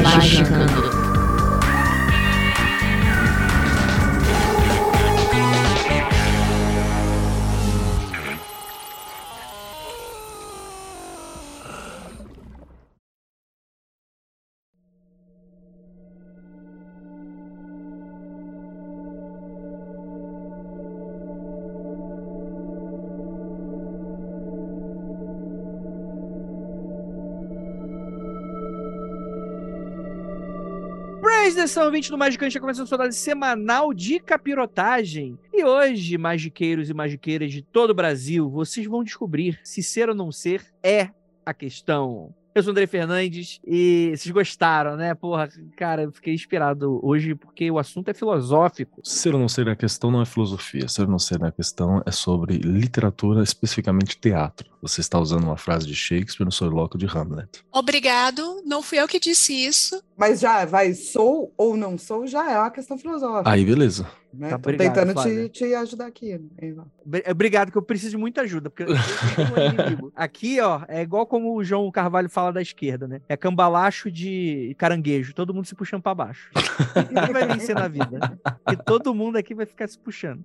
Magicando. 0.00 1.11
Atenção, 31.62 31.84
ouvinte 31.84 32.10
do 32.10 32.18
Magicante, 32.18 32.48
está 32.48 32.60
começando 32.60 32.88
sua 32.88 32.98
dose 32.98 33.16
semanal 33.16 33.94
de 33.94 34.18
capirotagem. 34.18 35.38
E 35.52 35.64
hoje, 35.64 36.18
magiqueiros 36.18 36.90
e 36.90 36.92
magiqueiras 36.92 37.52
de 37.52 37.62
todo 37.62 37.90
o 37.90 37.94
Brasil, 37.94 38.50
vocês 38.50 38.84
vão 38.84 39.04
descobrir 39.04 39.60
se 39.62 39.80
ser 39.80 40.08
ou 40.08 40.14
não 40.14 40.32
ser 40.32 40.66
é 40.82 41.10
a 41.46 41.54
questão. 41.54 42.34
Eu 42.54 42.62
sou 42.62 42.70
o 42.70 42.72
André 42.72 42.86
Fernandes 42.86 43.60
e 43.66 44.12
vocês 44.14 44.30
gostaram, 44.30 44.94
né? 44.94 45.14
Porra, 45.14 45.48
cara, 45.74 46.02
eu 46.02 46.12
fiquei 46.12 46.34
inspirado 46.34 47.00
hoje 47.02 47.34
porque 47.34 47.70
o 47.70 47.78
assunto 47.78 48.10
é 48.10 48.14
filosófico. 48.14 49.00
Ser 49.02 49.34
ou 49.34 49.40
não 49.40 49.48
ser 49.48 49.70
a 49.70 49.76
questão 49.76 50.10
não 50.10 50.20
é 50.20 50.26
filosofia. 50.26 50.86
Ser 50.86 51.02
ou 51.02 51.08
não 51.08 51.18
ser 51.18 51.42
a 51.42 51.50
questão 51.50 52.02
é 52.04 52.10
sobre 52.10 52.58
literatura, 52.58 53.42
especificamente 53.42 54.18
teatro. 54.18 54.70
Você 54.82 55.00
está 55.00 55.18
usando 55.18 55.44
uma 55.44 55.56
frase 55.56 55.86
de 55.86 55.94
Shakespeare 55.94 56.44
no 56.44 56.52
soliloquio 56.52 56.98
de 56.98 57.06
Hamlet. 57.06 57.64
Obrigado, 57.72 58.62
não 58.66 58.82
fui 58.82 58.98
eu 59.00 59.08
que 59.08 59.18
disse 59.18 59.54
isso. 59.54 60.02
Mas 60.14 60.40
já 60.40 60.66
vai, 60.66 60.92
sou 60.92 61.54
ou 61.56 61.74
não 61.74 61.96
sou, 61.96 62.26
já 62.26 62.50
é 62.50 62.58
uma 62.58 62.70
questão 62.70 62.98
filosófica. 62.98 63.48
Aí, 63.48 63.64
beleza. 63.64 64.06
Né? 64.32 64.48
Tá, 64.48 64.58
Tô 64.58 64.68
obrigado, 64.70 64.94
tentando 64.94 65.12
Flávia. 65.12 65.48
te, 65.48 65.64
te 65.66 65.74
ajudar 65.74 66.06
aqui. 66.06 66.40
Eva. 66.58 66.86
Bri- 67.04 67.24
Obrigado, 67.30 67.70
que 67.70 67.76
eu 67.78 67.82
preciso 67.82 68.12
de 68.12 68.16
muita 68.16 68.40
ajuda. 68.42 68.70
Porque 68.70 68.84
eu 68.84 68.86
tenho 68.86 69.54
um 69.54 69.74
inimigo. 69.82 70.12
Aqui, 70.16 70.58
ó, 70.60 70.82
é 70.88 71.02
igual 71.02 71.26
como 71.26 71.54
o 71.54 71.62
João 71.62 71.90
Carvalho 71.90 72.28
fala 72.30 72.52
da 72.52 72.62
esquerda, 72.62 73.06
né? 73.06 73.20
É 73.28 73.36
cambalacho 73.36 74.10
de 74.10 74.74
caranguejo, 74.78 75.34
todo 75.34 75.52
mundo 75.52 75.66
se 75.66 75.74
puxando 75.74 76.02
pra 76.02 76.14
baixo. 76.14 76.50
Ninguém 77.10 77.32
vai 77.32 77.46
vencer 77.46 77.74
na 77.74 77.88
vida. 77.88 78.38
E 78.72 78.76
todo 78.76 79.14
mundo 79.14 79.36
aqui 79.36 79.54
vai 79.54 79.66
ficar 79.66 79.86
se 79.88 79.98
puxando. 79.98 80.42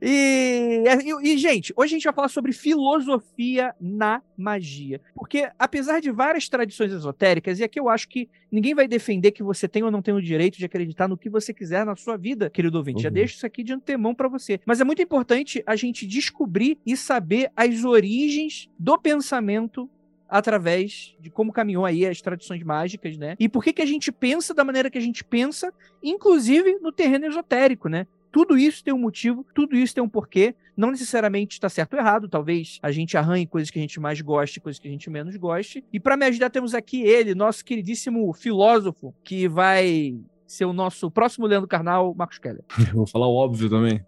E, 0.00 0.84
e, 1.22 1.32
e, 1.34 1.38
gente, 1.38 1.72
hoje 1.76 1.94
a 1.94 1.96
gente 1.98 2.04
vai 2.04 2.14
falar 2.14 2.28
sobre 2.28 2.52
filosofia 2.52 3.74
na 3.80 4.22
magia. 4.36 5.00
Porque, 5.14 5.48
apesar 5.58 6.00
de 6.00 6.10
várias 6.10 6.48
tradições 6.48 6.92
esotéricas, 6.92 7.58
e 7.58 7.64
aqui 7.64 7.80
eu 7.80 7.88
acho 7.88 8.08
que 8.08 8.28
ninguém 8.50 8.74
vai 8.74 8.86
defender 8.86 9.32
que 9.32 9.42
você 9.42 9.66
tem 9.68 9.82
ou 9.82 9.90
não 9.90 10.02
tem 10.02 10.14
o 10.14 10.22
direito 10.22 10.58
de 10.58 10.64
acreditar 10.64 11.08
no 11.08 11.16
que 11.16 11.28
você 11.28 11.52
quiser 11.52 11.84
na 11.84 11.96
sua 11.96 12.16
vida, 12.16 12.48
querido 12.50 12.78
ouvinte. 12.78 13.02
Já 13.02 13.08
Uhum. 13.08 13.14
deixo 13.14 13.36
isso 13.36 13.46
aqui 13.46 13.62
de 13.62 13.72
antemão 13.72 14.14
pra 14.14 14.28
você. 14.28 14.60
Mas 14.64 14.80
é 14.80 14.84
muito 14.84 15.02
importante 15.02 15.62
a 15.66 15.74
gente 15.76 16.06
descobrir 16.06 16.78
e 16.86 16.96
saber 16.96 17.50
as 17.56 17.84
origens 17.84 18.68
do 18.78 18.98
pensamento 18.98 19.88
através 20.28 21.14
de 21.20 21.30
como 21.30 21.52
caminhou 21.52 21.84
aí 21.84 22.04
as 22.04 22.20
tradições 22.20 22.62
mágicas, 22.62 23.16
né? 23.16 23.36
E 23.38 23.48
por 23.48 23.62
que 23.62 23.72
que 23.72 23.82
a 23.82 23.86
gente 23.86 24.10
pensa 24.10 24.52
da 24.52 24.64
maneira 24.64 24.90
que 24.90 24.98
a 24.98 25.00
gente 25.00 25.22
pensa, 25.22 25.72
inclusive 26.02 26.78
no 26.80 26.90
terreno 26.92 27.26
esotérico, 27.26 27.88
né? 27.88 28.06
Tudo 28.36 28.58
isso 28.58 28.84
tem 28.84 28.92
um 28.92 28.98
motivo, 28.98 29.46
tudo 29.54 29.74
isso 29.74 29.94
tem 29.94 30.04
um 30.04 30.08
porquê. 30.10 30.54
Não 30.76 30.90
necessariamente 30.90 31.54
está 31.54 31.70
certo 31.70 31.94
ou 31.94 32.00
errado. 32.00 32.28
Talvez 32.28 32.78
a 32.82 32.92
gente 32.92 33.16
arranhe 33.16 33.46
coisas 33.46 33.70
que 33.70 33.78
a 33.78 33.80
gente 33.80 33.98
mais 33.98 34.20
goste, 34.20 34.60
coisas 34.60 34.78
que 34.78 34.86
a 34.86 34.90
gente 34.90 35.08
menos 35.08 35.34
goste. 35.36 35.82
E 35.90 35.98
para 35.98 36.18
me 36.18 36.26
ajudar, 36.26 36.50
temos 36.50 36.74
aqui 36.74 37.00
ele, 37.00 37.34
nosso 37.34 37.64
queridíssimo 37.64 38.30
filósofo, 38.34 39.14
que 39.24 39.48
vai 39.48 40.20
ser 40.46 40.66
o 40.66 40.74
nosso 40.74 41.10
próximo 41.10 41.46
Leandro 41.46 41.66
Carnal, 41.66 42.14
Marcos 42.14 42.36
Keller. 42.36 42.62
Eu 42.78 42.92
vou 42.92 43.06
falar 43.06 43.26
o 43.26 43.34
óbvio 43.34 43.70
também. 43.70 44.04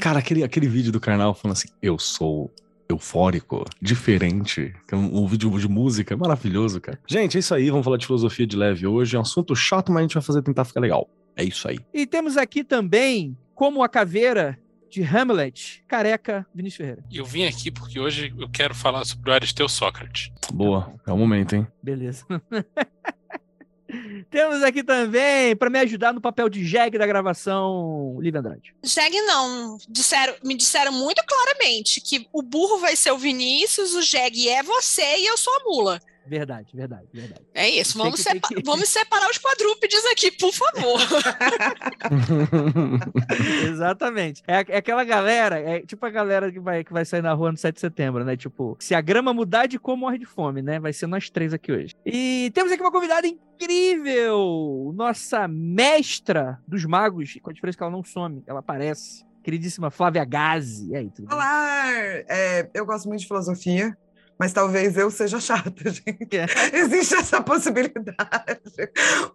Cara, 0.00 0.18
aquele, 0.18 0.42
aquele 0.42 0.66
vídeo 0.66 0.90
do 0.90 0.98
Karnal 0.98 1.32
falando 1.32 1.56
assim, 1.56 1.68
eu 1.80 1.96
sou 1.96 2.52
eufórico, 2.88 3.64
diferente, 3.80 4.74
é 4.90 4.96
um, 4.96 5.22
um 5.22 5.26
vídeo 5.28 5.56
de 5.60 5.68
música 5.68 6.16
maravilhoso, 6.16 6.80
cara. 6.80 6.98
Gente, 7.06 7.36
é 7.36 7.38
isso 7.38 7.54
aí, 7.54 7.70
vamos 7.70 7.84
falar 7.84 7.98
de 7.98 8.06
filosofia 8.06 8.48
de 8.48 8.56
leve 8.56 8.84
hoje. 8.84 9.14
É 9.14 9.18
um 9.20 9.22
assunto 9.22 9.54
chato, 9.54 9.92
mas 9.92 10.00
a 10.00 10.02
gente 10.02 10.14
vai 10.14 10.22
fazer 10.24 10.42
tentar 10.42 10.64
ficar 10.64 10.80
legal. 10.80 11.08
É 11.36 11.44
isso 11.44 11.68
aí. 11.68 11.78
E 11.94 12.06
temos 12.06 12.36
aqui 12.36 12.64
também, 12.64 13.36
como 13.60 13.82
a 13.82 13.88
caveira 13.90 14.58
de 14.88 15.02
Hamlet, 15.02 15.84
careca 15.86 16.46
Vinícius 16.54 16.78
Ferreira. 16.78 17.04
E 17.10 17.18
eu 17.18 17.26
vim 17.26 17.44
aqui 17.44 17.70
porque 17.70 18.00
hoje 18.00 18.32
eu 18.38 18.48
quero 18.48 18.74
falar 18.74 19.04
sobre 19.04 19.30
o 19.30 19.34
Aristeu 19.34 19.68
Sócrates. 19.68 20.32
Boa, 20.50 20.94
é 21.06 21.12
o 21.12 21.18
momento, 21.18 21.54
hein? 21.54 21.66
Beleza. 21.82 22.24
Temos 24.30 24.62
aqui 24.62 24.82
também, 24.82 25.54
para 25.54 25.68
me 25.68 25.78
ajudar 25.80 26.14
no 26.14 26.22
papel 26.22 26.48
de 26.48 26.64
jegue 26.64 26.96
da 26.96 27.06
gravação, 27.06 28.16
Lívia 28.18 28.40
Andrade. 28.40 28.74
Jeg 28.82 29.20
não. 29.26 29.76
Disseram, 29.90 30.36
me 30.42 30.54
disseram 30.54 30.92
muito 30.92 31.22
claramente 31.26 32.00
que 32.00 32.26
o 32.32 32.40
burro 32.40 32.78
vai 32.78 32.96
ser 32.96 33.10
o 33.10 33.18
Vinícius, 33.18 33.92
o 33.92 34.00
Jeg 34.00 34.48
é 34.48 34.62
você 34.62 35.18
e 35.18 35.26
eu 35.26 35.36
sou 35.36 35.52
a 35.52 35.64
mula. 35.64 36.00
Verdade, 36.30 36.76
verdade, 36.76 37.08
verdade. 37.12 37.42
É 37.52 37.68
isso. 37.68 37.98
Vamos, 37.98 38.20
sepa- 38.20 38.46
que- 38.46 38.62
vamos 38.62 38.88
separar 38.88 39.28
os 39.28 39.36
quadrúpedes 39.36 40.00
aqui, 40.12 40.30
por 40.30 40.52
favor. 40.54 41.00
Exatamente. 43.68 44.40
É, 44.46 44.64
é 44.68 44.76
aquela 44.76 45.02
galera, 45.02 45.58
é 45.58 45.80
tipo 45.80 46.06
a 46.06 46.10
galera 46.10 46.52
que 46.52 46.60
vai, 46.60 46.84
que 46.84 46.92
vai 46.92 47.04
sair 47.04 47.20
na 47.20 47.32
rua 47.32 47.50
no 47.50 47.58
7 47.58 47.74
de 47.74 47.80
setembro, 47.80 48.24
né? 48.24 48.36
Tipo, 48.36 48.76
se 48.78 48.94
a 48.94 49.00
grama 49.00 49.34
mudar 49.34 49.66
de 49.66 49.76
cor, 49.76 49.96
morre 49.96 50.18
de 50.18 50.24
fome, 50.24 50.62
né? 50.62 50.78
Vai 50.78 50.92
ser 50.92 51.08
nós 51.08 51.28
três 51.30 51.52
aqui 51.52 51.72
hoje. 51.72 51.96
E 52.06 52.52
temos 52.54 52.70
aqui 52.70 52.80
uma 52.80 52.92
convidada 52.92 53.26
incrível! 53.26 54.92
Nossa 54.94 55.48
mestra 55.48 56.60
dos 56.64 56.84
magos, 56.84 57.36
com 57.42 57.50
a 57.50 57.52
diferença 57.52 57.76
que 57.76 57.82
ela 57.82 57.90
não 57.92 58.04
some, 58.04 58.40
ela 58.46 58.60
aparece. 58.60 59.24
Queridíssima 59.42 59.90
Flávia 59.90 60.24
Gazi. 60.24 60.90
E 60.90 60.94
aí, 60.96 61.10
tudo 61.10 61.26
bem? 61.26 61.34
Olá! 61.36 61.90
É, 62.28 62.70
eu 62.72 62.86
gosto 62.86 63.08
muito 63.08 63.22
de 63.22 63.26
filosofia, 63.26 63.98
mas 64.40 64.54
talvez 64.54 64.96
eu 64.96 65.10
seja 65.10 65.38
chata, 65.38 65.70
gente. 65.92 66.38
Existe 66.72 67.14
essa 67.14 67.42
possibilidade 67.42 68.58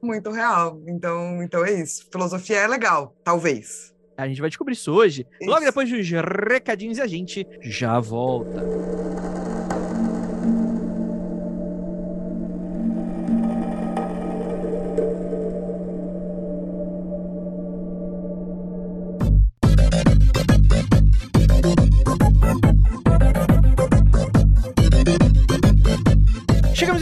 muito 0.01 0.31
real. 0.31 0.81
Então, 0.87 1.43
então 1.43 1.63
é 1.63 1.73
isso. 1.73 2.07
Filosofia 2.11 2.57
é 2.57 2.67
legal, 2.67 3.15
talvez. 3.23 3.93
A 4.17 4.27
gente 4.27 4.41
vai 4.41 4.49
descobrir 4.49 4.73
isso 4.73 4.91
hoje, 4.91 5.27
logo 5.41 5.57
Isso. 5.57 5.65
depois 5.65 5.89
dos 5.89 6.09
recadinhos 6.09 6.97
e 6.97 7.01
a 7.01 7.07
gente 7.07 7.45
já 7.61 7.99
volta. 7.99 8.63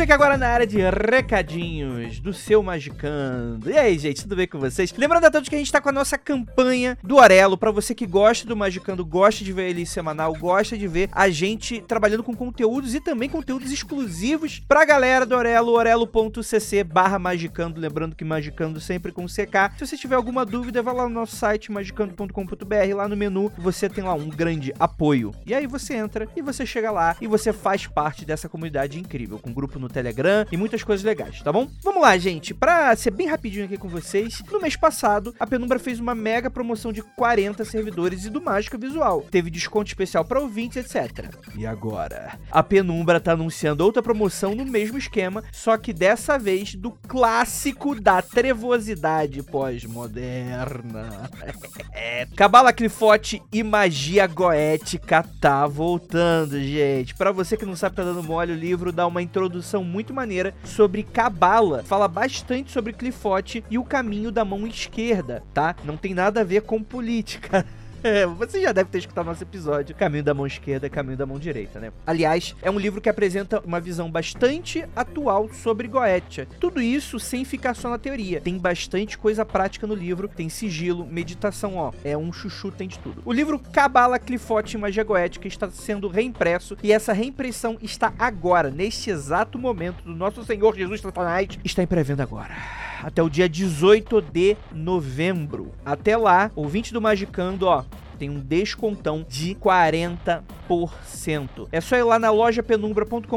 Aqui 0.03 0.11
agora 0.11 0.37
na 0.37 0.49
área 0.49 0.67
de 0.67 0.79
recadinhos 0.81 2.19
do 2.19 2.33
seu 2.33 2.61
Magicando. 2.61 3.69
E 3.69 3.77
aí, 3.77 3.97
gente, 3.97 4.23
tudo 4.23 4.35
bem 4.35 4.45
com 4.45 4.59
vocês? 4.59 4.93
Lembrando 4.97 5.23
a 5.23 5.31
todos 5.31 5.47
que 5.47 5.55
a 5.55 5.57
gente 5.57 5.71
tá 5.71 5.79
com 5.79 5.87
a 5.87 5.93
nossa 5.93 6.17
campanha 6.17 6.97
do 7.01 7.15
Orelo. 7.15 7.57
Pra 7.57 7.71
você 7.71 7.95
que 7.95 8.05
gosta 8.05 8.45
do 8.45 8.53
Magicando, 8.53 9.05
gosta 9.05 9.45
de 9.45 9.53
ver 9.53 9.69
ele 9.69 9.85
semanal, 9.85 10.33
gosta 10.33 10.77
de 10.77 10.89
ver 10.89 11.07
a 11.13 11.29
gente 11.29 11.79
trabalhando 11.79 12.21
com 12.21 12.35
conteúdos 12.35 12.93
e 12.93 12.99
também 12.99 13.29
conteúdos 13.29 13.71
exclusivos 13.71 14.59
pra 14.67 14.83
galera 14.83 15.25
do 15.25 15.37
Orelo, 15.37 15.71
orelo.cc 15.71 16.83
barra 16.83 17.17
Magicando. 17.17 17.79
Lembrando 17.79 18.13
que 18.13 18.25
Magicando 18.25 18.81
sempre 18.81 19.13
com 19.13 19.25
CK. 19.25 19.77
Se 19.77 19.87
você 19.87 19.95
tiver 19.95 20.15
alguma 20.15 20.45
dúvida, 20.45 20.81
vai 20.81 20.93
lá 20.93 21.03
no 21.03 21.15
nosso 21.15 21.37
site 21.37 21.71
magicando.com.br. 21.71 22.95
Lá 22.95 23.07
no 23.07 23.15
menu 23.15 23.49
você 23.57 23.87
tem 23.87 24.03
lá 24.03 24.13
um 24.15 24.27
grande 24.27 24.73
apoio. 24.77 25.33
E 25.45 25.53
aí 25.53 25.65
você 25.65 25.93
entra 25.93 26.27
e 26.35 26.41
você 26.41 26.65
chega 26.65 26.91
lá 26.91 27.15
e 27.21 27.27
você 27.27 27.53
faz 27.53 27.87
parte 27.87 28.25
dessa 28.25 28.49
comunidade 28.49 28.99
incrível, 28.99 29.39
com 29.39 29.53
grupo 29.53 29.79
no 29.79 29.92
Telegram 29.93 30.45
e 30.51 30.57
muitas 30.57 30.83
coisas 30.83 31.05
legais, 31.05 31.41
tá 31.41 31.51
bom? 31.51 31.67
Vamos 31.81 32.01
lá, 32.01 32.17
gente. 32.17 32.53
Pra 32.53 32.95
ser 32.95 33.11
bem 33.11 33.27
rapidinho 33.27 33.65
aqui 33.65 33.77
com 33.77 33.87
vocês, 33.87 34.41
no 34.51 34.59
mês 34.59 34.75
passado, 34.75 35.33
a 35.39 35.47
Penumbra 35.47 35.79
fez 35.79 35.99
uma 35.99 36.15
mega 36.15 36.49
promoção 36.49 36.91
de 36.91 37.01
40 37.01 37.63
servidores 37.63 38.25
e 38.25 38.29
do 38.29 38.41
Mágica 38.41 38.77
Visual. 38.77 39.25
Teve 39.29 39.49
desconto 39.49 39.87
especial 39.87 40.25
para 40.25 40.39
ouvintes, 40.39 40.77
etc. 40.77 41.29
E 41.55 41.65
agora? 41.65 42.39
A 42.51 42.63
Penumbra 42.63 43.19
tá 43.19 43.33
anunciando 43.33 43.85
outra 43.85 44.01
promoção 44.01 44.55
no 44.55 44.65
mesmo 44.65 44.97
esquema, 44.97 45.43
só 45.51 45.77
que 45.77 45.93
dessa 45.93 46.37
vez 46.37 46.75
do 46.75 46.91
clássico 46.91 47.99
da 47.99 48.21
trevosidade 48.21 49.43
pós-moderna. 49.43 51.29
é, 51.93 52.25
Cabala 52.35 52.73
Clifote 52.73 53.41
e 53.51 53.63
magia 53.63 54.25
goética 54.25 55.23
tá 55.39 55.67
voltando, 55.67 56.59
gente. 56.59 57.13
Para 57.15 57.31
você 57.31 57.55
que 57.55 57.65
não 57.65 57.75
sabe 57.75 57.95
tá 57.95 58.03
dando 58.03 58.23
mole, 58.23 58.53
o 58.53 58.57
livro 58.57 58.91
dá 58.91 59.05
uma 59.05 59.21
introdução 59.21 59.82
muito 59.83 60.13
maneira 60.13 60.53
sobre 60.63 61.03
Cabala. 61.03 61.83
Fala 61.83 62.07
bastante 62.07 62.71
sobre 62.71 62.93
Clifote 62.93 63.63
e 63.69 63.77
o 63.77 63.83
caminho 63.83 64.31
da 64.31 64.45
mão 64.45 64.65
esquerda, 64.67 65.43
tá? 65.53 65.75
Não 65.83 65.97
tem 65.97 66.13
nada 66.13 66.41
a 66.41 66.43
ver 66.43 66.61
com 66.61 66.81
política. 66.81 67.65
É, 68.03 68.25
você 68.25 68.61
já 68.61 68.73
deve 68.73 68.89
ter 68.89 68.97
escutado 68.97 69.25
nosso 69.27 69.43
episódio 69.43 69.95
Caminho 69.95 70.25
da 70.25 70.33
Mão 70.33 70.45
Esquerda, 70.45 70.89
Caminho 70.89 71.15
da 71.15 71.25
Mão 71.25 71.39
Direita, 71.39 71.79
né? 71.79 71.93
Aliás, 72.05 72.53
é 72.61 72.69
um 72.69 72.77
livro 72.77 72.99
que 72.99 73.07
apresenta 73.07 73.61
uma 73.61 73.79
visão 73.79 74.11
bastante 74.11 74.83
atual 74.93 75.47
sobre 75.53 75.87
Goetia. 75.87 76.45
Tudo 76.59 76.81
isso 76.81 77.17
sem 77.17 77.45
ficar 77.45 77.73
só 77.73 77.89
na 77.89 77.97
teoria. 77.97 78.41
Tem 78.41 78.57
bastante 78.57 79.17
coisa 79.17 79.45
prática 79.45 79.87
no 79.87 79.95
livro, 79.95 80.27
tem 80.27 80.49
sigilo, 80.49 81.05
meditação, 81.05 81.77
ó. 81.77 81.93
É 82.03 82.17
um 82.17 82.33
chuchu, 82.33 82.71
tem 82.71 82.89
de 82.89 82.99
tudo. 82.99 83.21
O 83.23 83.31
livro 83.31 83.57
Cabala, 83.57 84.19
Clifote 84.19 84.75
e 84.75 84.79
Magia 84.79 85.05
Goética 85.05 85.47
está 85.47 85.69
sendo 85.69 86.09
reimpresso 86.09 86.75
e 86.83 86.91
essa 86.91 87.13
reimpressão 87.13 87.77
está 87.81 88.13
agora, 88.19 88.69
neste 88.69 89.11
exato 89.11 89.57
momento 89.57 90.03
do 90.03 90.13
nosso 90.13 90.43
Senhor 90.43 90.75
Jesus 90.75 90.99
Satanás, 90.99 91.47
está 91.63 91.81
em 91.81 91.87
pré-venda 91.87 92.23
agora 92.23 92.83
até 93.03 93.21
o 93.21 93.29
dia 93.29 93.49
18 93.49 94.21
de 94.21 94.55
novembro. 94.71 95.73
Até 95.85 96.15
lá, 96.15 96.49
ouvinte 96.55 96.93
do 96.93 97.01
Magicando, 97.01 97.67
ó, 97.67 97.83
tem 98.17 98.29
um 98.29 98.39
descontão 98.39 99.25
de 99.27 99.55
40%. 99.55 101.67
É 101.71 101.81
só 101.81 101.95
ir 101.95 102.03
lá 102.03 102.17
na 102.17 102.31
loja 102.31 102.63
penumbra.com.br 102.63 103.27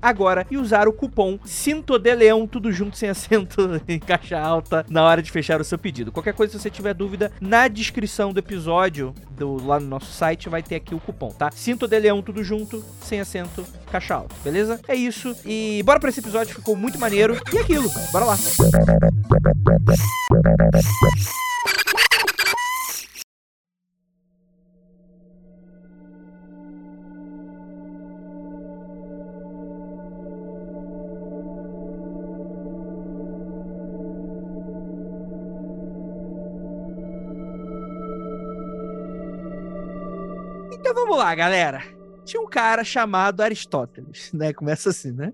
agora 0.00 0.46
e 0.50 0.56
usar 0.56 0.88
o 0.88 0.92
cupom 0.92 1.38
Cinto 1.44 1.98
de 1.98 2.14
Leão, 2.14 2.46
tudo 2.46 2.72
junto 2.72 2.96
sem 2.96 3.08
acento 3.08 3.80
em 3.88 3.98
caixa 3.98 4.38
alta, 4.38 4.84
na 4.88 5.02
hora 5.02 5.22
de 5.22 5.30
fechar 5.30 5.60
o 5.60 5.64
seu 5.64 5.78
pedido. 5.78 6.12
Qualquer 6.12 6.34
coisa, 6.34 6.52
se 6.52 6.60
você 6.60 6.70
tiver 6.70 6.94
dúvida, 6.94 7.32
na 7.40 7.68
descrição 7.68 8.32
do 8.32 8.38
episódio, 8.38 9.14
do, 9.30 9.64
lá 9.64 9.80
no 9.80 9.86
nosso 9.86 10.12
site, 10.12 10.48
vai 10.48 10.62
ter 10.62 10.76
aqui 10.76 10.94
o 10.94 11.00
cupom, 11.00 11.30
tá? 11.30 11.50
Cinto 11.50 11.86
de 11.86 11.98
Leão, 11.98 12.22
tudo 12.22 12.44
junto, 12.44 12.84
sem 13.00 13.20
acento, 13.20 13.64
caixa 13.90 14.14
alta, 14.14 14.34
beleza? 14.42 14.80
É 14.86 14.94
isso. 14.94 15.34
E 15.44 15.82
bora 15.84 16.00
pra 16.00 16.10
esse 16.10 16.20
episódio, 16.20 16.54
ficou 16.54 16.76
muito 16.76 16.98
maneiro. 16.98 17.40
E 17.52 17.58
aquilo, 17.58 17.90
bora 18.12 18.24
lá. 18.24 18.36
Vamos 41.14 41.24
lá, 41.24 41.34
galera. 41.34 41.84
Tinha 42.24 42.42
um 42.42 42.46
cara 42.46 42.82
chamado 42.82 43.40
Aristóteles, 43.40 44.30
né? 44.34 44.52
Começa 44.52 44.90
assim, 44.90 45.12
né? 45.12 45.32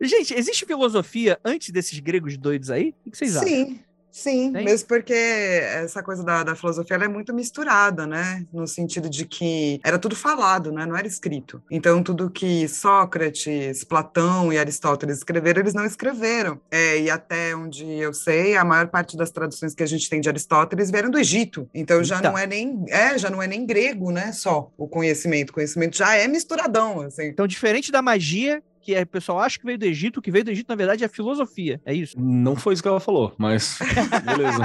Gente, 0.00 0.32
existe 0.34 0.64
filosofia 0.64 1.38
antes 1.44 1.70
desses 1.70 1.98
gregos 1.98 2.36
doidos 2.38 2.70
aí? 2.70 2.94
O 3.04 3.10
que 3.10 3.18
vocês 3.18 3.36
acham? 3.36 3.48
Sim, 3.48 3.80
sim, 4.12 4.52
Tem? 4.52 4.64
mesmo 4.64 4.86
porque 4.86 5.12
essa 5.12 6.02
coisa 6.02 6.22
da, 6.22 6.44
da 6.44 6.54
filosofia 6.54 6.96
é 6.96 7.08
muito 7.08 7.34
misturada, 7.34 8.06
né? 8.06 8.46
No 8.52 8.66
sentido 8.66 9.08
de 9.08 9.24
que 9.24 9.80
era 9.82 9.98
tudo 9.98 10.14
falado, 10.14 10.70
né? 10.70 10.86
Não 10.86 10.96
era 10.96 11.06
escrito. 11.06 11.62
Então, 11.70 12.02
tudo 12.02 12.30
que 12.30 12.68
Sócrates, 12.68 13.82
Platão 13.84 14.52
e 14.52 14.58
Aristóteles 14.58 15.18
escreveram, 15.18 15.60
eles 15.60 15.74
não 15.74 15.84
escreveram. 15.84 16.60
É, 16.70 17.00
e 17.00 17.10
até 17.10 17.56
onde 17.56 17.84
eu 17.84 18.12
sei, 18.12 18.56
a 18.56 18.64
maior 18.64 18.88
parte 18.88 19.16
das 19.16 19.30
traduções 19.30 19.74
que 19.74 19.82
a 19.82 19.86
gente 19.86 20.08
tem 20.08 20.20
de 20.20 20.28
Aristóteles 20.28 20.90
vieram 20.90 21.10
do 21.10 21.18
Egito. 21.18 21.68
Então 21.74 22.02
já 22.04 22.16
Eita. 22.16 22.30
não 22.30 22.38
é 22.38 22.46
nem 22.46 22.84
é, 22.88 23.16
já 23.18 23.30
não 23.30 23.42
é 23.42 23.46
nem 23.46 23.64
grego, 23.64 24.10
né? 24.10 24.32
Só 24.32 24.70
o 24.76 24.86
conhecimento. 24.86 25.50
O 25.50 25.54
conhecimento 25.54 25.96
já 25.96 26.14
é 26.14 26.28
misturadão, 26.28 27.00
assim. 27.00 27.26
Então, 27.26 27.46
diferente 27.46 27.90
da 27.90 28.02
magia, 28.02 28.62
que 28.82 28.94
é, 28.94 29.02
o 29.02 29.06
pessoal 29.06 29.38
acha 29.40 29.58
que 29.58 29.64
veio 29.64 29.78
do 29.78 29.84
Egito, 29.84 30.18
o 30.18 30.22
que 30.22 30.30
veio 30.30 30.44
do 30.44 30.50
Egito, 30.50 30.68
na 30.68 30.74
verdade, 30.74 31.02
é 31.02 31.06
a 31.06 31.10
filosofia. 31.10 31.80
É 31.84 31.94
isso? 31.94 32.18
Não 32.18 32.56
foi 32.56 32.74
isso 32.74 32.82
que 32.82 32.88
ela 32.88 33.00
falou, 33.00 33.34
mas 33.38 33.78
beleza. 34.24 34.62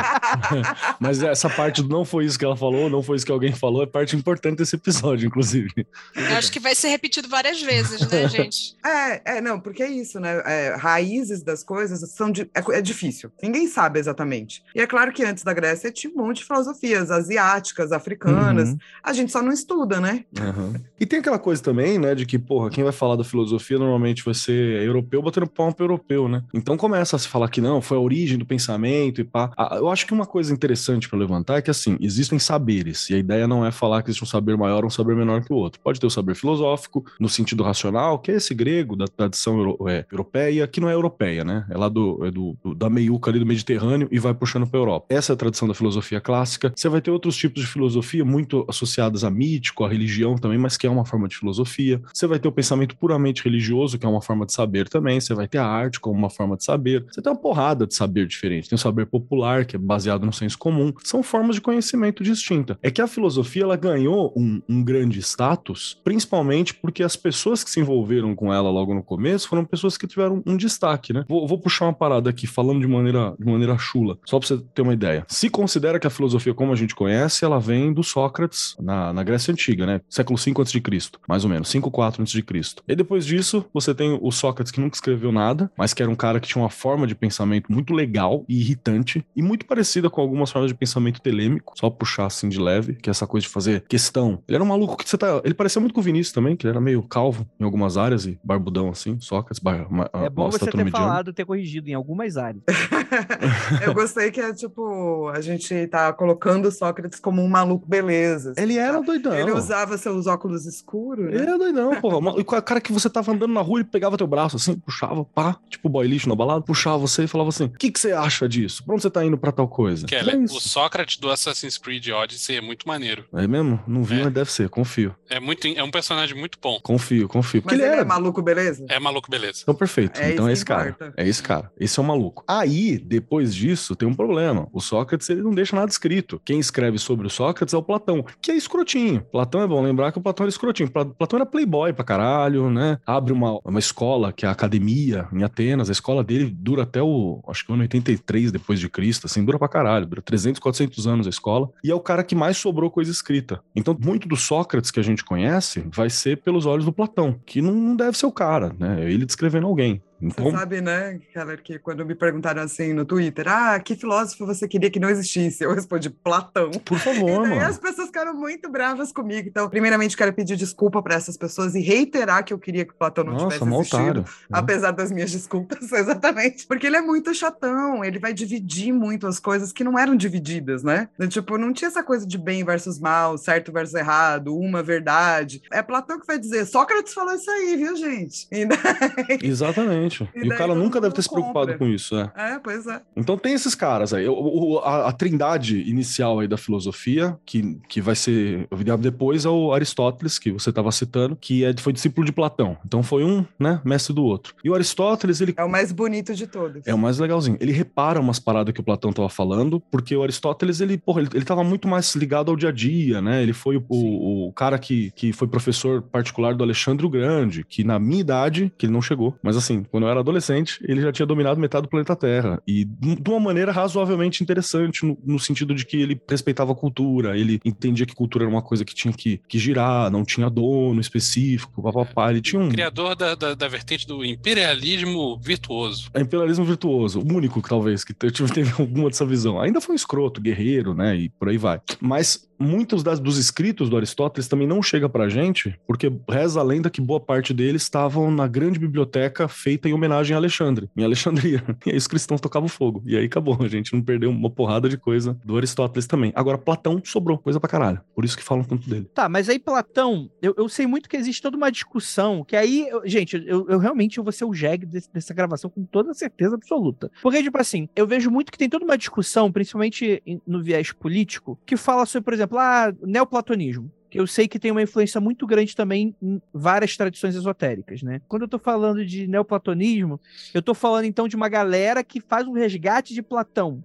mas 1.00 1.22
essa 1.22 1.50
parte 1.50 1.82
do 1.82 1.90
não 1.90 2.04
foi 2.04 2.26
isso 2.26 2.38
que 2.38 2.46
ela 2.46 2.58
falou, 2.58 2.90
não 2.90 3.04
foi 3.04 3.18
isso 3.18 3.26
que 3.26 3.32
alguém 3.32 3.54
falou, 3.54 3.84
é 3.84 3.86
parte 3.86 4.16
importante 4.16 4.58
desse 4.58 4.76
episódio, 4.76 5.28
inclusive. 5.28 5.88
Eu 6.16 6.38
acho 6.38 6.52
que 6.52 6.60
vai 6.60 6.74
ser 6.76 6.90
repetido 6.90 7.28
várias 7.30 7.62
vezes, 7.62 8.08
né, 8.10 8.28
gente? 8.30 8.76
É, 8.86 9.38
é, 9.38 9.42
não, 9.42 9.60
porque 9.60 9.84
é 9.84 9.90
isso, 9.90 10.20
né? 10.20 10.42
É, 10.46 10.76
raízes 10.76 11.44
das 11.44 11.64
coisas 11.64 12.00
são 12.12 12.32
di- 12.32 12.50
é, 12.54 12.78
é 12.78 12.82
difícil. 12.82 13.32
Ninguém 13.42 13.68
sabe 13.68 14.00
exatamente. 14.00 14.64
E 14.74 14.82
é 14.82 14.88
claro 14.88 15.12
que 15.12 15.24
antes 15.24 15.44
da 15.44 15.54
Grécia 15.54 15.92
tinha 15.92 16.12
um 16.12 16.18
monte 16.18 16.38
de 16.38 16.46
filosofias 16.46 17.12
asiáticas, 17.12 17.92
africanas. 17.92 18.70
Uhum. 18.70 18.78
A 19.04 19.14
gente 19.14 19.32
só 19.32 19.42
não 19.42 19.52
estuda, 19.52 20.00
né? 20.00 20.26
Aham. 20.40 20.74
E 21.00 21.06
tem 21.06 21.20
aquela 21.20 21.38
coisa 21.40 21.62
também, 21.62 22.00
né, 22.00 22.16
de 22.16 22.26
que, 22.26 22.40
porra, 22.40 22.70
quem 22.70 22.84
vai 22.84 22.94
falar 22.94 23.16
da 23.16 23.24
filosofia 23.24 23.78
normalmente 23.78 24.07
vai 24.24 24.34
ser 24.34 24.84
europeu 24.84 25.22
batendo 25.22 25.48
palma 25.48 25.74
pro 25.74 25.86
europeu, 25.86 26.28
né? 26.28 26.44
Então 26.54 26.78
começa 26.78 27.16
a 27.16 27.20
se 27.20 27.28
falar 27.28 27.50
que 27.50 27.62
não, 27.62 27.82
foi 27.82 27.98
a 27.98 28.02
origem 28.02 28.38
do 28.38 28.46
pensamento 28.46 29.22
e 29.22 29.24
pá. 29.24 29.52
Ah, 29.58 29.76
Eu 29.78 29.90
acho 29.90 30.06
que 30.06 30.14
uma 30.14 30.26
coisa 30.26 30.54
interessante 30.54 31.08
pra 31.10 31.18
levantar 31.18 31.58
é 31.58 31.62
que, 31.62 31.70
assim, 31.72 31.98
existem 32.02 32.40
saberes, 32.40 33.10
e 33.10 33.16
a 33.16 33.18
ideia 33.18 33.48
não 33.48 33.66
é 33.66 33.72
falar 33.72 34.02
que 34.04 34.10
existe 34.10 34.24
um 34.24 34.28
saber 34.28 34.58
maior 34.58 34.84
ou 34.84 34.88
um 34.88 34.90
saber 34.90 35.16
menor 35.16 35.44
que 35.44 35.52
o 35.54 35.56
outro. 35.56 35.80
Pode 35.82 36.00
ter 36.00 36.08
o 36.08 36.10
saber 36.10 36.36
filosófico, 36.36 37.06
no 37.20 37.30
sentido 37.30 37.64
racional, 37.64 38.20
que 38.20 38.32
é 38.32 38.36
esse 38.36 38.54
grego 38.54 38.96
da 38.96 39.06
tradição 39.08 39.58
euro- 39.58 39.78
é, 39.90 40.06
europeia, 40.12 40.68
que 40.68 40.80
não 40.82 40.90
é 40.90 40.94
europeia, 40.94 41.44
né? 41.44 41.66
É 41.70 41.78
lá 41.78 41.90
do, 41.90 42.26
é 42.26 42.32
do, 42.32 42.56
do- 42.64 42.76
da 42.76 42.90
meiuca 42.90 43.30
ali 43.30 43.40
do 43.40 43.46
Mediterrâneo 43.46 44.08
e 44.12 44.20
vai 44.20 44.34
puxando 44.34 44.68
pra 44.68 44.80
Europa. 44.80 45.06
Essa 45.10 45.34
é 45.34 45.36
a 45.36 45.38
tradição 45.38 45.68
da 45.68 45.74
filosofia 45.74 46.20
clássica. 46.22 46.72
Você 46.76 46.90
vai 46.90 47.02
ter 47.02 47.12
outros 47.12 47.36
tipos 47.36 47.62
de 47.62 47.68
filosofia 47.68 48.24
muito 48.26 48.66
associadas 48.68 49.24
a 49.24 49.30
mítico, 49.32 49.84
a 49.84 49.90
religião 49.90 50.36
também, 50.36 50.58
mas 50.58 50.78
que 50.78 50.88
é 50.88 50.90
uma 50.90 51.06
forma 51.06 51.28
de 51.28 51.38
filosofia. 51.38 52.02
Você 52.14 52.28
vai 52.28 52.40
ter 52.40 52.48
o 52.48 52.52
pensamento 52.52 52.96
puramente 52.98 53.44
religioso, 53.44 53.97
que 53.98 54.06
é 54.06 54.10
uma 54.10 54.22
forma 54.22 54.46
de 54.46 54.54
saber 54.54 54.88
também. 54.90 55.20
Você 55.20 55.34
vai 55.34 55.48
ter 55.48 55.58
a 55.58 55.66
arte 55.66 56.00
como 56.00 56.18
uma 56.18 56.30
forma 56.30 56.56
de 56.58 56.64
saber. 56.64 57.06
Você 57.12 57.22
tem 57.22 57.32
uma 57.32 57.40
porrada 57.40 57.86
de 57.86 57.96
saber 57.96 58.26
diferente. 58.28 58.70
Tem 58.70 58.76
o 58.76 58.80
saber 58.80 59.06
popular, 59.06 59.66
que 59.66 59.76
é 59.76 59.80
baseado 59.80 60.26
no 60.26 60.34
senso 60.34 60.58
comum. 60.58 60.94
São 61.04 61.24
formas 61.24 61.56
de 61.56 61.62
conhecimento 61.62 62.24
distinta. 62.24 62.78
É 62.82 62.92
que 62.92 63.02
a 63.02 63.08
filosofia 63.08 63.64
ela 63.64 63.76
ganhou 63.76 64.34
um, 64.36 64.62
um 64.68 64.84
grande 64.84 65.20
status, 65.20 66.00
principalmente 66.04 66.74
porque 66.74 67.04
as 67.04 67.16
pessoas 67.16 67.64
que 67.64 67.70
se 67.70 67.80
envolveram 67.80 68.36
com 68.36 68.54
ela 68.54 68.70
logo 68.70 68.94
no 68.94 69.04
começo 69.04 69.48
foram 69.48 69.66
pessoas 69.66 69.98
que 69.98 70.08
tiveram 70.08 70.44
um 70.46 70.58
destaque, 70.58 71.14
né? 71.14 71.26
Vou, 71.28 71.48
vou 71.48 71.58
puxar 71.58 71.86
uma 71.86 71.94
parada 71.94 72.30
aqui, 72.30 72.48
falando 72.48 72.80
de 72.80 72.88
maneira, 72.88 73.36
de 73.40 73.46
maneira 73.46 73.78
chula, 73.78 74.18
só 74.26 74.40
pra 74.40 74.48
você 74.48 74.58
ter 74.74 74.82
uma 74.82 74.94
ideia. 74.94 75.26
Se 75.28 75.50
considera 75.50 76.00
que 76.00 76.08
a 76.08 76.10
filosofia 76.10 76.54
como 76.54 76.72
a 76.72 76.76
gente 76.76 76.96
conhece, 76.96 77.46
ela 77.46 77.60
vem 77.60 77.94
do 77.94 78.04
Sócrates 78.04 78.76
na, 78.80 79.14
na 79.14 79.24
Grécia 79.24 79.52
Antiga, 79.52 79.86
né? 79.86 80.02
Século 80.10 80.38
5 80.38 80.62
a.C., 80.62 80.82
mais 81.28 81.44
ou 81.44 81.50
menos, 81.50 81.70
5, 81.70 81.90
4 81.92 82.24
a.C. 82.24 82.44
E 82.88 82.96
depois 82.96 83.26
disso, 83.26 83.66
você 83.74 83.87
tem 83.94 84.18
o 84.22 84.32
Sócrates 84.32 84.72
que 84.72 84.80
nunca 84.80 84.96
escreveu 84.96 85.32
nada, 85.32 85.72
mas 85.78 85.94
que 85.94 86.02
era 86.02 86.12
um 86.12 86.16
cara 86.16 86.40
que 86.40 86.48
tinha 86.48 86.62
uma 86.62 86.70
forma 86.70 87.06
de 87.08 87.16
pensamento 87.16 87.72
muito 87.72 87.94
legal 87.94 88.44
e 88.48 88.60
irritante, 88.60 89.26
e 89.36 89.42
muito 89.42 89.66
parecida 89.66 90.10
com 90.10 90.22
algumas 90.22 90.52
formas 90.52 90.72
de 90.72 90.76
pensamento 90.78 91.22
telêmico, 91.22 91.74
só 91.76 91.90
puxar 91.90 92.26
assim 92.26 92.50
de 92.50 92.60
leve, 92.60 92.96
que 92.96 93.10
é 93.10 93.12
essa 93.12 93.26
coisa 93.28 93.46
de 93.46 93.52
fazer 93.54 93.82
questão. 93.88 94.42
Ele 94.48 94.56
era 94.56 94.64
um 94.64 94.68
maluco 94.68 94.98
que 94.98 95.10
você 95.10 95.18
tá. 95.18 95.42
Ele 95.44 95.54
parecia 95.54 95.80
muito 95.80 95.94
com 95.94 96.00
o 96.00 96.04
Vinícius 96.04 96.34
também, 96.34 96.56
que 96.56 96.66
ele 96.66 96.72
era 96.72 96.82
meio 96.82 97.02
calvo 97.04 97.46
em 97.60 97.64
algumas 97.64 97.98
áreas 97.98 98.26
e 98.26 98.40
barbudão 98.44 98.90
assim, 98.90 99.20
Sócrates, 99.20 99.60
bar, 99.60 99.88
É 100.24 100.30
bom 100.30 100.50
você 100.52 100.66
ter 100.66 100.78
mediana. 100.78 100.92
falado, 101.06 101.34
ter 101.34 101.46
corrigido 101.46 101.90
em 101.90 101.94
algumas 101.94 102.38
áreas. 102.38 102.64
Eu 103.86 103.94
gostei 103.94 104.32
que 104.32 104.40
é 104.40 104.54
tipo, 104.54 105.30
a 105.30 105.42
gente 105.42 105.88
tá 105.88 106.12
colocando 106.14 106.72
Sócrates 106.72 107.20
como 107.20 107.42
um 107.42 107.48
maluco 107.48 107.88
beleza. 107.88 108.52
assim, 108.52 108.62
Ele 108.62 108.78
era 108.78 109.02
doidão. 109.02 109.34
Ele 109.34 109.52
usava 109.52 109.98
seus 109.98 110.28
óculos 110.28 110.66
escuros, 110.66 111.26
Ele 111.28 111.38
né? 111.38 111.44
era 111.44 111.58
doidão, 111.58 111.96
porra. 112.02 112.18
Uma- 112.18 112.32
O 112.40 112.44
cara 112.46 112.82
que 112.82 112.92
você 112.92 113.10
tava 113.10 113.32
andando 113.32 113.54
na 113.54 113.62
rua, 113.62 113.77
ele 113.78 113.84
pegava 113.86 114.18
teu 114.18 114.28
braço 114.28 114.56
assim, 114.56 114.76
puxava, 114.76 115.24
pá, 115.26 115.58
tipo 115.70 115.88
boy 115.90 116.08
lixo 116.08 116.28
na 116.30 116.36
balada, 116.36 116.62
puxava 116.62 116.98
você 116.98 117.24
e 117.24 117.28
falava 117.28 117.50
assim: 117.50 117.66
o 117.66 117.70
que, 117.70 117.92
que 117.92 118.00
você 118.00 118.12
acha 118.12 118.48
disso? 118.48 118.84
Pra 118.84 118.94
onde 118.94 119.04
você 119.04 119.10
tá 119.10 119.24
indo 119.26 119.38
pra 119.38 119.52
tal 119.52 119.68
coisa? 119.68 120.06
Keller, 120.06 120.36
é 120.36 120.38
o 120.38 120.44
isso. 120.44 120.60
Sócrates 120.68 121.18
do 121.18 121.30
Assassin's 121.30 121.78
Creed 121.78 122.08
Odyssey 122.10 122.58
é 122.58 122.62
muito 122.62 122.88
maneiro. 122.88 123.26
É 123.34 123.48
mesmo? 123.48 123.80
Não 123.88 124.04
vi, 124.04 124.20
É. 124.20 124.24
mas 124.26 124.34
deve 124.34 124.52
ser, 124.52 124.70
confio. 124.70 125.16
É, 125.30 125.40
muito, 125.40 125.68
é 125.68 125.84
um 125.84 125.92
personagem 125.92 126.38
muito 126.38 126.58
bom. 126.62 126.80
Confio, 126.82 127.28
confio. 127.28 127.62
Porque 127.62 127.76
Mas 127.76 127.84
ele 127.84 127.88
ele 127.92 127.94
era. 128.00 128.02
é 128.02 128.06
maluco 128.06 128.42
beleza? 128.42 128.86
É 128.90 129.00
maluco, 129.00 129.30
beleza. 129.30 129.60
Então, 129.64 129.76
perfeito. 129.76 130.20
É 130.20 130.34
então 130.34 130.48
é 130.48 130.54
esse 130.54 130.66
cara. 130.66 130.90
importa. 130.90 131.14
É 131.18 131.28
esse 131.28 131.44
cara. 131.44 131.72
Esse 131.80 132.00
é 132.00 132.04
o 132.04 132.06
maluco. 132.06 132.44
Aí, 132.48 132.98
depois 132.98 133.54
disso, 133.54 133.96
tem 133.96 134.08
um 134.08 134.14
problema. 134.14 134.68
O 134.72 134.80
Sócrates, 134.82 135.30
ele 135.30 135.42
não 135.42 135.52
deixa 135.54 135.76
nada 135.76 135.90
escrito. 135.92 136.42
Quem 136.46 136.60
escreve 136.60 136.98
sobre 136.98 137.28
o 137.28 137.30
Sócrates 137.30 137.74
é 137.74 137.78
o 137.78 137.84
Platão, 137.84 138.26
que 138.42 138.52
é 138.52 138.56
escrotinho. 138.56 139.22
Platão 139.32 139.62
é 139.62 139.68
bom 139.68 139.82
lembrar 139.82 140.12
que 140.12 140.18
o 140.18 140.22
Platão 140.22 140.44
era 140.46 140.50
escrotinho. 140.50 140.90
Pla- 140.90 141.06
Platão 141.06 141.38
era 141.38 141.46
playboy 141.46 141.94
pra 141.94 142.04
caralho, 142.06 142.70
né? 142.70 143.00
Abre 143.06 143.34
uma, 143.34 143.60
uma 143.70 143.80
escola, 143.80 144.32
que 144.32 144.46
é 144.46 144.50
a 144.50 144.52
academia 144.52 145.28
em 145.32 145.44
Atenas. 145.44 145.90
A 145.90 145.92
escola 145.92 146.24
dele 146.24 146.50
dura 146.50 146.84
até 146.84 147.02
o, 147.02 147.44
acho 147.48 147.66
que 147.66 147.72
o 147.72 147.74
ano 147.74 147.84
83 147.84 148.52
depois 148.52 148.80
de 148.80 148.90
Cristo, 148.90 149.26
assim, 149.26 149.44
dura 149.44 149.60
pra 149.60 149.68
caralho, 149.68 150.06
dura 150.06 150.22
300, 150.22 150.60
400 150.60 151.08
anos 151.08 151.28
a 151.28 151.30
escola. 151.30 151.70
E 151.84 151.92
é 151.92 151.96
o 151.96 152.00
cara 152.00 152.24
que 152.24 152.36
mais 152.36 152.58
sobrou 152.58 152.90
coisa 152.90 153.12
escrita. 153.12 153.62
Então, 153.76 153.98
muito 154.00 154.28
do 154.28 154.36
Sócrates 154.36 154.92
que 154.92 155.00
a 155.00 155.04
gente 155.04 155.24
conhece 155.24 155.86
vai 155.94 156.10
ser 156.10 156.38
pelos 156.38 156.66
olhos 156.66 156.86
do 156.86 156.94
Platão, 156.94 157.40
que 157.46 157.62
não, 157.62 157.74
não 157.74 157.96
deve 157.96 158.18
ser 158.18 158.26
o 158.26 158.32
cara, 158.32 158.76
né? 158.80 159.04
É 159.04 159.12
ele 159.12 159.26
descrevendo 159.26 159.68
alguém. 159.68 160.02
Então, 160.22 160.46
Você 160.46 160.52
sabe, 160.58 160.82
né, 160.82 161.20
Keller, 161.32 161.62
que 161.62 161.78
quando 161.80 162.06
me 162.06 162.16
perguntaram 162.16 162.62
assim 162.64 162.92
no 162.94 163.06
Twitter, 163.06 163.48
ah, 163.48 163.80
que 163.80 163.96
filósofo 163.96 164.46
você 164.46 164.68
queria 164.68 164.90
que 164.90 165.00
não 165.00 165.10
existisse? 165.10 165.64
Eu 165.64 165.74
respondi, 165.74 166.10
Platão. 166.10 166.72
por 166.72 166.98
favor, 166.98 167.30
E 167.46 167.50
daí 167.50 167.58
mano. 167.60 167.62
as 167.70 167.78
pessoas 167.78 168.08
ficaram 168.08 168.34
muito 168.34 168.70
bravas 168.70 169.12
comigo. 169.12 169.48
Então, 169.48 169.70
primeiramente, 169.70 170.18
quero 170.18 170.34
pedir 170.34 170.56
desculpa 170.58 171.02
para 171.04 171.16
essas 171.16 171.38
pessoas 171.38 171.76
e 171.76 171.82
reiterar 171.82 172.44
que 172.44 172.54
eu 172.54 172.58
queria 172.60 172.84
que 172.86 172.94
Platão 172.94 173.24
não 173.24 173.34
Nossa, 173.34 173.58
tivesse 173.60 173.74
existido. 173.76 173.98
otário. 174.04 174.26
Apesar 174.52 174.92
das 174.92 175.12
minhas 175.12 175.32
desculpas, 175.32 175.80
exatamente. 175.94 176.66
Porque 176.66 176.88
ele 176.88 176.98
é 176.98 177.02
muito 177.02 177.34
chatão, 177.34 178.04
ele 178.04 178.18
vai 178.20 178.34
dividir 178.34 178.92
muito 178.92 179.28
as 179.28 179.40
coisas 179.40 179.72
que 179.72 179.84
não 179.84 180.00
eram 180.00 180.16
divididas, 180.16 180.82
né? 180.84 181.10
Do 181.18 181.28
Tipo, 181.28 181.58
não 181.58 181.72
tinha 181.72 181.90
essa 181.90 182.02
coisa 182.02 182.26
de 182.26 182.38
bem 182.38 182.64
versus 182.64 183.00
mal, 183.00 183.38
certo 183.38 183.72
versus 183.72 183.94
errado, 183.94 184.58
uma 184.58 184.82
verdade. 184.82 185.62
É 185.72 185.84
Platão 185.84 186.20
que 186.20 186.26
vai 186.26 186.40
dizer, 186.40 186.66
Sócrates 186.66 187.14
falou 187.14 187.36
isso 187.36 187.50
aí, 187.52 187.78
viu, 187.78 187.96
gente? 187.96 188.48
Daí- 188.52 189.38
Exatamente. 189.44 190.07
E 190.36 190.46
E, 190.46 190.50
o 190.50 190.58
cara 190.58 190.74
nunca 190.76 191.00
deve 191.02 191.14
ter 191.14 191.22
se 191.22 191.30
preocupado 191.30 191.78
com 191.78 191.88
isso, 191.88 192.16
né? 192.16 192.32
É, 192.36 192.60
pois 192.60 192.86
é. 192.88 193.02
Então 193.16 193.38
tem 193.38 193.54
esses 193.54 193.76
caras 193.76 194.14
aí. 194.14 194.28
O- 194.28 194.34
o- 194.76 194.80
a, 194.80 195.10
a 195.10 195.12
trindade 195.12 195.82
inicial 195.90 196.40
aí 196.40 196.48
da 196.48 196.58
filosofia, 196.58 197.38
que, 197.46 197.78
que 197.88 198.02
vai 198.02 198.16
ser 198.16 198.68
depois, 199.00 199.46
é 199.46 199.50
o 199.50 199.74
Aristóteles, 199.74 200.40
que 200.40 200.52
você 200.52 200.70
estava 200.70 200.92
citando, 200.92 201.36
que 201.36 201.64
é, 201.66 201.74
foi 201.78 201.94
discípulo 201.94 202.26
de 202.26 202.32
Platão. 202.32 202.78
Então 202.86 203.04
foi 203.04 203.24
um, 203.24 203.46
né, 203.60 203.82
mestre 203.84 204.14
do 204.14 204.24
outro. 204.24 204.54
E 204.64 204.70
o 204.70 204.74
Aristóteles, 204.76 205.42
ele 205.42 205.54
É 205.58 205.64
o 205.64 205.70
mais 205.70 205.92
bonito 205.92 206.34
de 206.34 206.48
todos. 206.48 206.86
é 206.86 206.94
o 206.94 206.98
mais 206.98 207.20
legalzinho. 207.20 207.58
Ele 207.60 207.72
repara 207.72 208.20
umas 208.20 208.40
paradas 208.40 208.74
que 208.74 208.80
o 208.80 208.84
Platão 208.84 209.12
tava 209.12 209.30
falando, 209.30 209.80
porque 209.92 210.16
o 210.16 210.24
Aristóteles, 210.24 210.80
ele, 210.82 210.98
porra, 210.98 211.22
ele, 211.22 211.30
ele 211.34 211.46
tava 211.46 211.64
muito 211.64 211.88
mais 211.88 212.16
ligado 212.16 212.50
ao 212.52 212.56
dia 212.58 212.70
a 212.70 212.72
dia, 212.72 213.22
né? 213.22 213.42
Ele 213.44 213.54
foi 213.54 213.78
o, 213.78 213.84
o, 213.90 214.48
o 214.48 214.54
cara 214.54 214.78
que, 214.80 215.12
que 215.16 215.34
foi 215.34 215.48
professor 215.48 216.02
particular 216.02 216.54
do 216.56 216.64
Alexandre 216.64 217.06
o 217.06 217.10
Grande, 217.10 217.64
que 217.68 217.84
na 217.84 218.00
minha 218.00 218.22
idade, 218.22 218.72
que 218.78 218.86
ele 218.86 218.94
não 218.94 219.02
chegou, 219.02 219.36
mas 219.42 219.56
assim, 219.58 219.86
quando 219.98 220.04
eu 220.04 220.12
era 220.12 220.20
adolescente, 220.20 220.80
ele 220.88 221.02
já 221.02 221.12
tinha 221.12 221.26
dominado 221.26 221.60
metade 221.60 221.88
do 221.88 221.90
planeta 221.90 222.16
Terra. 222.16 222.62
E 222.68 222.86
de 222.86 223.32
uma 223.32 223.40
maneira 223.40 223.72
razoavelmente 223.72 224.44
interessante, 224.44 225.04
no, 225.04 225.18
no 225.26 225.40
sentido 225.40 225.74
de 225.74 225.84
que 225.84 225.98
ele 225.98 226.22
respeitava 226.30 226.72
a 226.72 226.76
cultura, 226.76 227.36
ele 227.36 227.60
entendia 227.66 228.06
que 228.06 228.14
cultura 228.14 228.44
era 228.44 228.52
uma 228.52 228.62
coisa 228.62 228.86
que 228.86 228.94
tinha 228.94 229.12
que, 229.12 229.42
que 229.48 229.58
girar, 229.58 230.12
não 230.12 230.24
tinha 230.24 230.52
dono 230.52 231.02
específico, 231.02 231.82
papapá. 231.82 232.30
Ele 232.30 232.42
tinha 232.42 232.62
um. 232.62 232.70
Criador 232.70 233.16
da, 233.16 233.34
da, 233.34 233.56
da 233.56 233.68
vertente 233.68 234.06
do 234.06 234.24
imperialismo 234.24 235.40
virtuoso. 235.42 236.12
É 236.14 236.22
imperialismo 236.22 236.64
virtuoso, 236.64 237.20
o 237.20 237.34
único 237.34 237.60
que 237.60 237.68
talvez 237.68 238.04
que 238.04 238.14
teve 238.54 238.72
alguma 238.80 239.10
dessa 239.10 239.26
visão. 239.26 239.60
Ainda 239.60 239.82
foi 239.82 239.94
um 239.94 239.96
escroto, 239.96 240.40
guerreiro, 240.40 240.94
né? 240.94 241.16
E 241.16 241.30
por 241.30 241.50
aí 241.50 241.58
vai. 241.58 241.82
Mas 242.00 242.47
muitos 242.60 243.04
das, 243.04 243.20
dos 243.20 243.38
escritos 243.38 243.90
do 243.90 243.98
Aristóteles 243.98 244.48
também 244.48 244.68
não 244.68 244.82
chega 244.82 245.08
pra 245.10 245.30
gente, 245.30 245.78
porque 245.86 246.12
reza 246.30 246.60
a 246.60 246.64
lenda 246.64 246.90
que 246.90 247.02
boa 247.02 247.20
parte 247.20 247.54
deles 247.54 247.84
estavam 247.84 248.30
na 248.32 248.48
grande 248.48 248.80
biblioteca 248.80 249.48
feita 249.48 249.88
em 249.90 249.94
homenagem 249.94 250.34
a 250.34 250.38
Alexandre, 250.38 250.90
em 250.96 251.04
Alexandria. 251.04 251.64
E 251.86 251.92
aí 251.92 251.98
os 251.98 252.08
cristãos 252.08 252.42
tocavam 252.42 252.68
fogo. 252.68 253.02
E 253.06 253.16
aí 253.16 253.26
acabou, 253.26 253.58
a 253.62 253.68
gente 253.68 253.94
não 253.94 254.02
perdeu 254.02 254.30
uma 254.30 254.50
porrada 254.50 254.90
de 254.90 254.98
coisa 254.98 255.38
do 255.46 255.56
Aristóteles 255.56 256.06
também. 256.08 256.32
Agora, 256.36 256.58
Platão 256.58 257.02
sobrou 257.04 257.38
coisa 257.38 257.60
pra 257.60 257.70
caralho. 257.70 258.02
Por 258.14 258.26
isso 258.26 258.36
que 258.36 258.44
falam 258.44 258.64
tanto 258.64 258.90
dele. 258.90 259.10
Tá, 259.14 259.30
mas 259.30 259.48
aí 259.48 259.58
Platão, 259.60 260.30
eu, 260.42 260.54
eu 260.58 260.68
sei 260.68 260.86
muito 260.88 261.08
que 261.08 261.16
existe 261.16 261.42
toda 261.42 261.56
uma 261.56 261.72
discussão, 261.72 262.44
que 262.44 262.56
aí, 262.56 262.88
eu- 262.90 263.02
gente, 263.06 263.42
eu, 263.46 263.66
eu 263.70 263.78
realmente 263.80 264.18
eu 264.18 264.24
vou 264.24 264.34
ser 264.34 264.44
o 264.46 264.54
jegue 264.54 264.86
desse- 264.86 265.12
dessa 265.14 265.34
gravação 265.34 265.70
com 265.70 265.86
toda 265.86 266.14
certeza 266.14 266.56
absoluta. 266.56 267.10
Porque, 267.22 267.42
tipo 267.42 267.58
assim, 267.60 267.88
eu 267.96 268.06
vejo 268.08 268.30
muito 268.30 268.52
que 268.52 268.58
tem 268.58 268.68
toda 268.70 268.84
uma 268.84 268.98
discussão, 268.98 269.52
principalmente 269.52 270.22
no 270.46 270.62
viés 270.62 270.92
político, 270.92 271.58
que 271.66 271.78
fala 271.78 272.06
sobre, 272.06 272.26
por 272.26 272.34
exemplo, 272.34 272.47
ah, 272.56 272.94
neoplatonismo. 273.02 273.92
Que 274.10 274.20
eu 274.20 274.26
sei 274.26 274.48
que 274.48 274.58
tem 274.58 274.72
uma 274.72 274.82
influência 274.82 275.20
muito 275.20 275.46
grande 275.46 275.76
também 275.76 276.16
em 276.22 276.42
várias 276.54 276.96
tradições 276.96 277.36
esotéricas, 277.36 278.02
né? 278.02 278.22
Quando 278.28 278.44
eu 278.44 278.48
tô 278.48 278.58
falando 278.58 279.06
de 279.06 279.28
neoplatonismo, 279.28 280.20
eu 280.54 280.62
tô 280.62 280.74
falando 280.74 281.06
então 281.06 281.28
de 281.28 281.36
uma 281.36 281.50
galera 281.50 282.02
que 282.04 282.22
faz 282.22 282.48
um 282.48 282.54
resgate 282.54 283.14
de 283.14 283.22
Platão, 283.22 283.84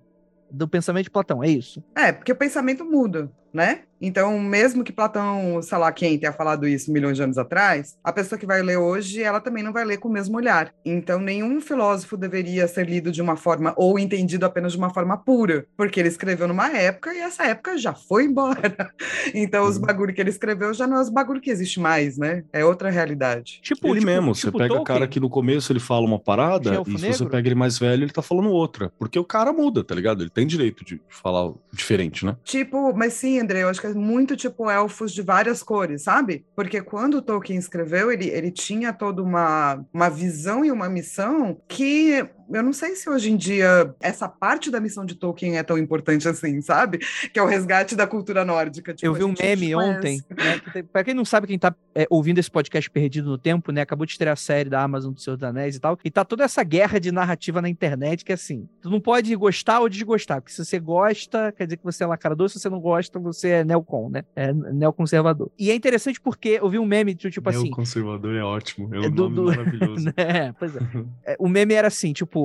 do 0.49 0.69
pensamento 0.69 1.05
de 1.05 1.11
Platão, 1.11 1.43
é 1.43 1.49
isso? 1.49 1.83
É, 1.97 2.13
porque 2.13 2.31
o 2.31 2.37
pensamento 2.37 2.85
muda, 2.85 3.33
né? 3.53 3.81
Então, 4.05 4.37
mesmo 4.41 4.83
que 4.83 4.93
Platão, 4.93 5.63
sei 5.63 5.79
lá 5.79 5.93
quem 5.93 6.19
tenha 6.19 6.33
falado 6.33 6.67
isso 6.67 6.91
milhões 6.93 7.17
de 7.17 7.23
anos 7.23 7.39
atrás, 7.39 7.97
a 8.03 8.13
pessoa 8.13 8.37
que 8.37 8.45
vai 8.45 8.61
ler 8.61 8.77
hoje, 8.77 9.23
ela 9.23 9.41
também 9.41 9.63
não 9.63 9.73
vai 9.73 9.85
ler 9.85 9.99
com 9.99 10.09
o 10.09 10.13
mesmo 10.13 10.37
olhar. 10.37 10.75
Então, 10.85 11.21
nenhum 11.21 11.61
filósofo 11.61 12.17
deveria 12.17 12.67
ser 12.67 12.89
lido 12.91 13.13
de 13.13 13.23
uma 13.23 13.37
forma 13.37 13.73
ou 13.77 14.01
entendido 14.01 14.45
apenas 14.45 14.73
de 14.73 14.79
uma 14.79 14.91
forma 14.91 15.17
pura, 15.17 15.67
porque 15.77 16.01
ele 16.01 16.09
escreveu 16.09 16.49
numa 16.49 16.69
época 16.77 17.15
e 17.15 17.19
essa 17.19 17.45
época 17.45 17.79
já 17.79 17.95
foi 17.95 18.25
embora. 18.25 18.61
Então, 19.35 19.65
os 19.69 19.77
Uhum. 19.77 19.83
bagulho 19.83 20.13
que 20.13 20.21
ele 20.21 20.31
escreveu 20.31 20.75
já 20.75 20.85
não 20.87 20.97
é 20.97 21.01
os 21.01 21.09
bagulho 21.09 21.41
que 21.41 21.51
existe 21.51 21.79
mais, 21.79 22.19
né? 22.19 22.43
É 22.53 22.65
outra 22.65 22.91
realidade. 22.91 23.61
Tipo, 23.63 23.89
ele 23.89 24.01
tipo- 24.01 24.07
mesmo, 24.07 24.33
tipo 24.33 24.51
você 24.51 24.59
pega 24.59 24.75
o 24.75 24.83
cara 24.85 25.07
que 25.07 25.21
no 25.21 25.31
começo 25.31 25.73
ele 25.73 25.79
fala 25.81 26.05
uma 26.05 26.19
parada, 26.19 26.71
Gelfo 26.75 26.91
e 26.91 26.97
se 26.97 27.03
negro? 27.03 27.19
você 27.19 27.27
pega 27.27 27.49
ele 27.49 27.55
mais 27.55 27.79
velho, 27.79 28.03
ele 28.03 28.13
tá 28.13 28.21
falando 28.23 28.51
outra. 28.51 28.93
Porque 28.99 29.19
o 29.19 29.25
cara 29.25 29.53
muda, 29.53 29.85
tá 29.85 29.95
ligado? 29.95 30.23
Ele 30.23 30.31
tem 30.31 30.45
direito 30.47 30.85
de 30.85 31.01
falar 31.09 31.53
diferente, 31.73 32.27
né? 32.27 32.37
Tipo, 32.45 32.93
mas 32.95 33.13
sim, 33.15 33.39
André, 33.43 33.63
eu 33.63 33.69
acho 33.69 33.81
que 33.81 33.87
é 33.87 33.95
muito 33.95 34.37
tipo 34.37 34.71
elfos 34.71 35.13
de 35.13 35.23
várias 35.23 35.63
cores, 35.63 36.03
sabe? 36.03 36.47
Porque 36.55 36.81
quando 36.81 37.17
o 37.17 37.23
Tolkien 37.23 37.59
escreveu, 37.59 38.11
ele, 38.11 38.29
ele 38.29 38.51
tinha 38.51 38.93
toda 38.93 39.23
uma, 39.23 39.85
uma 39.93 40.09
visão 40.09 40.65
e 40.65 40.71
uma 40.71 40.89
missão 40.89 41.61
que 41.69 42.27
eu 42.53 42.63
não 42.63 42.73
sei 42.73 42.95
se 42.97 43.09
hoje 43.09 43.31
em 43.31 43.37
dia 43.37 43.95
essa 44.01 44.29
parte 44.29 44.71
da 44.71 44.81
missão 44.81 45.05
de 45.05 45.15
Tolkien 45.15 45.57
é 45.59 45.63
tão 45.63 45.79
importante 45.79 46.29
assim, 46.29 46.61
sabe? 46.61 46.99
Que 47.33 47.39
é 47.39 47.43
o 47.43 47.47
resgate 47.47 47.95
da 47.97 48.07
cultura 48.07 48.45
nórdica. 48.45 48.93
Tipo, 48.95 49.07
Eu 49.07 49.15
vi 49.15 49.25
um 49.25 49.35
meme 49.39 49.75
ontem, 49.75 50.23
né? 50.31 50.83
Pra 50.93 51.03
quem 51.05 51.15
não 51.15 51.25
sabe, 51.25 51.47
quem 51.47 51.59
tá 51.59 51.75
é, 51.95 52.07
ouvindo 52.11 52.39
esse 52.39 52.51
podcast 52.51 52.91
perdido 52.91 53.31
no 53.31 53.39
tempo, 53.39 53.73
né? 53.73 53.81
Acabou 53.83 54.07
de 54.07 54.13
estrear 54.13 54.33
a 54.33 54.37
série 54.37 54.69
da 54.71 54.83
Amazon 54.83 55.13
do 55.13 55.21
Senhor 55.21 55.37
dos 55.37 55.45
Anéis 55.45 55.77
e 55.77 55.81
tal. 55.81 55.99
E 56.05 56.11
tá 56.11 56.25
toda 56.25 56.45
essa 56.45 56.63
guerra 56.63 56.99
de 56.99 57.11
narrativa 57.13 57.61
na 57.63 57.69
internet 57.69 58.25
que 58.25 58.33
assim, 58.33 58.69
tu 58.81 58.89
não 58.91 59.01
pode 59.01 59.35
gostar 59.37 59.81
ou 59.81 59.89
desgostar. 59.89 60.41
Porque 60.41 60.53
se 60.53 60.65
você 60.65 60.79
gosta, 60.79 61.53
quer 61.53 61.65
dizer 61.67 61.77
que 61.77 61.85
você 61.85 62.05
é 62.05 62.07
lacrador. 62.07 62.49
Se 62.49 62.59
você 62.59 62.69
não 62.69 62.81
gosta, 62.81 63.19
você 63.19 63.49
é 63.49 63.65
neocon, 63.65 64.09
né? 64.11 64.25
É 64.37 64.53
neoconservador. 64.53 65.51
E 65.59 65.71
é 65.71 65.75
interessante 65.75 66.21
porque 66.21 66.59
eu 66.61 66.69
vi 66.69 66.79
um 66.79 66.87
meme, 66.87 67.15
do 67.15 67.31
tipo 67.31 67.49
assim. 67.49 67.71
conservador 67.71 68.35
é 68.35 68.43
ótimo, 68.43 68.95
é 68.95 69.01
um 69.01 69.11
do- 69.11 69.29
nome 69.29 69.37
do- 69.37 69.45
maravilhoso. 69.57 70.13
É, 70.17 70.53
pois 70.59 70.77
é. 70.77 70.81
É, 71.25 71.37
O 71.39 71.49
meme 71.49 71.75
era 71.75 71.89
assim, 71.89 72.13
tipo, 72.13 72.42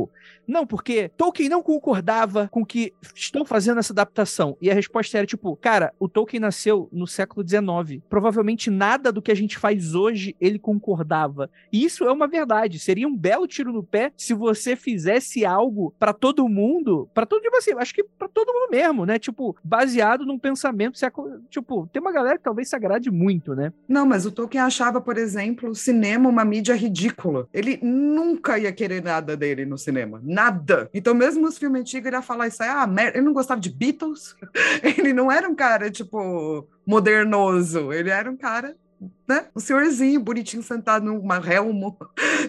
não, 0.48 0.66
porque 0.66 1.10
Tolkien 1.18 1.50
não 1.50 1.62
concordava 1.62 2.48
com 2.50 2.66
que 2.66 2.94
estão 3.14 3.44
fazendo 3.44 3.80
essa 3.80 3.92
adaptação. 3.92 4.58
E 4.62 4.72
a 4.72 4.74
resposta 4.74 5.18
era, 5.18 5.28
tipo, 5.28 5.56
cara, 5.58 5.94
o 6.00 6.08
Tolkien 6.08 6.40
nasceu 6.40 6.88
no 6.92 7.06
século 7.06 7.46
XIX. 7.48 8.02
Provavelmente 8.10 8.70
nada 8.70 9.12
do 9.12 9.22
que 9.22 9.32
a 9.32 9.36
gente 9.36 9.58
faz 9.58 9.94
hoje 9.94 10.36
ele 10.40 10.58
concordava. 10.58 11.50
E 11.72 11.84
isso 11.84 12.06
é 12.06 12.12
uma 12.12 12.28
verdade. 12.28 12.80
Seria 12.80 13.08
um 13.08 13.16
belo 13.16 13.46
tiro 13.46 13.74
no 13.74 13.84
pé 13.84 14.12
se 14.16 14.34
você 14.34 14.76
fizesse 14.76 15.46
algo 15.46 15.94
pra 16.00 16.14
todo 16.14 16.48
mundo, 16.48 17.10
pra 17.14 17.26
todo, 17.26 17.42
tipo 17.42 17.58
assim, 17.58 17.72
acho 17.78 17.94
que 17.94 18.04
pra 18.04 18.30
todo 18.30 18.54
mundo 18.54 18.72
mesmo, 18.72 19.06
né? 19.06 19.20
Tipo, 19.20 19.56
baseado 19.64 20.26
num 20.26 20.40
pensamento 20.40 20.98
século. 20.98 21.42
Tipo, 21.50 21.88
tem 21.92 22.02
uma 22.02 22.12
galera 22.12 22.38
que 22.38 22.44
talvez 22.44 22.70
se 22.70 22.76
agrade 22.76 23.12
muito, 23.12 23.54
né? 23.54 23.74
Não, 23.88 24.06
mas 24.06 24.26
o 24.26 24.32
Tolkien 24.32 24.64
achava, 24.64 25.02
por 25.02 25.18
exemplo, 25.18 25.70
o 25.70 25.76
cinema 25.76 26.30
uma 26.30 26.46
mídia 26.46 26.76
ridícula. 26.76 27.48
Ele 27.54 27.80
nunca 27.82 28.58
ia 28.58 28.72
querer 28.72 29.04
nada 29.04 29.36
dele 29.36 29.66
no 29.66 29.77
cinema. 29.78 30.22
Nada. 30.24 30.90
Então, 30.94 31.14
mesmo 31.14 31.42
nos 31.42 31.58
filmes 31.58 31.82
antigos, 31.82 32.08
ele 32.08 32.16
ia 32.16 32.22
falar 32.22 32.48
isso 32.48 32.62
aí, 32.64 32.70
ah, 32.70 32.88
merda. 32.88 33.18
Ele 33.18 33.26
não 33.26 33.34
gostava 33.34 33.60
de 33.60 33.70
Beatles. 33.70 34.36
Ele 34.84 35.14
não 35.14 35.32
era 35.32 35.48
um 35.48 35.56
cara, 35.56 35.90
tipo, 35.90 36.68
modernoso. 36.86 37.92
Ele 37.92 38.10
era 38.10 38.30
um 38.30 38.38
cara. 38.38 38.76
Né? 39.28 39.46
Um 39.56 39.60
senhorzinho 39.60 40.20
bonitinho 40.20 40.64
sentado 40.64 41.06
numa 41.06 41.38
relmo 41.38 41.96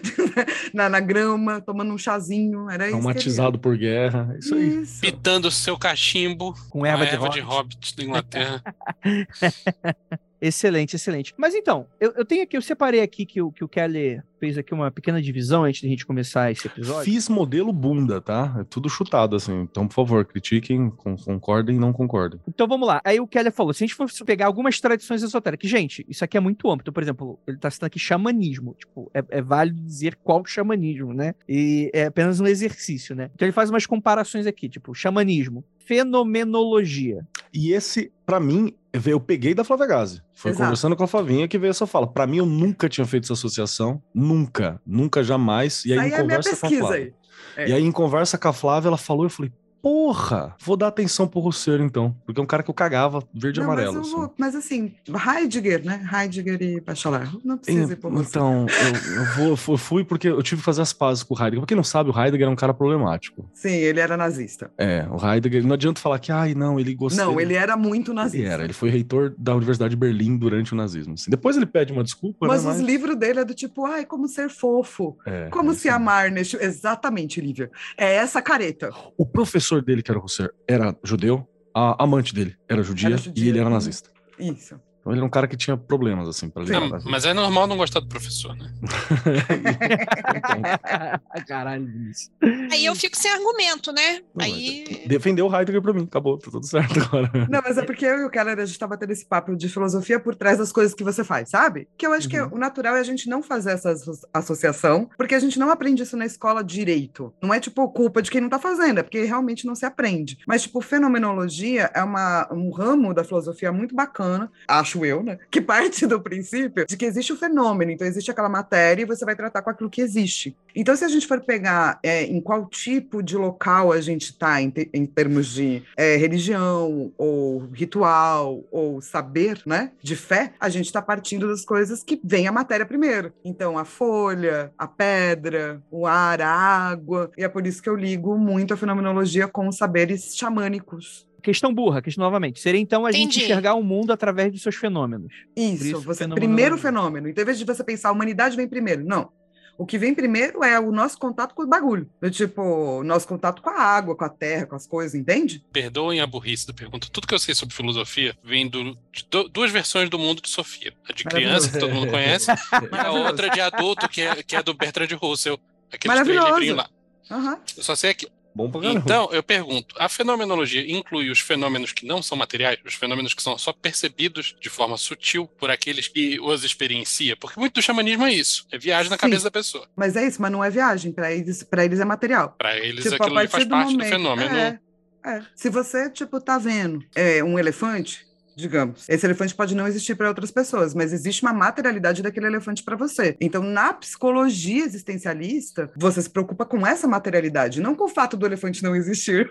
na, 0.73 0.89
na 0.89 0.99
grama, 0.99 1.61
tomando 1.61 1.93
um 1.93 1.97
chazinho. 1.97 2.69
Era 2.69 2.85
isso. 2.85 2.93
Traumatizado 2.93 3.59
por 3.59 3.77
guerra. 3.77 4.35
Isso 4.39 4.55
era. 4.55 4.63
aí. 4.63 4.81
Isso. 4.81 5.01
Pitando 5.01 5.45
o 5.45 5.51
seu 5.51 5.77
cachimbo 5.77 6.53
Com 6.69 6.79
com 6.79 6.85
erva, 6.85 7.03
a 7.03 7.05
de, 7.05 7.13
erva 7.13 7.25
rock. 7.25 7.35
de 7.35 7.41
hobbit 7.41 7.95
da 7.95 8.03
Inglaterra. 8.03 8.63
Excelente, 10.41 10.95
excelente. 10.95 11.33
Mas 11.37 11.53
então, 11.53 11.85
eu, 11.99 12.13
eu 12.15 12.25
tenho 12.25 12.43
aqui, 12.43 12.55
eu 12.55 12.61
separei 12.61 13.01
aqui 13.01 13.25
que 13.25 13.41
o, 13.41 13.51
que 13.51 13.63
o 13.63 13.67
Kelly 13.67 14.21
fez 14.39 14.57
aqui 14.57 14.73
uma 14.73 14.89
pequena 14.89 15.21
divisão 15.21 15.65
antes 15.65 15.81
de 15.81 15.87
a 15.87 15.89
gente 15.89 16.05
começar 16.05 16.49
esse 16.49 16.65
episódio. 16.65 17.03
Fiz 17.03 17.27
modelo 17.27 17.73
bunda, 17.73 18.21
tá? 18.21 18.55
É 18.59 18.63
tudo 18.63 18.87
chutado, 18.87 19.35
assim. 19.35 19.53
Então, 19.61 19.85
por 19.85 19.93
favor, 19.95 20.23
critiquem, 20.25 20.89
con- 20.91 21.17
concordem 21.17 21.75
e 21.75 21.79
não 21.79 21.91
concordem. 21.91 22.39
Então 22.47 22.65
vamos 22.67 22.87
lá. 22.87 23.01
Aí 23.03 23.19
o 23.19 23.27
Kelly 23.27 23.51
falou: 23.51 23.73
se 23.73 23.83
a 23.83 23.87
gente 23.87 23.95
for 23.95 24.07
pegar 24.25 24.45
algumas 24.45 24.79
tradições 24.79 25.21
esotéricas, 25.23 25.69
gente, 25.69 26.05
isso 26.07 26.23
aqui 26.23 26.37
é 26.37 26.39
muito 26.39 26.69
amplo. 26.69 26.83
Então, 26.83 26.93
por 26.93 27.03
exemplo, 27.03 27.37
ele 27.45 27.57
tá 27.57 27.69
citando 27.69 27.87
aqui 27.87 27.99
xamanismo. 27.99 28.75
Tipo, 28.79 29.11
é, 29.13 29.21
é 29.29 29.41
válido 29.41 29.81
dizer 29.81 30.15
qual 30.23 30.45
xamanismo, 30.45 31.13
né? 31.13 31.35
E 31.47 31.91
é 31.93 32.05
apenas 32.05 32.39
um 32.39 32.47
exercício, 32.47 33.13
né? 33.13 33.29
Então 33.35 33.45
ele 33.45 33.51
faz 33.53 33.69
umas 33.69 33.85
comparações 33.85 34.47
aqui, 34.47 34.69
tipo, 34.69 34.93
xamanismo, 34.95 35.65
fenomenologia. 35.89 37.25
E 37.51 37.73
esse, 37.73 38.11
pra 38.23 38.39
mim, 38.39 38.75
eu 38.93 39.19
peguei 39.19 39.55
da 39.55 39.63
Flávia 39.63 39.87
Gazi. 39.87 40.21
Foi 40.35 40.51
Exato. 40.51 40.63
conversando 40.63 40.95
com 40.95 41.03
a 41.03 41.07
Flavinha 41.07 41.47
que 41.47 41.57
veio 41.57 41.71
essa 41.71 41.87
fala. 41.87 42.05
Pra 42.05 42.27
mim, 42.27 42.37
eu 42.37 42.45
nunca 42.45 42.87
tinha 42.87 43.07
feito 43.07 43.23
essa 43.23 43.33
associação. 43.33 43.99
Nunca. 44.13 44.79
Nunca, 44.85 45.23
jamais. 45.23 45.83
E 45.85 45.93
aí, 45.93 45.99
aí 45.99 46.09
em 46.11 46.13
é 46.13 46.21
conversa 46.21 46.55
com 46.55 46.67
a 46.67 46.69
Flávia. 46.69 46.95
aí. 46.95 47.13
É. 47.57 47.69
E 47.69 47.73
aí, 47.73 47.83
em 47.83 47.91
conversa 47.91 48.37
com 48.37 48.47
a 48.47 48.53
Flávia, 48.53 48.89
ela 48.89 48.97
falou, 48.97 49.25
eu 49.25 49.31
falei, 49.31 49.51
porra, 49.81 50.55
vou 50.63 50.75
dar 50.77 50.87
atenção 50.87 51.27
pro 51.27 51.39
Rousseau, 51.39 51.77
então. 51.79 52.15
Porque 52.25 52.39
é 52.39 52.43
um 52.43 52.47
cara 52.47 52.63
que 52.63 52.69
eu 52.69 52.73
cagava 52.73 53.23
verde 53.33 53.59
e 53.59 53.63
amarelo. 53.63 53.93
mas, 53.95 54.01
assim. 54.07 54.15
vou- 54.15 54.33
mas 54.37 54.55
assim, 54.55 54.93
Heidegger, 55.07 55.83
né? 55.85 56.07
Heidegger 56.13 56.61
e 56.61 56.79
Bachelard. 56.79 57.37
Não 57.43 57.57
precisa 57.57 57.93
ir 57.93 57.97
você. 58.01 58.29
Então, 58.29 58.65
eu, 58.69 59.15
eu 59.15 59.25
vou, 59.35 59.47
eu 59.49 59.57
fu- 59.57 59.77
fui 59.77 60.03
porque 60.03 60.27
eu 60.27 60.41
tive 60.43 60.61
que 60.61 60.65
fazer 60.65 60.81
as 60.81 60.93
pazes 60.93 61.23
com 61.23 61.33
o 61.33 61.37
Heidegger. 61.37 61.59
Pra 61.61 61.67
quem 61.67 61.77
não 61.77 61.83
sabe, 61.83 62.09
o 62.09 62.17
Heidegger 62.19 62.47
é 62.47 62.49
um 62.51 62.55
cara 62.55 62.73
problemático. 62.73 63.49
Sim, 63.53 63.69
ele 63.71 63.99
era 63.99 64.15
nazista. 64.17 64.71
É, 64.77 65.05
o 65.09 65.17
Heidegger, 65.25 65.65
não 65.65 65.73
adianta 65.73 65.99
falar 66.01 66.19
que, 66.19 66.31
ai, 66.31 66.53
não, 66.53 66.79
ele 66.79 66.93
gostou. 66.95 67.25
Não, 67.25 67.39
ele 67.39 67.53
era 67.53 67.75
muito 67.77 68.13
nazista. 68.13 68.37
Ele 68.37 68.47
era, 68.53 68.63
ele 68.63 68.73
foi 68.73 68.89
reitor 68.89 69.33
da 69.37 69.55
Universidade 69.55 69.91
de 69.91 69.95
Berlim 69.97 70.37
durante 70.37 70.73
o 70.73 70.75
nazismo. 70.75 71.13
assim. 71.13 71.29
Depois 71.31 71.55
ele 71.55 71.65
pede 71.65 71.91
uma 71.93 72.03
desculpa, 72.03 72.47
Mas 72.47 72.63
né? 72.65 72.71
os 72.71 72.79
livros 72.79 73.15
dele 73.15 73.39
é 73.39 73.45
do 73.45 73.53
tipo, 73.53 73.85
ai, 73.85 74.05
como 74.05 74.27
ser 74.27 74.49
fofo. 74.49 75.17
é, 75.25 75.49
Como 75.49 75.71
é 75.71 75.75
se 75.75 75.89
amar 75.89 76.31
neste. 76.31 76.57
Exatamente, 76.57 77.39
Lívia. 77.41 77.69
É 77.97 78.15
essa 78.15 78.41
careta. 78.41 78.89
O 79.17 79.25
professor 79.25 79.68
dele, 79.81 80.01
que 80.01 80.11
era 80.11 80.19
era 80.67 80.97
judeu, 81.03 81.47
a 81.73 82.03
amante 82.03 82.33
dele 82.33 82.55
era 82.67 82.81
judia, 82.83 83.07
Era 83.07 83.17
judia, 83.17 83.45
e 83.45 83.49
ele 83.49 83.59
era 83.59 83.69
hum. 83.69 83.73
nazista. 83.73 84.09
Isso. 84.37 84.79
Então 85.09 85.15
ele 85.15 85.19
era 85.21 85.25
um 85.25 85.29
cara 85.29 85.47
que 85.47 85.57
tinha 85.57 85.75
problemas, 85.75 86.27
assim, 86.27 86.49
pra 86.49 86.61
lidar. 86.63 86.79
Não, 86.81 86.85
vida. 86.87 87.01
mas 87.05 87.25
é 87.25 87.33
normal 87.33 87.65
não 87.65 87.77
gostar 87.77 87.99
do 87.99 88.07
professor, 88.07 88.55
né? 88.55 88.71
Caralho, 91.47 91.85
Vinícius. 91.87 92.31
Aí 92.71 92.85
eu 92.85 92.95
fico 92.95 93.17
sem 93.17 93.31
argumento, 93.31 93.91
né? 93.91 94.19
Não, 94.35 94.45
Aí. 94.45 95.03
Defendeu 95.07 95.47
o 95.47 95.55
Heidegger 95.55 95.81
pra 95.81 95.93
mim, 95.93 96.03
acabou, 96.03 96.37
tá 96.37 96.51
tudo 96.51 96.65
certo 96.65 96.99
agora. 97.09 97.31
Não, 97.49 97.61
mas 97.63 97.77
é 97.77 97.83
porque 97.83 98.05
eu 98.05 98.19
e 98.19 98.25
o 98.25 98.29
Keller, 98.29 98.59
a 98.59 98.65
gente 98.65 98.77
tava 98.77 98.97
tendo 98.97 99.11
esse 99.11 99.25
papo 99.25 99.55
de 99.55 99.67
filosofia 99.67 100.19
por 100.19 100.35
trás 100.35 100.57
das 100.59 100.71
coisas 100.71 100.93
que 100.93 101.03
você 101.03 101.23
faz, 101.23 101.49
sabe? 101.49 101.87
Que 101.97 102.05
eu 102.05 102.13
acho 102.13 102.27
que 102.27 102.39
Uhum. 102.39 102.49
o 102.53 102.57
natural 102.59 102.95
é 102.95 102.99
a 102.99 103.03
gente 103.03 103.27
não 103.27 103.41
fazer 103.43 103.71
essa 103.71 103.91
asso- 103.91 104.27
associação, 104.33 105.09
porque 105.17 105.35
a 105.35 105.39
gente 105.39 105.57
não 105.59 105.69
aprende 105.71 106.03
isso 106.03 106.15
na 106.15 106.25
escola 106.25 106.63
direito. 106.63 107.33
Não 107.41 107.53
é, 107.53 107.59
tipo, 107.59 107.87
culpa 107.89 108.21
de 108.21 108.29
quem 108.31 108.39
não 108.41 108.49
tá 108.49 108.59
fazendo, 108.59 108.99
é 108.99 109.03
porque 109.03 109.23
realmente 109.23 109.65
não 109.65 109.75
se 109.75 109.85
aprende. 109.85 110.37
Mas, 110.47 110.61
tipo, 110.63 110.79
fenomenologia 110.81 111.89
é 111.93 112.03
uma, 112.03 112.47
um 112.53 112.69
ramo 112.71 113.13
da 113.13 113.23
filosofia 113.23 113.71
muito 113.71 113.95
bacana, 113.95 114.51
acho 114.67 114.98
eu, 115.05 115.23
né? 115.23 115.37
Que 115.49 115.61
parte 115.61 116.05
do 116.05 116.19
princípio 116.21 116.85
de 116.85 116.97
que 116.97 117.05
existe 117.05 117.33
o 117.33 117.37
fenômeno, 117.37 117.91
então 117.91 118.07
existe 118.07 118.31
aquela 118.31 118.49
matéria 118.49 119.03
e 119.03 119.05
você 119.05 119.25
vai 119.25 119.35
tratar 119.35 119.61
com 119.61 119.69
aquilo 119.69 119.89
que 119.89 120.01
existe. 120.01 120.55
Então, 120.75 120.95
se 120.95 121.03
a 121.03 121.07
gente 121.07 121.27
for 121.27 121.41
pegar 121.41 121.99
é, 122.03 122.23
em 122.23 122.39
qual 122.39 122.65
tipo 122.65 123.23
de 123.23 123.35
local 123.35 123.91
a 123.91 123.99
gente 124.01 124.31
está 124.31 124.61
em, 124.61 124.69
te- 124.69 124.89
em 124.93 125.05
termos 125.05 125.47
de 125.47 125.83
é, 125.97 126.15
religião, 126.15 127.11
ou 127.17 127.67
ritual, 127.73 128.63
ou 128.71 129.01
saber, 129.01 129.61
né, 129.65 129.91
de 130.01 130.15
fé, 130.15 130.53
a 130.59 130.69
gente 130.69 130.85
está 130.85 131.01
partindo 131.01 131.47
das 131.47 131.65
coisas 131.65 132.03
que 132.03 132.19
vem 132.23 132.47
a 132.47 132.51
matéria 132.51 132.85
primeiro. 132.85 133.33
Então, 133.43 133.77
a 133.77 133.85
folha, 133.85 134.71
a 134.77 134.87
pedra, 134.87 135.81
o 135.91 136.05
ar, 136.05 136.41
a 136.41 136.49
água, 136.49 137.31
e 137.37 137.43
é 137.43 137.49
por 137.49 137.65
isso 137.65 137.81
que 137.81 137.89
eu 137.89 137.95
ligo 137.95 138.37
muito 138.37 138.73
a 138.73 138.77
fenomenologia 138.77 139.47
com 139.47 139.71
saberes 139.71 140.35
xamânicos. 140.35 141.27
Questão 141.41 141.73
burra, 141.73 142.01
questão 142.01 142.23
novamente. 142.23 142.59
Seria 142.59 142.79
então 142.81 143.05
a 143.05 143.11
gente 143.11 143.23
Entendi. 143.23 143.43
enxergar 143.45 143.73
o 143.75 143.83
mundo 143.83 144.11
através 144.11 144.51
dos 144.51 144.61
seus 144.61 144.75
fenômenos. 144.75 145.33
Isso, 145.55 145.83
isso, 145.85 146.01
você 146.01 146.19
fenomenologia. 146.23 146.35
primeiro 146.47 146.77
fenômeno. 146.77 147.27
Então, 147.29 147.41
em 147.41 147.45
vez 147.45 147.57
de 147.57 147.65
você 147.65 147.83
pensar 147.83 148.09
a 148.09 148.11
humanidade 148.11 148.55
vem 148.55 148.67
primeiro, 148.67 149.03
não. 149.03 149.29
O 149.77 149.85
que 149.85 149.97
vem 149.97 150.13
primeiro 150.13 150.61
é 150.61 150.77
o 150.77 150.91
nosso 150.91 151.17
contato 151.17 151.55
com 151.55 151.63
o 151.63 151.65
bagulho. 151.67 152.09
Do 152.21 152.29
tipo, 152.29 152.61
o 152.61 153.01
nosso 153.01 153.25
contato 153.25 153.61
com 153.61 153.69
a 153.69 153.81
água, 153.81 154.13
com 154.13 154.25
a 154.25 154.29
terra, 154.29 154.65
com 154.65 154.75
as 154.75 154.85
coisas, 154.85 155.15
entende? 155.15 155.63
Perdoem 155.71 156.19
a 156.19 156.27
burrice 156.27 156.67
da 156.67 156.73
pergunta. 156.73 157.07
Tudo 157.09 157.25
que 157.25 157.33
eu 157.33 157.39
sei 157.39 157.55
sobre 157.55 157.73
filosofia 157.73 158.35
vem 158.43 158.67
do- 158.67 158.93
de 159.13 159.25
du- 159.31 159.47
duas 159.47 159.71
versões 159.71 160.09
do 160.09 160.19
mundo 160.19 160.41
de 160.41 160.49
Sofia. 160.49 160.91
A 161.09 161.13
de 161.13 161.23
criança, 161.23 161.71
que 161.71 161.79
todo 161.79 161.93
mundo 161.93 162.09
conhece, 162.11 162.51
e 162.91 162.95
a 162.97 163.09
outra 163.11 163.49
de 163.49 163.61
adulto, 163.61 164.09
que 164.09 164.19
é, 164.21 164.43
que 164.43 164.53
é 164.57 164.61
do 164.61 164.73
Bertrand 164.73 165.15
Russell. 165.15 165.57
Aqueles 165.93 166.01
três 166.23 166.37
Maravilhoso. 166.37 166.47
livrinhos 166.59 166.75
lá. 166.77 166.89
Aham. 167.31 167.59
Eu 167.77 167.83
só 167.83 167.95
sei 167.95 168.13
que. 168.13 168.27
Bom 168.53 168.69
pra 168.69 168.81
caramba. 168.81 168.99
Então, 168.99 169.29
eu 169.31 169.43
pergunto: 169.43 169.95
a 169.97 170.09
fenomenologia 170.09 170.89
inclui 170.91 171.29
os 171.29 171.39
fenômenos 171.39 171.91
que 171.91 172.05
não 172.05 172.21
são 172.21 172.37
materiais, 172.37 172.79
os 172.85 172.95
fenômenos 172.95 173.33
que 173.33 173.41
são 173.41 173.57
só 173.57 173.71
percebidos 173.71 174.55
de 174.59 174.69
forma 174.69 174.97
sutil 174.97 175.47
por 175.47 175.69
aqueles 175.69 176.07
que 176.07 176.39
os 176.39 176.63
experiencia? 176.63 177.37
Porque 177.37 177.59
muito 177.59 177.75
do 177.75 177.81
xamanismo 177.81 178.25
é 178.25 178.33
isso: 178.33 178.65
é 178.71 178.77
viagem 178.77 179.09
na 179.09 179.15
Sim. 179.17 179.21
cabeça 179.21 179.43
da 179.45 179.51
pessoa. 179.51 179.87
Mas 179.95 180.15
é 180.15 180.27
isso, 180.27 180.41
mas 180.41 180.51
não 180.51 180.63
é 180.63 180.69
viagem. 180.69 181.11
Para 181.11 181.31
eles, 181.31 181.63
para 181.63 181.85
eles 181.85 181.99
é 181.99 182.05
material. 182.05 182.55
Para 182.57 182.77
eles, 182.77 183.03
Tipo, 183.03 183.23
aquilo 183.23 183.49
faz 183.49 183.65
parte 183.65 183.97
do, 183.97 184.03
fenômeno. 184.03 184.55
É, 184.55 184.79
é. 185.25 185.41
Se 185.55 185.69
você, 185.69 186.09
tipo, 186.09 186.39
tá 186.41 186.57
vendo 186.57 187.03
é, 187.15 187.43
um 187.43 187.57
elefante, 187.59 188.25
digamos, 188.59 189.05
esse 189.07 189.25
elefante 189.25 189.55
pode 189.55 189.75
não 189.75 189.87
existir 189.87 190.15
para 190.15 190.27
outras 190.27 190.51
pessoas, 190.51 190.93
mas 190.93 191.13
existe 191.13 191.41
uma 191.43 191.53
materialidade 191.53 192.21
daquele 192.21 192.47
elefante 192.47 192.83
para 192.83 192.95
você. 192.95 193.35
Então, 193.39 193.63
na 193.63 193.93
psicologia 193.93 194.83
existencialista, 194.85 195.91
você 195.95 196.21
se 196.21 196.29
preocupa 196.29 196.65
com 196.65 196.85
essa 196.85 197.07
materialidade, 197.07 197.81
não 197.81 197.95
com 197.95 198.05
o 198.05 198.09
fato 198.09 198.37
do 198.37 198.45
elefante 198.45 198.83
não 198.83 198.95
existir. 198.95 199.49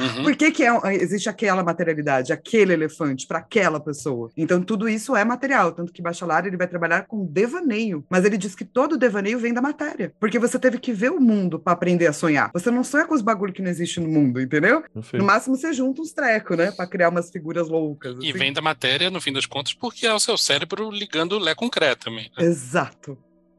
Uhum. 0.00 0.24
Por 0.24 0.36
que, 0.36 0.50
que 0.50 0.64
é- 0.64 0.94
existe 0.94 1.28
aquela 1.28 1.62
materialidade, 1.62 2.32
aquele 2.32 2.72
elefante, 2.72 3.26
para 3.26 3.38
aquela 3.38 3.80
pessoa? 3.80 4.30
Então, 4.36 4.62
tudo 4.62 4.88
isso 4.88 5.14
é 5.16 5.24
material. 5.24 5.72
Tanto 5.72 5.92
que 5.92 6.02
Bachelard 6.02 6.48
ele 6.48 6.56
vai 6.56 6.66
trabalhar 6.66 7.06
com 7.06 7.24
devaneio. 7.26 8.04
Mas 8.08 8.24
ele 8.24 8.36
diz 8.36 8.54
que 8.54 8.64
todo 8.64 8.96
devaneio 8.96 9.38
vem 9.38 9.52
da 9.52 9.60
matéria. 9.60 10.12
Porque 10.18 10.38
você 10.38 10.58
teve 10.58 10.78
que 10.78 10.92
ver 10.92 11.10
o 11.10 11.20
mundo 11.20 11.58
para 11.58 11.72
aprender 11.72 12.06
a 12.06 12.12
sonhar. 12.12 12.50
Você 12.52 12.70
não 12.70 12.84
sonha 12.84 13.06
com 13.06 13.14
os 13.14 13.22
bagulho 13.22 13.52
que 13.52 13.62
não 13.62 13.70
existe 13.70 14.00
no 14.00 14.08
mundo, 14.08 14.40
entendeu? 14.40 14.82
Perfeito. 14.92 15.20
No 15.20 15.24
máximo, 15.26 15.56
você 15.56 15.72
junta 15.72 16.02
uns 16.02 16.12
trecos, 16.12 16.56
né? 16.56 16.70
Para 16.72 16.86
criar 16.86 17.08
umas 17.08 17.30
figuras 17.30 17.68
loucas. 17.68 18.16
E 18.16 18.30
assim. 18.30 18.32
Vem 18.50 18.52
da 18.52 18.60
matéria, 18.60 19.10
no 19.10 19.20
fim 19.20 19.32
das 19.32 19.46
contas, 19.46 19.72
porque 19.72 20.06
é 20.06 20.12
o 20.12 20.18
seu 20.18 20.36
cérebro 20.36 20.90
ligando 20.90 21.38
Lé 21.38 21.54
com 21.54 21.70
Cré 21.70 21.94
também. 21.94 22.30
né? 22.36 22.44
Exato. 22.44 23.16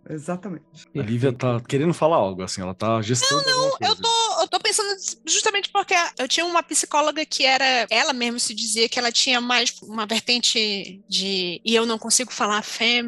Exatamente. 0.10 0.66
A 0.96 1.02
Lívia 1.02 1.32
tá 1.32 1.62
querendo 1.62 1.94
falar 1.94 2.18
algo, 2.18 2.42
assim, 2.44 2.62
ela 2.62 2.74
tá 2.74 3.02
gestando 3.02 3.48
alguma 3.48 3.66
Eu 3.68 3.78
coisa. 3.78 4.02
tô, 4.02 4.21
eu 4.42 4.48
tô 4.48 4.60
pensando 4.60 4.90
justamente 5.26 5.70
porque 5.70 5.94
eu 6.18 6.28
tinha 6.28 6.46
uma 6.46 6.64
psicóloga 6.64 7.26
que 7.26 7.46
era. 7.46 7.88
Ela 7.90 8.14
mesmo 8.14 8.40
se 8.40 8.54
dizia 8.54 8.90
que 8.90 8.98
ela 8.98 9.12
tinha 9.12 9.40
mais 9.40 9.74
uma 9.82 10.06
vertente 10.06 11.02
de. 11.08 11.62
E 11.64 11.76
eu 11.76 11.86
não 11.86 11.98
consigo 11.98 12.32
falar 12.32 12.62
fem. 12.62 13.04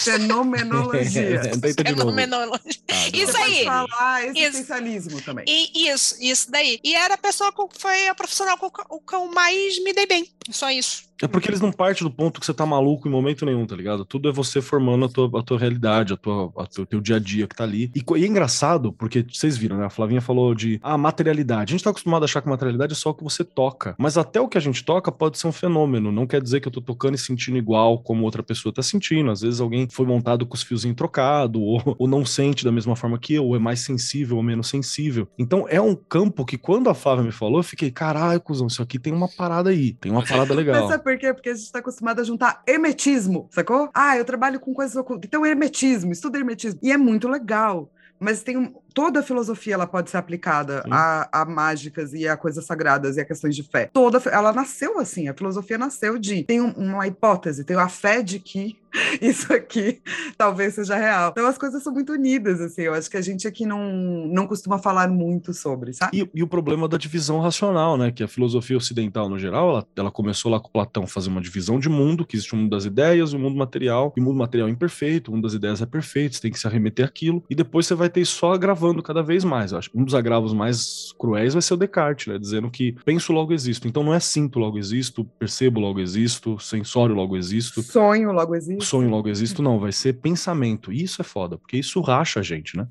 Fenomenologia. 0.00 1.42
Fenomenologia. 1.86 2.80
Ah, 2.90 3.08
Isso 3.12 3.36
aí. 3.36 3.64
falar 3.64 4.36
existencialismo 4.36 5.20
também. 5.22 5.44
E 5.48 5.88
isso, 5.88 6.16
isso 6.20 6.50
daí. 6.50 6.78
E 6.82 6.94
era 6.94 7.14
a 7.14 7.18
pessoa 7.18 7.52
com 7.52 7.68
foi 7.76 8.08
a 8.08 8.14
profissional 8.14 8.56
com 8.56 8.70
com 8.70 9.00
que 9.00 9.14
eu 9.14 9.26
mais 9.32 9.82
me 9.82 9.92
dei 9.92 10.06
bem. 10.06 10.28
Só 10.50 10.70
isso. 10.70 11.04
É 11.22 11.28
porque 11.28 11.48
eles 11.48 11.60
não 11.60 11.72
partem 11.72 12.06
do 12.06 12.12
ponto 12.12 12.40
que 12.40 12.46
você 12.46 12.52
tá 12.52 12.66
maluco 12.66 13.06
em 13.06 13.10
momento 13.10 13.46
nenhum, 13.46 13.64
tá 13.66 13.76
ligado? 13.76 14.04
Tudo 14.04 14.28
é 14.28 14.32
você 14.32 14.60
formando 14.60 15.04
a 15.04 15.08
tua, 15.08 15.40
a 15.40 15.42
tua 15.42 15.58
realidade, 15.58 16.12
a 16.12 16.16
tua, 16.16 16.52
a 16.58 16.66
teu, 16.66 16.84
teu 16.84 17.00
dia 17.00 17.16
a 17.16 17.18
dia 17.20 17.46
que 17.46 17.54
tá 17.54 17.64
ali. 17.64 17.90
E, 17.94 18.02
e 18.18 18.24
é 18.24 18.26
engraçado, 18.26 18.92
porque 18.92 19.24
vocês 19.30 19.56
viram, 19.56 19.78
né? 19.78 19.86
A 19.86 19.90
Flavinha 20.04 20.20
falou 20.20 20.54
de 20.54 20.78
ah, 20.82 20.98
materialidade. 20.98 21.72
A 21.72 21.74
gente 21.74 21.84
tá 21.84 21.90
acostumado 21.90 22.22
a 22.22 22.26
achar 22.26 22.42
que 22.42 22.48
materialidade 22.48 22.92
é 22.92 22.96
só 22.96 23.10
o 23.10 23.14
que 23.14 23.24
você 23.24 23.42
toca. 23.42 23.94
Mas 23.98 24.18
até 24.18 24.40
o 24.40 24.46
que 24.48 24.58
a 24.58 24.60
gente 24.60 24.84
toca 24.84 25.10
pode 25.10 25.38
ser 25.38 25.46
um 25.46 25.52
fenômeno. 25.52 26.12
Não 26.12 26.26
quer 26.26 26.42
dizer 26.42 26.60
que 26.60 26.68
eu 26.68 26.72
tô 26.72 26.80
tocando 26.80 27.14
e 27.14 27.18
sentindo 27.18 27.56
igual 27.56 27.98
como 27.98 28.24
outra 28.24 28.42
pessoa 28.42 28.72
tá 28.72 28.82
sentindo. 28.82 29.30
Às 29.30 29.40
vezes 29.40 29.60
alguém 29.60 29.88
foi 29.90 30.04
montado 30.06 30.44
com 30.46 30.54
os 30.54 30.62
fiozinhos 30.62 30.96
trocados, 30.96 31.60
ou, 31.60 31.80
ou 31.98 32.06
não 32.06 32.24
sente 32.24 32.64
da 32.64 32.70
mesma 32.72 32.94
forma 32.94 33.18
que 33.18 33.34
eu, 33.34 33.46
ou 33.46 33.56
é 33.56 33.58
mais 33.58 33.80
sensível 33.80 34.36
ou 34.36 34.42
menos 34.42 34.68
sensível. 34.68 35.26
Então 35.38 35.66
é 35.68 35.80
um 35.80 35.94
campo 35.94 36.44
que 36.44 36.58
quando 36.58 36.90
a 36.90 36.94
Flávia 36.94 37.24
me 37.24 37.32
falou, 37.32 37.58
eu 37.60 37.64
fiquei, 37.64 37.90
caralho, 37.90 38.40
cuzão, 38.40 38.66
isso 38.66 38.82
aqui 38.82 38.98
tem 38.98 39.12
uma 39.12 39.28
parada 39.28 39.70
aí, 39.70 39.94
tem 39.94 40.12
uma 40.12 40.22
parada 40.22 40.48
Mas 40.54 40.56
legal. 40.56 40.88
sabe 40.88 41.02
por 41.02 41.16
quê? 41.18 41.32
Porque 41.32 41.48
a 41.48 41.54
gente 41.54 41.64
está 41.64 41.78
acostumado 41.78 42.20
a 42.20 42.24
juntar 42.24 42.62
hermetismo, 42.68 43.48
sacou? 43.50 43.88
Ah, 43.94 44.16
eu 44.18 44.24
trabalho 44.24 44.60
com 44.60 44.74
coisas 44.74 44.94
ocultas. 44.96 45.26
Então, 45.26 45.46
hermetismo, 45.46 46.12
estuda 46.12 46.38
hermetismo. 46.38 46.78
E 46.82 46.92
é 46.92 46.96
muito 46.98 47.26
legal. 47.28 47.90
Mas 48.20 48.42
tem 48.42 48.56
um- 48.56 48.72
toda 48.94 49.20
a 49.20 49.22
filosofia 49.22 49.74
ela 49.74 49.86
pode 49.86 50.08
ser 50.10 50.16
aplicada 50.16 50.82
a, 50.90 51.42
a 51.42 51.44
mágicas 51.44 52.14
e 52.14 52.26
a 52.28 52.36
coisas 52.36 52.64
sagradas 52.64 53.16
e 53.16 53.20
a 53.20 53.24
questões 53.24 53.54
de 53.56 53.62
fé. 53.62 53.90
Toda 53.92 54.22
ela 54.30 54.52
nasceu 54.52 54.98
assim, 54.98 55.28
a 55.28 55.34
filosofia 55.34 55.76
nasceu 55.76 56.18
de 56.18 56.44
tem 56.44 56.60
um- 56.60 56.72
uma 56.72 57.06
hipótese, 57.06 57.64
tem 57.64 57.76
a 57.76 57.88
fé 57.88 58.22
de 58.22 58.38
que 58.38 58.76
isso 59.20 59.52
aqui 59.52 60.00
talvez 60.38 60.74
seja 60.74 60.94
real. 60.96 61.30
Então 61.32 61.46
as 61.46 61.58
coisas 61.58 61.82
são 61.82 61.92
muito 61.92 62.12
unidas 62.12 62.60
assim. 62.60 62.82
Eu 62.82 62.94
acho 62.94 63.10
que 63.10 63.16
a 63.16 63.20
gente 63.20 63.46
aqui 63.48 63.66
não 63.66 63.84
não 64.28 64.46
costuma 64.46 64.78
falar 64.78 65.08
muito 65.08 65.52
sobre, 65.52 65.92
sabe? 65.92 66.16
E, 66.20 66.30
e 66.32 66.42
o 66.42 66.46
problema 66.46 66.86
da 66.88 66.96
divisão 66.96 67.40
racional, 67.40 67.96
né? 67.96 68.12
Que 68.12 68.22
a 68.22 68.28
filosofia 68.28 68.76
ocidental, 68.76 69.28
no 69.28 69.36
geral, 69.38 69.68
ela, 69.70 69.86
ela 69.96 70.10
começou 70.12 70.50
lá 70.50 70.60
com 70.60 70.70
Platão 70.70 71.06
fazer 71.08 71.28
uma 71.28 71.40
divisão 71.40 71.80
de 71.80 71.88
mundo, 71.88 72.24
que 72.24 72.36
existe 72.36 72.54
o 72.54 72.56
mundo 72.56 72.70
das 72.70 72.84
ideias, 72.84 73.32
o 73.32 73.38
mundo 73.38 73.56
material, 73.56 74.12
e 74.16 74.20
o 74.20 74.22
mundo 74.22 74.36
material 74.38 74.68
é 74.68 74.70
imperfeito, 74.70 75.30
o 75.30 75.34
mundo 75.34 75.42
das 75.42 75.54
ideias 75.54 75.82
é 75.82 75.86
perfeito, 75.86 76.36
você 76.36 76.42
tem 76.42 76.50
que 76.52 76.58
se 76.58 76.66
arremeter 76.66 77.04
aquilo, 77.04 77.42
e 77.50 77.54
depois 77.54 77.86
você 77.86 77.94
vai 77.96 78.08
ter 78.08 78.24
só 78.24 78.52
agravando 78.52 78.83
cada 79.02 79.22
vez 79.22 79.44
mais. 79.44 79.72
Eu 79.72 79.78
acho 79.78 79.90
que 79.90 79.98
um 79.98 80.04
dos 80.04 80.14
agravos 80.14 80.52
mais 80.52 81.12
cruéis 81.18 81.54
vai 81.54 81.62
ser 81.62 81.74
o 81.74 81.76
Descartes, 81.76 82.26
né? 82.26 82.38
Dizendo 82.38 82.70
que 82.70 82.96
penso 83.04 83.32
logo 83.32 83.52
existo. 83.52 83.88
Então 83.88 84.02
não 84.02 84.14
é 84.14 84.20
sinto 84.20 84.58
logo 84.58 84.78
existo, 84.78 85.24
percebo 85.38 85.80
logo 85.80 86.00
existo, 86.00 86.58
sensório 86.58 87.14
logo 87.14 87.36
existo. 87.36 87.82
Sonho 87.82 88.32
logo 88.32 88.54
existe. 88.54 88.84
Sonho 88.84 89.08
logo 89.08 89.28
existo, 89.28 89.62
não, 89.62 89.78
vai 89.78 89.92
ser 89.92 90.14
pensamento. 90.14 90.92
E 90.92 91.02
isso 91.02 91.20
é 91.20 91.24
foda, 91.24 91.56
porque 91.56 91.76
isso 91.76 92.00
racha 92.00 92.40
a 92.40 92.42
gente, 92.42 92.76
né? 92.76 92.88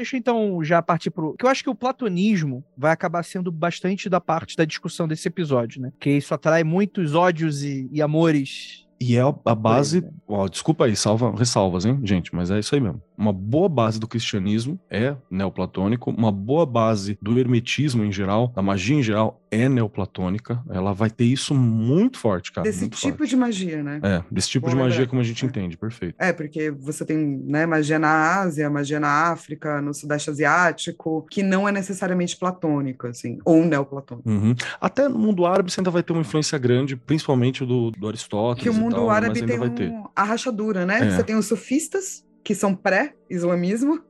deixa 0.00 0.16
eu 0.16 0.18
então 0.18 0.64
já 0.64 0.82
partir 0.82 1.10
pro. 1.10 1.34
Que 1.38 1.44
eu 1.44 1.50
acho 1.50 1.62
que 1.62 1.70
o 1.70 1.74
platonismo 1.74 2.64
vai 2.76 2.92
acabar 2.92 3.22
sendo 3.22 3.52
bastante 3.52 4.08
da 4.08 4.20
parte 4.20 4.56
da 4.56 4.64
discussão 4.64 5.06
desse 5.06 5.28
episódio, 5.28 5.80
né? 5.80 5.92
Que 6.00 6.10
isso 6.10 6.34
atrai 6.34 6.64
muitos 6.64 7.14
ódios 7.14 7.62
e, 7.62 7.88
e 7.92 8.00
amores 8.02 8.86
E 9.00 9.16
é 9.16 9.20
a 9.20 9.54
base. 9.54 10.00
né? 10.00 10.10
Ó, 10.26 10.48
desculpa 10.48 10.86
aí, 10.86 10.96
salva, 10.96 11.34
ressalvas, 11.36 11.84
hein, 11.84 12.00
gente? 12.02 12.34
Mas 12.34 12.50
é 12.50 12.58
isso 12.58 12.74
aí 12.74 12.80
mesmo. 12.80 13.02
Uma 13.20 13.32
boa 13.34 13.68
base 13.68 14.00
do 14.00 14.08
cristianismo 14.08 14.80
é 14.88 15.14
neoplatônico. 15.30 16.10
Uma 16.10 16.32
boa 16.32 16.64
base 16.64 17.18
do 17.20 17.38
hermetismo 17.38 18.02
em 18.02 18.10
geral, 18.10 18.48
da 18.48 18.62
magia 18.62 18.96
em 18.96 19.02
geral, 19.02 19.42
é 19.50 19.68
neoplatônica. 19.68 20.62
Ela 20.70 20.94
vai 20.94 21.10
ter 21.10 21.24
isso 21.24 21.54
muito 21.54 22.18
forte, 22.18 22.50
cara. 22.50 22.64
Desse 22.64 22.88
tipo 22.88 23.18
forte. 23.18 23.30
de 23.30 23.36
magia, 23.36 23.82
né? 23.82 24.00
É, 24.02 24.22
desse 24.30 24.48
tipo 24.48 24.66
Bom 24.66 24.72
de 24.72 24.78
magia 24.78 25.06
como 25.06 25.20
a 25.20 25.24
gente 25.24 25.44
É. 25.44 25.48
entende, 25.48 25.76
perfeito. 25.76 26.14
É, 26.18 26.32
porque 26.32 26.70
você 26.70 27.04
tem 27.04 27.18
né, 27.44 27.66
magia 27.66 27.98
na 27.98 28.40
Ásia, 28.40 28.70
magia 28.70 28.98
na 28.98 29.30
África, 29.30 29.82
no 29.82 29.92
Sudeste 29.92 30.30
Asiático, 30.30 31.26
que 31.30 31.42
não 31.42 31.68
é 31.68 31.72
necessariamente 31.72 32.36
platônica, 32.38 33.08
assim, 33.08 33.38
ou 33.44 33.64
neoplatônica. 33.66 34.28
Uhum. 34.30 34.54
Até 34.80 35.08
no 35.08 35.18
mundo 35.18 35.44
árabe 35.44 35.70
você 35.70 35.80
ainda 35.80 35.90
vai 35.90 36.02
ter 36.02 36.12
uma 36.12 36.22
influência 36.22 36.56
grande, 36.58 36.96
principalmente 36.96 37.66
do, 37.66 37.90
do 37.90 38.08
Aristóteles. 38.08 38.62
Que 38.62 38.70
o 38.70 38.74
mundo 38.80 38.94
tal, 38.96 39.06
mas 39.08 39.16
árabe 39.16 39.44
tem 39.44 39.58
vai 39.58 39.70
ter. 39.70 39.90
um- 39.90 40.04
a 40.16 40.24
rachadura, 40.24 40.86
né? 40.86 41.00
É. 41.06 41.10
Você 41.10 41.22
tem 41.22 41.36
os 41.36 41.46
sufistas, 41.46 42.24
que 42.42 42.54
são 42.54 42.74
pré-islamismo, 42.74 44.00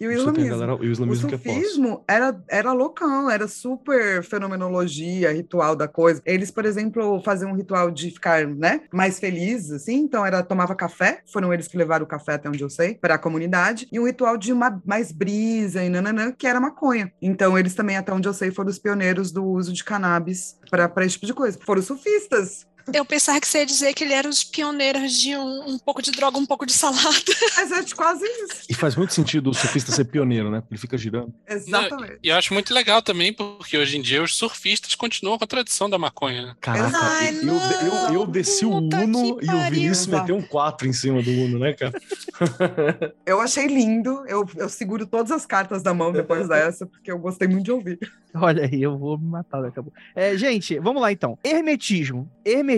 e 0.00 0.06
o 0.06 0.12
islamismo. 0.12 0.48
galera- 0.50 0.72
e 0.74 0.86
o 0.86 0.90
O 0.90 0.92
islamismo 0.92 1.28
que 1.28 1.34
é 1.34 1.38
sufismo 1.38 2.04
era, 2.06 2.40
era 2.48 2.72
loucão, 2.72 3.28
era 3.28 3.48
super 3.48 4.22
fenomenologia, 4.22 5.32
ritual 5.32 5.74
da 5.74 5.88
coisa. 5.88 6.22
Eles, 6.24 6.52
por 6.52 6.64
exemplo, 6.64 7.20
faziam 7.24 7.50
um 7.50 7.54
ritual 7.56 7.90
de 7.90 8.12
ficar, 8.12 8.46
né, 8.46 8.82
mais 8.92 9.18
felizes, 9.18 9.72
assim, 9.72 9.96
então 9.96 10.24
era 10.24 10.40
tomava 10.42 10.72
café, 10.76 11.20
foram 11.26 11.52
eles 11.52 11.66
que 11.66 11.76
levaram 11.76 12.04
o 12.04 12.08
café 12.08 12.34
até 12.34 12.48
onde 12.48 12.62
eu 12.62 12.70
sei, 12.70 12.94
para 12.94 13.14
a 13.14 13.18
comunidade, 13.18 13.88
e 13.90 13.98
um 13.98 14.06
ritual 14.06 14.36
de 14.36 14.52
uma 14.52 14.80
mais 14.86 15.10
brisa 15.10 15.82
e 15.82 15.88
nananã, 15.88 16.30
que 16.30 16.46
era 16.46 16.60
maconha. 16.60 17.12
Então 17.20 17.58
eles 17.58 17.74
também, 17.74 17.96
até 17.96 18.12
onde 18.12 18.28
eu 18.28 18.34
sei, 18.34 18.52
foram 18.52 18.70
os 18.70 18.78
pioneiros 18.78 19.32
do 19.32 19.44
uso 19.44 19.72
de 19.72 19.82
cannabis 19.82 20.56
para 20.70 21.04
esse 21.04 21.14
tipo 21.14 21.26
de 21.26 21.34
coisa. 21.34 21.58
Foram 21.66 21.82
sufistas. 21.82 22.68
Eu 22.92 23.04
pensava 23.04 23.40
que 23.40 23.46
você 23.46 23.58
ia 23.58 23.66
dizer 23.66 23.94
que 23.94 24.04
ele 24.04 24.14
era 24.14 24.28
os 24.28 24.42
pioneiros 24.44 25.12
de 25.12 25.36
um, 25.36 25.70
um 25.70 25.78
pouco 25.78 26.02
de 26.02 26.10
droga, 26.10 26.38
um 26.38 26.46
pouco 26.46 26.64
de 26.66 26.72
salada. 26.72 26.98
Mas 27.56 27.72
é 27.72 27.94
quase 27.94 28.24
isso. 28.24 28.66
E 28.68 28.74
faz 28.74 28.96
muito 28.96 29.12
sentido 29.12 29.50
o 29.50 29.54
surfista 29.54 29.92
ser 29.92 30.04
pioneiro, 30.04 30.50
né? 30.50 30.62
Ele 30.70 30.80
fica 30.80 30.96
girando. 30.96 31.32
Exatamente. 31.46 32.18
E 32.22 32.28
eu 32.28 32.36
acho 32.36 32.52
muito 32.54 32.72
legal 32.72 33.02
também, 33.02 33.32
porque 33.32 33.76
hoje 33.76 33.98
em 33.98 34.02
dia 34.02 34.22
os 34.22 34.36
surfistas 34.36 34.94
continuam 34.94 35.38
com 35.38 35.44
a 35.44 35.46
tradição 35.46 35.88
da 35.88 35.98
maconha. 35.98 36.46
né? 36.46 36.56
Caraca, 36.60 36.98
Ai, 36.98 37.30
eu, 37.30 37.46
eu, 37.46 37.92
eu, 37.92 38.12
não, 38.12 38.26
desci 38.26 38.64
o 38.64 38.76
Uno 38.78 39.38
e 39.42 39.48
o. 39.48 39.70
Vinícius 39.70 40.06
meteu 40.06 40.36
um 40.36 40.42
4 40.42 40.88
em 40.88 40.92
cima 40.92 41.22
do 41.22 41.30
Uno, 41.30 41.58
né, 41.58 41.72
cara? 41.74 42.00
Eu 43.24 43.40
achei 43.40 43.66
lindo. 43.66 44.24
Eu, 44.26 44.48
eu 44.56 44.68
seguro 44.68 45.06
todas 45.06 45.30
as 45.30 45.44
cartas 45.44 45.82
da 45.82 45.92
mão 45.92 46.12
depois 46.12 46.48
dessa, 46.48 46.86
porque 46.86 47.10
eu 47.10 47.18
gostei 47.18 47.46
muito 47.48 47.64
de 47.64 47.72
ouvir. 47.72 47.98
Olha 48.34 48.64
aí, 48.64 48.82
eu 48.82 48.96
vou 48.96 49.18
me 49.18 49.26
matar 49.26 49.60
daqui 49.62 49.78
a 49.78 49.82
pouco. 49.82 49.98
É, 50.14 50.36
gente, 50.36 50.78
vamos 50.78 51.02
lá 51.02 51.10
então. 51.10 51.38
Hermetismo. 51.42 52.30
Hermetismo, 52.44 52.77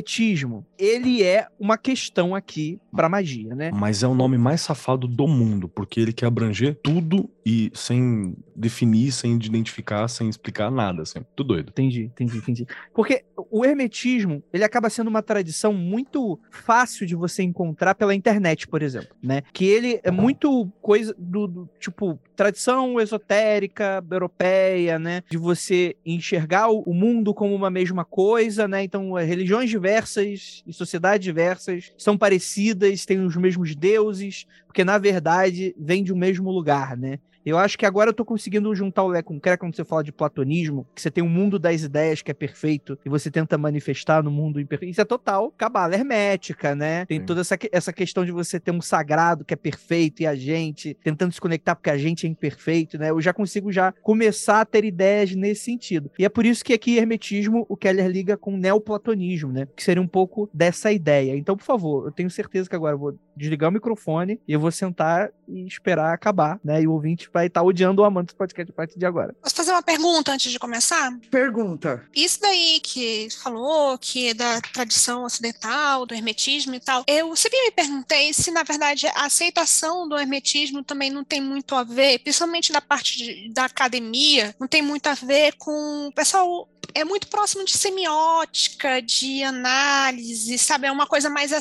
ele 0.78 1.22
é 1.22 1.46
uma 1.58 1.76
questão 1.76 2.34
aqui 2.34 2.78
pra 2.94 3.08
magia, 3.08 3.54
né? 3.54 3.70
Mas 3.72 4.02
é 4.02 4.08
o 4.08 4.14
nome 4.14 4.38
mais 4.38 4.60
safado 4.60 5.06
do 5.06 5.26
mundo, 5.26 5.68
porque 5.68 6.00
ele 6.00 6.12
quer 6.12 6.26
abranger 6.26 6.78
tudo 6.82 7.28
e 7.44 7.70
sem 7.74 8.36
definir, 8.54 9.12
sem 9.12 9.34
identificar, 9.34 10.06
sem 10.08 10.28
explicar 10.28 10.70
nada, 10.70 11.02
assim. 11.02 11.20
Tudo 11.34 11.54
doido. 11.54 11.70
Entendi, 11.70 12.04
entendi, 12.04 12.36
entendi. 12.36 12.66
Porque 12.94 13.24
o 13.50 13.64
hermetismo, 13.64 14.42
ele 14.52 14.64
acaba 14.64 14.90
sendo 14.90 15.08
uma 15.08 15.22
tradição 15.22 15.72
muito 15.72 16.38
fácil 16.50 17.06
de 17.06 17.14
você 17.14 17.42
encontrar 17.42 17.94
pela 17.94 18.14
internet, 18.14 18.68
por 18.68 18.82
exemplo, 18.82 19.16
né? 19.22 19.42
Que 19.52 19.64
ele 19.64 20.00
é 20.02 20.10
muito 20.10 20.70
coisa 20.82 21.14
do, 21.18 21.46
do, 21.46 21.68
tipo 21.78 22.18
tradição 22.36 23.00
esotérica 23.00 24.04
europeia, 24.10 24.98
né? 24.98 25.22
De 25.30 25.38
você 25.38 25.96
enxergar 26.04 26.68
o, 26.68 26.92
mundo 26.94 27.32
como 27.32 27.54
uma 27.54 27.70
mesma 27.70 28.04
coisa, 28.04 28.68
né? 28.68 28.82
Então, 28.82 29.18
eh, 29.18 29.24
religiões 29.24 29.70
diversas 29.70 30.62
e 30.66 30.72
sociedades 30.72 31.24
diversas 31.24 31.92
são 31.96 32.16
parecidas, 32.16 33.06
têm 33.06 33.24
os 33.24 33.36
mesmos 33.36 33.74
deuses, 33.74 34.46
porque 34.70 34.84
na 34.84 34.98
verdade 34.98 35.74
vem 35.76 36.04
de 36.04 36.12
um 36.12 36.16
mesmo 36.16 36.48
lugar, 36.48 36.96
né? 36.96 37.18
Eu 37.44 37.58
acho 37.58 37.78
que 37.78 37.86
agora 37.86 38.10
eu 38.10 38.14
tô 38.14 38.24
conseguindo 38.24 38.74
juntar 38.74 39.02
o 39.02 39.08
Lé 39.08 39.22
com 39.22 39.36
o 39.36 39.40
Cré 39.40 39.56
quando 39.56 39.74
você 39.74 39.84
fala 39.84 40.04
de 40.04 40.12
platonismo, 40.12 40.86
que 40.94 41.00
você 41.00 41.10
tem 41.10 41.24
um 41.24 41.28
mundo 41.28 41.58
das 41.58 41.82
ideias 41.82 42.22
que 42.22 42.30
é 42.30 42.34
perfeito 42.34 42.98
e 43.04 43.08
você 43.08 43.30
tenta 43.30 43.56
manifestar 43.56 44.22
no 44.22 44.30
mundo 44.30 44.60
imperfeito. 44.60 44.92
Isso 44.92 45.00
é 45.00 45.04
total 45.04 45.50
cabala 45.56 45.94
hermética, 45.94 46.74
né? 46.74 47.06
Tem 47.06 47.20
Sim. 47.20 47.26
toda 47.26 47.40
essa, 47.40 47.56
essa 47.72 47.92
questão 47.92 48.24
de 48.24 48.32
você 48.32 48.60
ter 48.60 48.70
um 48.70 48.80
sagrado 48.80 49.44
que 49.44 49.54
é 49.54 49.56
perfeito 49.56 50.22
e 50.22 50.26
a 50.26 50.34
gente 50.34 50.96
tentando 51.02 51.32
se 51.32 51.40
conectar 51.40 51.74
porque 51.74 51.90
a 51.90 51.96
gente 51.96 52.26
é 52.26 52.30
imperfeito, 52.30 52.98
né? 52.98 53.10
Eu 53.10 53.20
já 53.20 53.32
consigo 53.32 53.72
já 53.72 53.92
começar 54.02 54.60
a 54.60 54.64
ter 54.64 54.84
ideias 54.84 55.34
nesse 55.34 55.62
sentido. 55.62 56.10
E 56.18 56.24
é 56.24 56.28
por 56.28 56.44
isso 56.44 56.64
que 56.64 56.72
aqui 56.72 56.98
hermetismo 56.98 57.64
o 57.68 57.76
Keller 57.76 58.06
liga 58.08 58.36
com 58.36 58.56
neoplatonismo, 58.56 59.52
né? 59.52 59.66
Que 59.74 59.82
seria 59.82 60.02
um 60.02 60.08
pouco 60.08 60.48
dessa 60.52 60.92
ideia. 60.92 61.36
Então, 61.36 61.56
por 61.56 61.64
favor, 61.64 62.06
eu 62.06 62.12
tenho 62.12 62.30
certeza 62.30 62.68
que 62.68 62.76
agora 62.76 62.94
eu 62.94 62.98
vou 62.98 63.18
desligar 63.36 63.70
o 63.70 63.72
microfone 63.72 64.38
e 64.46 64.52
eu 64.52 64.60
vou 64.60 64.70
sentar 64.70 65.30
e 65.48 65.66
esperar 65.66 66.12
acabar, 66.12 66.60
né? 66.62 66.82
E 66.82 66.86
o 66.86 66.92
ouvinte 66.92 67.29
vai 67.32 67.46
estar 67.46 67.62
odiando 67.62 68.02
o 68.02 68.04
amante 68.04 68.28
do 68.28 68.36
podcast 68.36 68.70
a 68.70 68.74
partir 68.74 68.98
de 68.98 69.06
agora. 69.06 69.34
Posso 69.42 69.54
fazer 69.56 69.70
uma 69.72 69.82
pergunta 69.82 70.32
antes 70.32 70.50
de 70.50 70.58
começar? 70.58 71.10
Pergunta. 71.30 72.04
Isso 72.14 72.40
daí 72.40 72.80
que 72.82 73.28
falou, 73.42 73.96
que 73.98 74.28
é 74.28 74.34
da 74.34 74.60
tradição 74.60 75.24
ocidental, 75.24 76.06
do 76.06 76.14
hermetismo 76.14 76.74
e 76.74 76.80
tal, 76.80 77.04
eu 77.06 77.34
sempre 77.36 77.60
me 77.62 77.70
perguntei 77.70 78.32
se, 78.32 78.50
na 78.50 78.62
verdade, 78.62 79.06
a 79.08 79.24
aceitação 79.26 80.08
do 80.08 80.16
hermetismo 80.18 80.82
também 80.82 81.10
não 81.10 81.24
tem 81.24 81.40
muito 81.40 81.74
a 81.74 81.84
ver, 81.84 82.18
principalmente 82.20 82.72
da 82.72 82.80
parte 82.80 83.16
de- 83.16 83.48
da 83.52 83.64
academia, 83.64 84.54
não 84.58 84.66
tem 84.68 84.82
muito 84.82 85.06
a 85.06 85.14
ver 85.14 85.54
com 85.58 86.08
o 86.08 86.12
pessoal. 86.12 86.68
É 86.92 87.04
muito 87.04 87.28
próximo 87.28 87.64
de 87.64 87.76
semiótica, 87.78 89.00
de 89.00 89.42
análise, 89.44 90.58
sabe? 90.58 90.86
É 90.86 90.92
uma 90.92 91.06
coisa 91.06 91.30
mais 91.30 91.52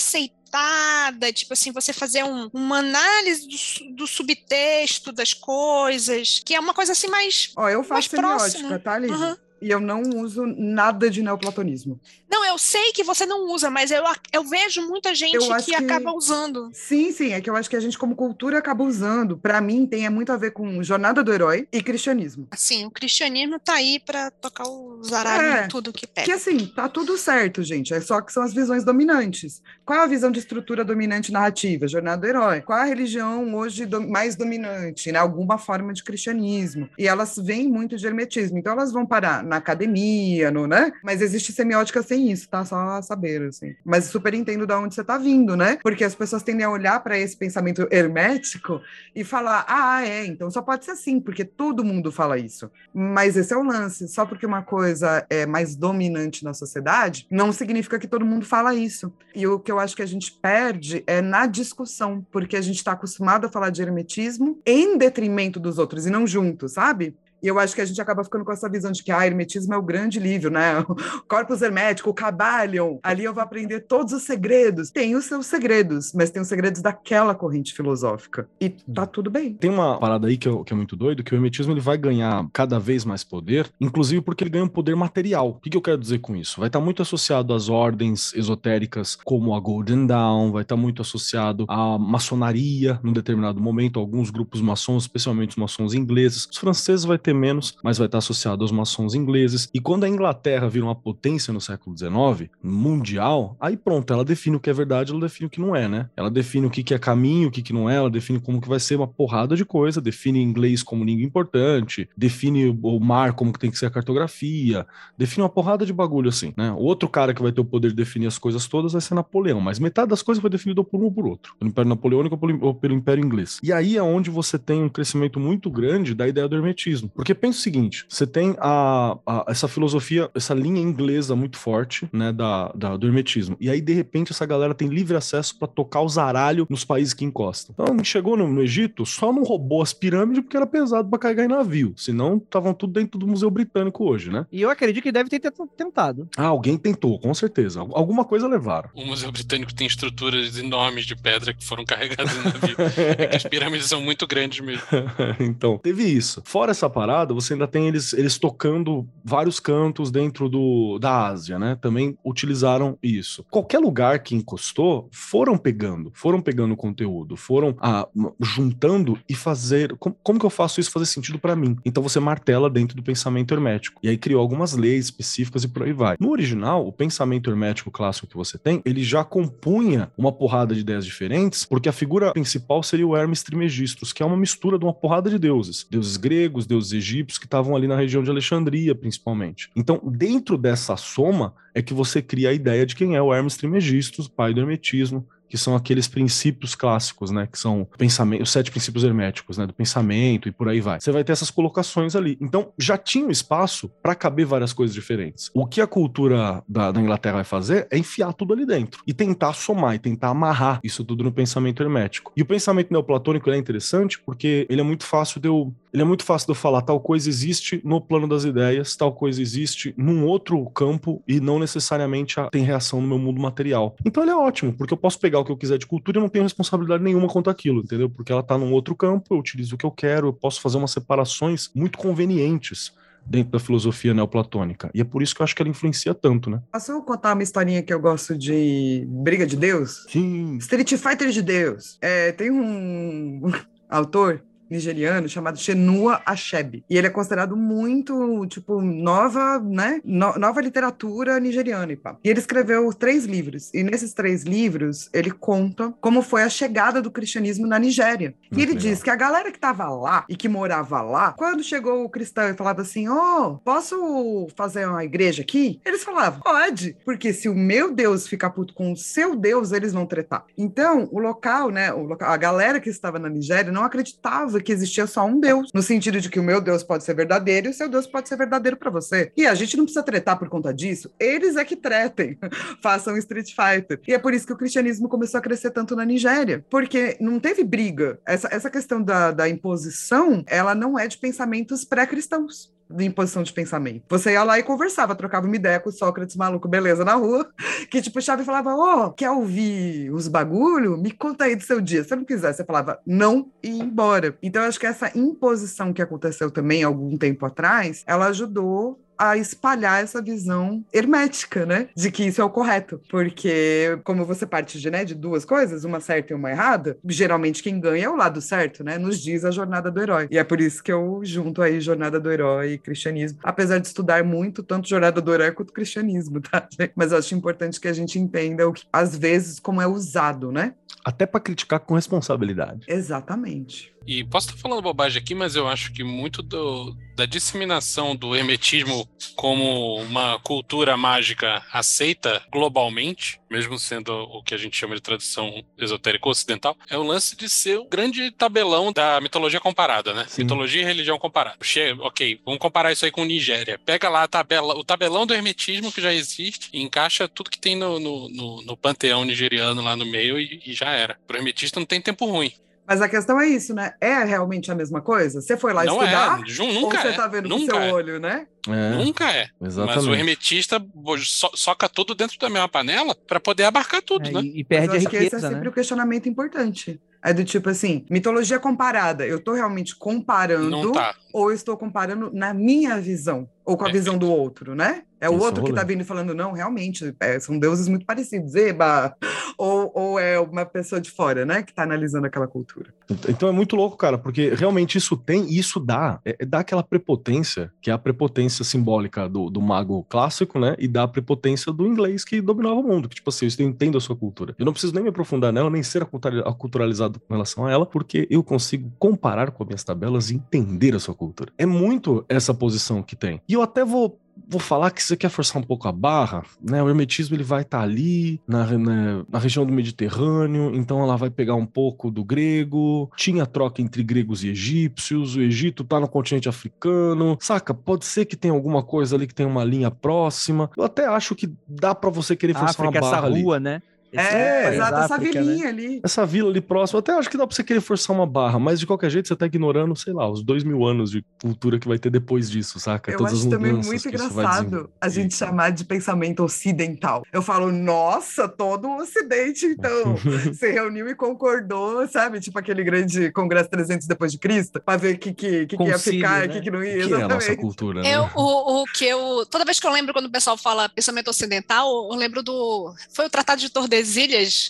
tipo 1.31 1.53
assim, 1.53 1.71
você 1.71 1.93
fazer 1.93 2.23
um- 2.23 2.49
uma 2.53 2.79
análise 2.79 3.47
do, 3.47 3.95
do 3.95 4.07
subtexto 4.07 5.11
das 5.11 5.33
coisas, 5.33 6.41
que 6.45 6.55
é 6.55 6.59
uma 6.59 6.73
coisa 6.73 6.91
assim 6.93 7.07
mais 7.07 7.51
Ó, 7.55 7.69
eu 7.69 7.79
Mais 7.79 7.87
faço 8.05 8.09
semiótica, 8.09 8.59
próximo. 8.59 8.79
tá, 8.79 8.97
Lívia? 8.99 9.15
Aham. 9.15 9.37
E 9.61 9.69
eu 9.69 9.79
não 9.79 10.01
uso 10.01 10.45
nada 10.45 11.09
de 11.09 11.21
neoplatonismo. 11.21 11.99
Não, 12.31 12.45
eu 12.45 12.57
sei 12.57 12.91
que 12.91 13.03
você 13.03 13.25
não 13.25 13.51
usa, 13.51 13.69
mas 13.69 13.91
eu, 13.91 14.03
eu 14.31 14.43
vejo 14.43 14.87
muita 14.87 15.13
gente 15.15 15.37
que, 15.37 15.63
que- 15.65 15.75
acaba 15.75 16.13
usando. 16.13 16.69
Sim, 16.73 17.11
sim, 17.11 17.33
é 17.33 17.41
que 17.41 17.49
eu 17.49 17.55
acho 17.55 17.69
que 17.69 17.75
a 17.75 17.79
gente, 17.79 17.97
como 17.97 18.15
cultura, 18.15 18.57
acaba 18.59 18.83
usando. 18.83 19.37
Pra 19.37 19.59
mim, 19.59 19.85
tem 19.85 20.05
é 20.05 20.09
muito 20.09 20.31
a 20.31 20.37
ver 20.37 20.51
com 20.51 20.81
jornada 20.83 21.23
do 21.23 21.33
herói 21.33 21.67
e 21.71 21.81
cristianismo. 21.81 22.47
Assim, 22.51 22.85
o 22.85 22.91
cristianismo 22.91 23.59
tá 23.59 23.73
aí 23.73 23.99
pra 23.99 24.29
tocar 24.31 24.67
os 24.67 25.11
aralhos 25.11 25.55
É, 25.55 25.65
em 25.65 25.67
tudo 25.67 25.91
que 25.91 26.01
Que 26.05 26.13
pega. 26.13 26.35
assim, 26.35 26.67
tá 26.67 26.87
tudo 26.87 27.17
certo, 27.17 27.63
gente. 27.63 27.93
É 27.93 27.99
só 28.01 28.21
que 28.21 28.31
são 28.31 28.43
as 28.43 28.53
visões 28.53 28.83
dominantes. 28.83 29.61
Qual 29.85 29.99
é 29.99 30.03
a 30.03 30.07
visão 30.07 30.31
de 30.31 30.39
estrutura 30.39 30.83
dominante 30.85 31.31
narrativa? 31.31 31.87
Jornada 31.87 32.21
do 32.21 32.27
herói. 32.27 32.61
Qual 32.61 32.77
é 32.77 32.83
a 32.83 32.85
religião 32.85 33.53
hoje 33.55 33.85
do- 33.85 34.07
mais 34.07 34.35
dominante? 34.35 35.11
Né? 35.11 35.19
Alguma 35.19 35.57
forma 35.57 35.93
de 35.93 36.03
cristianismo. 36.03 36.87
E 36.97 37.07
elas 37.07 37.35
vêm 37.37 37.67
muito 37.67 37.97
de 37.97 38.05
hermetismo. 38.05 38.57
Então 38.57 38.73
elas 38.73 38.91
vão 38.91 39.05
parar 39.05 39.43
na 39.49 39.57
academia, 39.57 40.51
no, 40.51 40.67
né? 40.67 40.91
Mas 41.03 41.21
existe 41.21 41.51
semiótica 41.51 42.01
sem 42.01 42.31
isso, 42.31 42.47
tá? 42.47 42.63
Só 42.63 43.01
saber, 43.01 43.41
assim. 43.43 43.75
Mas 43.83 44.05
super 44.05 44.33
entendo 44.33 44.65
de 44.65 44.73
onde 44.73 44.95
você 44.95 45.03
tá 45.03 45.17
vindo, 45.17 45.57
né? 45.57 45.77
Porque 45.81 46.03
as 46.03 46.15
pessoas 46.15 46.43
tendem 46.43 46.65
a 46.65 46.69
olhar 46.69 47.01
para 47.01 47.17
esse 47.17 47.35
pensamento 47.35 47.87
hermético 47.91 48.81
e 49.15 49.23
falar: 49.23 49.65
ah, 49.67 50.05
é, 50.05 50.25
então 50.25 50.49
só 50.49 50.61
pode 50.61 50.85
ser 50.85 50.91
assim, 50.91 51.19
porque 51.19 51.43
todo 51.43 51.83
mundo 51.83 52.11
fala 52.11 52.37
isso. 52.37 52.71
Mas 52.93 53.35
esse 53.35 53.53
é 53.53 53.57
o 53.57 53.63
lance. 53.63 54.07
Só 54.07 54.25
porque 54.25 54.45
uma 54.45 54.61
coisa 54.61 55.25
é 55.29 55.45
mais 55.45 55.75
dominante 55.75 56.43
na 56.43 56.53
sociedade, 56.53 57.27
não 57.29 57.51
significa 57.51 57.99
que 57.99 58.07
todo 58.07 58.25
mundo 58.25 58.45
fala 58.45 58.75
isso. 58.75 59.11
E 59.33 59.45
o 59.47 59.59
que 59.59 59.71
eu 59.71 59.79
acho 59.79 59.95
que 59.95 60.01
a 60.01 60.07
gente 60.07 60.31
perde 60.31 61.03
é 61.07 61.21
na 61.21 61.47
discussão, 61.47 62.25
porque 62.31 62.55
a 62.55 62.61
gente 62.61 62.77
está 62.77 62.91
acostumado 62.91 63.45
a 63.45 63.49
falar 63.49 63.69
de 63.69 63.81
hermetismo 63.81 64.59
em 64.65 64.97
detrimento 64.97 65.59
dos 65.59 65.77
outros 65.77 66.05
e 66.05 66.09
não 66.09 66.27
junto, 66.27 66.67
sabe? 66.67 67.15
E 67.41 67.47
eu 67.47 67.59
acho 67.59 67.75
que 67.75 67.81
a 67.81 67.85
gente 67.85 68.01
acaba 68.01 68.23
ficando 68.23 68.45
com 68.45 68.51
essa 68.51 68.69
visão 68.69 68.91
de 68.91 69.03
que 69.03 69.11
ah, 69.11 69.25
hermetismo 69.25 69.73
é 69.73 69.77
o 69.77 69.81
grande 69.81 70.19
livro, 70.19 70.49
né? 70.49 70.79
O 70.79 70.95
corpus 71.27 71.61
hermético, 71.61 72.09
o 72.09 72.13
Cabalion, 72.13 72.97
ali 73.03 73.23
eu 73.23 73.33
vou 73.33 73.43
aprender 73.43 73.81
todos 73.81 74.13
os 74.13 74.23
segredos. 74.23 74.91
Tem 74.91 75.15
os 75.15 75.25
seus 75.25 75.45
segredos, 75.45 76.13
mas 76.13 76.29
tem 76.29 76.41
os 76.41 76.47
segredos 76.47 76.81
daquela 76.81 77.33
corrente 77.33 77.73
filosófica. 77.73 78.47
E 78.59 78.69
tá 78.69 79.05
tudo 79.05 79.29
bem. 79.29 79.53
Tem 79.53 79.69
uma 79.69 79.99
parada 79.99 80.27
aí 80.27 80.37
que 80.37 80.47
é, 80.47 80.63
que 80.63 80.73
é 80.73 80.75
muito 80.75 80.95
doido, 80.95 81.23
que 81.23 81.33
o 81.33 81.35
hermetismo 81.35 81.73
ele 81.73 81.79
vai 81.79 81.97
ganhar 81.97 82.47
cada 82.53 82.79
vez 82.79 83.05
mais 83.05 83.23
poder, 83.23 83.69
inclusive 83.79 84.21
porque 84.21 84.43
ele 84.43 84.51
ganha 84.51 84.65
um 84.65 84.69
poder 84.69 84.95
material. 84.95 85.49
O 85.49 85.53
que, 85.55 85.69
que 85.69 85.77
eu 85.77 85.81
quero 85.81 85.97
dizer 85.97 86.19
com 86.19 86.35
isso? 86.35 86.59
Vai 86.59 86.67
estar 86.67 86.79
muito 86.79 87.01
associado 87.01 87.53
às 87.53 87.69
ordens 87.69 88.33
esotéricas, 88.33 89.15
como 89.23 89.53
a 89.55 89.59
Golden 89.59 90.05
Dawn, 90.05 90.51
vai 90.51 90.63
estar 90.63 90.75
muito 90.75 91.01
associado 91.01 91.65
à 91.67 91.97
maçonaria, 91.97 92.99
num 93.03 93.13
determinado 93.13 93.61
momento, 93.61 93.99
alguns 93.99 94.29
grupos 94.29 94.61
maçons, 94.61 95.03
especialmente 95.03 95.51
os 95.51 95.55
maçons 95.57 95.93
ingleses. 95.93 96.47
Os 96.51 96.57
franceses 96.57 97.05
vai 97.05 97.17
ter 97.17 97.28
ter 97.29 97.33
menos, 97.33 97.77
mas 97.83 97.97
vai 97.97 98.07
estar 98.07 98.17
associado 98.17 98.63
aos 98.63 98.71
maçons 98.71 99.13
ingleses. 99.13 99.69
E 99.73 99.79
quando 99.79 100.03
a 100.03 100.09
Inglaterra 100.09 100.67
vira 100.67 100.85
uma 100.85 100.95
potência 100.95 101.53
no 101.53 101.61
século 101.61 101.95
XIX, 101.95 102.49
mundial, 102.61 103.55
aí 103.59 103.77
pronto, 103.77 104.11
ela 104.11 104.25
define 104.25 104.55
o 104.55 104.59
que 104.59 104.69
é 104.69 104.73
verdade, 104.73 105.11
ela 105.11 105.21
define 105.21 105.47
o 105.47 105.49
que 105.49 105.61
não 105.61 105.75
é, 105.75 105.87
né? 105.87 106.09
Ela 106.17 106.31
define 106.31 106.65
o 106.65 106.69
que, 106.69 106.93
é 106.93 106.97
caminho, 106.97 107.49
o 107.49 107.51
que, 107.51 107.61
que 107.61 107.73
não 107.73 107.89
é, 107.89 107.95
ela 107.95 108.09
define 108.09 108.39
como 108.39 108.59
que 108.59 108.67
vai 108.67 108.79
ser 108.79 108.95
uma 108.95 109.07
porrada 109.07 109.55
de 109.55 109.63
coisa, 109.63 110.01
define 110.01 110.41
inglês 110.41 110.81
como 110.81 111.03
língua 111.03 111.23
importante, 111.23 112.09
define 112.17 112.77
o 112.81 112.99
mar 112.99 113.33
como 113.33 113.53
que 113.53 113.59
tem 113.59 113.69
que 113.69 113.77
ser 113.77 113.85
a 113.85 113.91
cartografia, 113.91 114.85
define 115.17 115.43
uma 115.43 115.49
porrada 115.49 115.85
de 115.85 115.93
bagulho 115.93 116.29
assim, 116.29 116.53
né? 116.57 116.71
O 116.71 116.81
outro 116.81 117.07
cara 117.07 117.33
que 117.33 117.41
vai 117.41 117.51
ter 117.51 117.61
o 117.61 117.65
poder 117.65 117.89
de 117.89 117.95
definir 117.95 118.27
as 118.27 118.37
coisas 118.37 118.67
todas 118.67 118.93
vai 118.93 119.01
ser 119.01 119.13
Napoleão, 119.13 119.61
mas 119.61 119.79
metade 119.79 120.09
das 120.09 120.21
coisas 120.21 120.41
foi 120.41 120.49
definida 120.49 120.83
por 120.83 120.99
um 120.99 121.05
ou 121.05 121.11
por 121.11 121.27
outro, 121.27 121.55
pelo 121.59 121.69
Império 121.69 121.89
Napoleônico 121.89 122.39
ou 122.61 122.73
pelo 122.73 122.93
Império 122.93 123.23
Inglês. 123.23 123.59
E 123.61 123.71
aí 123.71 123.97
é 123.97 124.03
onde 124.03 124.29
você 124.29 124.57
tem 124.57 124.81
um 124.81 124.89
crescimento 124.89 125.39
muito 125.39 125.69
grande 125.69 126.15
da 126.15 126.27
ideia 126.27 126.47
do 126.47 126.55
hermetismo. 126.55 127.11
Porque 127.19 127.35
pensa 127.35 127.59
o 127.59 127.61
seguinte, 127.61 128.05
você 128.07 128.25
tem 128.25 128.55
a, 128.59 129.17
a 129.27 129.43
essa 129.49 129.67
filosofia, 129.67 130.31
essa 130.33 130.53
linha 130.53 130.81
inglesa 130.81 131.35
muito 131.35 131.57
forte, 131.57 132.07
né, 132.13 132.31
da, 132.31 132.71
da, 132.73 132.95
do 132.95 133.05
hermetismo. 133.05 133.57
E 133.59 133.69
aí, 133.69 133.81
de 133.81 133.91
repente, 133.91 134.31
essa 134.31 134.45
galera 134.45 134.73
tem 134.73 134.87
livre 134.87 135.17
acesso 135.17 135.59
para 135.59 135.67
tocar 135.67 135.99
o 135.99 136.07
zaralho 136.07 136.65
nos 136.69 136.85
países 136.85 137.13
que 137.13 137.25
encostam. 137.25 137.75
Então, 137.77 138.01
chegou 138.05 138.37
no, 138.37 138.47
no 138.47 138.61
Egito, 138.61 139.05
só 139.05 139.33
não 139.33 139.43
roubou 139.43 139.81
as 139.81 139.91
pirâmides 139.91 140.41
porque 140.43 140.55
era 140.55 140.65
pesado 140.65 141.09
para 141.09 141.19
carregar 141.19 141.43
em 141.43 141.49
navio. 141.49 141.93
Senão, 141.97 142.37
estavam 142.37 142.73
tudo 142.73 142.93
dentro 142.93 143.19
do 143.19 143.27
Museu 143.27 143.51
Britânico 143.51 144.05
hoje, 144.05 144.31
né? 144.31 144.45
E 144.49 144.61
eu 144.61 144.69
acredito 144.69 145.03
que 145.03 145.11
deve 145.11 145.29
ter 145.29 145.41
tentado. 145.75 146.29
Ah, 146.37 146.45
alguém 146.45 146.77
tentou, 146.77 147.19
com 147.19 147.33
certeza. 147.33 147.81
Alguma 147.81 148.23
coisa 148.23 148.47
levaram. 148.47 148.91
O 148.93 149.05
Museu 149.05 149.29
Britânico 149.29 149.75
tem 149.75 149.87
estruturas 149.87 150.57
enormes 150.57 151.05
de 151.05 151.17
pedra 151.17 151.53
que 151.53 151.65
foram 151.65 151.83
carregadas 151.85 152.33
no 152.33 152.43
navio. 152.43 152.75
é 153.17 153.27
que 153.27 153.35
as 153.35 153.43
pirâmides 153.43 153.87
são 153.89 154.01
muito 154.01 154.25
grandes 154.25 154.61
mesmo. 154.61 154.83
então, 155.37 155.77
teve 155.77 156.05
isso. 156.05 156.41
Fora 156.45 156.71
essa 156.71 156.89
parada, 156.89 157.08
você 157.33 157.53
ainda 157.53 157.67
tem 157.67 157.87
eles, 157.87 158.13
eles 158.13 158.37
tocando 158.37 159.07
vários 159.23 159.59
cantos 159.59 160.11
dentro 160.11 160.49
do, 160.49 160.97
da 160.99 161.27
Ásia, 161.27 161.59
né? 161.59 161.77
Também 161.81 162.17
utilizaram 162.23 162.97
isso. 163.01 163.45
Qualquer 163.49 163.79
lugar 163.79 164.19
que 164.19 164.35
encostou, 164.35 165.09
foram 165.11 165.57
pegando, 165.57 166.11
foram 166.13 166.41
pegando 166.41 166.75
conteúdo, 166.75 167.35
foram 167.35 167.75
ah, 167.79 168.07
juntando 168.41 169.17
e 169.27 169.35
fazer. 169.35 169.95
Como, 169.97 170.15
como 170.23 170.39
que 170.39 170.45
eu 170.45 170.49
faço 170.49 170.79
isso 170.79 170.91
fazer 170.91 171.05
sentido 171.05 171.39
para 171.39 171.55
mim? 171.55 171.77
Então 171.85 172.01
você 172.01 172.19
martela 172.19 172.69
dentro 172.69 172.95
do 172.95 173.03
pensamento 173.03 173.53
hermético. 173.53 173.99
E 174.03 174.09
aí 174.09 174.17
criou 174.17 174.41
algumas 174.41 174.73
leis 174.73 175.05
específicas 175.05 175.63
e 175.63 175.67
por 175.67 175.83
aí 175.83 175.93
vai. 175.93 176.15
No 176.19 176.31
original, 176.31 176.85
o 176.85 176.91
pensamento 176.91 177.49
hermético 177.49 177.91
clássico 177.91 178.27
que 178.27 178.37
você 178.37 178.57
tem, 178.57 178.81
ele 178.85 179.03
já 179.03 179.23
compunha 179.23 180.11
uma 180.17 180.31
porrada 180.31 180.73
de 180.73 180.81
ideias 180.81 181.05
diferentes, 181.05 181.65
porque 181.65 181.89
a 181.89 181.93
figura 181.93 182.33
principal 182.33 182.81
seria 182.83 183.07
o 183.07 183.15
Hermes 183.15 183.43
Trismegistus, 183.43 184.13
que 184.13 184.23
é 184.23 184.25
uma 184.25 184.37
mistura 184.37 184.77
de 184.77 184.85
uma 184.85 184.93
porrada 184.93 185.29
de 185.29 185.37
deuses. 185.37 185.85
Deuses 185.89 186.17
gregos, 186.17 186.65
deuses 186.65 186.98
egípcios, 186.99 187.39
que 187.39 187.45
estavam 187.45 187.75
ali 187.75 187.87
na 187.87 187.95
região 187.95 188.21
de 188.21 188.29
Alexandria, 188.29 188.93
principalmente. 188.93 189.69
Então, 189.75 189.99
dentro 190.05 190.57
dessa 190.57 190.95
soma, 190.95 191.53
é 191.73 191.81
que 191.81 191.93
você 191.93 192.21
cria 192.21 192.49
a 192.49 192.53
ideia 192.53 192.85
de 192.85 192.95
quem 192.95 193.15
é 193.15 193.21
o 193.21 193.33
Hermes 193.33 193.57
Trismegistus, 193.57 194.27
pai 194.27 194.53
do 194.53 194.61
hermetismo, 194.61 195.27
que 195.49 195.57
são 195.57 195.75
aqueles 195.75 196.07
princípios 196.07 196.75
clássicos, 196.75 197.31
né? 197.31 197.47
Que 197.51 197.57
são 197.57 197.87
pensamento, 197.97 198.43
os 198.43 198.51
sete 198.51 198.71
princípios 198.71 199.03
herméticos, 199.03 199.57
né? 199.57 199.65
Do 199.65 199.73
pensamento 199.73 200.47
e 200.47 200.51
por 200.51 200.69
aí 200.69 200.79
vai. 200.79 200.99
Você 200.99 201.11
vai 201.11 201.23
ter 201.23 201.31
essas 201.31 201.49
colocações 201.49 202.15
ali. 202.15 202.37
Então, 202.39 202.71
já 202.77 202.97
tinha 202.97 203.25
um 203.25 203.31
espaço 203.31 203.89
para 204.01 204.15
caber 204.15 204.45
várias 204.45 204.73
coisas 204.73 204.93
diferentes. 204.93 205.49
O 205.53 205.65
que 205.65 205.81
a 205.81 205.87
cultura 205.87 206.63
da, 206.67 206.91
da, 206.91 207.01
Inglaterra 207.01 207.35
vai 207.35 207.43
fazer 207.43 207.87
é 207.89 207.97
enfiar 207.97 208.33
tudo 208.33 208.53
ali 208.53 208.65
dentro 208.65 209.01
e 209.07 209.13
tentar 209.13 209.53
somar 209.53 209.95
e 209.95 209.99
tentar 209.99 210.29
amarrar 210.29 210.79
isso 210.83 211.03
tudo 211.03 211.23
no 211.23 211.31
pensamento 211.31 211.81
hermético. 211.81 212.31
E 212.35 212.41
o 212.41 212.45
pensamento 212.45 212.91
neoplatônico 212.91 213.49
é 213.49 213.57
interessante 213.57 214.19
porque 214.19 214.67
ele 214.69 214.81
é 214.81 214.83
muito 214.83 215.05
fácil 215.05 215.39
de 215.39 215.47
eu 215.47 215.73
ele 215.91 216.03
é 216.03 216.05
muito 216.05 216.23
fácil 216.23 216.45
de 216.45 216.51
eu 216.51 216.55
falar, 216.55 216.81
tal 216.83 216.99
coisa 216.99 217.27
existe 217.27 217.81
no 217.83 217.99
plano 217.99 218.27
das 218.27 218.43
ideias, 218.43 218.95
tal 218.95 219.11
coisa 219.11 219.41
existe 219.41 219.93
num 219.97 220.25
outro 220.25 220.63
campo 220.69 221.23
e 221.27 221.39
não 221.39 221.57
necessariamente 221.57 222.35
tem 222.51 222.63
reação 222.63 223.01
no 223.01 223.07
meu 223.07 223.17
mundo 223.17 223.41
material. 223.41 223.95
Então 224.05 224.23
ele 224.23 224.31
é 224.31 224.35
ótimo, 224.35 224.73
porque 224.73 224.93
eu 224.93 224.97
posso 224.97 225.19
pegar 225.19 225.38
o 225.41 225.45
que 225.45 225.51
eu 225.51 225.57
quiser 225.57 225.77
de 225.77 225.87
cultura 225.87 226.17
e 226.17 226.21
não 226.21 226.29
tenho 226.29 226.43
responsabilidade 226.43 227.03
nenhuma 227.03 227.27
quanto 227.27 227.49
aquilo, 227.49 227.81
entendeu? 227.81 228.09
Porque 228.09 228.31
ela 228.31 228.43
tá 228.43 228.57
num 228.57 228.71
outro 228.71 228.95
campo, 228.95 229.33
eu 229.33 229.39
utilizo 229.39 229.75
o 229.75 229.77
que 229.77 229.85
eu 229.85 229.91
quero, 229.91 230.27
eu 230.27 230.33
posso 230.33 230.61
fazer 230.61 230.77
umas 230.77 230.91
separações 230.91 231.69
muito 231.73 231.97
convenientes 231.97 232.93
dentro 233.25 233.51
da 233.51 233.59
filosofia 233.59 234.13
neoplatônica. 234.13 234.89
E 234.93 235.01
é 235.01 235.03
por 235.03 235.21
isso 235.21 235.35
que 235.35 235.41
eu 235.41 235.43
acho 235.43 235.55
que 235.55 235.61
ela 235.61 235.69
influencia 235.69 236.13
tanto, 236.13 236.49
né? 236.49 236.61
Posso 236.71 236.91
eu 236.91 237.01
contar 237.01 237.33
uma 237.33 237.43
historinha 237.43 237.83
que 237.83 237.93
eu 237.93 237.99
gosto 237.99 238.37
de 238.37 239.05
Briga 239.07 239.45
de 239.45 239.55
Deus? 239.55 240.05
Sim. 240.09 240.57
Street 240.57 240.93
Fighter 240.95 241.29
de 241.29 241.41
Deus. 241.41 241.97
É, 242.01 242.31
tem 242.31 242.49
um 242.49 243.51
autor 243.89 244.43
nigeriano 244.69 245.27
chamado 245.27 245.57
Chenua 245.57 246.21
Achebe. 246.25 246.83
E 246.89 246.97
ele 246.97 247.07
é 247.07 247.09
considerado 247.09 247.55
muito, 247.55 248.45
tipo, 248.47 248.81
nova, 248.81 249.59
né? 249.59 250.01
No, 250.03 250.37
nova 250.37 250.61
literatura 250.61 251.39
nigeriana 251.39 251.91
e 251.91 251.95
pá. 251.95 252.17
E 252.23 252.29
ele 252.29 252.39
escreveu 252.39 252.91
três 252.93 253.25
livros. 253.25 253.73
E 253.73 253.83
nesses 253.83 254.13
três 254.13 254.43
livros, 254.43 255.09
ele 255.13 255.31
conta 255.31 255.93
como 255.99 256.21
foi 256.21 256.43
a 256.43 256.49
chegada 256.49 257.01
do 257.01 257.11
cristianismo 257.11 257.67
na 257.67 257.79
Nigéria. 257.79 258.33
Muito 258.51 258.59
e 258.59 258.61
ele 258.61 258.73
legal. 258.73 258.81
diz 258.81 259.03
que 259.03 259.09
a 259.09 259.15
galera 259.15 259.51
que 259.51 259.59
tava 259.59 259.89
lá 259.89 260.25
e 260.29 260.35
que 260.35 260.47
morava 260.47 261.01
lá, 261.01 261.33
quando 261.33 261.63
chegou 261.63 262.03
o 262.03 262.09
cristão 262.09 262.49
e 262.49 262.53
falava 262.53 262.81
assim: 262.81 263.07
Ó, 263.07 263.47
oh, 263.47 263.57
posso 263.57 264.47
fazer 264.55 264.87
uma 264.87 265.03
igreja 265.03 265.41
aqui? 265.41 265.79
Eles 265.85 266.03
falavam: 266.03 266.41
pode, 266.41 266.95
porque 267.05 267.33
se 267.33 267.49
o 267.49 267.55
meu 267.55 267.91
Deus 267.93 268.27
ficar 268.27 268.49
puto 268.51 268.73
com 268.73 268.91
o 268.91 268.97
seu 268.97 269.35
Deus, 269.35 269.71
eles 269.71 269.93
vão 269.93 270.05
tretar. 270.05 270.45
Então, 270.57 271.07
o 271.11 271.19
local, 271.19 271.69
né? 271.69 271.93
O 271.93 272.03
local, 272.03 272.29
a 272.29 272.37
galera 272.37 272.79
que 272.79 272.89
estava 272.89 273.19
na 273.19 273.29
Nigéria 273.29 273.71
não 273.71 273.83
acreditava 273.83 274.58
que 274.63 274.71
existia 274.71 275.07
só 275.07 275.25
um 275.25 275.39
Deus, 275.39 275.71
no 275.73 275.81
sentido 275.81 276.19
de 276.19 276.29
que 276.29 276.39
o 276.39 276.43
meu 276.43 276.61
Deus 276.61 276.83
pode 276.83 277.03
ser 277.03 277.13
verdadeiro 277.13 277.67
e 277.67 277.69
o 277.69 277.73
seu 277.73 277.89
Deus 277.89 278.07
pode 278.07 278.27
ser 278.27 278.37
verdadeiro 278.37 278.77
para 278.77 278.89
você. 278.89 279.31
E 279.35 279.45
a 279.45 279.53
gente 279.53 279.77
não 279.77 279.85
precisa 279.85 280.03
tretar 280.03 280.37
por 280.37 280.49
conta 280.49 280.73
disso, 280.73 281.11
eles 281.19 281.55
é 281.55 281.65
que 281.65 281.75
tretem, 281.75 282.37
façam 282.81 283.17
Street 283.17 283.53
Fighter. 283.53 283.99
E 284.07 284.13
é 284.13 284.19
por 284.19 284.33
isso 284.33 284.45
que 284.45 284.53
o 284.53 284.57
cristianismo 284.57 285.09
começou 285.09 285.37
a 285.37 285.41
crescer 285.41 285.71
tanto 285.71 285.95
na 285.95 286.05
Nigéria, 286.05 286.65
porque 286.69 287.17
não 287.19 287.39
teve 287.39 287.63
briga. 287.63 288.19
Essa, 288.25 288.47
essa 288.51 288.69
questão 288.69 289.01
da, 289.01 289.31
da 289.31 289.49
imposição, 289.49 290.43
ela 290.47 290.73
não 290.75 290.97
é 290.97 291.07
de 291.07 291.17
pensamentos 291.17 291.83
pré-cristãos 291.83 292.71
imposição 292.99 293.43
de 293.43 293.53
pensamento. 293.53 294.03
Você 294.09 294.31
ia 294.31 294.43
lá 294.43 294.57
e 294.57 294.63
conversava, 294.63 295.15
trocava 295.15 295.45
uma 295.45 295.55
ideia 295.55 295.79
com 295.79 295.89
o 295.89 295.93
Sócrates 295.93 296.35
maluco, 296.35 296.67
beleza, 296.67 297.05
na 297.05 297.13
rua, 297.15 297.49
que 297.89 298.01
te 298.01 298.09
puxava 298.09 298.41
e 298.41 298.45
falava, 298.45 298.75
ó, 298.75 299.05
oh, 299.05 299.11
quer 299.11 299.29
ouvir 299.29 300.11
os 300.11 300.27
bagulho? 300.27 300.97
Me 300.97 301.11
conta 301.11 301.45
aí 301.45 301.55
do 301.55 301.63
seu 301.63 301.79
dia. 301.79 302.03
Se 302.03 302.15
não 302.15 302.25
quiser, 302.25 302.53
você 302.53 302.65
falava 302.65 302.99
não 303.05 303.51
e 303.63 303.69
ia 303.69 303.83
embora. 303.83 304.37
Então, 304.41 304.61
eu 304.61 304.69
acho 304.69 304.79
que 304.79 304.87
essa 304.87 305.11
imposição 305.17 305.93
que 305.93 306.01
aconteceu 306.01 306.49
também 306.49 306.83
algum 306.83 307.17
tempo 307.17 307.45
atrás, 307.45 308.03
ela 308.07 308.27
ajudou 308.27 308.99
a 309.19 309.35
espalhar 309.35 310.01
essa 310.01 310.21
visão 310.21 310.83
hermética, 310.93 311.65
né? 311.65 311.89
De 311.93 312.09
que 312.09 312.23
isso 312.23 312.41
é 312.41 312.43
o 312.43 312.49
correto. 312.49 313.01
Porque, 313.09 313.99
como 314.05 314.25
você 314.25 314.45
parte 314.45 314.79
de, 314.79 314.89
né, 314.89 315.03
de 315.03 315.13
duas 315.13 315.43
coisas, 315.43 315.83
uma 315.83 315.99
certa 315.99 316.31
e 316.31 316.35
uma 316.35 316.49
errada, 316.49 316.97
geralmente 317.05 317.61
quem 317.61 317.79
ganha 317.79 318.05
é 318.05 318.09
o 318.09 318.15
lado 318.15 318.41
certo, 318.41 318.83
né? 318.83 318.97
Nos 318.97 319.19
diz 319.19 319.43
a 319.43 319.51
jornada 319.51 319.91
do 319.91 320.01
herói. 320.01 320.27
E 320.31 320.37
é 320.37 320.43
por 320.43 320.61
isso 320.61 320.81
que 320.81 320.91
eu 320.91 321.19
junto 321.23 321.61
aí 321.61 321.81
jornada 321.81 322.19
do 322.19 322.31
herói 322.31 322.73
e 322.73 322.77
cristianismo. 322.77 323.39
Apesar 323.43 323.79
de 323.79 323.87
estudar 323.87 324.23
muito, 324.23 324.63
tanto 324.63 324.87
jornada 324.87 325.19
do 325.19 325.33
herói 325.33 325.51
quanto 325.51 325.73
cristianismo, 325.73 326.39
tá? 326.39 326.67
Mas 326.95 327.11
eu 327.11 327.17
acho 327.17 327.35
importante 327.35 327.79
que 327.79 327.87
a 327.87 327.93
gente 327.93 328.17
entenda, 328.17 328.67
o 328.67 328.71
que, 328.71 328.85
às 328.93 329.17
vezes, 329.17 329.59
como 329.59 329.81
é 329.81 329.87
usado, 329.87 330.51
né? 330.51 330.73
Até 331.03 331.25
para 331.25 331.39
criticar 331.39 331.79
com 331.79 331.95
responsabilidade. 331.95 332.85
Exatamente. 332.87 333.93
E 334.09 334.23
posso 334.23 334.49
estar 334.49 334.59
falando 334.59 334.81
bobagem 334.81 335.21
aqui, 335.21 335.35
mas 335.35 335.55
eu 335.55 335.67
acho 335.67 335.93
que 335.93 336.03
muito 336.03 336.41
do, 336.41 336.95
da 337.15 337.27
disseminação 337.27 338.15
do 338.15 338.35
hermetismo 338.35 339.07
como 339.35 340.01
uma 340.01 340.39
cultura 340.39 340.97
mágica 340.97 341.61
aceita 341.71 342.41
globalmente, 342.51 343.39
mesmo 343.49 343.77
sendo 343.77 344.11
o 344.11 344.41
que 344.41 344.55
a 344.55 344.57
gente 344.57 344.75
chama 344.75 344.95
de 344.95 345.01
tradição 345.01 345.63
esotérica 345.77 346.27
ocidental, 346.27 346.75
é 346.89 346.97
o 346.97 347.03
lance 347.03 347.35
de 347.35 347.47
ser 347.47 347.77
o 347.77 347.87
grande 347.87 348.31
tabelão 348.31 348.91
da 348.91 349.21
mitologia 349.21 349.59
comparada, 349.59 350.13
né? 350.13 350.25
Sim. 350.27 350.43
Mitologia 350.43 350.81
e 350.81 350.85
religião 350.85 351.19
comparada. 351.19 351.57
Chega, 351.61 352.01
ok, 352.01 352.41
vamos 352.43 352.59
comparar 352.59 352.91
isso 352.91 353.05
aí 353.05 353.11
com 353.11 353.25
Nigéria. 353.25 353.79
Pega 353.85 354.09
lá 354.09 354.27
tabela, 354.27 354.75
o 354.75 354.83
tabelão 354.83 355.25
do 355.27 355.33
hermetismo 355.33 355.91
que 355.91 356.01
já 356.01 356.13
existe 356.13 356.69
e 356.73 356.81
encaixa 356.81 357.27
tudo 357.27 357.49
que 357.49 357.59
tem 357.59 357.75
no, 357.75 357.99
no, 357.99 358.29
no, 358.29 358.61
no 358.63 358.77
panteão 358.77 359.23
nigeriano 359.23 359.83
lá 359.83 359.95
no 359.95 360.05
meio 360.05 360.39
e, 360.39 360.61
e 360.65 360.73
já 360.79 360.91
era. 360.91 361.17
O 361.29 361.35
hermetista 361.35 361.79
não 361.79 361.85
tem 361.85 362.01
tempo 362.01 362.25
ruim. 362.25 362.53
Mas 362.89 363.03
a 363.03 363.07
questão 363.07 363.39
é 363.39 363.47
isso, 363.47 363.71
né? 363.71 363.93
É 364.01 364.23
realmente 364.23 364.71
a 364.71 364.75
mesma 364.75 364.99
coisa? 364.99 365.41
Você 365.41 365.55
foi 365.55 365.73
lá 365.73 365.85
não 365.85 366.01
estudar? 366.01 366.39
É. 366.39 366.63
Nunca 366.63 366.97
ou 366.97 367.01
você 367.03 367.07
é. 367.09 367.11
tá 367.11 367.27
vendo 367.27 367.47
nunca 367.47 367.73
com 367.73 367.79
seu 367.79 367.81
é. 367.83 367.93
olho, 367.93 368.19
né? 368.19 368.47
É. 368.67 368.89
Nunca 368.95 369.31
é. 369.31 369.47
Exatamente. 369.61 369.95
Mas 369.95 370.07
o 370.07 370.13
hermetista 370.15 370.83
so 371.23 371.51
soca 371.53 371.87
tudo 371.87 372.15
dentro 372.15 372.39
da 372.39 372.49
mesma 372.49 372.67
panela 372.67 373.15
para 373.27 373.39
poder 373.39 373.65
abarcar 373.65 374.01
tudo, 374.01 374.27
é, 374.27 374.31
né? 374.31 374.41
E, 374.41 374.63
perde 374.63 374.87
Mas 374.87 374.95
eu 374.95 374.97
acho 374.97 375.07
a 375.07 375.11
riqueza, 375.11 375.29
que 375.29 375.35
esse 375.35 375.45
é 375.45 375.49
sempre 375.49 375.65
né? 375.65 375.69
o 375.69 375.71
questionamento 375.71 376.27
importante. 376.27 376.99
É 377.21 377.31
do 377.31 377.43
tipo 377.43 377.69
assim, 377.69 378.05
mitologia 378.09 378.57
comparada. 378.57 379.23
Eu 379.27 379.39
tô 379.39 379.53
realmente 379.53 379.95
comparando 379.95 380.91
tá. 380.91 381.13
ou 381.31 381.53
estou 381.53 381.77
comparando 381.77 382.31
na 382.33 382.55
minha 382.55 382.99
visão? 382.99 383.47
Ou 383.69 383.77
com 383.77 383.85
a 383.85 383.91
visão 383.91 384.17
do 384.17 384.31
outro, 384.31 384.73
né? 384.75 385.03
É 385.21 385.29
o 385.29 385.33
Esse 385.33 385.39
é 385.39 385.43
o 385.43 385.45
outro 385.45 385.63
que 385.63 385.73
tá 385.73 385.81
rolê. 385.81 385.93
vindo 385.93 386.01
e 386.01 386.05
falando, 386.05 386.33
não, 386.33 386.53
realmente, 386.53 387.13
é, 387.19 387.39
são 387.39 387.59
deuses 387.59 387.89
muito 387.89 388.05
parecidos, 388.05 388.55
eba! 388.55 389.13
Ou, 389.57 389.91
ou 389.93 390.19
é 390.19 390.39
uma 390.39 390.65
pessoa 390.65 391.01
de 391.01 391.11
fora, 391.11 391.45
né, 391.45 391.61
que 391.61 391.73
tá 391.73 391.83
analisando 391.83 392.25
aquela 392.25 392.47
cultura. 392.47 392.93
Então 393.27 393.49
é 393.49 393.51
muito 393.51 393.75
louco, 393.75 393.97
cara, 393.97 394.17
porque 394.17 394.53
realmente 394.55 394.97
isso 394.97 395.17
tem, 395.17 395.43
e 395.51 395.59
isso 395.59 395.77
dá, 395.77 396.21
é, 396.23 396.37
é 396.39 396.45
dá 396.45 396.59
aquela 396.59 396.81
prepotência, 396.81 397.69
que 397.81 397.89
é 397.89 397.93
a 397.93 397.97
prepotência 397.97 398.63
simbólica 398.63 399.27
do, 399.27 399.49
do 399.49 399.61
mago 399.61 400.05
clássico, 400.07 400.57
né? 400.57 400.75
E 400.79 400.87
dá 400.87 401.03
a 401.03 401.07
prepotência 401.07 401.73
do 401.73 401.85
inglês 401.85 402.23
que 402.23 402.39
dominava 402.39 402.75
o 402.75 402.83
mundo, 402.83 403.09
que 403.09 403.15
tipo 403.15 403.29
assim, 403.29 403.47
eu 403.59 403.67
entendo 403.67 403.97
a 403.97 404.01
sua 404.01 404.15
cultura. 404.15 404.55
Eu 404.57 404.65
não 404.65 404.71
preciso 404.71 404.93
nem 404.93 405.03
me 405.03 405.09
aprofundar 405.09 405.51
nela, 405.51 405.69
nem 405.69 405.83
ser 405.83 406.03
acultura- 406.03 406.47
aculturalizado 406.47 407.19
com 407.19 407.33
relação 407.33 407.65
a 407.65 407.71
ela, 407.71 407.85
porque 407.85 408.25
eu 408.29 408.41
consigo 408.41 408.89
comparar 408.97 409.51
com 409.51 409.63
as 409.63 409.67
minhas 409.67 409.83
tabelas 409.83 410.31
e 410.31 410.35
entender 410.35 410.95
a 410.95 410.99
sua 410.99 411.13
cultura. 411.13 411.51
É 411.57 411.65
muito 411.65 412.23
essa 412.29 412.53
posição 412.53 413.03
que 413.03 413.17
tem. 413.17 413.41
E 413.49 413.57
eu 413.59 413.63
até 413.63 413.83
vou 413.85 414.19
vou 414.47 414.59
falar 414.59 414.91
que 414.91 415.03
você 415.03 415.17
quer 415.17 415.29
forçar 415.29 415.61
um 415.61 415.65
pouco 415.65 415.87
a 415.87 415.91
barra, 415.91 416.43
né? 416.61 416.81
O 416.81 416.89
hermetismo 416.89 417.35
ele 417.35 417.43
vai 417.43 417.63
estar 417.63 417.81
ali 417.81 418.41
na, 418.47 418.65
na, 418.77 419.25
na 419.29 419.39
região 419.39 419.65
do 419.65 419.73
Mediterrâneo, 419.73 420.73
então 420.73 421.01
ela 421.01 421.17
vai 421.17 421.29
pegar 421.29 421.55
um 421.55 421.65
pouco 421.65 422.09
do 422.09 422.23
grego. 422.23 423.11
Tinha 423.15 423.45
troca 423.45 423.81
entre 423.81 424.03
gregos 424.03 424.43
e 424.43 424.49
egípcios. 424.49 425.35
O 425.35 425.41
Egito 425.41 425.83
tá 425.83 425.99
no 425.99 426.07
continente 426.07 426.47
africano, 426.47 427.37
saca? 427.39 427.73
Pode 427.73 428.05
ser 428.05 428.25
que 428.25 428.35
tenha 428.35 428.53
alguma 428.53 428.83
coisa 428.83 429.15
ali 429.15 429.27
que 429.27 429.35
tenha 429.35 429.49
uma 429.49 429.63
linha 429.63 429.91
próxima. 429.91 430.69
Eu 430.77 430.83
até 430.83 431.05
acho 431.05 431.35
que 431.35 431.51
dá 431.67 431.93
pra 431.93 432.09
você 432.09 432.35
querer 432.35 432.53
forçar 432.53 432.69
África, 432.69 432.89
uma 432.89 432.97
essa 432.97 433.15
barra 433.15 433.27
ali. 433.27 433.41
rua, 433.41 433.59
né? 433.59 433.81
Esse 434.11 434.35
É, 434.35 434.73
exato, 434.73 434.99
essa 434.99 435.15
África, 435.15 435.39
né? 435.39 435.45
vilinha 435.45 435.69
ali. 435.69 436.01
Essa 436.03 436.25
vila 436.25 436.49
ali 436.49 436.61
próxima, 436.61 436.99
até 436.99 437.11
acho 437.13 437.29
que 437.29 437.37
dá 437.37 437.45
pra 437.45 437.55
você 437.55 437.63
querer 437.63 437.81
forçar 437.81 438.15
uma 438.15 438.25
barra, 438.25 438.57
mas 438.57 438.79
de 438.79 438.87
qualquer 438.87 439.09
jeito 439.09 439.27
você 439.27 439.35
tá 439.35 439.45
ignorando, 439.45 439.95
sei 439.95 440.13
lá, 440.13 440.29
os 440.29 440.43
dois 440.43 440.63
mil 440.63 440.83
anos 440.83 441.11
de 441.11 441.23
cultura 441.41 441.79
que 441.79 441.87
vai 441.87 441.99
ter 441.99 442.09
depois 442.09 442.49
disso, 442.49 442.79
saca? 442.79 443.11
Eu 443.11 443.25
acho 443.25 443.49
também 443.49 443.73
muito 443.73 444.07
engraçado 444.07 444.89
a 444.99 445.09
gente 445.09 445.35
chamar 445.35 445.71
de 445.71 445.85
pensamento 445.85 446.43
ocidental. 446.43 447.23
Eu 447.31 447.41
falo, 447.41 447.71
nossa, 447.71 448.47
todo 448.47 448.87
o 448.87 448.97
ocidente, 448.97 449.65
então, 449.65 450.15
se 450.53 450.71
reuniu 450.71 451.07
e 451.07 451.15
concordou, 451.15 452.07
sabe? 452.07 452.39
Tipo 452.39 452.59
aquele 452.59 452.83
grande 452.83 453.31
congresso 453.31 453.69
300 453.69 454.07
depois 454.07 454.31
de 454.31 454.39
Cristo, 454.39 454.81
para 454.83 454.97
ver 454.97 455.15
o 455.15 455.19
que, 455.19 455.33
que, 455.33 455.67
que, 455.67 455.77
que 455.77 455.83
ia 455.83 455.99
ficar 455.99 456.41
e 456.41 456.45
o 456.45 456.47
né? 456.47 456.53
que, 456.53 456.61
que 456.61 456.71
não 456.71 456.83
ia, 456.83 457.05
que 457.05 457.13
é 457.13 457.17
a 457.17 457.27
nossa 457.27 457.35
exatamente. 457.35 457.61
cultura, 457.61 458.01
né? 458.01 458.15
Eu, 458.15 458.29
o, 458.35 458.81
o 458.81 458.85
que 458.85 459.05
eu. 459.05 459.45
Toda 459.45 459.65
vez 459.65 459.79
que 459.79 459.85
eu 459.85 459.91
lembro 459.91 460.13
quando 460.13 460.25
o 460.25 460.31
pessoal 460.31 460.57
fala 460.57 460.89
pensamento 460.89 461.29
ocidental, 461.29 461.87
eu 462.11 462.17
lembro 462.17 462.41
do. 462.41 462.93
Foi 463.13 463.25
o 463.25 463.29
Tratado 463.29 463.61
de 463.61 463.69
Tordesilhas 463.69 463.98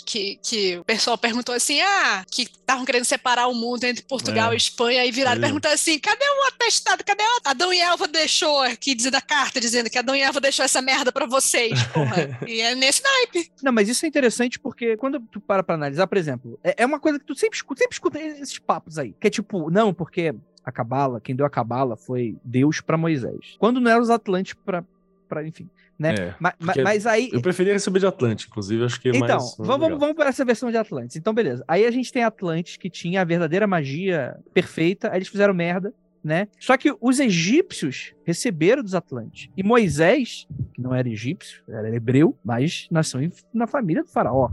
que, 0.05 0.39
que 0.43 0.77
o 0.77 0.83
pessoal 0.83 1.17
perguntou 1.17 1.53
assim: 1.55 1.79
ah, 1.81 2.25
que 2.29 2.43
estavam 2.43 2.85
querendo 2.85 3.05
separar 3.05 3.47
o 3.47 3.53
mundo 3.53 3.83
entre 3.83 4.03
Portugal 4.03 4.51
É. 4.51 4.53
e 4.53 4.57
Espanha, 4.57 5.05
e 5.05 5.11
viraram 5.11 5.37
e 5.39 5.41
perguntaram 5.41 5.75
assim: 5.75 5.97
cadê 5.99 6.25
o 6.25 6.47
atestado? 6.47 7.03
Cadê 7.03 7.23
o. 7.23 7.39
Adão 7.45 7.73
e 7.73 7.79
Elva 7.79 8.07
deixou 8.07 8.61
aqui, 8.61 8.93
dizendo 8.93 9.15
a 9.15 9.21
carta, 9.21 9.59
dizendo 9.59 9.89
que 9.89 9.97
Adão 9.97 10.15
e 10.15 10.21
Elva 10.21 10.39
deixou 10.39 10.63
essa 10.65 10.81
merda 10.81 11.11
pra 11.11 11.25
vocês, 11.25 11.81
porra. 11.93 12.39
e 12.47 12.61
é 12.61 12.75
nesse 12.75 13.01
naipe. 13.03 13.51
Não, 13.63 13.71
mas 13.71 13.89
isso 13.89 14.05
é 14.05 14.07
interessante 14.07 14.59
porque 14.59 14.97
quando 14.97 15.19
tu 15.19 15.39
para 15.39 15.63
pra 15.63 15.75
analisar, 15.75 16.07
por 16.07 16.17
exemplo, 16.17 16.59
é, 16.63 16.75
é 16.83 16.85
uma 16.85 16.99
coisa 16.99 17.19
que 17.19 17.25
tu 17.25 17.35
sempre 17.35 17.55
escuta, 17.57 17.79
sempre 17.79 17.95
escuta 17.95 18.19
esses 18.19 18.59
papos 18.59 18.97
aí. 18.97 19.13
Que 19.19 19.27
é 19.27 19.29
tipo, 19.29 19.69
não, 19.71 19.93
porque 19.93 20.33
a 20.63 20.71
cabala, 20.71 21.19
quem 21.21 21.35
deu 21.35 21.45
a 21.45 21.49
cabala 21.49 21.95
foi 21.95 22.35
Deus 22.43 22.81
pra 22.81 22.97
Moisés. 22.97 23.55
Quando 23.57 23.79
não 23.79 23.89
eram 23.89 24.01
os 24.01 24.09
Atlantes 24.09 24.53
pra, 24.65 24.83
pra 25.29 25.47
enfim, 25.47 25.69
né? 25.97 26.13
É, 26.13 26.25
Ma- 26.39 26.53
ma- 26.59 26.73
porque 26.73 26.81
mas 26.81 27.05
aí... 27.07 27.29
Eu 27.31 27.41
preferia 27.41 27.71
receber 27.71 27.99
de 27.99 28.07
Atlântico, 28.07 28.51
inclusive, 28.51 28.83
acho 28.83 28.99
que 28.99 29.07
é 29.09 29.11
Então, 29.11 29.37
mais. 29.37 29.55
vamos, 29.57 29.79
vamos, 29.79 29.99
vamos 29.99 30.15
para 30.15 30.27
essa 30.29 30.43
versão 30.43 30.69
de 30.71 30.77
Atlantis. 30.77 31.15
Então, 31.15 31.33
beleza. 31.33 31.63
Aí 31.67 31.85
a 31.85 31.91
gente 31.91 32.11
tem 32.11 32.23
Atlantis, 32.23 32.75
que 32.75 32.89
tinha 32.89 33.21
a 33.21 33.23
verdadeira 33.23 33.65
magia 33.67 34.37
perfeita, 34.53 35.09
aí 35.11 35.19
eles 35.19 35.27
fizeram 35.27 35.53
merda, 35.53 35.93
né? 36.21 36.47
Só 36.59 36.75
que 36.75 36.93
os 36.99 37.19
egípcios 37.19 38.13
receberam 38.25 38.83
dos 38.83 38.93
Atlantes. 38.95 39.49
E 39.55 39.63
Moisés, 39.63 40.47
que 40.73 40.81
não 40.81 40.93
era 40.93 41.07
egípcio, 41.07 41.63
era 41.69 41.95
hebreu, 41.95 42.37
mas 42.43 42.87
nasceu 42.91 43.21
na 43.53 43.67
família 43.67 44.03
do 44.03 44.09
faraó. 44.09 44.49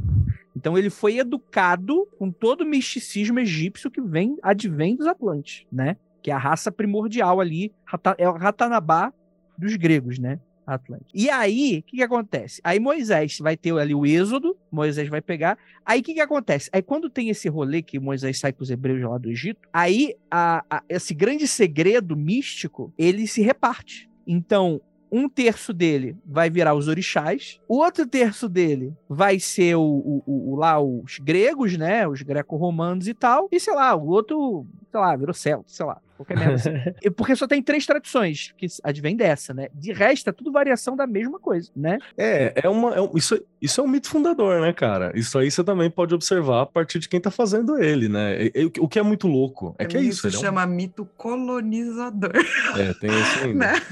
Então 0.54 0.78
ele 0.78 0.90
foi 0.90 1.18
educado 1.18 2.06
com 2.18 2.30
todo 2.30 2.60
o 2.62 2.66
misticismo 2.66 3.38
egípcio 3.40 3.90
que 3.90 4.00
vem, 4.00 4.36
advém 4.42 4.94
dos 4.94 5.06
Atlantes, 5.06 5.66
né? 5.72 5.96
Que 6.22 6.30
é 6.30 6.34
a 6.34 6.38
raça 6.38 6.70
primordial 6.72 7.40
ali, 7.40 7.72
é 8.18 8.28
o 8.28 8.32
Ratanabá 8.32 9.12
dos 9.58 9.74
gregos, 9.76 10.18
né? 10.18 10.38
Atlântico. 10.66 11.10
E 11.14 11.30
aí, 11.30 11.78
o 11.78 11.82
que, 11.82 11.96
que 11.98 12.02
acontece? 12.02 12.60
Aí 12.64 12.80
Moisés 12.80 13.38
vai 13.40 13.56
ter 13.56 13.72
ali 13.78 13.94
o 13.94 14.04
êxodo, 14.04 14.56
Moisés 14.70 15.08
vai 15.08 15.20
pegar. 15.20 15.56
Aí 15.84 16.00
o 16.00 16.02
que, 16.02 16.14
que 16.14 16.20
acontece? 16.20 16.68
Aí 16.72 16.82
quando 16.82 17.08
tem 17.08 17.28
esse 17.28 17.48
rolê 17.48 17.82
que 17.82 17.98
Moisés 18.00 18.38
sai 18.40 18.52
com 18.52 18.62
os 18.62 18.70
hebreus 18.70 19.00
lá 19.02 19.16
do 19.18 19.30
Egito, 19.30 19.60
aí 19.72 20.14
a- 20.30 20.64
a- 20.68 20.82
esse 20.88 21.14
grande 21.14 21.46
segredo 21.46 22.16
místico, 22.16 22.92
ele 22.98 23.26
se 23.26 23.42
reparte. 23.42 24.10
Então, 24.26 24.80
um 25.10 25.28
terço 25.28 25.72
dele 25.72 26.16
vai 26.26 26.50
virar 26.50 26.74
os 26.74 26.88
orixás, 26.88 27.60
o 27.68 27.76
outro 27.78 28.04
terço 28.06 28.48
dele 28.48 28.92
vai 29.08 29.38
ser 29.38 29.76
o, 29.76 29.82
o- 29.82 30.22
o- 30.26 30.56
lá 30.56 30.80
os 30.80 31.18
gregos, 31.20 31.76
né? 31.78 32.08
Os 32.08 32.22
greco-romanos 32.22 33.06
e 33.06 33.14
tal. 33.14 33.48
E 33.52 33.60
sei 33.60 33.72
lá, 33.74 33.94
o 33.94 34.08
outro, 34.08 34.66
sei 34.90 35.00
lá, 35.00 35.14
virou 35.16 35.32
celta, 35.32 35.64
sei 35.68 35.86
lá. 35.86 36.00
Qualquer 36.16 36.36
merda 36.38 36.54
assim. 36.54 36.70
E 37.02 37.10
Porque 37.10 37.36
só 37.36 37.46
tem 37.46 37.62
três 37.62 37.84
tradições 37.86 38.52
que 38.56 38.66
advém 38.82 39.16
dessa, 39.16 39.52
né? 39.54 39.68
De 39.74 39.92
resto, 39.92 40.28
é 40.30 40.32
tudo 40.32 40.50
variação 40.50 40.96
da 40.96 41.06
mesma 41.06 41.38
coisa, 41.38 41.70
né? 41.76 41.98
É, 42.16 42.52
é 42.64 42.68
uma. 42.68 42.94
é 42.94 43.00
um- 43.00 43.10
isso, 43.14 43.38
isso 43.60 43.80
é 43.80 43.84
um 43.84 43.88
mito 43.88 44.08
fundador, 44.08 44.60
né, 44.60 44.72
cara? 44.72 45.12
Isso 45.14 45.38
aí 45.38 45.50
você 45.50 45.62
também 45.62 45.90
pode 45.90 46.14
observar 46.14 46.62
a 46.62 46.66
partir 46.66 46.98
de 46.98 47.08
quem 47.08 47.20
tá 47.20 47.30
fazendo 47.30 47.78
ele, 47.82 48.08
né? 48.08 48.44
E- 48.46 48.52
e- 48.54 48.80
o 48.80 48.88
que 48.88 48.98
é 48.98 49.02
muito 49.02 49.26
louco 49.28 49.74
é 49.78 49.84
que 49.84 49.96
é 49.96 50.00
isso. 50.00 50.26
ele 50.26 50.36
é 50.36 50.38
um- 50.38 50.42
chama 50.42 50.66
mito 50.66 51.06
colonizador, 51.16 52.32
É, 52.76 52.92
tem 52.94 53.10
isso 53.10 53.38
ainda. 53.44 53.72
né? 53.72 53.82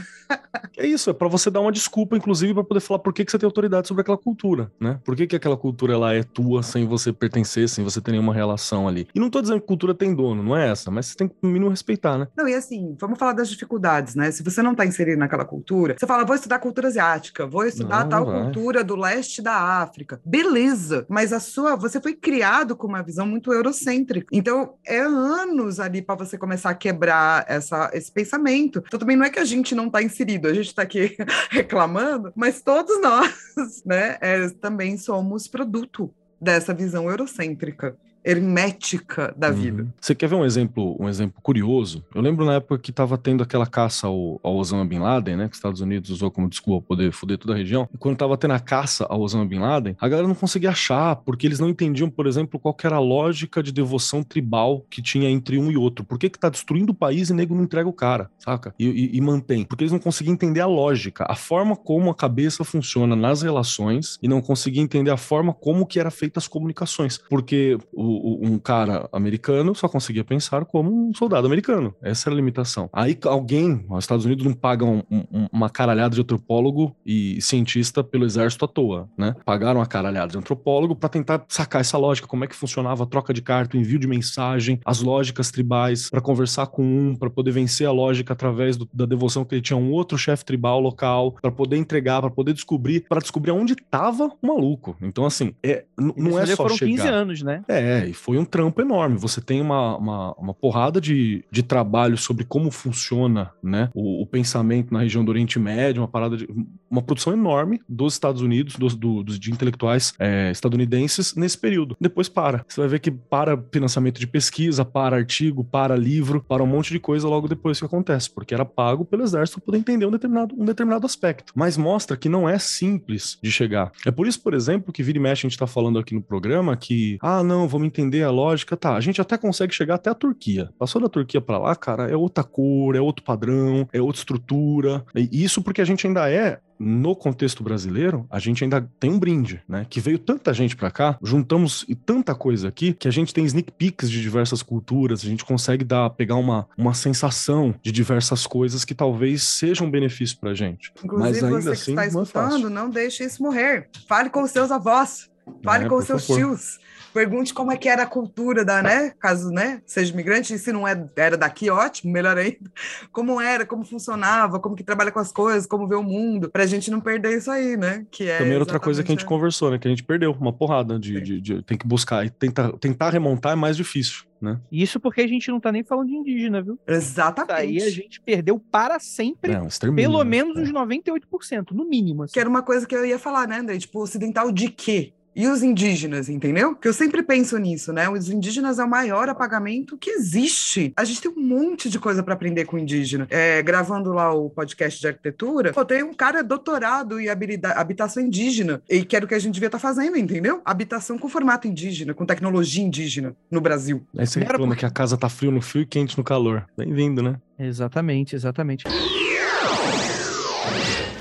É 0.76 0.87
isso, 0.87 1.10
é 1.10 1.12
pra 1.12 1.28
você 1.28 1.50
dar 1.50 1.60
uma 1.60 1.70
desculpa, 1.70 2.16
inclusive, 2.16 2.52
pra 2.52 2.64
poder 2.64 2.80
falar 2.80 2.98
por 2.98 3.12
que, 3.12 3.24
que 3.24 3.30
você 3.30 3.38
tem 3.38 3.46
autoridade 3.46 3.87
sobre 3.87 4.00
aquela 4.00 4.18
cultura, 4.18 4.72
né? 4.80 4.98
Por 5.04 5.14
que, 5.14 5.26
que 5.26 5.37
aquela 5.37 5.56
cultura 5.56 5.94
ela 5.94 6.12
é 6.12 6.22
tua 6.22 6.62
sem 6.62 6.87
você 6.87 7.12
pertencer, 7.12 7.68
sem 7.68 7.84
você 7.84 8.00
ter 8.00 8.10
nenhuma 8.10 8.34
relação 8.34 8.88
ali. 8.88 9.06
E 9.14 9.20
não 9.20 9.30
tô 9.30 9.40
dizendo 9.40 9.60
que 9.60 9.66
cultura 9.66 9.94
tem 9.94 10.14
dono, 10.14 10.42
não 10.42 10.56
é 10.56 10.70
essa, 10.70 10.90
mas 10.90 11.06
você 11.06 11.16
tem 11.16 11.28
que 11.28 11.34
no 11.42 11.48
mínimo 11.48 11.70
respeitar, 11.70 12.18
né? 12.18 12.28
Não, 12.37 12.48
e 12.48 12.54
assim, 12.54 12.96
vamos 13.00 13.18
falar 13.18 13.32
das 13.32 13.48
dificuldades, 13.48 14.14
né? 14.14 14.30
Se 14.30 14.42
você 14.42 14.62
não 14.62 14.72
está 14.72 14.84
inserido 14.84 15.18
naquela 15.18 15.44
cultura, 15.44 15.96
você 15.98 16.06
fala, 16.06 16.24
vou 16.24 16.34
estudar 16.34 16.58
cultura 16.58 16.88
asiática, 16.88 17.46
vou 17.46 17.64
estudar 17.64 18.02
Não, 18.02 18.08
tal 18.08 18.26
vai. 18.26 18.42
cultura 18.42 18.82
do 18.82 18.96
leste 18.96 19.40
da 19.40 19.54
África. 19.54 20.20
Beleza, 20.24 21.06
mas 21.08 21.32
a 21.32 21.40
sua, 21.40 21.76
você 21.76 22.00
foi 22.00 22.14
criado 22.14 22.76
com 22.76 22.87
uma 22.87 23.02
visão 23.02 23.26
muito 23.26 23.52
eurocêntrica. 23.52 24.26
Então, 24.32 24.74
é 24.84 25.00
anos 25.00 25.78
ali 25.80 26.02
para 26.02 26.14
você 26.16 26.37
começar 26.37 26.70
a 26.70 26.74
quebrar 26.74 27.44
essa, 27.48 27.90
esse 27.92 28.10
pensamento. 28.10 28.82
Então, 28.87 28.98
também 28.98 29.16
não 29.16 29.24
é 29.24 29.30
que 29.30 29.38
a 29.38 29.44
gente 29.44 29.74
não 29.74 29.87
está 29.87 30.02
inserido, 30.02 30.13
a 30.48 30.55
gente 30.55 30.66
está 30.66 30.83
aqui 30.83 31.16
reclamando, 31.50 32.33
mas 32.35 32.62
todos 32.62 33.00
nós, 33.00 33.33
né, 33.85 34.18
é, 34.20 34.48
também 34.50 34.96
somos 34.96 35.48
produto 35.48 36.12
dessa 36.40 36.74
visão 36.74 37.09
eurocêntrica, 37.09 37.96
hermética 38.24 39.34
da 39.37 39.50
vida. 39.50 39.82
Uhum. 39.82 39.88
Você 40.00 40.14
quer 40.14 40.28
ver 40.28 40.34
um 40.37 40.44
exemplo, 40.44 40.96
um 41.00 41.08
exemplo 41.08 41.40
curioso? 41.42 42.04
Eu 42.14 42.20
lembro 42.22 42.44
na 42.44 42.54
época 42.54 42.78
que 42.78 42.92
tava 42.92 43.16
tendo 43.18 43.42
aquela 43.42 43.66
caça 43.66 44.06
ao, 44.06 44.40
ao 44.42 44.56
Osama 44.56 44.84
Bin 44.84 44.98
Laden, 44.98 45.37
né? 45.37 45.44
Que 45.46 45.52
os 45.52 45.58
Estados 45.58 45.80
Unidos 45.80 46.10
usou 46.10 46.30
como 46.30 46.48
desculpa 46.48 46.80
pra 46.87 46.96
poder 46.96 47.12
foder 47.12 47.38
toda 47.38 47.54
a 47.54 47.56
região. 47.56 47.88
E 47.92 47.98
quando 47.98 48.16
tava 48.16 48.37
tendo 48.37 48.52
a 48.54 48.60
caça 48.60 49.06
ao 49.08 49.20
Osama 49.20 49.44
Bin 49.44 49.58
Laden, 49.58 49.96
a 50.00 50.08
galera 50.08 50.28
não 50.28 50.34
conseguia 50.34 50.70
achar, 50.70 51.16
porque 51.16 51.46
eles 51.46 51.58
não 51.60 51.68
entendiam, 51.68 52.08
por 52.10 52.26
exemplo, 52.26 52.58
qual 52.60 52.76
era 52.84 52.96
a 52.96 53.00
lógica 53.00 53.62
de 53.62 53.72
devoção 53.72 54.22
tribal 54.22 54.84
que 54.90 55.00
tinha 55.00 55.28
entre 55.30 55.58
um 55.58 55.70
e 55.70 55.76
outro. 55.76 56.04
Por 56.04 56.18
que 56.18 56.28
que 56.28 56.38
tá 56.38 56.48
destruindo 56.48 56.92
o 56.92 56.94
país 56.94 57.30
e 57.30 57.34
nego 57.34 57.54
não 57.54 57.64
entrega 57.64 57.88
o 57.88 57.92
cara, 57.92 58.30
saca? 58.38 58.74
E, 58.78 58.87
e- 58.87 59.16
e 59.16 59.20
mantém. 59.20 59.64
Porque 59.64 59.84
eles 59.84 59.92
não 59.92 59.98
conseguiam 59.98 60.34
entender 60.34 60.60
a 60.60 60.66
lógica, 60.66 61.24
a 61.28 61.34
forma 61.34 61.74
como 61.76 62.10
a 62.10 62.14
cabeça 62.14 62.62
funciona 62.64 63.16
nas 63.16 63.42
relações 63.42 64.18
e 64.22 64.28
não 64.28 64.40
conseguiam 64.42 64.84
entender 64.84 65.10
a 65.10 65.16
forma 65.16 65.52
como 65.52 65.87
que 65.87 65.98
era 65.98 66.10
feita 66.10 66.38
as 66.38 66.46
comunicações. 66.48 67.18
Porque 67.30 67.78
o- 67.92 68.13
o- 68.16 68.46
um 68.46 68.59
cara 68.59 69.09
americano 69.12 69.74
só 69.74 69.88
conseguia 69.88 70.24
pensar 70.24 70.64
como 70.64 71.09
um 71.09 71.14
soldado 71.14 71.46
americano. 71.46 71.94
Essa 72.03 72.29
era 72.29 72.35
a 72.35 72.37
limitação. 72.37 72.88
Aí 72.92 73.16
alguém, 73.24 73.85
os 73.88 74.05
Estados 74.05 74.24
Unidos 74.24 74.44
não 74.44 74.53
pagam 74.53 75.03
um- 75.11 75.24
um- 75.33 75.46
uma 75.53 75.68
caralhada 75.70 76.14
de 76.14 76.20
antropólogo 76.20 76.94
e 77.05 77.40
cientista 77.40 78.03
pelo 78.05 78.24
exército 78.24 78.64
à 78.64 78.68
toa, 78.68 79.09
né? 79.16 79.35
Pagaram 79.44 79.81
uma 79.81 79.87
caralhada 79.87 80.33
de 80.33 80.38
antropólogo 80.38 80.94
para 80.96 81.09
tentar 81.09 81.44
sacar 81.48 81.81
essa 81.81 81.98
lógica, 81.98 82.27
como 82.29 82.44
é 82.44 82.46
que 82.46 82.55
funcionava 82.55 83.05
a 83.05 83.07
troca 83.07 83.33
de 83.33 83.42
carta, 83.42 83.77
o 83.77 83.81
envio 83.81 83.98
de 83.98 84.07
mensagem, 84.07 84.81
as 84.85 85.00
lógicas 85.00 85.50
tribais, 85.50 86.11
para 86.11 86.20
conversar 86.20 86.66
com 86.68 86.83
um, 86.83 87.14
para 87.16 87.31
poder 87.31 87.50
vencer 87.50 87.87
a 87.87 87.92
lógica 87.92 88.33
através 88.33 88.77
do- 88.77 88.88
da 88.92 89.07
devoção 89.07 89.44
que 89.44 89.55
ele 89.55 89.62
tinha 89.62 89.77
a 89.77 89.81
um 89.81 89.90
outro 89.92 90.16
chefe 90.18 90.44
tribal 90.44 90.81
local, 90.81 91.33
para 91.40 91.50
poder 91.50 91.77
entregar, 91.77 92.20
para 92.20 92.31
poder 92.31 92.53
descobrir, 92.53 93.05
para 93.09 93.20
descobrir 93.20 93.50
aonde 93.50 93.74
tava 93.77 94.27
o 94.42 94.46
maluco. 94.46 94.96
Então 95.00 95.24
assim, 95.27 95.55
é, 95.62 95.85
não 95.98 96.38
é 96.38 96.46
só 96.46 96.57
foram 96.57 96.77
chegar. 96.77 96.90
15 96.90 97.09
anos, 97.09 97.42
né? 97.42 97.62
É, 97.68 98.04
É, 98.05 98.09
e 98.09 98.12
foi 98.12 98.38
um 98.38 98.45
trampo 98.45 98.81
enorme. 98.81 99.17
Você 99.19 99.40
tem 99.40 99.61
uma, 99.61 99.97
uma, 99.97 100.33
uma 100.35 100.55
porrada 100.55 101.01
de, 101.01 101.45
de 101.51 101.62
trabalho 101.62 102.17
sobre 102.17 102.45
como 102.45 102.71
funciona 102.71 103.53
né, 103.62 103.90
o, 103.95 104.23
o, 104.23 104.27
pensamento 104.27 104.93
na 104.93 105.01
região 105.01 105.25
do 105.25 105.31
Oriente 105.31 105.59
Médio, 105.59 106.03
uma 106.03 106.09
parada 106.09 106.37
de. 106.37 106.49
uma 106.90 107.03
produção 107.03 107.33
enorme 107.33 107.81
dos 107.88 108.14
Estados 108.14 108.43
Unidos, 108.43 108.77
dos, 108.77 108.95
do, 108.95 109.23
dos 109.23 109.38
de 109.38 109.51
intelectuais 109.51 110.12
é, 110.19 110.51
estadunidenses 110.51 111.35
nesse 111.35 111.57
período. 111.59 111.97
Depois 112.01 112.29
para. 112.29 112.64
Você 112.69 112.81
vai 112.81 112.88
ver 112.88 112.99
que 112.99 113.11
para 113.11 113.62
financiamento 113.73 114.19
de 114.19 114.27
pesquisa, 114.27 114.85
para 114.85 115.17
artigo, 115.17 115.64
para 115.64 115.97
livro, 115.97 116.43
para 116.43 116.62
um 116.62 116.67
monte 116.67 116.93
de 116.93 116.99
coisa 116.99 117.29
logo 117.29 117.49
depois 117.49 117.79
que 117.79 117.87
acontece, 117.87 118.31
porque 118.31 118.55
era 118.55 118.64
pago 118.64 119.05
pelo 119.05 119.23
exército 119.23 119.61
para 119.61 119.67
poder 119.67 119.79
entender 119.79 120.07
um 120.07 120.11
determinado, 120.11 120.55
um 120.59 120.64
determinado 120.64 121.07
aspecto. 121.07 121.53
Mas 121.55 121.77
mostra 121.77 122.17
que 122.17 122.29
não 122.29 122.49
é 122.49 122.59
simples 122.59 123.38
de 123.43 123.51
chegar. 123.51 123.93
É 124.05 124.11
por 124.11 124.27
isso, 124.27 124.40
por 124.43 124.55
exemplo, 124.55 124.93
que 124.93 125.03
vira 125.03 125.19
e 125.19 125.21
mexe 125.21 125.47
a 125.47 125.49
gente 125.49 125.53
está 125.53 125.67
falando 125.67 125.99
aqui 125.99 126.14
no 126.14 126.23
programa 126.23 126.77
que, 126.77 127.19
ah, 127.21 127.42
não, 127.42 127.69
vamos 127.69 127.87
entender 127.95 128.23
a 128.23 128.31
lógica, 128.31 128.77
tá, 128.77 128.97
a 128.97 129.01
gente 129.01 129.21
até 129.21 129.37
consegue 129.37 129.75
chegar 129.75 129.95
até 129.95 130.11
a 130.11 130.15
Turquia. 130.15 130.71
Passou 130.79 131.01
da 131.01 131.09
Turquia 131.09 131.40
para 131.40 131.59
lá, 131.59 131.77
cara, 131.77 132.11
é 132.11 132.17
outra 132.17 132.42
cor, 132.42 132.97
é 132.97 133.01
outro 133.01 133.25
padrão, 133.25 133.88
é 133.92 134.01
outra 134.01 134.21
estrutura. 134.21 135.05
E 135.15 135.45
isso 135.45 135.63
porque 135.63 135.81
a 135.81 135.85
gente 135.85 136.07
ainda 136.07 136.29
é 136.31 136.61
no 136.79 137.15
contexto 137.15 137.63
brasileiro, 137.63 138.27
a 138.29 138.38
gente 138.38 138.65
ainda 138.65 138.81
tem 138.99 139.11
um 139.11 139.19
brinde, 139.19 139.63
né? 139.69 139.87
Que 139.88 140.01
veio 140.01 140.19
tanta 140.19 140.53
gente 140.53 140.75
para 140.75 140.90
cá, 140.90 141.17
juntamos 141.23 141.85
e 141.88 141.95
tanta 141.95 142.35
coisa 142.35 142.69
aqui, 142.69 142.92
que 142.92 143.07
a 143.07 143.11
gente 143.11 143.33
tem 143.33 143.45
sneak 143.45 143.73
peeks 143.73 144.11
de 144.11 144.21
diversas 144.21 144.63
culturas, 144.63 145.23
a 145.25 145.27
gente 145.27 145.45
consegue 145.45 145.85
dar, 145.85 146.11
pegar 146.11 146.35
uma, 146.35 146.69
uma 146.77 146.92
sensação 146.92 147.75
de 147.81 147.92
diversas 147.92 148.47
coisas 148.47 148.85
que 148.85 148.95
talvez 148.95 149.42
sejam 149.42 149.87
um 149.87 149.90
benefício 149.90 150.37
pra 150.38 150.53
gente. 150.53 150.92
Inclusive, 151.03 151.40
Mas 151.40 151.45
ainda 151.45 151.61
você 151.61 151.69
que 151.69 151.73
assim, 151.73 151.90
está 151.92 152.07
escutando, 152.07 152.69
não, 152.69 152.83
é 152.83 152.85
não 152.85 152.90
deixe 152.90 153.25
isso 153.25 153.42
morrer. 153.42 153.88
Fale 154.09 154.31
com 154.31 154.42
os 154.42 154.51
seus 154.51 154.71
avós, 154.71 155.31
fale 155.63 155.85
é, 155.85 155.88
com 155.88 155.97
os 155.97 156.05
seus 156.05 156.27
favor. 156.27 156.38
tios 156.38 156.79
Pergunte 157.15 157.55
como 157.55 157.71
é 157.71 157.77
que 157.77 157.88
era 157.88 158.03
a 158.03 158.07
cultura 158.07 158.65
da, 158.65 158.83
né? 158.83 159.11
Caso, 159.21 159.49
né, 159.51 159.81
seja 159.87 160.13
imigrante, 160.13 160.53
e 160.53 160.59
se 160.59 160.73
não 160.73 160.87
é, 160.87 161.09
era 161.15 161.37
daqui, 161.37 161.71
ótimo, 161.71 162.13
melhor 162.13 162.37
ainda. 162.37 162.59
Como 163.13 163.40
era, 163.40 163.65
como 163.65 163.85
funcionava, 163.85 164.59
como 164.59 164.75
que 164.75 164.83
trabalha 164.83 165.13
com 165.13 165.21
as 165.21 165.31
coisas, 165.31 165.67
como 165.67 165.87
vê 165.87 165.95
o 165.95 166.03
mundo, 166.03 166.51
pra 166.51 166.67
gente 166.67 166.90
não 166.90 167.01
perder 167.01 167.37
isso 167.37 167.51
aí, 167.51 167.77
né? 167.77 168.05
Que 168.11 168.29
é 168.29 168.38
Também 168.38 168.55
era 168.55 168.61
outra 168.61 168.81
coisa 168.81 169.05
que 169.05 169.13
a 169.13 169.15
gente 169.15 169.25
conversou, 169.25 169.71
né? 169.71 169.79
Que 169.79 169.87
a 169.87 169.90
gente 169.90 170.03
perdeu 170.03 170.33
uma 170.33 170.53
porrada 170.53 170.99
de, 170.99 171.21
de, 171.21 171.40
de, 171.40 171.63
tem 171.63 171.79
que 171.79 171.87
buscar 171.87 172.27
e 172.27 172.31
tentar, 172.31 172.73
tentar 172.73 173.11
remontar 173.11 173.53
é 173.53 173.55
mais 173.55 173.77
difícil. 173.77 174.25
Né? 174.40 174.59
Isso 174.73 174.99
porque 174.99 175.21
a 175.21 175.29
gente 175.29 175.49
não 175.51 175.61
tá 175.61 175.71
nem 175.71 175.85
falando 175.85 176.09
de 176.09 176.15
indígena, 176.15 176.61
viu? 176.61 176.79
Exatamente. 176.87 177.55
Daí 177.55 177.83
a 177.83 177.90
gente 177.90 178.21
perdeu 178.21 178.59
para 178.59 178.99
sempre, 178.99 179.53
é, 179.53 179.61
um 179.61 179.95
pelo 179.95 180.25
menos 180.25 180.57
é. 180.57 180.63
uns 180.63 180.73
98%, 180.73 181.71
no 181.71 181.88
mínimo. 181.88 182.25
Assim. 182.25 182.33
Que 182.33 182.40
era 182.40 182.49
uma 182.49 182.63
coisa 182.63 182.87
que 182.87 182.95
eu 182.95 183.07
ia 183.07 183.19
falar, 183.19 183.47
né, 183.47 183.59
André? 183.59 183.79
Tipo, 183.79 184.03
ocidental 184.03 184.51
de 184.51 184.69
quê? 184.69 185.13
E 185.37 185.48
os 185.48 185.62
indígenas, 185.62 186.28
entendeu? 186.28 186.76
Que 186.76 186.87
eu 186.87 186.92
sempre 186.92 187.22
penso 187.22 187.58
nisso, 187.58 187.92
né? 187.92 188.08
Os 188.08 188.30
indígenas 188.30 188.78
é 188.78 188.85
o 188.85 188.88
maior 188.88 189.28
apagamento 189.28 189.96
que 189.96 190.10
existe. 190.10 190.92
A 190.96 191.04
gente 191.04 191.20
tem 191.20 191.30
um 191.30 191.40
monte 191.40 191.90
de 191.90 191.98
coisa 191.98 192.22
para 192.22 192.35
aprender 192.35 192.64
com 192.64 192.78
indígena. 192.78 193.26
É, 193.30 193.60
gravando 193.62 194.12
lá 194.12 194.32
o 194.32 194.48
podcast 194.48 195.00
de 195.00 195.08
arquitetura, 195.08 195.72
pô, 195.72 195.85
tem 195.85 196.02
um 196.02 196.14
cara 196.14 196.42
doutorado 196.42 197.18
em 197.20 197.28
habitação 197.28 198.22
indígena, 198.22 198.80
e 198.88 199.04
que 199.04 199.16
era 199.16 199.24
o 199.24 199.28
que 199.28 199.35
a 199.35 199.38
gente 199.38 199.54
devia 199.54 199.66
estar 199.68 199.78
tá 199.78 199.82
fazendo, 199.82 200.16
entendeu? 200.16 200.60
Habitação 200.64 201.18
com 201.18 201.28
formato 201.28 201.66
indígena, 201.66 202.14
com 202.14 202.24
tecnologia 202.24 202.85
indígena 202.85 203.35
no 203.50 203.60
Brasil. 203.60 204.06
Aí 204.16 204.26
você 204.26 204.40
reclama 204.40 204.76
que 204.76 204.87
a 204.87 204.90
casa 204.90 205.16
tá 205.16 205.28
frio 205.28 205.50
no 205.50 205.60
frio 205.60 205.82
e 205.82 205.87
quente 205.87 206.16
no 206.16 206.24
calor. 206.24 206.64
Bem-vindo, 206.76 207.22
né? 207.22 207.37
Exatamente, 207.58 208.35
exatamente. 208.37 208.85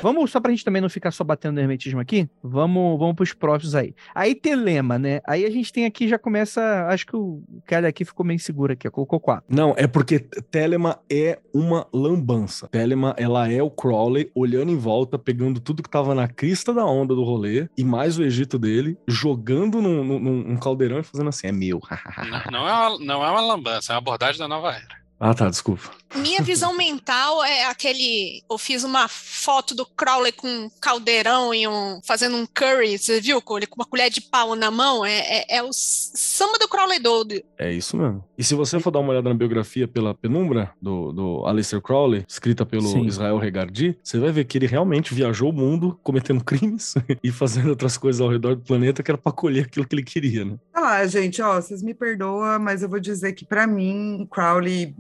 Vamos, 0.03 0.31
só 0.31 0.41
pra 0.41 0.51
gente 0.51 0.65
também 0.65 0.81
não 0.81 0.89
ficar 0.89 1.11
só 1.11 1.23
batendo 1.23 1.53
no 1.53 1.61
hermetismo 1.61 2.01
aqui, 2.01 2.29
vamos, 2.43 2.99
vamos 2.99 3.15
pros 3.15 3.31
próprios 3.31 3.73
aí. 3.73 3.95
Aí 4.13 4.35
telema, 4.35 4.99
né? 4.99 5.21
Aí 5.25 5.45
a 5.45 5.49
gente 5.49 5.71
tem 5.71 5.85
aqui, 5.85 6.09
já 6.09 6.19
começa, 6.19 6.87
acho 6.89 7.07
que 7.07 7.15
o 7.15 7.41
cara 7.65 7.87
aqui 7.87 8.03
ficou 8.03 8.25
meio 8.25 8.37
seguro 8.37 8.73
aqui, 8.73 8.89
colocou 8.89 9.17
quatro. 9.17 9.45
Não, 9.47 9.73
é 9.77 9.87
porque 9.87 10.19
telema 10.19 10.99
é 11.09 11.39
uma 11.53 11.87
lambança. 11.93 12.67
Telema, 12.67 13.15
ela 13.17 13.49
é 13.49 13.63
o 13.63 13.71
Crowley 13.71 14.29
olhando 14.35 14.73
em 14.73 14.77
volta, 14.77 15.17
pegando 15.17 15.61
tudo 15.61 15.81
que 15.81 15.89
tava 15.89 16.13
na 16.13 16.27
crista 16.27 16.73
da 16.73 16.85
onda 16.85 17.15
do 17.15 17.23
rolê, 17.23 17.69
e 17.77 17.83
mais 17.85 18.17
o 18.17 18.23
Egito 18.23 18.59
dele, 18.59 18.97
jogando 19.07 19.81
num, 19.81 20.03
num, 20.03 20.19
num 20.19 20.57
caldeirão 20.57 20.99
e 20.99 21.03
fazendo 21.03 21.29
assim, 21.29 21.47
é 21.47 21.53
meu. 21.53 21.79
não, 22.51 22.51
não, 22.51 22.67
é 22.67 22.73
uma, 22.73 22.99
não 22.99 23.25
é 23.25 23.31
uma 23.31 23.41
lambança, 23.41 23.93
é 23.93 23.95
uma 23.95 23.99
abordagem 23.99 24.37
da 24.37 24.49
nova 24.49 24.73
era. 24.73 25.02
Ah, 25.25 25.33
tá, 25.33 25.49
desculpa. 25.49 25.89
Minha 26.15 26.41
visão 26.41 26.75
mental 26.75 27.41
é 27.45 27.63
aquele. 27.63 28.43
Eu 28.49 28.57
fiz 28.57 28.83
uma 28.83 29.07
foto 29.07 29.73
do 29.73 29.85
Crowley 29.85 30.33
com 30.33 30.49
um 30.49 30.69
caldeirão 30.81 31.53
e 31.53 31.65
um. 31.65 32.01
fazendo 32.03 32.35
um 32.35 32.45
curry, 32.45 32.97
você 32.97 33.21
viu? 33.21 33.41
Com 33.41 33.57
uma 33.73 33.85
colher 33.85 34.09
de 34.09 34.19
pau 34.19 34.53
na 34.53 34.69
mão. 34.69 35.05
É, 35.05 35.19
é, 35.19 35.57
é 35.59 35.63
o 35.63 35.69
samba 35.71 36.59
do 36.59 36.67
Crowley 36.67 36.99
doido. 36.99 37.41
É 37.57 37.71
isso 37.71 37.95
mesmo. 37.95 38.21
E 38.37 38.43
se 38.43 38.55
você 38.55 38.79
for 38.79 38.91
dar 38.91 38.99
uma 38.99 39.11
olhada 39.11 39.29
na 39.29 39.35
biografia 39.35 39.87
pela 39.87 40.13
penumbra 40.13 40.71
do, 40.81 41.11
do 41.11 41.45
Aleister 41.45 41.81
Crowley, 41.81 42.25
escrita 42.27 42.65
pelo 42.65 42.87
Sim. 42.87 43.05
Israel 43.05 43.37
Regardi, 43.37 43.97
você 44.03 44.19
vai 44.19 44.31
ver 44.31 44.45
que 44.45 44.57
ele 44.57 44.67
realmente 44.67 45.13
viajou 45.13 45.49
o 45.49 45.53
mundo 45.53 45.99
cometendo 46.03 46.43
crimes 46.45 46.95
e 47.23 47.31
fazendo 47.31 47.69
outras 47.69 47.97
coisas 47.97 48.21
ao 48.21 48.29
redor 48.29 48.55
do 48.55 48.61
planeta 48.61 49.03
que 49.03 49.11
era 49.11 49.17
pra 49.17 49.31
colher 49.31 49.65
aquilo 49.65 49.87
que 49.87 49.95
ele 49.95 50.03
queria, 50.03 50.45
né? 50.45 50.55
Ah 50.73 50.81
lá, 50.81 51.07
gente, 51.07 51.41
ó, 51.41 51.55
vocês 51.55 51.81
me 51.81 51.93
perdoam, 51.93 52.59
mas 52.59 52.83
eu 52.83 52.89
vou 52.89 52.99
dizer 52.99 53.33
que 53.33 53.45
para 53.45 53.65
mim, 53.65 54.27
Crowley, 54.29 54.95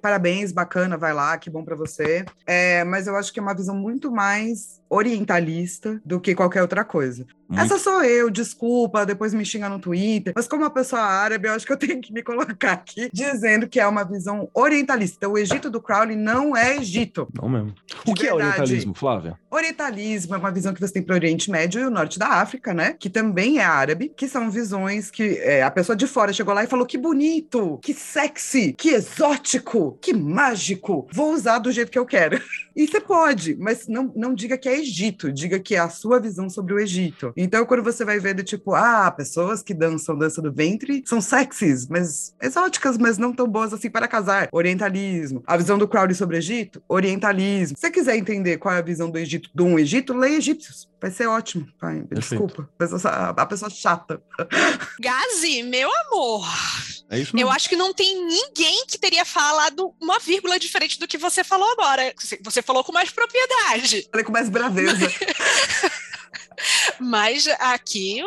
parabéns 0.00 0.24
parabéns, 0.24 0.52
bacana, 0.52 0.96
vai 0.96 1.12
lá, 1.12 1.36
que 1.38 1.50
bom 1.50 1.64
para 1.64 1.76
você. 1.76 2.24
É, 2.46 2.84
mas 2.84 3.06
eu 3.06 3.16
acho 3.16 3.32
que 3.32 3.38
é 3.38 3.42
uma 3.42 3.54
visão 3.54 3.76
muito 3.76 4.10
mais 4.10 4.80
orientalista 4.94 6.00
do 6.04 6.20
que 6.20 6.34
qualquer 6.34 6.62
outra 6.62 6.84
coisa. 6.84 7.26
Muito. 7.48 7.62
Essa 7.62 7.78
sou 7.78 8.02
eu, 8.02 8.30
desculpa, 8.30 9.04
depois 9.04 9.34
me 9.34 9.44
xinga 9.44 9.68
no 9.68 9.78
Twitter. 9.78 10.32
Mas 10.34 10.48
como 10.48 10.62
uma 10.62 10.70
pessoa 10.70 11.02
árabe, 11.02 11.48
eu 11.48 11.52
acho 11.52 11.66
que 11.66 11.72
eu 11.72 11.76
tenho 11.76 12.00
que 12.00 12.12
me 12.12 12.22
colocar 12.22 12.72
aqui 12.72 13.10
dizendo 13.12 13.68
que 13.68 13.78
é 13.78 13.86
uma 13.86 14.04
visão 14.04 14.48
orientalista. 14.54 15.16
Então, 15.18 15.32
o 15.32 15.38
Egito 15.38 15.70
do 15.70 15.80
Crowley 15.80 16.16
não 16.16 16.56
é 16.56 16.76
Egito. 16.76 17.28
Não 17.34 17.48
mesmo. 17.48 17.74
O 18.06 18.14
que 18.14 18.26
é 18.26 18.34
orientalismo, 18.34 18.94
Flávia? 18.94 19.38
Orientalismo 19.50 20.34
é 20.34 20.38
uma 20.38 20.50
visão 20.50 20.72
que 20.72 20.80
você 20.80 20.92
tem 20.92 21.02
para 21.02 21.12
o 21.12 21.16
Oriente 21.16 21.50
Médio 21.50 21.80
e 21.80 21.84
o 21.84 21.90
Norte 21.90 22.18
da 22.18 22.28
África, 22.28 22.72
né? 22.72 22.94
Que 22.98 23.10
também 23.10 23.58
é 23.58 23.64
árabe, 23.64 24.12
que 24.16 24.26
são 24.26 24.50
visões 24.50 25.10
que 25.10 25.38
é, 25.38 25.62
a 25.62 25.70
pessoa 25.70 25.94
de 25.94 26.06
fora 26.06 26.32
chegou 26.32 26.54
lá 26.54 26.64
e 26.64 26.68
falou 26.68 26.86
que 26.86 26.98
bonito, 26.98 27.78
que 27.82 27.92
sexy, 27.92 28.72
que 28.72 28.90
exótico, 28.90 29.98
que 30.00 30.14
mágico. 30.14 31.06
Vou 31.12 31.32
usar 31.32 31.58
do 31.58 31.70
jeito 31.70 31.90
que 31.90 31.98
eu 31.98 32.06
quero. 32.06 32.40
E 32.76 32.88
você 32.88 33.00
pode, 33.00 33.54
mas 33.54 33.86
não, 33.86 34.12
não 34.16 34.34
diga 34.34 34.58
que 34.58 34.68
é 34.68 34.80
Egito, 34.84 35.32
diga 35.32 35.58
que 35.58 35.74
é 35.74 35.78
a 35.78 35.88
sua 35.88 36.20
visão 36.20 36.48
sobre 36.48 36.74
o 36.74 36.78
Egito. 36.78 37.32
Então, 37.36 37.64
quando 37.66 37.82
você 37.82 38.04
vai 38.04 38.18
ver 38.18 38.34
do 38.34 38.44
tipo, 38.44 38.74
ah, 38.74 39.10
pessoas 39.10 39.62
que 39.62 39.74
dançam 39.74 40.16
dança 40.16 40.40
do 40.40 40.52
ventre 40.52 41.02
são 41.06 41.20
sexys, 41.20 41.88
mas 41.88 42.34
exóticas, 42.40 42.98
mas 42.98 43.18
não 43.18 43.32
tão 43.32 43.48
boas 43.48 43.72
assim 43.72 43.90
para 43.90 44.06
casar. 44.06 44.48
Orientalismo. 44.52 45.42
A 45.46 45.56
visão 45.56 45.78
do 45.78 45.88
Crowley 45.88 46.14
sobre 46.14 46.36
o 46.36 46.38
Egito? 46.38 46.82
Orientalismo. 46.88 47.76
Se 47.76 47.82
você 47.82 47.90
quiser 47.90 48.16
entender 48.16 48.58
qual 48.58 48.74
é 48.74 48.78
a 48.78 48.82
visão 48.82 49.10
do 49.10 49.18
Egito, 49.18 49.50
de 49.54 49.62
um 49.62 49.78
Egito, 49.78 50.12
leia 50.14 50.36
Egípcios. 50.36 50.88
Vai 51.00 51.10
ser 51.10 51.26
ótimo. 51.26 51.66
Pai. 51.78 52.02
Desculpa. 52.10 52.62
A 52.62 52.78
pessoa, 52.78 53.12
a 53.36 53.46
pessoa 53.46 53.70
chata. 53.70 54.22
Gazi, 54.98 55.62
meu 55.62 55.90
amor. 56.06 56.46
É 57.10 57.18
isso 57.18 57.36
Eu 57.36 57.50
acho 57.50 57.68
que 57.68 57.76
não 57.76 57.92
tem 57.92 58.24
ninguém 58.24 58.86
que 58.86 58.98
teria 58.98 59.24
falado 59.24 59.94
uma 60.00 60.18
vírgula 60.18 60.58
diferente 60.58 60.98
do 60.98 61.06
que 61.06 61.18
você 61.18 61.44
falou 61.44 61.70
agora. 61.72 62.14
Você 62.42 62.62
falou 62.62 62.82
com 62.82 62.92
mais 62.92 63.10
propriedade. 63.10 64.08
Falei 64.10 64.24
com 64.24 64.32
mais 64.32 64.48
braveza. 64.48 65.10
Mas 66.98 67.46
aqui 67.58 68.22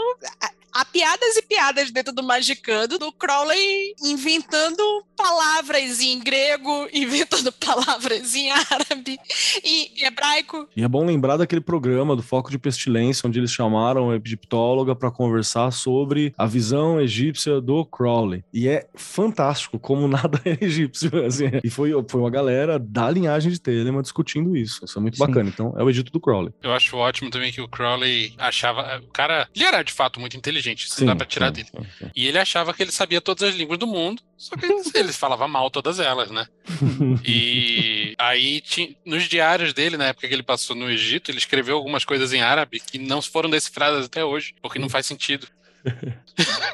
há 0.78 0.86
piadas 0.86 1.36
e 1.36 1.42
piadas 1.42 1.90
dentro 1.90 2.14
do 2.14 2.22
Magicando, 2.22 3.00
do 3.00 3.12
Crowley 3.12 3.96
inventando 4.04 4.84
palavras 5.18 6.00
em 6.00 6.20
grego, 6.20 6.88
inventando 6.94 7.52
palavras 7.52 8.36
em 8.36 8.52
árabe 8.52 9.18
e 9.64 10.06
hebraico. 10.06 10.70
E 10.76 10.84
é 10.84 10.88
bom 10.88 11.04
lembrar 11.04 11.38
daquele 11.38 11.62
programa 11.62 12.16
do 12.16 12.22
Foco 12.22 12.52
de 12.52 12.60
Pestilência, 12.60 13.28
onde 13.28 13.40
eles 13.40 13.52
chamaram 13.52 14.12
a 14.12 14.16
egiptóloga 14.16 14.96
para 14.96 15.10
conversar 15.10 15.72
sobre 15.72 16.34
a 16.38 16.46
visão 16.46 17.02
egípcia 17.02 17.60
do 17.60 17.84
Crowley. 17.84 18.44
E 18.54 18.68
é 18.68 18.88
fantástico 18.96 19.80
como 19.80 20.08
nada 20.08 20.40
é 20.46 20.64
egípcio. 20.64 21.26
Assim. 21.26 21.46
E 21.64 21.70
foi, 21.70 21.92
foi 22.08 22.22
uma 22.22 22.30
galera 22.30 22.78
da 22.78 23.10
linhagem 23.10 23.52
de 23.52 23.60
Telemann 23.60 24.04
discutindo 24.04 24.56
isso. 24.56 24.86
Isso 24.86 25.00
é 25.00 25.02
muito 25.02 25.18
Sim. 25.18 25.26
bacana. 25.26 25.50
Então, 25.50 25.74
é 25.76 25.84
o 25.84 25.90
Egito 25.90 26.12
do 26.12 26.20
Crowley. 26.20 26.54
Eu 26.62 26.72
acho 26.74 26.96
ótimo 26.98 27.32
também 27.32 27.52
que 27.52 27.62
o 27.62 27.68
Crowley 27.68 28.34
achava. 28.38 29.02
O 29.04 29.12
cara, 29.12 29.48
ele 29.56 29.66
era 29.66 29.82
de 29.82 29.92
fato 29.92 30.20
muito 30.20 30.38
inteligente, 30.38 30.67
isso 30.74 30.96
sim, 30.96 31.06
dá 31.06 31.16
pra 31.16 31.26
tirar 31.26 31.48
sim, 31.48 31.54
dele. 31.54 31.68
Sim, 31.72 32.12
e 32.16 32.28
ele 32.28 32.38
achava 32.38 32.74
que 32.74 32.84
ele 32.84 32.92
sabia 32.92 33.22
todas 33.22 33.50
as 33.50 33.56
línguas 33.56 33.80
do 33.80 33.88
mundo, 33.88 34.22
só 34.38 34.56
que 34.56 34.66
ele 34.98 35.12
falava 35.12 35.48
mal 35.48 35.70
todas 35.70 36.00
elas, 36.00 36.30
né? 36.30 36.48
e 37.26 38.16
aí, 38.18 38.62
nos 39.06 39.24
diários 39.24 39.74
dele, 39.74 39.98
na 39.98 40.08
época 40.08 40.28
que 40.28 40.34
ele 40.34 40.44
passou 40.44 40.76
no 40.76 40.90
Egito, 40.90 41.32
ele 41.32 41.38
escreveu 41.38 41.76
algumas 41.78 42.06
coisas 42.06 42.34
em 42.34 42.42
árabe 42.42 42.80
que 42.80 42.98
não 42.98 43.22
foram 43.22 43.50
decifradas 43.50 44.06
até 44.06 44.24
hoje, 44.24 44.54
porque 44.62 44.80
não 44.80 44.90
faz 44.90 45.06
sentido. 45.06 45.48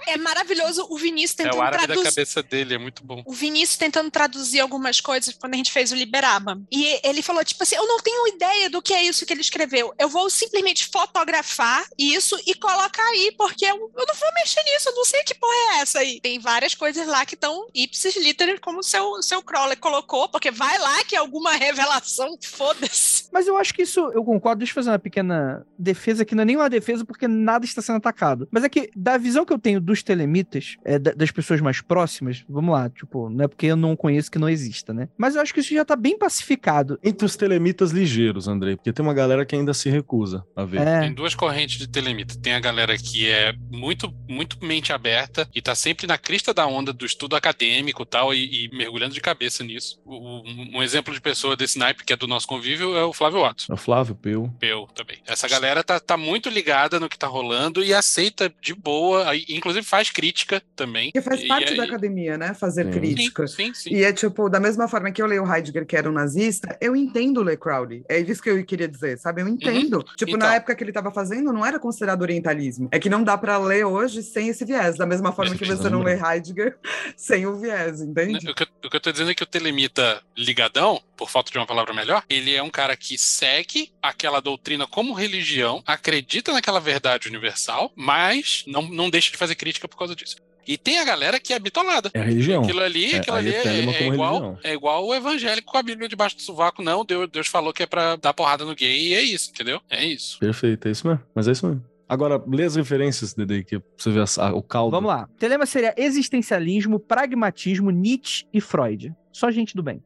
É 0.07 0.17
maravilhoso 0.17 0.85
o 0.89 0.97
Vinícius 0.97 1.39
É 1.39 1.43
tentando 1.43 1.59
o 1.59 1.61
árabe 1.61 1.81
da 1.81 1.93
traduzir. 1.93 2.09
cabeça 2.09 2.43
dele, 2.43 2.75
é 2.75 2.77
muito 2.77 3.03
bom. 3.03 3.23
O 3.25 3.33
Vinícius 3.33 3.77
tentando 3.77 4.11
traduzir 4.11 4.59
algumas 4.59 4.99
coisas 4.99 5.33
quando 5.35 5.53
a 5.53 5.57
gente 5.57 5.71
fez 5.71 5.91
o 5.91 5.95
Liberaba. 5.95 6.61
E 6.71 6.99
ele 7.03 7.21
falou, 7.21 7.43
tipo 7.43 7.63
assim, 7.63 7.75
eu 7.75 7.87
não 7.87 7.99
tenho 7.99 8.27
ideia 8.27 8.69
do 8.69 8.81
que 8.81 8.93
é 8.93 9.03
isso 9.03 9.25
que 9.25 9.33
ele 9.33 9.41
escreveu. 9.41 9.93
Eu 9.97 10.09
vou 10.09 10.29
simplesmente 10.29 10.87
fotografar 10.87 11.85
isso 11.97 12.37
e 12.45 12.53
colocar 12.55 13.03
aí, 13.09 13.33
porque 13.37 13.65
eu, 13.65 13.75
eu 13.75 14.05
não 14.07 14.15
vou 14.15 14.33
mexer 14.35 14.61
nisso, 14.63 14.89
eu 14.89 14.95
não 14.95 15.05
sei 15.05 15.23
que 15.23 15.33
porra 15.35 15.77
é 15.77 15.81
essa 15.81 15.99
aí. 15.99 16.19
Tem 16.19 16.39
várias 16.39 16.75
coisas 16.75 17.07
lá 17.07 17.25
que 17.25 17.35
estão 17.35 17.67
ipsis 17.73 18.15
literis, 18.17 18.59
como 18.59 18.79
o 18.79 18.83
seu, 18.83 19.21
seu 19.21 19.41
Crowley 19.41 19.77
colocou, 19.77 20.27
porque 20.29 20.51
vai 20.51 20.77
lá 20.77 21.03
que 21.03 21.15
é 21.15 21.19
alguma 21.19 21.53
revelação, 21.55 22.37
foda-se. 22.43 23.29
Mas 23.31 23.47
eu 23.47 23.57
acho 23.57 23.73
que 23.73 23.83
isso, 23.83 23.99
eu 24.13 24.23
concordo. 24.23 24.59
Deixa 24.59 24.71
eu 24.71 24.75
fazer 24.75 24.89
uma 24.91 24.99
pequena 24.99 25.65
defesa, 25.77 26.25
que 26.25 26.35
não 26.35 26.43
é 26.43 26.45
nem 26.45 26.55
uma 26.55 26.69
defesa, 26.69 27.05
porque 27.05 27.27
nada 27.27 27.65
está 27.65 27.81
sendo 27.81 27.97
atacado. 27.97 28.47
Mas 28.51 28.63
é 28.63 28.69
que, 28.69 28.91
da 28.95 29.17
visão 29.17 29.45
que 29.45 29.53
eu 29.53 29.59
tenho 29.59 29.79
dos 29.81 30.03
telemitas, 30.03 30.75
é, 30.85 30.97
da- 30.99 31.11
das 31.13 31.31
pessoas 31.31 31.61
mais 31.61 31.81
próximas, 31.81 32.43
vamos 32.47 32.73
lá, 32.73 32.89
tipo, 32.89 33.29
não 33.29 33.45
é 33.45 33.47
porque 33.47 33.67
eu 33.67 33.75
não 33.75 33.95
conheço 33.95 34.29
que 34.31 34.39
não 34.39 34.49
exista, 34.49 34.93
né? 34.93 35.07
Mas 35.17 35.35
eu 35.35 35.41
acho 35.41 35.53
que 35.53 35.59
isso 35.59 35.73
já 35.73 35.85
tá 35.85 35.95
bem 35.95 36.17
pacificado. 36.17 36.99
Entre 37.03 37.25
os 37.25 37.35
telemitas 37.35 37.91
ligeiros, 37.91 38.47
Andrei, 38.47 38.75
porque 38.75 38.91
tem 38.93 39.03
uma 39.05 39.13
galera 39.13 39.45
que 39.45 39.55
ainda 39.55 39.73
se 39.73 39.89
recusa 39.89 40.45
a 40.55 40.63
ver. 40.63 40.81
É, 40.81 41.01
Tem 41.01 41.13
duas 41.13 41.35
correntes 41.35 41.77
de 41.77 41.87
telemita. 41.87 42.35
Tem 42.39 42.53
a 42.53 42.59
galera 42.59 42.97
que 42.97 43.27
é 43.29 43.53
muito, 43.71 44.13
muito 44.27 44.57
mente 44.63 44.91
aberta 44.93 45.47
e 45.53 45.61
tá 45.61 45.75
sempre 45.75 46.07
na 46.07 46.17
crista 46.17 46.53
da 46.53 46.65
onda 46.67 46.91
do 46.93 47.05
estudo 47.05 47.35
acadêmico 47.35 48.03
e 48.03 48.05
tal, 48.05 48.33
e, 48.33 48.65
e 48.65 48.69
mergulhando 48.75 49.13
de 49.13 49.21
cabeça 49.21 49.63
nisso. 49.63 49.99
O- 50.05 50.39
o- 50.39 50.43
um 50.77 50.83
exemplo 50.83 51.13
de 51.13 51.21
pessoa 51.21 51.55
desse 51.55 51.77
naipe, 51.77 52.03
que 52.03 52.13
é 52.13 52.15
do 52.17 52.27
nosso 52.27 52.47
convívio, 52.47 52.95
é 52.95 53.03
o 53.03 53.13
Flávio 53.13 53.41
Watson. 53.41 53.71
É 53.71 53.73
o 53.73 53.77
Flávio 53.77 54.15
Peu. 54.15 54.49
Eu 54.61 54.87
também. 54.95 55.17
Essa 55.27 55.47
galera 55.47 55.83
tá, 55.83 55.99
tá 55.99 56.17
muito 56.17 56.49
ligada 56.49 56.99
no 56.99 57.09
que 57.09 57.17
tá 57.17 57.27
rolando 57.27 57.83
e 57.83 57.93
aceita 57.93 58.53
de 58.61 58.73
boa, 58.84 59.36
inclusive 59.49 59.86
faz 59.86 60.09
crítica 60.09 60.61
também. 60.75 61.11
Que 61.11 61.21
faz 61.21 61.41
E 61.41 61.47
parte 61.47 61.71
aí- 61.71 61.77
da 61.77 61.84
academia, 61.86 62.38
né? 62.38 62.53
Fazer 62.53 62.86
Sim. 62.86 62.91
crítica. 62.91 63.47
Sim, 63.47 63.73
sim, 63.73 63.73
sim. 63.73 63.89
E 63.95 64.03
é 64.03 64.11
tipo, 64.11 64.49
da 64.49 64.59
mesma 64.59 64.88
forma 64.88 65.11
que 65.11 65.21
eu 65.21 65.25
leio 65.25 65.45
Heidegger, 65.51 65.86
que 65.86 65.95
era 65.95 66.09
um 66.09 66.13
nazista, 66.13 66.77
eu 66.81 66.95
entendo 66.95 67.39
o 67.39 67.43
Le 67.43 67.55
Crowley. 67.57 68.03
É 68.09 68.19
isso 68.19 68.41
que 68.41 68.49
eu 68.49 68.63
queria 68.65 68.88
dizer, 68.88 69.17
sabe? 69.17 69.41
Eu 69.41 69.47
entendo. 69.47 70.03
Tipo, 70.17 70.36
Então. 70.36 70.47
na 70.47 70.55
época 70.55 70.75
que 70.75 70.84
ele 70.84 70.91
estava 70.91 71.11
fazendo, 71.11 71.51
não 71.53 71.65
era 71.65 71.79
considerado 71.79 72.21
orientalismo. 72.21 72.89
É 72.91 72.99
que 72.99 73.09
não 73.09 73.23
dá 73.23 73.38
para 73.38 73.57
ler 73.57 73.86
hoje 73.86 74.21
sem 74.23 74.49
esse 74.49 74.65
viés. 74.65 74.97
Da 74.97 75.05
mesma 75.05 75.31
forma 75.31 75.55
que 75.55 75.65
você 75.65 75.89
não 75.89 76.01
lê 76.03 76.13
Heidegger 76.19 76.77
sem 77.17 77.45
o 77.45 77.55
viés, 77.57 78.01
entende? 78.01 78.49
O 78.49 78.53
que, 78.55 78.63
eu- 78.63 78.67
o 78.86 78.89
que 78.89 78.95
eu 78.97 79.01
tô 79.01 79.11
dizendo 79.11 79.31
é 79.31 79.36
que 79.36 79.43
o 79.43 79.47
telemita 79.47 80.21
ligadão, 80.38 81.01
por 81.15 81.29
falta 81.29 81.51
de 81.51 81.57
uma 81.57 81.65
palavra 81.65 81.93
melhor, 81.93 82.23
ele 82.29 82.53
é 82.53 82.61
um 82.61 82.69
cara 82.69 82.95
que 82.97 83.17
segue 83.17 83.91
aquela 84.01 84.41
doutrina 84.41 84.86
como 84.88 85.13
religião, 85.13 85.81
acredita 85.86 86.51
naquela 86.51 86.79
verdade 86.79 87.27
universal, 87.27 87.91
mas 87.95 88.63
não, 88.74 88.82
não 88.89 89.09
deixa 89.09 89.32
de 89.32 89.38
fazer 89.38 89.55
crítica 89.55 89.88
por 89.88 89.97
causa 89.97 90.15
disso. 90.15 90.36
E 90.65 90.78
tem 90.78 90.97
a 90.99 91.03
galera 91.05 91.39
que 91.41 91.53
é 91.53 91.59
bitolada. 91.59 92.09
É 92.13 92.19
a 92.21 92.24
religião. 92.24 92.63
Aquilo 92.63 92.80
ali, 92.82 93.11
É, 93.13 93.17
aquilo 93.17 93.36
ali 93.38 93.53
é 93.53 93.57
é, 93.67 93.67
é 93.67 94.07
igual, 94.07 94.34
religião. 94.34 94.59
é 94.63 94.74
igual 94.74 95.05
o 95.05 95.13
evangélico 95.13 95.71
com 95.71 95.78
a 95.78 95.84
Bíblia 95.84 96.07
debaixo 96.07 96.38
do 96.38 96.41
sovaco. 96.41 96.82
Não, 96.82 97.03
Deus, 97.05 97.30
Deus 97.30 97.47
falou 97.47 97.74
que 97.74 97.84
é 97.84 97.86
pra 97.86 98.15
dar 98.15 98.34
porrada 98.34 98.63
no 98.63 98.74
gay 98.74 99.09
e 99.09 99.13
é 99.13 99.21
isso, 99.21 99.51
entendeu? 99.51 99.82
É 99.89 100.05
isso. 100.05 100.39
Perfeito, 100.39 100.88
é 100.88 100.91
isso 100.91 101.05
mesmo. 101.07 101.21
Mas 101.36 101.47
é 101.47 101.51
isso 101.51 101.67
mesmo. 101.67 101.84
Agora, 102.07 102.41
lê 102.47 102.63
as 102.63 102.76
referências, 102.76 103.34
Dede, 103.34 103.63
que 103.65 103.82
você 103.97 104.09
vê 104.11 104.19
a- 104.21 104.53
o 104.53 104.61
caldo. 104.61 104.91
vamos 104.91 105.09
lá. 105.09 105.28
Telema 105.38 105.65
seria 105.65 105.93
existencialismo, 105.97 106.99
pragmatismo, 106.99 107.89
Nietzsche 107.91 108.45
e 108.53 108.61
Freud. 108.61 109.13
Só 109.32 109.49
gente 109.51 109.76
do 109.76 109.84
bem. 109.84 110.01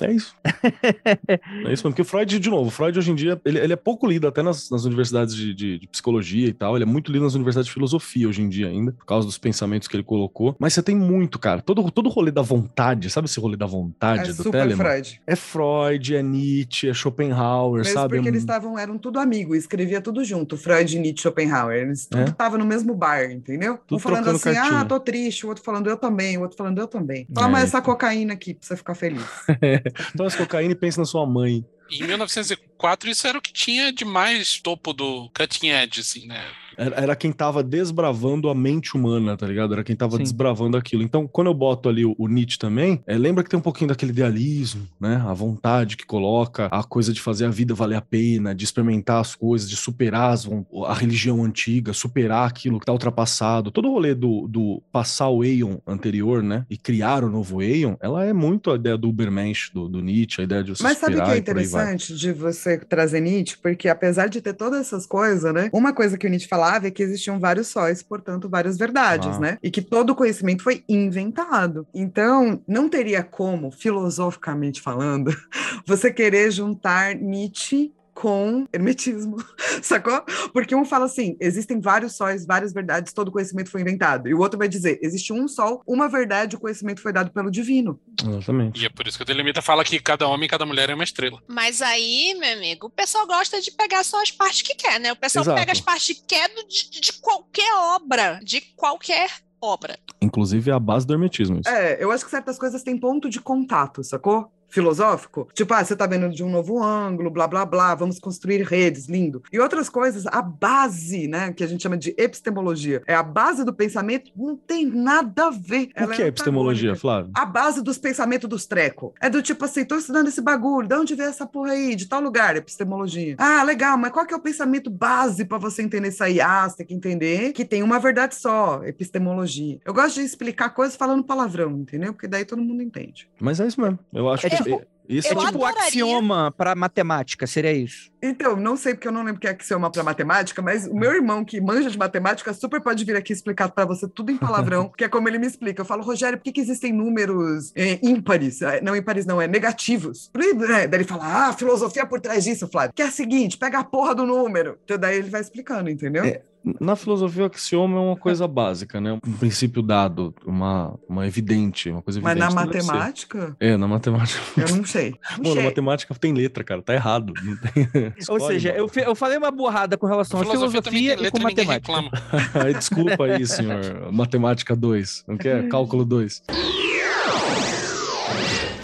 É 0.00 0.12
isso. 0.12 0.34
é 0.44 1.34
isso 1.64 1.68
mesmo. 1.68 1.90
Porque 1.90 2.02
o 2.02 2.04
Freud, 2.04 2.38
de 2.38 2.50
novo, 2.50 2.68
o 2.68 2.70
Freud 2.70 2.98
hoje 2.98 3.10
em 3.10 3.14
dia, 3.14 3.40
ele, 3.44 3.58
ele 3.58 3.72
é 3.72 3.76
pouco 3.76 4.06
lido 4.06 4.26
até 4.26 4.42
nas, 4.42 4.70
nas 4.70 4.84
universidades 4.84 5.34
de, 5.34 5.54
de- 5.54 5.78
de 5.78 5.86
psicologia 5.88 6.46
e 6.48 6.52
tal. 6.52 6.76
Ele 6.76 6.84
é 6.84 6.86
muito 6.86 7.10
lido 7.12 7.24
nas 7.24 7.34
universidades 7.34 7.66
de 7.66 7.72
filosofia 7.72 8.28
hoje 8.28 8.42
em 8.42 8.48
dia 8.48 8.68
ainda, 8.68 8.92
por 8.92 9.04
causa 9.04 9.26
dos 9.26 9.38
pensamentos 9.38 9.88
que 9.88 9.96
ele 9.96 10.02
colocou. 10.02 10.56
Mas 10.58 10.72
você 10.74 10.82
tem 10.82 10.96
muito, 10.96 11.38
cara. 11.38 11.60
Todo, 11.62 11.90
todo 11.90 12.08
rolê 12.08 12.30
da 12.30 12.42
vontade, 12.42 13.10
sabe 13.10 13.26
esse 13.26 13.38
rolê 13.40 13.56
da 13.56 13.66
vontade 13.66 14.30
É 14.30 14.32
do 14.32 14.42
super 14.42 14.52
Telemann? 14.62 14.76
Freud. 14.86 15.20
É 15.26 15.36
Freud, 15.36 16.14
é 16.16 16.22
Nietzsche, 16.22 16.88
é 16.88 16.94
Schopenhauer, 16.94 17.78
Mesmo 17.82 17.92
sabe? 17.94 18.16
porque 18.16 18.28
É 18.28 18.30
eles 18.30 18.42
estavam, 18.42 18.78
eram 18.78 18.98
tudo 18.98 19.18
amigos, 19.18 19.56
escrevia 19.58 20.00
tudo 20.00 20.24
junto, 20.24 20.56
Freud, 20.56 20.98
Nietzsche, 20.98 21.22
Schopenhauer. 21.22 21.76
Eles 21.82 22.06
tudo 22.06 22.20
É. 22.22 22.24
estavam 22.24 22.58
no 22.58 22.64
mesmo 22.66 22.94
bar, 22.94 23.30
entendeu? 23.30 23.78
Tudo 23.86 23.96
um 23.96 23.98
falando 24.00 24.30
assim, 24.30 24.52
cartinha. 24.52 24.80
ah, 24.80 24.84
tô 24.84 24.98
triste, 25.00 25.44
o 25.44 25.48
outro 25.48 25.62
falando 25.64 25.88
eu 25.88 25.96
também, 25.96 26.36
o 26.38 26.42
outro 26.42 26.56
falando 26.56 26.78
eu 26.78 26.86
também. 26.86 27.26
Toma 27.32 27.60
É, 27.60 27.62
essa 27.62 27.80
cocaína 27.82 28.32
aqui 28.32 28.54
pra 28.54 28.66
você 28.66 28.76
ficar 28.76 28.94
feliz. 28.94 29.20
Toma 30.16 30.30
cocaína 30.30 30.72
e 30.72 30.76
pensa 30.76 31.00
na 31.00 31.04
sua 31.04 31.26
mãe. 31.26 31.64
Em 31.90 32.04
1904, 32.04 33.10
isso 33.10 33.26
era 33.26 33.36
o 33.36 33.42
que 33.42 33.52
tinha 33.52 33.92
de 33.92 34.04
mais 34.04 34.58
topo 34.60 34.92
do 34.92 35.28
cutting 35.30 35.68
edge, 35.70 36.00
assim, 36.00 36.26
né? 36.26 36.44
Era, 36.80 36.96
era 36.96 37.16
quem 37.16 37.30
tava 37.30 37.62
desbravando 37.62 38.48
a 38.48 38.54
mente 38.54 38.96
humana, 38.96 39.36
tá 39.36 39.46
ligado? 39.46 39.74
Era 39.74 39.84
quem 39.84 39.94
tava 39.94 40.16
Sim. 40.16 40.22
desbravando 40.22 40.78
aquilo. 40.78 41.02
Então, 41.02 41.28
quando 41.28 41.48
eu 41.48 41.54
boto 41.54 41.90
ali 41.90 42.06
o, 42.06 42.14
o 42.16 42.26
Nietzsche 42.26 42.58
também, 42.58 43.02
é, 43.06 43.18
lembra 43.18 43.44
que 43.44 43.50
tem 43.50 43.58
um 43.58 43.62
pouquinho 43.62 43.88
daquele 43.88 44.12
idealismo, 44.12 44.88
né? 44.98 45.22
A 45.26 45.34
vontade 45.34 45.94
que 45.94 46.06
coloca, 46.06 46.66
a 46.66 46.82
coisa 46.82 47.12
de 47.12 47.20
fazer 47.20 47.44
a 47.44 47.50
vida 47.50 47.74
valer 47.74 47.96
a 47.96 48.00
pena, 48.00 48.54
de 48.54 48.64
experimentar 48.64 49.20
as 49.20 49.34
coisas, 49.34 49.68
de 49.68 49.76
superar 49.76 50.32
as 50.32 50.48
a 50.86 50.94
religião 50.94 51.44
antiga, 51.44 51.92
superar 51.92 52.48
aquilo 52.48 52.80
que 52.80 52.86
tá 52.86 52.92
ultrapassado. 52.92 53.70
Todo 53.70 53.88
o 53.88 53.92
rolê 53.92 54.14
do, 54.14 54.48
do 54.48 54.82
passar 54.90 55.28
o 55.28 55.42
Aeon 55.42 55.76
anterior, 55.86 56.42
né? 56.42 56.64
E 56.70 56.78
criar 56.78 57.22
o 57.22 57.28
novo 57.28 57.60
Aeon, 57.60 57.96
ela 58.00 58.24
é 58.24 58.32
muito 58.32 58.70
a 58.70 58.76
ideia 58.76 58.96
do 58.96 59.10
Ubermensch, 59.10 59.70
do, 59.74 59.86
do 59.86 60.00
Nietzsche, 60.00 60.40
a 60.40 60.44
ideia 60.44 60.64
de 60.64 60.74
você 60.74 60.82
Mas 60.82 60.96
sabe 60.96 61.12
o 61.12 61.16
que 61.16 61.20
superar 61.20 61.36
é 61.36 61.40
interessante 61.40 62.16
de 62.16 62.32
você 62.32 62.78
trazer 62.78 63.20
Nietzsche? 63.20 63.58
Porque 63.58 63.86
apesar 63.86 64.28
de 64.28 64.40
ter 64.40 64.54
todas 64.54 64.80
essas 64.80 65.04
coisas, 65.04 65.52
né? 65.52 65.68
Uma 65.74 65.92
coisa 65.92 66.16
que 66.16 66.26
o 66.26 66.30
Nietzsche 66.30 66.48
falava 66.48 66.69
é 66.78 66.90
que 66.90 67.02
existiam 67.02 67.38
vários 67.38 67.68
sóis, 67.68 68.02
portanto, 68.02 68.48
várias 68.48 68.76
verdades, 68.76 69.36
Ah. 69.36 69.40
né? 69.40 69.58
E 69.62 69.70
que 69.70 69.82
todo 69.82 70.14
conhecimento 70.14 70.62
foi 70.62 70.84
inventado. 70.88 71.86
Então, 71.94 72.62
não 72.66 72.88
teria 72.88 73.22
como, 73.22 73.70
filosoficamente 73.70 74.80
falando, 74.80 75.30
você 75.86 76.12
querer 76.12 76.50
juntar 76.50 77.14
Nietzsche 77.14 77.92
com 78.14 78.66
hermetismo, 78.72 79.36
sacou? 79.82 80.22
Porque 80.52 80.74
um 80.74 80.84
fala 80.84 81.06
assim, 81.06 81.36
existem 81.40 81.80
vários 81.80 82.16
sóis, 82.16 82.44
várias 82.46 82.72
verdades, 82.72 83.12
todo 83.12 83.30
conhecimento 83.30 83.70
foi 83.70 83.80
inventado. 83.80 84.28
E 84.28 84.34
o 84.34 84.38
outro 84.40 84.58
vai 84.58 84.68
dizer, 84.68 84.98
existe 85.02 85.32
um 85.32 85.46
sol, 85.48 85.82
uma 85.86 86.08
verdade, 86.08 86.56
o 86.56 86.60
conhecimento 86.60 87.00
foi 87.00 87.12
dado 87.12 87.30
pelo 87.30 87.50
divino. 87.50 88.00
Exatamente. 88.22 88.82
E 88.82 88.86
é 88.86 88.88
por 88.88 89.06
isso 89.06 89.16
que 89.16 89.22
o 89.22 89.26
Telemita 89.26 89.62
fala 89.62 89.84
que 89.84 89.98
cada 90.00 90.26
homem 90.28 90.46
e 90.46 90.48
cada 90.48 90.66
mulher 90.66 90.90
é 90.90 90.94
uma 90.94 91.04
estrela. 91.04 91.40
Mas 91.48 91.80
aí, 91.82 92.34
meu 92.38 92.52
amigo, 92.52 92.86
o 92.88 92.90
pessoal 92.90 93.26
gosta 93.26 93.60
de 93.60 93.70
pegar 93.70 94.04
só 94.04 94.20
as 94.22 94.30
partes 94.30 94.62
que 94.62 94.74
quer, 94.74 94.98
né? 95.00 95.12
O 95.12 95.16
pessoal 95.16 95.44
Exato. 95.44 95.58
pega 95.58 95.72
as 95.72 95.80
partes 95.80 96.16
que 96.18 96.26
quer 96.26 96.48
do- 96.48 96.66
de, 96.68 97.00
de 97.00 97.12
qualquer 97.14 97.72
obra, 97.74 98.40
de 98.42 98.60
qualquer 98.76 99.30
obra. 99.60 99.98
Inclusive 100.22 100.70
é 100.70 100.74
a 100.74 100.78
base 100.78 101.06
do 101.06 101.12
hermetismo. 101.12 101.60
Isso. 101.60 101.68
É, 101.68 102.02
eu 102.02 102.10
acho 102.10 102.24
que 102.24 102.30
certas 102.30 102.58
coisas 102.58 102.82
têm 102.82 102.98
ponto 102.98 103.28
de 103.28 103.40
contato, 103.40 104.02
sacou? 104.02 104.50
Filosófico. 104.70 105.48
Tipo, 105.52 105.74
ah, 105.74 105.84
você 105.84 105.94
tá 105.96 106.06
vendo 106.06 106.28
de 106.30 106.42
um 106.42 106.50
novo 106.50 106.82
ângulo, 106.82 107.30
blá, 107.30 107.46
blá, 107.46 107.64
blá, 107.64 107.94
vamos 107.94 108.18
construir 108.18 108.62
redes, 108.62 109.06
lindo. 109.06 109.42
E 109.52 109.58
outras 109.58 109.88
coisas, 109.88 110.26
a 110.26 110.40
base, 110.40 111.26
né, 111.28 111.52
que 111.52 111.64
a 111.64 111.66
gente 111.66 111.82
chama 111.82 111.96
de 111.96 112.14
epistemologia, 112.16 113.02
é 113.06 113.14
a 113.14 113.22
base 113.22 113.64
do 113.64 113.72
pensamento, 113.74 114.30
não 114.36 114.56
tem 114.56 114.86
nada 114.86 115.46
a 115.46 115.50
ver. 115.50 115.88
O 115.88 115.90
Ela 115.94 116.14
que 116.14 116.22
é 116.22 116.26
epistemologia, 116.28 116.92
antagônica. 116.92 117.00
Flávio? 117.00 117.30
A 117.34 117.44
base 117.44 117.82
dos 117.82 117.98
pensamentos 117.98 118.48
dos 118.48 118.66
treco. 118.66 119.12
É 119.20 119.28
do 119.28 119.42
tipo 119.42 119.64
assim, 119.64 119.84
tô 119.84 119.96
estudando 119.96 120.28
esse 120.28 120.40
bagulho, 120.40 120.88
de 120.88 120.94
onde 120.94 121.14
veio 121.14 121.28
essa 121.28 121.46
porra 121.46 121.72
aí? 121.72 121.94
De 121.96 122.06
tal 122.06 122.20
lugar, 122.20 122.56
epistemologia. 122.56 123.34
Ah, 123.38 123.62
legal, 123.62 123.98
mas 123.98 124.12
qual 124.12 124.24
que 124.26 124.32
é 124.32 124.36
o 124.36 124.40
pensamento 124.40 124.88
base 124.90 125.44
para 125.44 125.58
você 125.58 125.82
entender 125.82 126.08
isso 126.08 126.22
aí? 126.22 126.40
Ah, 126.40 126.68
você 126.68 126.78
tem 126.78 126.86
que 126.86 126.94
entender 126.94 127.52
que 127.52 127.64
tem 127.64 127.82
uma 127.82 127.98
verdade 127.98 128.34
só, 128.36 128.82
epistemologia. 128.84 129.78
Eu 129.84 129.92
gosto 129.92 130.16
de 130.16 130.22
explicar 130.22 130.70
coisas 130.70 130.96
falando 130.96 131.24
palavrão, 131.24 131.70
entendeu? 131.72 132.12
Porque 132.12 132.28
daí 132.28 132.44
todo 132.44 132.62
mundo 132.62 132.82
entende. 132.82 133.28
Mas 133.40 133.60
é 133.60 133.66
isso 133.66 133.80
mesmo. 133.80 133.98
Eu 134.12 134.28
acho 134.28 134.46
É 134.46 134.50
que 134.50 134.59
tipo- 134.62 134.82
isso 135.08 135.26
É 135.26 135.30
tipo 135.30 135.42
o 135.42 135.46
adoraria- 135.46 135.80
axioma 135.88 136.54
pra 136.56 136.72
matemática, 136.76 137.44
seria 137.44 137.72
isso. 137.72 138.12
Então, 138.22 138.54
não 138.54 138.76
sei 138.76 138.94
porque 138.94 139.08
eu 139.08 139.12
não 139.12 139.22
lembro 139.24 139.38
o 139.38 139.40
que 139.40 139.48
é 139.48 139.50
axioma 139.50 139.90
para 139.90 140.04
matemática, 140.04 140.62
mas 140.62 140.86
o 140.86 140.94
meu 140.94 141.12
irmão 141.12 141.44
que 141.44 141.60
manja 141.60 141.90
de 141.90 141.98
matemática 141.98 142.54
super 142.54 142.80
pode 142.80 143.04
vir 143.04 143.16
aqui 143.16 143.32
explicar 143.32 143.68
para 143.70 143.84
você 143.84 144.06
tudo 144.06 144.30
em 144.30 144.36
palavrão, 144.36 144.88
que 144.96 145.02
é 145.02 145.08
como 145.08 145.28
ele 145.28 145.38
me 145.38 145.48
explica. 145.48 145.80
Eu 145.82 145.84
falo, 145.86 146.04
Rogério, 146.04 146.38
por 146.38 146.44
que, 146.44 146.52
que 146.52 146.60
existem 146.60 146.92
números 146.92 147.72
é, 147.74 147.98
ímpares? 148.02 148.62
É, 148.62 148.80
Não 148.80 148.94
ímpares, 148.94 149.26
não, 149.26 149.42
é 149.42 149.48
negativos. 149.48 150.30
É, 150.70 150.86
daí 150.86 151.00
ele 151.00 151.08
fala, 151.08 151.48
ah, 151.48 151.52
filosofia 151.54 152.06
por 152.06 152.20
trás 152.20 152.44
disso, 152.44 152.68
Flávio. 152.68 152.92
Que 152.94 153.02
é 153.02 153.06
a 153.06 153.10
seguinte, 153.10 153.58
pega 153.58 153.80
a 153.80 153.84
porra 153.84 154.14
do 154.14 154.24
número. 154.24 154.78
Então 154.84 154.96
daí 154.96 155.18
ele 155.18 155.28
vai 155.30 155.40
explicando, 155.40 155.90
entendeu? 155.90 156.24
É, 156.24 156.42
Na 156.78 156.94
filosofia, 156.94 157.44
o 157.44 157.46
axioma 157.46 157.96
é 157.96 158.00
uma 158.00 158.16
coisa 158.16 158.46
básica, 158.46 159.00
né? 159.00 159.12
Um 159.12 159.32
princípio 159.32 159.80
dado, 159.82 160.34
uma, 160.44 160.98
uma 161.08 161.26
evidente, 161.26 161.88
uma 161.90 162.02
coisa 162.02 162.20
mas 162.20 162.32
evidente. 162.36 162.54
na 162.54 162.64
deve 162.66 162.80
ser. 162.82 162.86
matemática, 162.86 163.56
É, 163.58 163.76
na 163.76 163.88
matemática. 163.88 164.40
eu 164.56 164.76
não 164.76 164.84
sei. 164.84 165.14
Não 165.38 165.44
Mano, 165.44 165.54
sei. 165.54 165.64
matemática 165.64 166.14
tem 166.14 166.34
letra, 166.34 166.62
cara. 166.62 166.82
Tá 166.82 166.92
errado. 166.92 167.32
Não 167.42 167.56
tem... 167.56 167.88
Ou 168.28 168.36
Escolhe, 168.36 168.44
seja, 168.44 168.70
eu, 168.74 168.90
eu 168.94 169.14
falei 169.14 169.38
uma 169.38 169.50
borrada 169.50 169.96
com 169.96 170.06
relação 170.06 170.40
à 170.40 170.44
filosofia 170.44 170.82
filosofia 170.82 171.14
e 171.26 171.30
com 171.30 171.40
matemática. 171.40 171.92
Desculpa 172.76 173.24
aí, 173.24 173.46
senhor. 173.46 174.12
Matemática 174.12 174.76
2. 174.76 175.24
Não 175.26 175.36
quer? 175.38 175.66
Cálculo 175.68 176.04
2. 176.04 176.42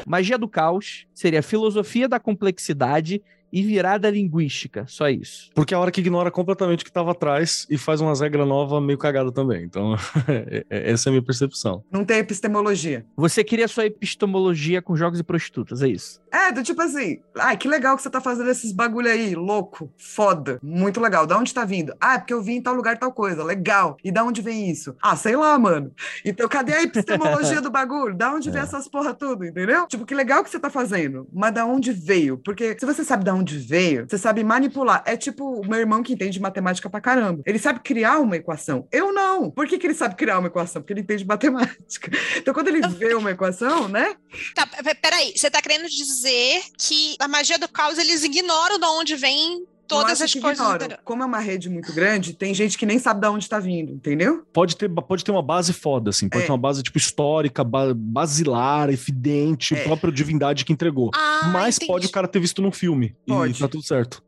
Magia 0.07 0.39
do 0.39 0.49
caos 0.49 1.07
seria 1.13 1.43
filosofia 1.43 2.09
da 2.09 2.21
complexidade 2.21 3.21
e 3.53 3.63
virada 3.63 4.11
linguística. 4.11 4.85
Só 4.89 5.09
isso. 5.09 5.51
Porque 5.55 5.73
é 5.75 5.77
a 5.77 5.81
hora 5.81 5.91
que 5.91 6.01
ignora 6.01 6.31
completamente 6.31 6.83
o 6.83 6.85
que 6.85 6.93
tava 6.93 7.13
atrás 7.13 7.67
e 7.71 7.79
faz 7.79 8.01
umas 8.01 8.21
regras 8.21 8.47
novas 8.47 8.83
meio 8.83 8.99
cagada 8.99 9.33
também. 9.33 9.65
Então, 9.65 9.95
é- 10.29 10.65
é- 10.69 10.91
essa 10.93 11.09
é 11.09 11.11
a 11.11 11.13
minha 11.13 11.23
percepção. 11.25 11.83
Não 11.91 12.05
tem 12.05 12.19
epistemologia. 12.19 13.05
Você 13.17 13.43
queria 13.45 13.69
sua 13.69 13.87
epistemologia 13.87 14.81
com 14.83 14.97
jogos 14.97 15.19
e 15.21 15.23
prostitutas, 15.23 15.83
é 15.83 15.89
isso. 15.89 16.21
É, 16.33 16.53
do 16.53 16.63
tipo 16.63 16.83
assim, 16.83 17.19
ai, 17.39 17.57
que 17.57 17.67
legal 17.69 17.97
que 17.97 18.03
você 18.03 18.11
tá 18.11 18.21
fazendo 18.21 18.51
esses 18.51 18.73
bagulho 18.73 19.09
aí, 19.11 19.35
louco, 19.35 19.91
foda, 19.97 20.59
muito 20.63 21.01
legal. 21.01 21.27
Da 21.27 21.39
onde 21.39 21.53
tá 21.55 21.65
vindo? 21.65 21.95
Ah, 22.01 22.15
é 22.15 22.19
porque 22.19 22.35
eu 22.35 22.43
vim 22.43 22.55
em 22.57 22.63
tal 22.63 22.75
lugar, 22.75 22.99
tal 22.99 23.13
coisa, 23.13 23.43
legal. 23.43 23.97
E 24.05 24.11
da 24.13 24.23
onde 24.25 24.43
vem 24.43 24.71
isso? 24.71 24.95
Ah, 25.03 25.17
sei 25.17 25.37
lá, 25.37 25.59
mano. 25.59 25.91
Então, 26.25 26.49
cadê 26.49 26.75
a 26.75 26.83
epistemologia 26.83 27.61
do 27.63 27.71
bagulho? 27.71 28.15
Da 28.17 28.33
onde 28.33 28.51
vem 28.51 28.61
É. 28.61 28.65
essas 28.65 28.87
porra 28.89 29.15
tudo, 29.15 29.45
entendeu? 29.45 29.87
Tipo, 29.87 30.05
que 30.05 30.15
legal 30.15 30.43
que 30.45 30.51
você 30.51 30.59
tá 30.61 30.69
fazendo, 30.71 31.27
mas 31.33 31.53
da 31.55 31.65
onde 31.65 31.93
veio? 31.93 32.37
Porque 32.39 32.77
se 32.79 32.85
você 32.87 33.03
sabe 33.05 33.25
da 33.25 33.35
onde 33.37 33.59
veio, 33.59 34.07
você 34.09 34.19
sabe 34.19 34.43
manipular. 34.45 35.03
É 35.07 35.17
tipo 35.17 35.61
o 35.61 35.67
meu 35.69 35.79
irmão 35.79 36.03
que 36.03 36.13
entende 36.13 36.41
matemática 36.41 36.89
pra 36.91 37.01
caramba. 37.01 37.43
Ele 37.47 37.59
sabe 37.59 37.81
criar 37.81 38.19
uma 38.19 38.37
equação. 38.37 38.87
Eu 38.91 39.13
não. 39.13 39.51
Por 39.51 39.67
que, 39.67 39.79
que 39.79 39.87
ele 39.87 39.95
sabe 39.95 40.15
criar 40.17 40.39
uma 40.39 40.49
equação? 40.49 40.83
Porque 40.83 40.93
ele 40.93 41.01
entende 41.01 41.25
matemática. 41.27 42.11
Então, 42.37 42.53
quando 42.55 42.69
ele 42.69 42.87
vê 42.89 43.15
uma 43.15 43.31
equação, 43.31 43.89
né? 43.89 44.15
Tá, 44.55 44.67
pe- 44.67 44.95
peraí, 44.95 45.33
você 45.37 45.51
tá 45.51 45.61
querendo 45.63 45.89
dizer 45.89 46.63
que 46.79 47.17
a 47.19 47.29
magia 47.29 47.59
do 47.59 47.69
caos 47.69 47.99
eles 47.99 48.25
ignoram 48.25 48.79
de 48.79 48.87
onde 48.87 49.15
vem 49.17 49.65
todas 49.87 50.21
as 50.21 50.33
coisas. 50.35 50.59
ignoram. 50.61 50.99
Como 51.05 51.23
é 51.23 51.27
uma 51.27 51.39
rede 51.39 51.69
muito 51.71 51.93
grande, 51.93 52.33
tem 52.35 52.53
gente 52.55 52.77
que 52.77 52.85
nem 52.87 52.99
sabe 52.99 53.21
de 53.21 53.27
onde 53.29 53.49
tá 53.49 53.59
vindo, 53.59 53.93
entendeu? 53.93 54.45
Pode 54.53 54.77
ter, 54.77 54.89
pode 54.89 55.25
ter 55.25 55.31
uma 55.31 55.43
base 55.43 55.73
foda, 55.73 56.11
assim. 56.11 56.29
Pode 56.29 56.45
É. 56.45 56.47
ter 56.47 56.53
uma 56.53 56.59
base, 56.59 56.83
tipo, 56.83 56.99
histórica, 56.99 57.63
ba- 57.65 57.95
basilar, 57.95 58.91
evidente, 58.91 59.75
É. 59.75 59.83
própria 59.85 60.13
divindade 60.13 60.65
que 60.65 60.73
entregou. 60.73 61.11
Ah, 61.15 61.51
Mas 61.53 61.77
entendi. 61.77 61.93
pode 61.93 62.07
o 62.07 62.11
cara 62.11 62.27
ter 62.29 62.41
visto 62.41 62.61
num 62.61 62.73
filme. 62.73 63.15
Pode. 63.27 63.53
E 63.57 63.59
tá 63.59 63.69
tudo 63.69 63.83
certo. 63.85 64.23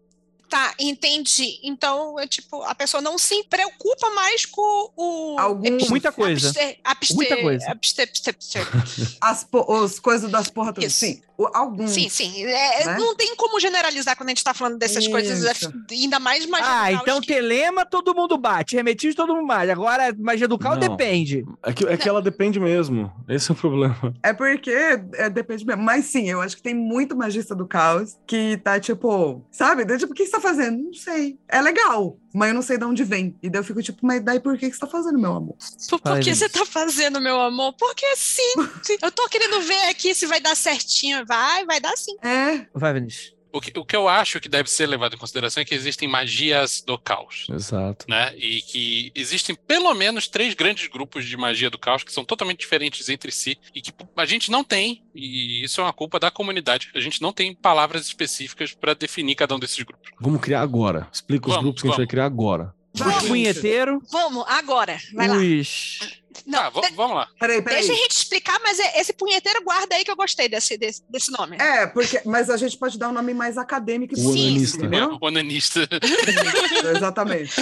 Tá, 0.48 0.72
entendi. 0.78 1.58
Então, 1.62 2.18
é 2.18 2.26
tipo, 2.26 2.62
a 2.62 2.74
pessoa 2.74 3.00
não 3.02 3.18
se 3.18 3.44
preocupa 3.44 4.10
mais 4.14 4.46
com 4.46 4.90
o. 4.96 5.36
Alguns- 5.38 5.88
Muita 5.90 6.10
coisa. 6.10 6.48
Abster, 6.48 6.78
abster, 6.84 7.16
Muita 7.16 7.36
coisa. 7.36 7.78
As, 9.20 9.44
po- 9.44 9.66
os 9.68 9.98
coisas 10.00 10.30
das 10.30 10.48
porra 10.48 10.72
todas. 10.72 10.92
Sim, 10.94 11.20
alguns. 11.52 11.90
Sim, 11.90 12.08
sim. 12.08 12.44
É, 12.44 12.86
Né? 12.86 12.98
Não 12.98 13.14
tem 13.14 13.34
como 13.36 13.60
generalizar 13.60 14.16
quando 14.16 14.28
a 14.28 14.30
gente 14.30 14.42
tá 14.44 14.54
falando 14.54 14.78
dessas 14.78 15.06
coisas, 15.06 15.40
Isso. 15.42 15.72
ainda 15.90 16.18
mais 16.18 16.46
magia 16.46 16.66
do 16.66 16.72
Ah, 16.72 16.92
então 16.92 17.20
que- 17.20 17.26
telema 17.26 17.84
todo 17.84 18.14
mundo 18.14 18.38
bate, 18.38 18.74
remetismo 18.76 19.14
todo 19.16 19.34
mundo 19.34 19.46
bate. 19.46 19.70
Agora, 19.70 20.14
magia 20.18 20.48
do 20.48 20.58
caos 20.58 20.78
Não. 20.78 20.88
depende. 20.88 21.44
É 21.62 21.72
que, 21.72 21.84
é 21.86 21.96
que 21.96 22.08
ela 22.08 22.22
depende 22.22 22.58
mesmo. 22.58 23.12
Esse 23.28 23.50
é 23.50 23.52
o 23.52 23.56
problema. 23.56 24.14
É 24.22 24.32
porque 24.32 24.70
é, 24.70 25.28
depende 25.28 25.64
mesmo. 25.66 25.82
Mas 25.82 26.06
sim, 26.06 26.28
eu 26.30 26.40
acho 26.40 26.56
que 26.56 26.62
tem 26.62 26.74
muito 26.74 27.14
magista 27.16 27.54
do 27.54 27.66
caos 27.66 28.16
que 28.26 28.56
tá 28.58 28.80
tipo, 28.80 29.42
sabe? 29.50 29.84
Tipo, 29.98 30.14
que 30.14 30.26
você 30.26 30.37
tá 30.40 30.48
fazendo? 30.48 30.82
Não 30.82 30.94
sei. 30.94 31.38
É 31.48 31.60
legal, 31.60 32.18
mas 32.34 32.48
eu 32.48 32.54
não 32.54 32.62
sei 32.62 32.78
de 32.78 32.84
onde 32.84 33.04
vem. 33.04 33.36
E 33.42 33.48
daí 33.48 33.60
eu 33.60 33.64
fico 33.64 33.82
tipo, 33.82 34.04
mas 34.04 34.22
daí 34.22 34.40
por 34.40 34.56
que 34.56 34.68
que 34.68 34.74
você 34.74 34.80
tá 34.80 34.86
fazendo, 34.86 35.18
meu 35.18 35.32
amor? 35.32 35.56
Por, 35.88 36.00
por 36.00 36.20
que 36.20 36.34
você 36.34 36.48
tá 36.48 36.64
fazendo, 36.64 37.20
meu 37.20 37.40
amor? 37.40 37.74
Porque 37.74 38.06
sim. 38.16 38.54
eu 39.02 39.10
tô 39.10 39.28
querendo 39.28 39.60
ver 39.62 39.88
aqui 39.88 40.14
se 40.14 40.26
vai 40.26 40.40
dar 40.40 40.56
certinho. 40.56 41.24
Vai, 41.26 41.64
vai 41.64 41.80
dar 41.80 41.96
sim. 41.96 42.16
É, 42.22 42.66
Vai, 42.74 42.92
Vinícius. 42.92 43.37
O 43.58 43.60
que, 43.60 43.78
o 43.78 43.84
que 43.84 43.96
eu 43.96 44.08
acho 44.08 44.40
que 44.40 44.48
deve 44.48 44.70
ser 44.70 44.86
levado 44.86 45.14
em 45.14 45.18
consideração 45.18 45.60
é 45.60 45.64
que 45.64 45.74
existem 45.74 46.08
magias 46.08 46.80
do 46.80 46.96
caos. 46.96 47.46
Exato. 47.50 48.06
Né? 48.08 48.32
E 48.36 48.62
que 48.62 49.10
existem 49.14 49.54
pelo 49.54 49.92
menos 49.94 50.28
três 50.28 50.54
grandes 50.54 50.86
grupos 50.88 51.24
de 51.24 51.36
magia 51.36 51.68
do 51.68 51.76
caos 51.76 52.04
que 52.04 52.12
são 52.12 52.24
totalmente 52.24 52.60
diferentes 52.60 53.08
entre 53.08 53.32
si 53.32 53.58
e 53.74 53.80
que 53.80 53.92
a 54.16 54.24
gente 54.24 54.50
não 54.50 54.62
tem, 54.62 55.02
e 55.12 55.64
isso 55.64 55.80
é 55.80 55.84
uma 55.84 55.92
culpa 55.92 56.20
da 56.20 56.30
comunidade, 56.30 56.90
a 56.94 57.00
gente 57.00 57.20
não 57.20 57.32
tem 57.32 57.52
palavras 57.52 58.06
específicas 58.06 58.72
para 58.72 58.94
definir 58.94 59.34
cada 59.34 59.56
um 59.56 59.58
desses 59.58 59.82
grupos. 59.82 60.10
Vamos 60.20 60.40
criar 60.40 60.60
agora. 60.60 61.08
Explica 61.12 61.48
os 61.48 61.54
Vamos, 61.54 61.64
grupos 61.64 61.82
que 61.82 61.88
a 61.88 61.90
gente 61.90 61.96
vai 61.96 62.06
vamos. 62.06 62.10
criar 62.10 62.26
agora. 62.26 62.77
Os 62.94 63.28
punheteiros, 63.28 64.00
Vamos, 64.10 64.44
agora. 64.48 64.98
Vai 65.14 65.28
lá. 65.28 65.36
os... 65.36 65.98
Não, 66.46 66.58
Tá, 66.58 66.70
v- 66.70 66.80
de- 66.88 66.94
vamos 66.94 67.16
lá. 67.16 67.28
peraí, 67.38 67.60
peraí. 67.60 67.78
deixa 67.80 67.92
a 67.92 67.96
gente 67.96 68.12
explicar, 68.12 68.58
mas 68.62 68.78
é- 68.78 69.00
esse 69.00 69.12
punheteiro 69.12 69.62
guarda 69.64 69.94
aí 69.96 70.04
que 70.04 70.10
eu 70.10 70.16
gostei 70.16 70.48
desse, 70.48 70.78
desse, 70.78 71.02
desse 71.10 71.30
nome. 71.32 71.56
É, 71.60 71.86
porque, 71.88 72.22
mas 72.24 72.48
a 72.48 72.56
gente 72.56 72.76
pode 72.78 72.96
dar 72.98 73.08
um 73.08 73.12
nome 73.12 73.34
mais 73.34 73.58
acadêmico. 73.58 74.14
e 74.16 74.22
O 74.22 74.28
onanista. 74.30 74.86
O 75.20 75.26
onanista. 75.26 75.88
Exatamente. 76.96 77.52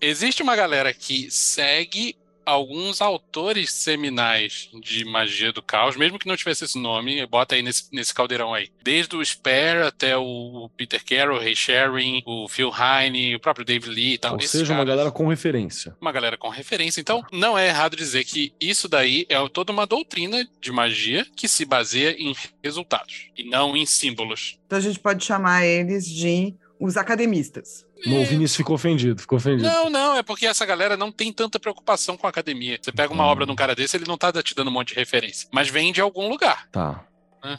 Existe 0.00 0.42
uma 0.42 0.56
galera 0.56 0.92
que 0.92 1.30
segue 1.30 2.16
alguns 2.44 3.00
autores 3.00 3.72
seminais 3.72 4.68
de 4.82 5.04
magia 5.04 5.52
do 5.52 5.62
caos, 5.62 5.96
mesmo 5.96 6.18
que 6.18 6.26
não 6.26 6.36
tivesse 6.36 6.64
esse 6.64 6.78
nome, 6.78 7.24
bota 7.26 7.54
aí 7.54 7.62
nesse, 7.62 7.84
nesse 7.92 8.12
caldeirão 8.14 8.52
aí. 8.52 8.68
Desde 8.82 9.16
o 9.16 9.24
Spare 9.24 9.82
até 9.86 10.16
o 10.16 10.70
Peter 10.76 11.02
Carroll, 11.04 11.38
Ray 11.40 11.56
Sherring, 11.56 12.22
o 12.26 12.48
Phil 12.48 12.70
Heine, 12.72 13.34
o 13.36 13.40
próprio 13.40 13.64
David 13.64 13.90
Lee 13.94 14.14
e 14.14 14.18
tal. 14.18 14.34
Ou 14.34 14.40
seja, 14.40 14.64
uma 14.72 14.78
caras- 14.80 14.86
galera 14.88 15.10
com 15.10 15.28
referência. 15.28 15.96
uma 16.00 16.12
galera 16.12 16.36
com 16.36 16.48
referência. 16.48 17.00
Então, 17.00 17.22
não 17.32 17.56
é 17.58 17.68
errado 17.68 17.96
dizer 17.96 18.24
que 18.24 18.52
isso 18.60 18.88
daí 18.88 19.26
é 19.28 19.36
toda 19.48 19.72
uma 19.72 19.86
doutrina 19.86 20.46
de 20.60 20.72
magia 20.72 21.26
que 21.36 21.48
se 21.48 21.64
baseia 21.64 22.14
em 22.18 22.34
resultados 22.62 23.28
e 23.36 23.44
não 23.44 23.76
em 23.76 23.86
símbolos. 23.86 24.58
Então 24.66 24.78
a 24.78 24.82
gente 24.82 24.98
pode 24.98 25.24
chamar 25.24 25.64
eles 25.66 26.06
de 26.08 26.54
os 26.78 26.96
academistas. 26.96 27.86
No, 28.06 28.20
o 28.20 28.24
Vinícius 28.24 28.56
ficou 28.56 28.74
ofendido, 28.74 29.20
ficou 29.20 29.38
ofendido. 29.38 29.62
Não, 29.68 29.88
não, 29.88 30.16
é 30.16 30.22
porque 30.22 30.46
essa 30.46 30.66
galera 30.66 30.96
não 30.96 31.10
tem 31.10 31.32
tanta 31.32 31.58
preocupação 31.58 32.16
com 32.16 32.26
a 32.26 32.30
academia. 32.30 32.78
Você 32.80 32.92
pega 32.92 33.12
uma 33.12 33.24
Hum. 33.24 33.28
obra 33.28 33.46
de 33.46 33.52
um 33.52 33.56
cara 33.56 33.74
desse, 33.74 33.96
ele 33.96 34.04
não 34.06 34.18
tá 34.18 34.30
te 34.42 34.54
dando 34.54 34.68
um 34.68 34.72
monte 34.72 34.88
de 34.88 34.94
referência, 34.94 35.48
mas 35.52 35.68
vem 35.68 35.92
de 35.92 36.00
algum 36.00 36.28
lugar. 36.28 36.68
Tá. 36.70 37.06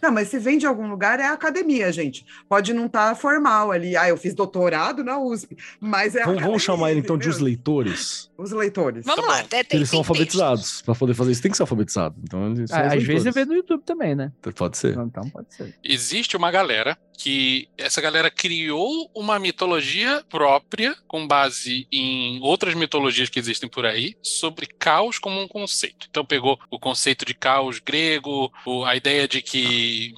Não, 0.02 0.12
mas 0.12 0.28
se 0.30 0.40
vem 0.40 0.58
de 0.58 0.66
algum 0.66 0.88
lugar, 0.90 1.20
é 1.20 1.26
academia, 1.28 1.92
gente. 1.92 2.26
Pode 2.50 2.74
não 2.74 2.86
estar 2.88 3.16
formal 3.16 3.72
ali. 3.72 3.96
Ah, 3.96 4.08
eu 4.10 4.18
fiz 4.18 4.34
doutorado 4.34 5.04
na 5.04 5.18
USP, 5.20 5.56
mas 5.80 6.16
é 6.16 6.24
Vamos, 6.26 6.42
vamos 6.44 6.64
chamar 6.64 6.92
ele 6.92 7.00
então 7.02 7.18
de 7.18 7.30
os 7.30 7.40
leitores. 7.40 8.30
Os 8.38 8.52
leitores. 8.52 9.06
Vamos 9.06 9.24
Tá 9.26 9.32
lá. 9.32 9.42
bom. 9.42 9.48
tem- 9.48 9.64
eles 9.72 9.90
são 9.90 10.00
alfabetizados. 10.00 10.82
Pra 10.82 10.96
poder 10.96 11.14
fazer 11.14 11.32
isso, 11.32 11.42
tem 11.42 11.52
que 11.52 11.58
ser 11.58 11.64
alfabetizado. 11.64 12.16
Então, 12.24 12.52
eles 12.52 12.70
são 12.70 12.80
Ah, 12.80 12.88
às 12.88 12.94
vezes 13.04 13.10
é 13.10 13.14
leitores. 13.14 13.36
vê 13.36 13.46
no 13.46 13.54
YouTube 13.56 13.84
também, 13.86 14.16
né? 14.16 14.32
Pode 14.56 14.78
ser. 14.78 14.98
Então 14.98 15.30
pode 15.30 15.54
ser. 15.54 15.76
Existe 15.84 16.36
uma 16.36 16.52
galera 16.52 16.98
que 17.18 17.70
essa 17.78 18.02
galera 18.02 18.30
criou 18.30 19.10
uma 19.16 19.40
mitologia 19.40 20.22
própria 20.30 20.96
com 21.08 21.26
base 21.26 21.88
em 21.90 22.40
outras 22.42 22.74
mitologias 22.74 23.30
que 23.30 23.40
existem 23.40 23.70
por 23.70 23.86
aí 23.86 24.16
sobre 24.22 24.66
caos 24.68 25.18
como 25.18 25.40
um 25.42 25.48
conceito. 25.48 26.08
Então 26.10 26.26
pegou 26.26 26.60
o 26.70 26.78
conceito 26.78 27.24
de 27.26 27.34
caos 27.34 27.80
grego, 27.80 28.52
o- 28.66 28.84
a 28.84 28.96
ideia 28.98 29.28
de 29.30 29.42
que 29.42 29.75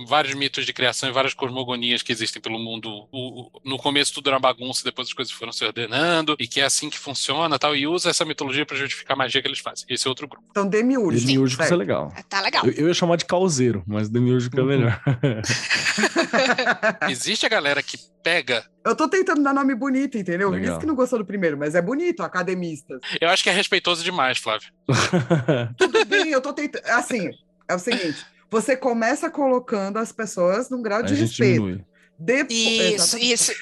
vários 0.07 0.33
mitos 0.33 0.65
de 0.65 0.73
criação 0.73 1.09
e 1.09 1.11
várias 1.11 1.33
cosmogonias 1.33 2.01
que 2.01 2.11
existem 2.11 2.41
pelo 2.41 2.57
mundo, 2.59 2.89
o- 3.11 3.41
o- 3.41 3.51
no 3.65 3.77
começo 3.77 4.13
tudo 4.13 4.27
era 4.29 4.37
uma 4.37 4.41
bagunça, 4.41 4.83
depois 4.83 5.07
as 5.07 5.13
coisas 5.13 5.33
foram 5.33 5.51
se 5.51 5.63
ordenando 5.65 6.35
e 6.39 6.47
que 6.47 6.61
é 6.61 6.65
assim 6.65 6.89
que 6.89 6.97
funciona, 6.97 7.57
tal, 7.59 7.75
e 7.75 7.87
usa 7.87 8.09
essa 8.09 8.25
mitologia 8.25 8.65
para 8.65 8.77
justificar 8.77 9.15
a 9.15 9.17
magia 9.17 9.41
que 9.41 9.47
eles 9.47 9.59
fazem. 9.59 9.85
Esse 9.89 10.07
é 10.07 10.09
outro 10.09 10.27
grupo. 10.27 10.45
Então, 10.51 10.67
demiúrgico. 10.67 11.25
Demiúrgico 11.27 11.63
isso 11.63 11.73
é 11.73 11.77
legal. 11.77 12.13
Tá 12.29 12.41
legal. 12.41 12.65
Eu, 12.65 12.71
eu 12.73 12.87
ia 12.87 12.93
chamar 12.93 13.17
de 13.17 13.25
causeiro, 13.25 13.83
mas 13.87 14.09
demiúrgico 14.09 14.57
é 14.57 14.61
Uhum. 14.61 14.67
melhor. 14.67 15.01
Existe 17.09 17.45
a 17.45 17.49
galera 17.49 17.81
que 17.81 17.97
pega 18.23 18.65
Eu 18.85 18.95
tô 18.95 19.07
tentando 19.07 19.41
dar 19.43 19.53
nome 19.53 19.75
bonito, 19.75 20.17
entendeu? 20.17 20.49
Legal. 20.49 20.71
Isso 20.71 20.79
que 20.79 20.85
não 20.85 20.95
gostou 20.95 21.19
do 21.19 21.25
primeiro, 21.25 21.57
mas 21.57 21.75
é 21.75 21.81
bonito, 21.81 22.21
academistas. 22.23 22.99
Eu 23.19 23.29
acho 23.29 23.43
que 23.43 23.49
é 23.49 23.53
respeitoso 23.53 24.03
demais, 24.03 24.37
Flávio. 24.37 24.69
Tudo 25.77 26.05
bem, 26.05 26.29
eu 26.29 26.41
tô 26.41 26.53
tentando. 26.53 26.85
Assim, 26.87 27.29
é 27.69 27.75
o 27.75 27.79
seguinte: 27.79 28.25
você 28.49 28.75
começa 28.77 29.29
colocando 29.29 29.97
as 29.97 30.11
pessoas 30.11 30.69
num 30.69 30.81
grau 30.81 30.99
a 30.99 31.01
de 31.01 31.15
gente 31.15 31.27
respeito. 31.29 31.53
diminui. 31.61 31.85
Depo- 32.19 32.51
Isso, 32.51 33.15
Exatamente. 33.15 33.31
isso. 33.33 33.53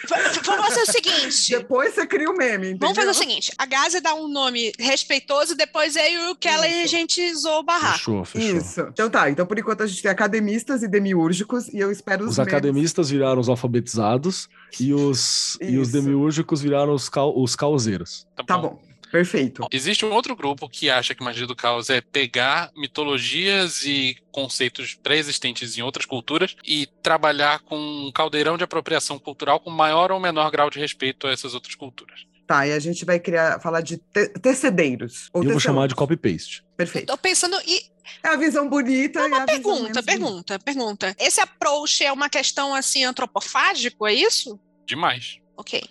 Vamos 0.45 0.65
fazer 0.67 0.81
o 0.83 0.85
seguinte. 0.85 1.49
Depois 1.57 1.93
você 1.93 2.07
cria 2.07 2.29
o 2.29 2.37
meme, 2.37 2.67
entendeu? 2.67 2.77
Vamos 2.87 2.95
fazer 2.95 3.09
o 3.09 3.13
seguinte: 3.13 3.51
a 3.57 3.65
Gazi 3.65 3.99
dá 3.99 4.13
um 4.15 4.29
nome 4.29 4.71
respeitoso, 4.79 5.55
depois 5.57 5.97
eu 5.97 6.03
e 6.09 6.31
o 6.31 6.35
Keller 6.37 6.83
a 6.83 6.87
gente 6.87 7.33
zoou 7.35 7.59
o 7.59 7.63
barraco. 7.63 7.97
Fechou, 7.97 8.23
fechou. 8.23 8.57
Isso. 8.57 8.79
Então 8.93 9.09
tá, 9.09 9.29
então 9.29 9.45
por 9.45 9.59
enquanto 9.59 9.83
a 9.83 9.87
gente 9.87 10.01
tem 10.01 10.09
academistas 10.09 10.83
e 10.83 10.87
demiúrgicos, 10.87 11.67
e 11.67 11.79
eu 11.79 11.91
espero 11.91 12.23
os, 12.23 12.29
Os 12.31 12.37
memes. 12.37 12.53
academistas 12.53 13.09
viraram 13.09 13.41
os 13.41 13.49
alfabetizados 13.49 14.47
e 14.79 14.93
os, 14.93 15.57
e 15.59 15.77
os 15.77 15.91
demiúrgicos 15.91 16.61
viraram 16.61 16.93
os, 16.93 17.09
cau, 17.09 17.37
os 17.37 17.57
causeiros. 17.57 18.25
Tá 18.47 18.57
bom, 18.57 18.79
perfeito. 19.05 19.67
Existe 19.71 20.05
um 20.05 20.11
outro 20.13 20.35
grupo 20.35 20.67
que 20.69 20.89
acha 20.89 21.13
que 21.15 21.23
magia 21.23 21.47
do 21.47 21.55
caos 21.55 21.89
é 21.89 22.01
pegar 22.01 22.71
mitologias 22.75 23.83
e 23.85 24.17
conceitos 24.31 24.93
pré-existentes 24.95 25.77
em 25.77 25.81
outras 25.81 26.05
culturas 26.05 26.55
e 26.65 26.87
trabalhar 27.01 27.59
com 27.59 27.77
um 27.77 28.11
caldeirão 28.11 28.57
de 28.57 28.63
apropriação 28.63 29.17
cultural 29.17 29.59
com 29.59 29.69
maior 29.69 30.11
ou 30.11 30.19
menor 30.19 30.49
grau 30.51 30.69
de 30.69 30.79
respeito 30.79 31.27
a 31.27 31.31
essas 31.31 31.53
outras 31.53 31.75
culturas. 31.75 32.25
Tá, 32.47 32.67
e 32.67 32.73
a 32.73 32.79
gente 32.79 33.03
vai 33.05 33.19
criar, 33.19 33.59
falar 33.59 33.81
de 33.81 33.97
te 33.97 34.27
tecedeiros. 34.39 35.29
Ou 35.33 35.43
eu 35.43 35.51
vou 35.51 35.59
chamar 35.59 35.87
de 35.87 35.95
copy-paste. 35.95 36.63
Perfeito. 36.77 37.07
Tô 37.07 37.17
pensando. 37.17 37.57
E 37.65 37.81
É 38.21 38.27
a 38.27 38.35
visão 38.35 38.69
bonita 38.69 39.19
e 39.19 39.23
a 39.23 39.25
visão 39.25 39.45
pergunta, 39.45 39.71
menos 39.81 39.93
bonita. 39.93 40.03
pergunta, 40.03 40.59
pergunta. 40.59 41.15
Esse 41.17 41.41
approach 41.41 42.03
é 42.03 42.11
uma 42.11 42.29
questão 42.29 42.75
assim 42.75 43.03
antropofágico, 43.03 44.05
é 44.05 44.13
isso? 44.13 44.59
Demais. 44.85 45.39
Ok. 45.57 45.81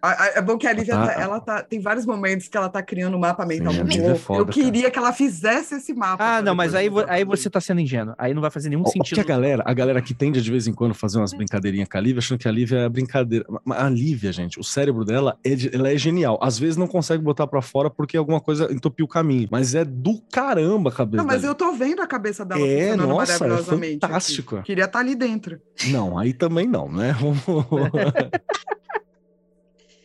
A- 0.00 0.10
a- 0.24 0.26
É 0.36 0.40
bom 0.42 0.56
que 0.56 0.66
a 0.66 0.72
Lívia, 0.72 0.94
Tá. 0.94 1.06
tá- 1.06 1.20
ela 1.20 1.40
tá, 1.40 1.62
tem 1.62 1.80
vários 1.80 2.06
momentos 2.06 2.48
que 2.48 2.56
ela 2.56 2.68
tá 2.68 2.82
criando 2.82 3.16
um 3.16 3.20
mapa 3.20 3.44
mental 3.44 3.72
muito 3.72 3.98
é 4.00 4.14
foda, 4.14 4.40
Eu 4.42 4.46
queria 4.46 4.90
que 4.90 4.98
ela 4.98 5.12
fizesse 5.12 5.74
esse 5.76 5.92
mapa. 5.92 6.22
Ah, 6.36 6.42
não, 6.42 6.54
mas 6.54 6.74
aí, 6.74 6.88
aí 7.08 7.24
você 7.24 7.50
tá 7.50 7.60
sendo 7.60 7.80
ingênuo. 7.80 8.14
Aí 8.18 8.32
não 8.34 8.40
vai 8.40 8.50
fazer 8.50 8.68
nenhum 8.68 8.82
O- 8.82 8.88
o 8.88 8.90
sentido. 8.90 9.14
que 9.16 9.20
a 9.20 9.24
galera, 9.24 9.62
a 9.66 9.72
galera 9.74 10.00
que 10.00 10.14
tende 10.14 10.40
de 10.40 10.50
vez 10.50 10.66
em 10.66 10.72
quando 10.72 10.94
fazer 10.94 11.18
umas 11.18 11.32
brincadeirinhas 11.32 11.88
com 11.88 11.98
a 11.98 12.00
Lívia, 12.00 12.18
achando 12.20 12.38
que 12.38 12.48
a 12.48 12.52
Lívia 12.52 12.78
é 12.78 12.88
brincadeira. 12.88 13.44
Mas 13.64 13.78
A 13.78 13.88
Lívia, 13.88 14.32
gente, 14.32 14.58
o 14.60 14.64
cérebro 14.64 15.04
dela 15.04 15.36
é, 15.44 15.50
ela 15.74 15.90
é 15.92 15.96
genial. 15.96 16.38
Às 16.42 16.58
vezes 16.58 16.76
não 16.76 16.86
consegue 16.86 17.22
botar 17.22 17.46
pra 17.46 17.60
fora 17.62 17.88
porque 17.90 18.16
alguma 18.16 18.40
coisa 18.40 18.72
entupiu 18.72 19.04
o 19.06 19.08
caminho. 19.08 19.48
Mas 19.50 19.74
é 19.74 19.84
do 19.84 20.20
caramba 20.30 20.90
a 20.90 20.92
cabeça 20.92 21.22
Não, 21.22 21.26
mas 21.26 21.42
da 21.42 21.48
eu 21.48 21.54
tô 21.54 21.72
vendo 21.72 22.02
a 22.02 22.06
cabeça 22.06 22.44
dela 22.44 22.60
É, 22.60 22.88
funcionando 22.90 23.08
nossa, 23.08 23.32
é 23.32 23.38
maravilhosamente. 23.38 23.94
aqui. 23.94 24.00
fantástico. 24.06 24.62
Queria 24.62 24.84
estar 24.84 24.98
ali 25.00 25.14
dentro. 25.14 25.60
Não, 25.88 26.18
aí 26.18 26.32
também 26.32 26.66
não, 26.66 26.90
né? 26.90 27.14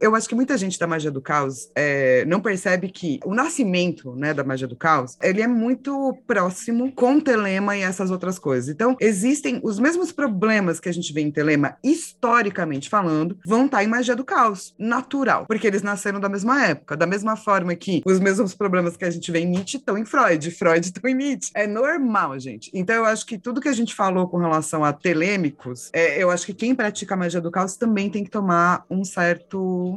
Eu 0.00 0.14
acho 0.14 0.28
que 0.28 0.34
muita 0.34 0.56
gente 0.56 0.78
da 0.78 0.86
magia 0.86 1.10
do 1.10 1.20
caos 1.20 1.70
é, 1.74 2.24
não 2.24 2.40
percebe 2.40 2.88
que 2.88 3.20
o 3.24 3.34
nascimento 3.34 4.14
né, 4.14 4.32
da 4.32 4.44
magia 4.44 4.68
do 4.68 4.76
caos 4.76 5.16
ele 5.22 5.42
é 5.42 5.46
muito 5.46 6.16
próximo 6.26 6.92
com 6.92 7.20
Telema 7.20 7.76
e 7.76 7.82
essas 7.82 8.10
outras 8.10 8.38
coisas. 8.38 8.68
Então, 8.68 8.96
existem 9.00 9.60
os 9.62 9.78
mesmos 9.78 10.12
problemas 10.12 10.80
que 10.80 10.88
a 10.88 10.92
gente 10.92 11.12
vê 11.12 11.20
em 11.20 11.30
Telema, 11.30 11.76
historicamente 11.82 12.88
falando, 12.88 13.38
vão 13.44 13.66
estar 13.66 13.82
em 13.82 13.88
magia 13.88 14.14
do 14.14 14.24
caos, 14.24 14.74
natural, 14.78 15.46
porque 15.46 15.66
eles 15.66 15.82
nasceram 15.82 16.20
da 16.20 16.28
mesma 16.28 16.64
época, 16.64 16.96
da 16.96 17.06
mesma 17.06 17.36
forma 17.36 17.74
que 17.74 18.02
os 18.04 18.20
mesmos 18.20 18.54
problemas 18.54 18.96
que 18.96 19.04
a 19.04 19.10
gente 19.10 19.30
vê 19.30 19.40
em 19.40 19.46
Nietzsche 19.46 19.78
estão 19.78 19.98
em 19.98 20.04
Freud, 20.04 20.50
Freud 20.50 20.84
estão 20.86 21.10
em 21.10 21.14
Nietzsche. 21.14 21.50
É 21.54 21.66
normal, 21.66 22.38
gente. 22.38 22.70
Então, 22.72 22.96
eu 22.96 23.04
acho 23.04 23.26
que 23.26 23.38
tudo 23.38 23.60
que 23.60 23.68
a 23.68 23.72
gente 23.72 23.94
falou 23.94 24.28
com 24.28 24.38
relação 24.38 24.84
a 24.84 24.92
telêmicos, 24.92 25.90
é, 25.92 26.22
eu 26.22 26.30
acho 26.30 26.46
que 26.46 26.54
quem 26.54 26.74
pratica 26.74 27.16
magia 27.16 27.40
do 27.40 27.50
caos 27.50 27.76
também 27.76 28.10
tem 28.10 28.24
que 28.24 28.30
tomar 28.30 28.84
um 28.90 29.04
certo 29.04 29.87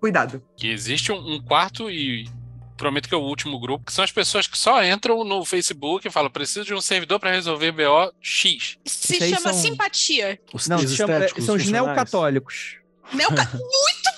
cuidado. 0.00 0.42
Que 0.56 0.68
existe 0.68 1.10
um, 1.12 1.34
um 1.34 1.40
quarto 1.40 1.90
e 1.90 2.28
prometo 2.76 3.08
que 3.08 3.14
é 3.14 3.18
o 3.18 3.22
último 3.22 3.58
grupo, 3.58 3.86
que 3.86 3.92
são 3.92 4.04
as 4.04 4.10
pessoas 4.12 4.46
que 4.46 4.58
só 4.58 4.82
entram 4.84 5.24
no 5.24 5.44
Facebook 5.44 6.06
e 6.06 6.10
falam: 6.10 6.30
preciso 6.30 6.64
de 6.66 6.74
um 6.74 6.80
servidor 6.80 7.18
para 7.20 7.30
resolver 7.30 7.72
BO 7.72 8.12
X. 8.20 8.78
Se 8.84 9.18
chama 9.18 9.52
são- 9.52 9.54
simpatia. 9.54 10.40
Os 10.52 10.66
Não, 10.68 10.78
se 10.78 10.96
chama- 10.96 11.28
são 11.40 11.54
os 11.56 11.68
neocatólicos. 11.68 12.76
Neoca... 13.12 13.48
Muito 13.52 14.16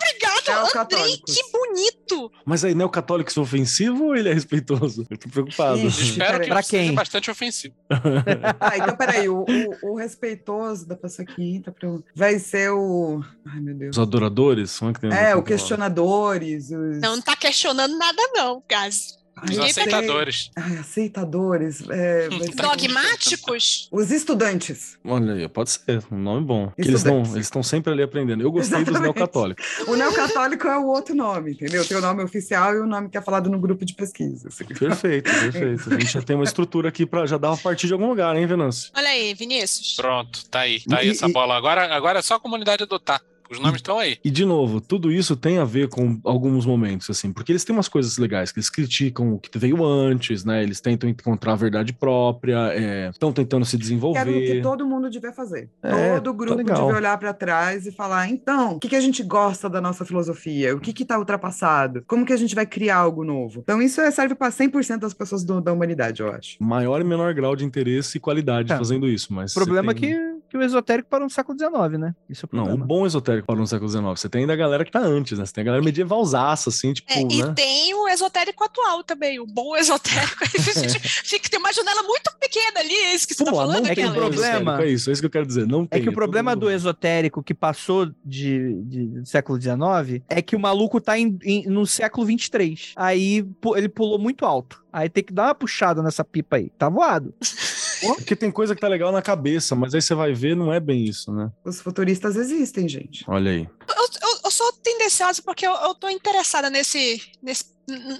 obrigado, 0.50 0.84
Andrei, 0.92 0.98
Neocatólicos. 0.98 1.34
que 1.34 1.42
bonito. 1.52 2.32
Mas 2.44 2.64
aí, 2.64 2.74
neocatólico 2.74 3.32
é 3.36 3.40
ofensivo 3.42 4.04
ou 4.06 4.16
ele 4.16 4.28
é 4.28 4.32
respeitoso? 4.34 5.06
Eu 5.10 5.18
tô 5.18 5.28
preocupado. 5.28 5.78
Ixi. 5.78 6.02
Espero 6.12 6.40
que 6.40 6.48
Pra 6.48 6.62
seja 6.62 6.82
quem? 6.84 6.94
bastante 6.94 7.30
ofensivo. 7.30 7.74
Ah, 8.60 8.76
então 8.78 8.96
peraí, 8.96 9.28
o, 9.28 9.44
o, 9.82 9.92
o 9.92 9.96
respeitoso 9.96 10.86
da 10.86 10.96
pessoa 10.96 11.26
que 11.26 11.42
entra 11.42 11.72
pro... 11.72 12.02
vai 12.14 12.38
ser 12.38 12.70
o. 12.70 13.22
Ai, 13.46 13.60
meu 13.60 13.74
Deus. 13.74 13.96
Os 13.96 14.02
adoradores 14.02 14.70
são 14.70 14.92
que 14.92 15.00
tem 15.00 15.12
É, 15.12 15.34
o 15.36 15.42
questionadores, 15.42 16.70
os. 16.70 17.00
Não 17.00 17.20
tá 17.20 17.36
questionando 17.36 17.96
nada, 17.98 18.20
não, 18.34 18.62
Gás. 18.68 19.18
Os 19.42 19.58
aceitadores. 19.58 20.50
Ai, 20.56 20.78
aceitadores. 20.78 21.82
é, 21.90 22.28
Dogmáticos? 22.56 23.88
Os 23.92 24.10
estudantes. 24.10 24.96
Olha 25.04 25.34
aí, 25.34 25.48
pode 25.48 25.70
ser, 25.70 26.02
um 26.10 26.16
nome 26.18 26.44
bom. 26.46 26.72
Eles 26.76 27.04
estão 27.36 27.62
sempre 27.62 27.92
ali 27.92 28.02
aprendendo. 28.02 28.42
Eu 28.42 28.50
gostei 28.50 28.78
dos 28.78 28.88
Exatamente. 28.88 29.02
neocatólicos. 29.16 29.64
O 29.86 29.94
neocatólico 29.94 30.66
é 30.66 30.78
o 30.78 30.86
outro 30.86 31.14
nome, 31.14 31.52
entendeu? 31.52 31.84
Tem 31.86 31.96
o 31.96 32.00
nome 32.00 32.22
oficial 32.22 32.74
e 32.74 32.80
o 32.80 32.86
nome 32.86 33.08
que 33.10 33.18
é 33.18 33.20
falado 33.20 33.50
no 33.50 33.58
grupo 33.58 33.84
de 33.84 33.94
pesquisa. 33.94 34.48
assim. 34.48 34.64
Perfeito, 34.64 35.30
perfeito. 35.30 35.94
A 35.94 35.98
gente 36.00 36.12
já 36.12 36.22
tem 36.22 36.34
uma 36.36 36.44
estrutura 36.44 36.88
aqui 36.88 37.04
para 37.04 37.26
já 37.26 37.36
dar 37.36 37.50
uma 37.50 37.58
partir 37.58 37.86
de 37.86 37.92
algum 37.92 38.08
lugar, 38.08 38.34
hein, 38.36 38.46
Venâncio? 38.46 38.90
Olha 38.96 39.08
aí, 39.08 39.34
Vinícius. 39.34 39.96
Pronto, 39.96 40.44
tá 40.48 40.60
aí, 40.60 40.80
tá 40.80 40.98
aí 40.98 41.08
E- 41.08 41.10
essa 41.10 41.28
e- 41.28 41.32
bola. 41.32 41.56
Agora, 41.56 41.94
agora 41.94 42.18
é 42.20 42.22
só 42.22 42.34
a 42.36 42.40
comunidade 42.40 42.82
adotar. 42.82 43.20
Os 43.50 43.58
nomes 43.60 43.76
estão 43.76 43.98
aí. 43.98 44.18
E, 44.24 44.30
de 44.30 44.44
novo, 44.44 44.80
tudo 44.80 45.10
isso 45.12 45.36
tem 45.36 45.58
a 45.58 45.64
ver 45.64 45.88
com 45.88 46.18
alguns 46.24 46.66
momentos, 46.66 47.08
assim, 47.10 47.32
porque 47.32 47.52
eles 47.52 47.64
têm 47.64 47.74
umas 47.74 47.88
coisas 47.88 48.18
legais, 48.18 48.50
que 48.52 48.58
eles 48.58 48.70
criticam 48.70 49.34
o 49.34 49.38
que 49.38 49.56
veio 49.58 49.84
antes, 49.84 50.44
né? 50.44 50.62
Eles 50.62 50.80
tentam 50.80 51.08
encontrar 51.08 51.52
a 51.52 51.56
verdade 51.56 51.92
própria, 51.92 53.08
estão 53.10 53.32
tentando 53.32 53.64
se 53.64 53.76
Que 53.76 53.82
era 53.84 54.30
o 54.30 54.32
que 54.32 54.40
desenvolver. 54.40 54.62
todo 54.62 54.86
mundo 54.86 55.08
devia 55.10 55.32
fazer. 55.32 55.68
É, 55.82 56.18
todo 56.20 56.32
tá 56.32 56.38
grupo 56.38 56.54
legal. 56.56 56.80
devia 56.82 56.96
olhar 56.96 57.18
para 57.18 57.32
trás 57.32 57.86
e 57.86 57.92
falar: 57.92 58.28
então, 58.28 58.76
o 58.76 58.78
que, 58.80 58.88
que 58.88 58.96
a 58.96 59.00
gente 59.00 59.22
gosta 59.22 59.68
da 59.68 59.80
nossa 59.80 60.04
filosofia? 60.04 60.74
O 60.74 60.80
que 60.80 61.02
está 61.02 61.18
ultrapassado? 61.18 62.02
Como 62.06 62.24
que 62.24 62.32
a 62.32 62.36
gente 62.36 62.54
vai 62.54 62.66
criar 62.66 62.96
algo 62.98 63.24
novo? 63.24 63.60
Então, 63.62 63.80
isso 63.82 64.00
é- 64.00 64.10
serve 64.10 64.34
para 64.34 64.50
100% 64.50 65.00
das 65.00 65.14
pessoas 65.14 65.44
do- 65.44 65.60
da 65.60 65.72
humanidade, 65.72 66.20
eu 66.22 66.30
acho. 66.32 66.56
Maior 66.62 67.00
e 67.00 67.04
menor 67.04 67.34
grau 67.34 67.54
de 67.54 67.64
interesse 67.64 68.16
e 68.16 68.20
qualidade 68.20 68.72
É. 68.72 68.76
fazendo 68.76 69.06
isso, 69.08 69.32
mas. 69.32 69.52
O 69.52 69.54
problema 69.54 69.92
você 69.92 70.00
tem- 70.00 70.12
é 70.12 70.16
que 70.16 70.35
o 70.56 70.62
esotérico 70.62 71.08
parou 71.08 71.26
no 71.26 71.30
século 71.30 71.58
XIX, 71.58 71.98
né? 72.00 72.14
Isso 72.28 72.46
é 72.46 72.48
o 72.52 72.56
Não, 72.56 72.62
o 72.62 72.66
problema. 72.66 72.86
bom 72.86 73.06
esotérico 73.06 73.46
parou 73.46 73.60
no 73.60 73.66
século 73.66 73.88
XIX. 73.88 74.04
Você 74.06 74.28
tem 74.28 74.40
ainda 74.42 74.52
a 74.52 74.56
galera 74.56 74.84
que 74.84 74.90
tá 74.90 75.00
antes, 75.00 75.38
né? 75.38 75.44
Você 75.46 75.52
tem 75.52 75.62
a 75.62 75.64
galera 75.64 75.82
medievalzaça, 75.84 76.70
assim, 76.70 76.92
tipo, 76.92 77.12
É, 77.12 77.20
e 77.22 77.42
né? 77.42 77.52
tem 77.54 77.94
o 77.94 78.08
esotérico 78.08 78.64
atual 78.64 79.02
também, 79.04 79.38
o 79.40 79.46
bom 79.46 79.76
esotérico. 79.76 80.44
Fica, 81.24 81.48
tem 81.48 81.58
uma 81.58 81.72
janela 81.72 82.02
muito 82.02 82.30
pequena 82.40 82.80
ali, 82.80 82.94
é 82.94 83.14
isso 83.14 83.26
que 83.26 83.34
você 83.34 83.44
tá 83.44 83.50
Pô, 83.50 83.56
falando, 83.58 83.82
não 83.84 83.86
é 83.90 83.94
que 83.94 84.00
tem 84.00 84.10
o 84.10 84.14
problema- 84.14 84.82
É 84.82 84.88
isso, 84.88 85.10
é 85.10 85.12
isso 85.12 85.22
que 85.22 85.26
eu 85.26 85.30
quero 85.30 85.46
dizer. 85.46 85.66
Não 85.66 85.82
É 85.84 85.86
tem. 85.86 86.02
que 86.02 86.08
o 86.08 86.12
problema 86.12 86.52
todo 86.52 86.60
do 86.66 86.70
esotérico 86.70 87.42
que 87.42 87.54
passou 87.54 88.06
de, 88.24 88.74
de- 88.84 89.06
do 89.20 89.26
século 89.26 89.60
XIX 89.60 90.22
é 90.28 90.40
que 90.42 90.56
o 90.56 90.60
maluco 90.60 91.00
tá 91.00 91.18
em- 91.18 91.38
em- 91.44 91.66
no 91.66 91.86
século 91.86 92.26
XXIII. 92.26 92.92
Aí 92.96 93.46
ele 93.76 93.88
pulou 93.88 94.18
muito 94.18 94.44
alto. 94.44 94.84
Aí 94.92 95.08
tem 95.10 95.22
que 95.22 95.32
dar 95.32 95.44
uma 95.48 95.54
puxada 95.54 96.02
nessa 96.02 96.24
pipa 96.24 96.56
aí. 96.56 96.70
Tá 96.78 96.88
voado. 96.88 97.34
Porque 98.00 98.36
tem 98.36 98.50
coisa 98.50 98.74
que 98.74 98.80
tá 98.80 98.88
legal 98.88 99.12
na 99.12 99.22
cabeça, 99.22 99.74
mas 99.74 99.94
aí 99.94 100.02
você 100.02 100.14
vai 100.14 100.32
ver, 100.32 100.56
não 100.56 100.72
é 100.72 100.80
bem 100.80 101.04
isso, 101.04 101.32
né? 101.32 101.50
Os 101.64 101.80
futuristas 101.80 102.36
existem, 102.36 102.88
gente. 102.88 103.24
Olha 103.28 103.50
aí. 103.50 103.68
Eu, 103.88 104.25
eu- 104.46 104.50
sou 104.50 104.72
tendenciosa 104.72 105.42
porque 105.42 105.66
eu, 105.66 105.72
eu 105.74 105.94
tô 105.94 106.08
interessada 106.08 106.70
nesse, 106.70 107.20
nesse, 107.42 107.64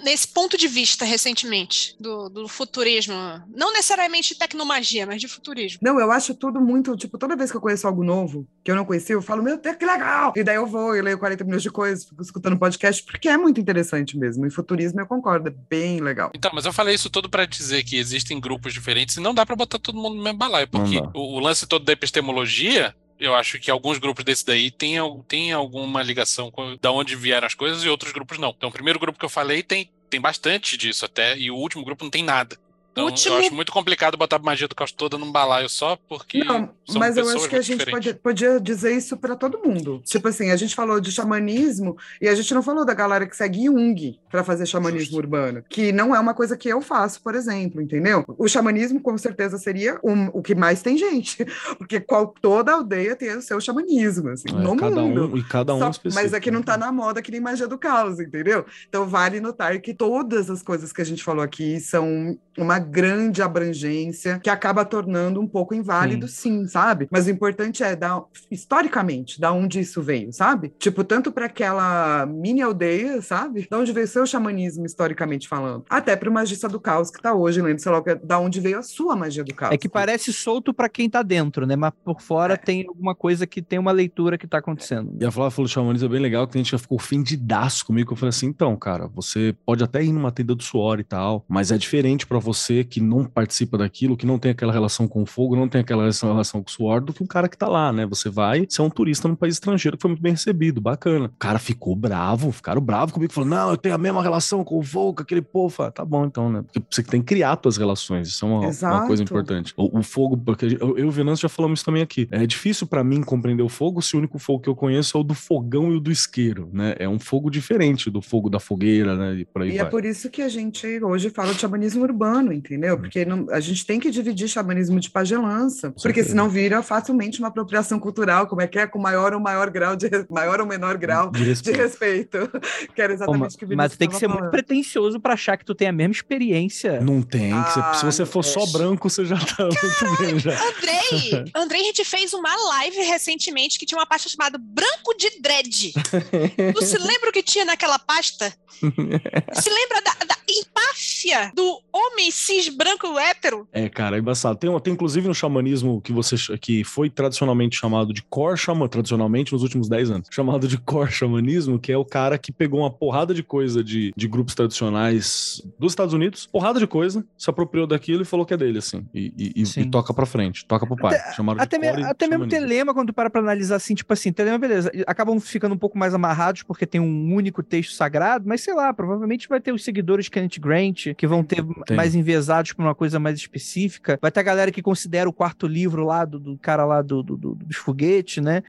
nesse 0.03 0.27
ponto 0.29 0.57
de 0.57 0.67
vista 0.67 1.03
recentemente 1.03 1.95
do, 1.99 2.29
do 2.29 2.47
futurismo. 2.47 3.13
Não 3.53 3.73
necessariamente 3.73 4.33
de 4.33 4.39
tecnomagia, 4.39 5.05
mas 5.05 5.19
de 5.21 5.27
futurismo. 5.27 5.79
Não, 5.81 5.99
eu 5.99 6.11
acho 6.11 6.33
tudo 6.35 6.61
muito, 6.61 6.95
tipo, 6.95 7.17
toda 7.17 7.35
vez 7.35 7.51
que 7.51 7.57
eu 7.57 7.61
conheço 7.61 7.87
algo 7.87 8.03
novo, 8.03 8.47
que 8.63 8.71
eu 8.71 8.75
não 8.75 8.85
conhecia, 8.85 9.15
eu 9.15 9.21
falo, 9.21 9.43
meu 9.43 9.57
Deus, 9.57 9.75
que 9.75 9.85
legal! 9.85 10.33
E 10.35 10.43
daí 10.43 10.55
eu 10.55 10.65
vou 10.67 10.95
e 10.95 11.01
leio 11.01 11.17
40 11.19 11.43
minutos 11.43 11.63
de 11.63 11.69
coisas, 11.71 12.05
fico 12.07 12.21
escutando 12.21 12.57
podcast, 12.57 13.03
porque 13.03 13.27
é 13.27 13.37
muito 13.37 13.59
interessante 13.59 14.17
mesmo. 14.17 14.45
E 14.45 14.49
futurismo, 14.51 14.99
eu 15.01 15.07
concordo, 15.07 15.49
é 15.49 15.53
bem 15.69 15.99
legal. 15.99 16.31
Então, 16.35 16.51
mas 16.53 16.65
eu 16.65 16.71
falei 16.73 16.95
isso 16.95 17.09
tudo 17.09 17.29
para 17.29 17.45
dizer 17.45 17.83
que 17.83 17.97
existem 17.97 18.39
grupos 18.39 18.73
diferentes 18.73 19.17
e 19.17 19.19
não 19.19 19.33
dá 19.33 19.45
para 19.45 19.55
botar 19.55 19.79
todo 19.79 19.97
mundo 19.97 20.15
no 20.15 20.23
mesmo 20.23 20.37
balaio, 20.37 20.67
porque 20.67 20.97
o, 21.13 21.37
o 21.37 21.39
lance 21.39 21.65
todo 21.67 21.83
da 21.83 21.93
epistemologia, 21.93 22.95
eu 23.19 23.35
acho 23.35 23.59
que 23.59 23.71
alguns 23.71 23.97
grupos 23.97 24.23
desse 24.23 24.45
daí 24.45 24.69
têm, 24.71 24.97
al- 24.97 25.23
têm 25.27 25.51
alguma 25.51 26.01
ligação 26.03 26.51
com 26.51 26.77
da 26.81 26.91
onde 26.91 27.15
vieram 27.15 27.47
as 27.47 27.53
coisas 27.55 27.83
e 27.83 27.89
outros 27.89 28.11
grupos 28.11 28.37
não. 28.37 28.53
Então, 28.55 28.69
o 28.69 28.73
primeiro 28.73 28.99
grupo 28.99 29.17
que 29.19 29.25
eu 29.25 29.29
falei 29.29 29.63
tem, 29.63 29.89
tem 30.09 30.21
bastante 30.21 30.77
disso 30.77 31.05
até, 31.05 31.37
e 31.37 31.49
o 31.51 31.55
último 31.55 31.83
grupo 31.83 32.03
não 32.03 32.11
tem 32.11 32.23
nada. 32.23 32.57
Então, 32.97 33.05
Último- 33.05 33.35
eu 33.35 33.39
acho 33.39 33.53
muito 33.53 33.71
complicado 33.71 34.17
botar 34.17 34.37
a 34.37 34.39
magia 34.39 34.67
do 34.67 34.73
caos 34.75 34.91
toda 34.91 35.17
num 35.17 35.31
balaio 35.31 35.69
só, 35.69 35.97
porque 36.09 36.43
Não, 36.43 36.69
são 36.85 36.99
mas 36.99 37.15
eu 37.15 37.29
acho 37.29 37.47
que 37.47 37.55
a 37.55 37.61
gente 37.61 37.85
pode, 37.85 38.13
podia 38.15 38.59
dizer 38.59 38.95
isso 38.95 39.15
para 39.17 39.35
todo 39.35 39.59
mundo. 39.63 40.01
Tipo 40.03 40.27
assim, 40.29 40.49
a 40.49 40.55
gente 40.55 40.73
falou 40.73 40.99
de 40.99 41.11
xamanismo 41.11 41.95
e 42.21 42.27
a 42.27 42.33
gente 42.33 42.53
não 42.53 42.63
falou 42.63 42.83
da 42.85 42.93
galera 42.93 43.27
que 43.27 43.35
segue 43.35 43.65
Jung 43.65 44.19
para 44.31 44.43
fazer 44.43 44.65
xamanismo 44.65 44.99
Justo. 45.05 45.17
urbano, 45.17 45.63
que 45.69 45.91
não 45.91 46.15
é 46.15 46.19
uma 46.19 46.33
coisa 46.33 46.57
que 46.57 46.67
eu 46.69 46.81
faço, 46.81 47.21
por 47.21 47.35
exemplo, 47.35 47.81
entendeu? 47.81 48.25
O 48.37 48.47
xamanismo 48.47 48.99
com 48.99 49.15
certeza 49.17 49.57
seria 49.57 49.99
um- 50.03 50.27
o 50.33 50.41
que 50.41 50.55
mais 50.55 50.81
tem 50.81 50.97
gente, 50.97 51.45
porque 51.77 51.99
qual, 51.99 52.33
toda 52.41 52.73
aldeia 52.73 53.15
tem 53.15 53.35
o 53.37 53.41
seu 53.41 53.61
xamanismo, 53.61 54.29
assim, 54.29 54.49
É, 54.49 54.53
no 54.53 54.75
cada 54.75 54.95
mundo. 54.95 55.33
um 55.33 55.37
e 55.37 55.43
cada 55.43 55.75
um 55.75 55.79
Só- 55.79 55.89
específico. 55.91 56.23
mas 56.23 56.33
aqui 56.33 56.49
não 56.49 56.63
tá 56.63 56.77
na 56.77 56.91
moda 56.91 57.21
que 57.21 57.31
nem 57.31 57.39
magia 57.41 57.67
do 57.67 57.77
caos, 57.77 58.19
entendeu? 58.19 58.65
Então 58.89 59.07
vale 59.07 59.39
notar 59.39 59.79
que 59.79 59.93
todas 59.93 60.49
as 60.49 60.63
coisas 60.63 60.91
que 60.91 61.01
a 61.01 61.05
gente 61.05 61.23
falou 61.23 61.43
aqui 61.43 61.79
são 61.79 62.37
uma 62.57 62.79
grande 62.89 63.41
abrangência 63.41 64.39
que 64.39 64.49
acaba 64.49 64.83
tornando 64.85 65.39
um 65.41 65.47
pouco 65.47 65.73
inválido, 65.75 66.27
sim, 66.27 66.67
sabe? 66.67 67.07
Mas 67.11 67.27
o 67.27 67.31
importante 67.31 67.83
é 67.83 67.95
dar 67.95 68.23
historicamente 68.49 69.39
da 69.39 69.51
onde 69.51 69.79
isso 69.79 70.01
veio, 70.01 70.31
sabe? 70.33 70.73
Tipo, 70.77 71.03
tanto 71.03 71.31
para 71.31 71.45
aquela 71.45 72.25
mini 72.25 72.61
aldeia, 72.61 73.21
sabe? 73.21 73.67
Da 73.69 73.77
onde 73.77 73.91
veio 73.91 74.05
o 74.05 74.09
seu 74.09 74.25
xamanismo 74.25 74.85
historicamente 74.85 75.47
falando, 75.47 75.85
até 75.89 76.15
para 76.15 76.29
o 76.29 76.33
magista 76.33 76.67
do 76.67 76.79
caos 76.79 77.09
que 77.09 77.21
tá 77.21 77.33
hoje, 77.33 77.61
lendo, 77.61 77.79
sei 77.79 77.91
lá, 77.91 78.03
é- 78.05 78.15
da 78.15 78.39
onde 78.39 78.59
veio 78.59 78.77
a 78.79 78.83
sua 78.83 79.15
magia 79.15 79.43
do 79.43 79.53
caos. 79.53 79.73
É 79.73 79.77
que 79.77 79.89
parece 79.89 80.33
solto 80.33 80.73
pra 80.73 80.89
quem 80.89 81.09
tá 81.09 81.21
dentro, 81.21 81.65
né? 81.65 81.75
Mas 81.75 81.91
por 82.03 82.21
fora 82.21 82.53
É. 82.53 82.57
tem 82.57 82.85
alguma 82.87 83.15
coisa 83.15 83.47
que 83.47 83.61
tem 83.61 83.79
uma 83.79 83.91
leitura 83.91 84.37
que 84.37 84.47
tá 84.47 84.57
acontecendo. 84.57 85.15
E 85.19 85.25
a 85.25 85.31
Flávia 85.31 85.51
falou 85.51 85.67
do 85.67 85.71
xamanismo 85.71 86.07
é 86.07 86.11
bem 86.11 86.21
legal, 86.21 86.47
que 86.47 86.57
a 86.57 86.61
gente 86.61 86.71
já 86.71 86.77
ficou 86.77 86.97
ofendidaço 86.97 87.85
comigo, 87.85 88.07
que 88.07 88.13
eu 88.13 88.17
falei 88.17 88.29
assim, 88.29 88.47
então, 88.47 88.75
cara, 88.75 89.07
você 89.07 89.55
pode 89.65 89.83
até 89.83 90.03
ir 90.03 90.11
numa 90.11 90.31
tenda 90.31 90.53
do 90.55 90.63
suor 90.63 90.99
e 90.99 91.03
tal, 91.03 91.45
mas 91.47 91.71
é 91.71 91.77
diferente 91.77 92.25
pra 92.27 92.39
você 92.39 92.76
você 92.77 92.83
que 92.83 93.01
não 93.01 93.23
participa 93.25 93.77
daquilo, 93.77 94.17
que 94.17 94.25
não 94.25 94.37
tem 94.37 94.51
aquela 94.51 94.71
relação 94.71 95.07
com 95.07 95.23
o 95.23 95.25
fogo, 95.25 95.55
não 95.55 95.67
tem 95.67 95.81
aquela 95.81 96.03
relação 96.03 96.61
com 96.63 96.69
o 96.69 96.71
suor, 96.71 97.01
do 97.01 97.13
que 97.13 97.23
um 97.23 97.27
cara 97.27 97.47
que 97.47 97.57
tá 97.57 97.67
lá, 97.67 97.91
né? 97.91 98.05
Você 98.05 98.29
vai, 98.29 98.65
você 98.67 98.81
é 98.81 98.83
um 98.83 98.89
turista 98.89 99.27
num 99.27 99.35
país 99.35 99.55
estrangeiro 99.55 99.97
que 99.97 100.01
foi 100.01 100.09
muito 100.09 100.21
bem 100.21 100.33
recebido, 100.33 100.79
bacana. 100.81 101.25
O 101.25 101.39
cara 101.39 101.59
ficou 101.59 101.95
bravo, 101.95 102.51
ficaram 102.51 102.81
bravo 102.81 103.13
comigo, 103.13 103.33
falou: 103.33 103.49
não, 103.49 103.71
eu 103.71 103.77
tenho 103.77 103.95
a 103.95 103.97
mesma 103.97 104.21
relação 104.21 104.63
com 104.63 104.77
o 104.77 104.83
fogo, 104.83 105.15
com 105.15 105.21
aquele 105.23 105.41
povo. 105.41 105.69
Falei, 105.69 105.91
tá 105.91 106.05
bom, 106.05 106.25
então, 106.25 106.51
né? 106.51 106.61
Porque 106.61 106.81
você 106.89 107.03
tem 107.03 107.21
que 107.21 107.27
criar 107.27 107.59
suas 107.61 107.77
relações, 107.77 108.27
isso 108.27 108.45
é 108.45 108.47
uma, 108.47 108.69
uma 108.69 109.07
coisa 109.07 109.23
importante. 109.23 109.73
O, 109.75 109.99
o 109.99 110.03
fogo, 110.03 110.37
porque 110.37 110.65
eu, 110.79 110.97
eu 110.97 110.99
e 110.99 111.03
o 111.03 111.11
Venâncio 111.11 111.43
já 111.43 111.49
falamos 111.49 111.79
isso 111.79 111.85
também 111.85 112.01
aqui. 112.01 112.27
É 112.31 112.45
difícil 112.45 112.87
para 112.87 113.03
mim 113.03 113.21
compreender 113.21 113.63
o 113.63 113.69
fogo 113.69 114.01
se 114.01 114.15
o 114.15 114.19
único 114.19 114.37
fogo 114.39 114.61
que 114.61 114.69
eu 114.69 114.75
conheço 114.75 115.17
é 115.17 115.19
o 115.19 115.23
do 115.23 115.33
fogão 115.33 115.91
e 115.91 115.97
o 115.97 115.99
do 115.99 116.11
isqueiro, 116.11 116.69
né? 116.71 116.95
É 116.99 117.07
um 117.07 117.19
fogo 117.19 117.49
diferente 117.49 118.09
do 118.09 118.21
fogo 118.21 118.49
da 118.49 118.59
fogueira, 118.59 119.15
né? 119.15 119.39
E 119.39 119.45
por 119.45 119.61
aí 119.61 119.69
e 119.69 119.77
vai. 119.77 119.85
é 119.85 119.89
por 119.89 120.05
isso 120.05 120.29
que 120.29 120.41
a 120.41 120.49
gente 120.49 120.85
hoje 121.03 121.29
fala 121.29 121.53
de 121.53 121.59
xamanismo 121.59 122.03
urbano, 122.03 122.51
entendeu? 122.67 122.97
Porque 122.97 123.25
não, 123.25 123.47
a 123.51 123.59
gente 123.59 123.85
tem 123.85 123.99
que 123.99 124.09
dividir 124.11 124.47
xamanismo 124.47 124.99
de 124.99 125.09
pagelança, 125.09 125.91
porque 126.01 126.23
senão 126.23 126.49
vira 126.49 126.81
facilmente 126.81 127.39
uma 127.39 127.47
apropriação 127.47 127.99
cultural, 127.99 128.47
como 128.47 128.61
é 128.61 128.67
que 128.67 128.77
é, 128.77 128.85
com 128.85 128.99
maior 128.99 129.33
ou 129.33 129.39
maior 129.39 129.69
grau 129.69 129.95
de 129.95 130.09
maior 130.29 130.59
ou 130.59 130.67
menor 130.67 130.97
grau 130.97 131.31
de 131.31 131.43
respeito. 131.43 131.75
De 131.75 131.81
respeito. 131.81 132.51
que 132.93 133.01
era 133.01 133.13
exatamente 133.13 133.55
o 133.55 133.59
que 133.59 133.75
Mas 133.75 133.93
tu 133.93 133.97
tem 133.97 134.09
que 134.09 134.15
ser 134.15 134.27
falando. 134.27 134.41
muito 134.41 134.51
pretensioso 134.51 135.19
para 135.19 135.33
achar 135.33 135.57
que 135.57 135.65
tu 135.65 135.73
tem 135.73 135.87
a 135.87 135.91
mesma 135.91 136.13
experiência. 136.13 136.99
Não 137.01 137.21
tem. 137.21 137.53
Ah, 137.53 137.93
se 137.95 138.05
você 138.05 138.25
for 138.25 138.41
é. 138.41 138.43
só 138.43 138.65
branco, 138.67 139.09
você 139.09 139.25
já 139.25 139.37
tá 139.37 139.63
muito 139.63 140.21
bem. 140.21 140.39
Já. 140.39 140.51
Andrei, 140.51 141.45
Andrei, 141.55 141.81
a 141.81 141.85
gente 141.85 142.05
fez 142.05 142.33
uma 142.33 142.55
live 142.69 142.97
recentemente 143.03 143.79
que 143.79 143.85
tinha 143.85 143.97
uma 143.97 144.05
pasta 144.05 144.29
chamada 144.29 144.57
Branco 144.57 145.15
de 145.17 145.39
Dread. 145.39 145.93
tu 146.73 146.85
se 146.85 146.97
lembra 146.97 147.29
o 147.29 147.33
que 147.33 147.43
tinha 147.43 147.65
naquela 147.65 147.99
pasta? 147.99 148.53
se 148.79 149.69
lembra 149.69 150.01
da, 150.01 150.13
da 150.25 150.37
empáfia 150.47 151.51
do 151.53 151.81
homem 151.91 152.29
cis 152.47 152.69
branco 152.69 153.19
hétero? 153.19 153.67
É, 153.71 153.89
cara, 153.89 154.15
é 154.15 154.19
embaçado. 154.19 154.57
Tem, 154.57 154.79
tem 154.79 154.93
inclusive 154.93 155.27
no 155.27 155.35
xamanismo 155.35 156.01
que 156.01 156.13
você 156.13 156.35
que 156.57 156.83
foi 156.83 157.09
tradicionalmente 157.09 157.77
chamado 157.77 158.13
de 158.13 158.21
core 158.23 158.57
xamã, 158.57 158.87
tradicionalmente 158.87 159.51
nos 159.51 159.63
últimos 159.63 159.89
10 159.89 160.11
anos, 160.11 160.27
chamado 160.31 160.67
de 160.67 160.77
core 160.77 161.11
xamanismo, 161.11 161.77
que 161.77 161.91
é 161.91 161.97
o 161.97 162.05
cara 162.05 162.37
que 162.37 162.51
pegou 162.51 162.79
uma 162.79 162.91
porrada 162.91 163.33
de 163.33 163.43
coisa 163.43 163.83
de, 163.83 164.13
de 164.15 164.27
grupos 164.27 164.55
tradicionais 164.55 165.61
dos 165.77 165.91
Estados 165.91 166.13
Unidos, 166.13 166.47
porrada 166.47 166.79
de 166.79 166.87
coisa, 166.87 167.25
se 167.37 167.49
apropriou 167.49 167.85
daquilo 167.85 168.21
e 168.21 168.25
falou 168.25 168.45
que 168.45 168.53
é 168.53 168.57
dele, 168.57 168.79
assim, 168.79 169.05
e, 169.13 169.53
e, 169.55 169.81
e 169.81 169.85
toca 169.89 170.13
pra 170.13 170.25
frente, 170.25 170.65
toca 170.65 170.85
pro 170.85 170.95
pai. 170.95 171.15
Até, 171.15 171.33
Chamaram 171.33 171.61
até, 171.61 171.77
me, 171.77 171.87
até 171.87 172.27
mesmo 172.27 172.47
Telema, 172.47 172.93
quando 172.93 173.07
tu 173.07 173.13
para 173.13 173.29
pra 173.29 173.41
analisar 173.41 173.75
assim, 173.75 173.93
tipo 173.93 174.11
assim, 174.13 174.31
Telema, 174.31 174.57
beleza, 174.57 174.91
acabam 175.05 175.39
ficando 175.39 175.75
um 175.75 175.77
pouco 175.77 175.97
mais 175.97 176.13
amarrados 176.13 176.63
porque 176.63 176.85
tem 176.85 177.01
um 177.01 177.33
único 177.33 177.61
texto 177.61 177.93
sagrado, 177.93 178.45
mas 178.47 178.61
sei 178.61 178.73
lá, 178.73 178.93
provavelmente 178.93 179.49
vai 179.49 179.59
ter 179.59 179.71
os 179.71 179.83
seguidores 179.83 180.25
de 180.25 180.31
Kenneth 180.31 180.59
Grant 180.59 181.13
que 181.15 181.27
vão 181.27 181.43
ter 181.43 181.63
tem. 181.85 181.97
mais 181.97 182.15
enviesados 182.37 182.73
pra 182.73 182.85
uma 182.85 182.95
coisa 182.95 183.19
mais 183.19 183.37
específica. 183.37 184.17
Vai 184.21 184.31
ter 184.31 184.39
a 184.39 184.43
galera 184.43 184.71
que 184.71 184.81
considera 184.81 185.29
o 185.29 185.33
quarto 185.33 185.67
livro 185.67 186.05
lá 186.05 186.23
do, 186.23 186.39
do 186.39 186.57
cara 186.57 186.85
lá 186.85 187.01
do, 187.01 187.23
do, 187.23 187.35
do 187.35 187.55
dos 187.55 187.77
foguetes, 187.77 188.43
né? 188.43 188.63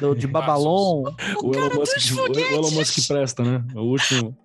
Do, 0.00 0.14
de 0.14 0.26
Babalon. 0.28 1.04
o, 1.42 1.48
o, 1.48 1.54
Elon 1.54 1.74
Musk, 1.74 2.12
o 2.16 2.38
Elon 2.38 2.70
Musk 2.70 3.08
presta, 3.08 3.42
né? 3.42 3.64
É 3.74 3.78
o 3.78 3.84
último 3.84 4.36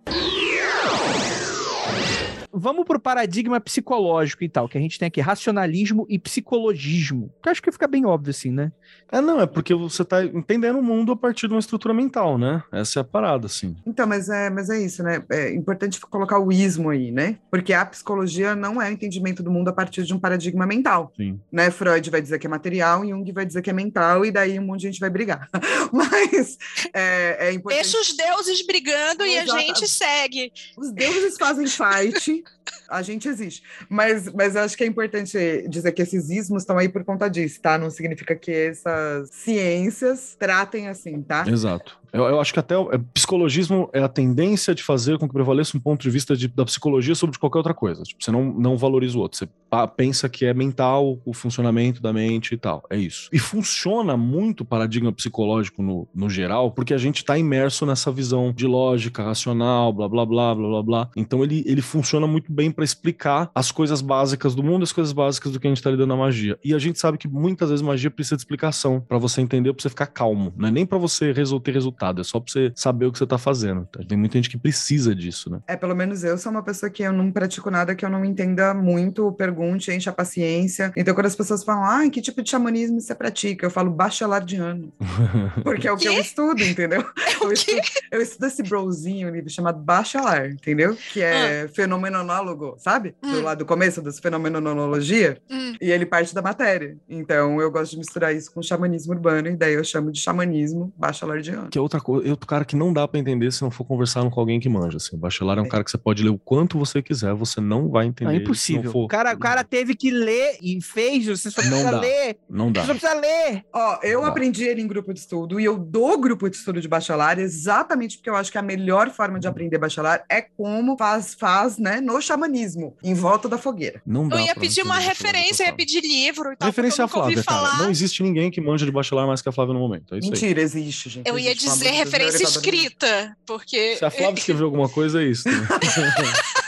vamos 2.60 2.86
pro 2.86 2.99
paradigma 2.99 3.60
psicológico 3.60 4.43
e 4.43 4.49
tal, 4.49 4.68
que 4.68 4.78
a 4.78 4.82
gente 4.82 4.99
tem 4.99 5.07
aqui 5.07 5.22
racionalismo 5.22 6.05
e 6.10 6.20
psicologismo. 6.20 7.34
Que 7.41 7.49
acho 7.49 7.62
que 7.62 7.72
fica 7.72 7.88
bem 7.88 8.05
óbvio 8.05 8.32
assim, 8.32 8.51
né? 8.51 8.72
É, 9.12 9.22
não, 9.22 9.41
é 9.41 9.47
porque 9.47 9.74
você 9.74 10.05
tá 10.05 10.24
entendendo 10.24 10.78
o 10.78 10.84
mundo 10.84 11.12
a 11.12 11.16
partir 11.16 11.47
de 11.47 11.53
uma 11.53 11.60
estrutura 11.60 11.93
mental, 11.93 12.38
né? 12.38 12.62
Essa 12.72 12.99
é 12.99 13.01
a 13.01 13.03
parada, 13.03 13.47
assim. 13.47 13.76
Então, 13.86 14.05
mas 14.05 14.30
é, 14.30 14.49
mas 14.49 14.70
é 14.70 14.80
isso, 14.80 15.01
né? 15.01 15.24
É 15.32 15.51
importante 15.53 15.99
colocar 15.99 16.39
o 16.39 16.51
ismo 16.51 16.89
aí, 16.89 17.12
né? 17.12 17.38
Porque 17.49 17.74
a 17.74 17.86
psicologia 17.86 18.55
não 18.55 18.82
é 18.82 18.89
o 18.89 18.91
entendimento 18.91 19.41
do 19.41 19.51
mundo 19.51 19.70
a 19.70 19.74
partir 19.74 20.03
de 20.03 20.14
um 20.14 20.20
paradigma 20.20 20.66
mental. 20.66 21.12
Sim. 21.16 21.39
Né? 21.51 21.72
Freud 21.72 22.10
vai 22.10 22.22
dizer 22.22 22.38
que 22.38 22.45
é 22.45 22.49
material, 22.49 23.05
Jung 23.07 23.32
vai 23.32 23.45
dizer 23.45 23.62
que 23.62 23.70
é 23.70 23.74
mental, 23.74 24.26
e 24.26 24.32
daí 24.32 24.60
um 24.60 24.66
monte 24.66 24.82
de 24.82 24.88
gente 24.88 24.99
vai 24.99 25.10
brigar. 25.10 25.47
mas 25.91 26.57
é, 26.93 27.47
é 27.47 27.53
importante. 27.53 27.82
Deixa 27.82 27.99
os 27.99 28.16
deuses 28.16 28.66
brigando 28.66 29.26
e 29.26 29.38
a 29.38 29.45
gente 29.45 29.88
segue. 29.88 30.51
Os 30.78 30.91
deuses 30.91 31.38
fazem 31.38 31.68
fight, 31.68 32.43
a 32.89 33.02
gente 33.02 33.28
existe. 33.28 33.64
Mas, 33.88 34.32
mas 34.34 34.56
eu 34.56 34.62
acho 34.64 34.76
que 34.76 34.84
é 34.84 34.88
importante 34.88 35.38
dizer 35.68 35.91
que 35.91 36.02
esses 36.02 36.30
ismos 36.30 36.64
estão 36.64 36.78
aí 36.78 36.89
por 36.89 37.04
conta 37.04 37.30
disso, 37.30 37.62
tá? 37.62 37.78
Não 37.78 37.89
significa 37.89 38.36
que 38.36 38.52
essas 38.52 39.30
ciências 39.30 40.36
tratem 40.38 40.88
assim, 40.88 41.22
tá? 41.22 41.45
Exato. 41.47 41.99
Eu, 42.12 42.24
eu, 42.26 42.39
acho 42.39 42.53
que 42.53 42.60
até 42.60 42.78
o 42.78 42.91
é, 42.91 42.97
psicologismo 43.14 43.89
é 43.93 44.01
a 44.01 44.07
tendência 44.07 44.74
de 44.74 44.84
fazer 44.84 45.18
com 45.18 45.28
que 45.28 45.34
prevaleça 45.34 45.78
um 45.78 45.80
ponto 45.80 46.01
de 46.01 46.10
vista 46.10 46.36
de, 46.36 46.47
da 46.47 46.66
psicologia 46.66 47.16
sobre 47.16 47.38
qualquer 47.38 47.60
outra 47.60 47.74
coisa. 47.74 48.03
Tipo, 48.03 48.24
você 48.24 48.32
não, 48.32 48.45
não 48.53 48.78
valoriza 48.78 49.18
o 49.18 49.22
outro. 49.22 49.38
Você 49.38 49.49
pensa 49.95 50.28
que 50.28 50.45
é 50.45 50.53
mental 50.53 51.20
o 51.24 51.34
funcionamento 51.34 52.01
da 52.01 52.12
mente 52.12 52.53
e 52.53 52.57
tal. 52.57 52.84
É 52.89 52.97
isso. 52.97 53.30
E 53.32 53.39
funciona 53.39 54.18
muito 54.18 54.62
o 54.62 54.66
paradigma 54.66 55.12
psicológico 55.12 55.82
no, 55.82 56.07
no 56.14 56.30
geral, 56.30 56.72
porque 56.72 56.93
a 56.93 56.97
gente 56.97 57.18
está 57.18 57.38
imerso 57.38 57.86
nessa 57.86 58.12
visão 58.12 58.51
de 58.51 58.66
lógica, 58.66 59.24
racional, 59.24 59.93
blá, 59.93 60.10
blá, 60.10 60.26
blá, 60.26 60.55
blá, 60.55 60.68
blá, 60.68 60.84
blá. 60.84 61.10
Então 61.16 61.43
ele, 61.43 61.64
ele 61.66 61.82
funciona 61.82 62.26
muito 62.26 62.51
bem 62.51 62.72
para 62.72 62.84
explicar 62.84 63.51
as 63.53 63.72
coisas 63.72 64.01
básicas 64.01 64.55
do 64.55 64.64
mundo, 64.64 64.84
as 64.84 64.91
coisas 64.91 65.14
básicas 65.14 65.51
do 65.51 65.60
que 65.60 65.68
a 65.68 65.70
gente 65.70 65.78
está 65.78 65.91
lidando 65.91 66.07
na 66.07 66.18
magia. 66.18 66.57
E 66.64 66.74
a 66.74 66.80
gente 66.80 66.99
sabe 66.99 67.18
que 67.18 67.28
muitas 67.28 67.70
vezes 67.70 67.84
magia 67.84 68.10
precisa 68.10 68.36
de 68.36 68.41
explicação 68.41 68.99
para 69.07 69.18
você 69.18 69.41
entender, 69.41 69.74
para 69.74 69.84
você 69.84 69.89
ficar 69.89 70.07
calmo. 70.07 70.53
Não 70.57 70.68
é 70.68 70.72
nem 70.72 70.86
para 70.86 70.97
você 70.97 71.34
ter 71.62 71.74
resultado 71.74 71.99
resultado, 72.00 72.22
é 72.22 72.24
só 72.24 72.39
pra 72.39 72.52
você 72.52 72.72
saber 72.76 73.06
o 73.06 73.12
que 73.12 73.18
você 73.18 73.28
tá 73.28 73.38
fazendo. 73.38 73.86
Tá? 73.91 74.00
Tem 74.08 74.18
muita 74.18 74.38
gente 74.38 74.50
que 74.50 74.58
precisa 74.58 75.14
disso, 75.14 75.50
né? 75.50 75.60
É, 75.68 75.76
pelo 75.76 75.95
menos 75.95 76.24
eu 76.24 76.38
sou 76.38 76.52
uma 76.52 76.64
pessoa 76.64 76.89
que 76.89 77.04
eu 77.04 77.12
não 77.12 77.32
pratico 77.32 77.70
nada 77.70 77.93
que 77.93 78.06
eu 78.06 78.10
não 78.10 78.24
entenda 78.24 78.74
muito, 78.74 79.32
pergunte, 79.34 79.91
enche 79.91 80.10
a 80.10 80.14
paciência. 80.14 80.93
Então, 80.95 81.14
quando 81.14 81.26
as 81.26 81.36
pessoas 81.36 81.64
falam, 81.64 81.84
ah, 81.84 82.10
que 82.10 82.22
tipo 82.22 82.41
de 82.41 82.50
xamanismo 82.50 83.02
você 83.02 83.14
pratica? 83.14 83.66
Eu 83.66 83.72
falo 83.72 83.91
bachelardiano. 83.91 84.93
Porque 85.64 85.88
é 85.88 85.91
o 85.91 85.97
que 85.97 86.08
eu 86.08 86.20
estudo, 86.20 86.64
entendeu? 86.64 87.06
É 87.30 87.45
eu, 87.45 87.52
estudo, 87.54 87.82
eu 88.12 88.22
estudo 88.22 88.45
esse 88.47 88.64
brozinho 88.64 89.30
livro 89.30 89.50
chamado 89.50 89.80
bachelar, 89.80 90.50
entendeu? 90.50 90.97
Que 91.14 91.22
é 91.22 91.64
ah. 91.64 91.70
fenomenonólogo, 91.70 92.76
sabe? 92.78 93.16
Hum. 93.24 93.32
Do 93.32 93.41
lado 93.41 93.60
do 93.60 93.66
começo 93.66 94.02
das 94.02 94.20
fenomenologia. 94.20 95.38
Hum. 95.50 95.76
E 95.82 95.89
ele 95.91 96.06
parte 96.06 96.36
da 96.36 96.41
matéria. 96.41 96.97
Então, 97.10 97.60
eu 97.62 97.72
gosto 97.72 97.91
de 97.91 97.97
misturar 97.97 98.36
isso 98.36 98.52
com 98.52 98.62
xamanismo 98.62 99.14
urbano, 99.14 99.47
e 99.47 99.56
daí 99.56 99.74
eu 99.74 99.84
chamo 99.84 100.12
de 100.12 100.20
xamanismo 100.20 100.93
bachelardiano. 100.97 101.70
Que 101.70 101.78
é 101.78 101.82
outra 101.90 102.00
coisa, 102.00 102.30
outro 102.30 102.48
cara 102.48 102.64
que 102.64 102.76
não 102.76 102.94
dá 102.94 103.08
para 103.08 103.20
entender 103.20 103.52
se 103.52 103.62
não 103.62 103.72
for 103.72 103.84
conversar 103.84 104.28
com 104.30 104.40
alguém 104.40 104.60
que 104.60 104.70
manja. 104.70 104.98
Assim. 104.98 105.16
O 105.16 105.20
bachelar 105.20 105.58
é 105.58 105.62
um 105.62 105.66
é. 105.66 105.70
cara 105.70 105.84
que 105.84 105.92
você 105.92 105.98
pode 105.98 106.24
ler 106.24 106.30
o 106.30 106.38
quanto 106.38 106.78
você 106.78 107.02
quiser, 107.02 107.34
você 107.34 107.60
não 107.60 107.90
vai 107.90 108.06
entender. 108.06 108.34
É 108.34 108.36
impossível. 108.38 108.92
For... 108.92 109.06
O, 109.06 109.08
cara, 109.08 109.34
o 109.34 109.40
cara 109.40 109.64
teve 109.64 109.96
que 109.96 110.12
ler 110.12 110.58
e 110.62 110.82
fez, 110.82 111.26
você 111.26 111.50
só 111.50 111.62
precisa 111.62 111.84
não 111.84 111.92
dá, 111.92 112.00
ler. 112.00 112.38
Não 112.50 112.72
dá. 112.72 112.82
Você 112.82 112.88
só 112.88 112.94
precisa 112.94 113.20
ler. 113.20 113.66
Ó, 113.74 114.00
eu 114.04 114.24
aprendi 114.24 114.64
ele 114.66 114.82
em 114.82 114.88
grupo 114.88 115.14
de 115.14 115.20
estudo 115.20 115.60
e 115.60 115.66
eu 115.66 115.78
dou 115.78 116.20
grupo 116.20 116.50
de 116.50 116.56
estudo 116.56 116.80
de 116.80 116.88
bachelar 116.88 117.40
exatamente 117.40 118.18
porque 118.18 118.30
eu 118.30 118.36
acho 118.36 118.52
que 118.52 118.58
a 118.58 118.62
melhor 118.62 119.10
forma 119.10 119.40
de 119.40 119.48
aprender 119.48 119.78
bachelar 119.78 120.24
é 120.30 120.42
como 120.42 120.98
faz, 120.98 121.34
faz 121.34 121.78
né, 121.78 122.00
no 122.00 122.22
xamanismo, 122.22 122.96
em 123.04 123.14
volta 123.14 123.50
da 123.50 123.58
fogueira. 123.58 124.02
Não 124.06 124.28
dá 124.28 124.38
eu 124.38 124.46
ia 124.46 124.56
pedir 124.56 124.84
uma 124.84 125.00
referência, 125.00 125.64
eu 125.64 125.68
ia 125.68 125.74
pedir 125.74 126.02
livro 126.02 126.52
e 126.52 126.56
tal. 126.56 126.68
Referência 126.68 127.06
a 127.06 127.08
Flávia, 127.08 127.44
cara. 127.44 127.78
Não 127.78 127.90
existe 127.90 128.22
ninguém 128.22 128.52
que 128.52 128.62
manja 128.62 128.86
de 128.86 128.92
bachelar 128.92 129.26
mais 129.26 129.42
que 129.42 129.50
a 129.50 129.52
Flávia 129.52 129.74
no 129.74 129.80
momento. 129.80 130.16
É 130.16 130.20
Mentira, 130.20 130.62
existe, 130.62 131.10
gente. 131.10 131.28
Eu 131.28 131.40
ia 131.40 131.56
dizer 131.56 131.79
referência 131.88 132.44
escrita, 132.44 133.36
porque... 133.46 133.96
Se 133.98 134.06
a 134.06 134.12
Flávia 134.12 134.40
escreveu 134.40 134.66
alguma 134.66 134.90
coisa, 134.90 135.22
é 135.22 135.26
isso. 135.26 135.48
Né? 135.48 135.68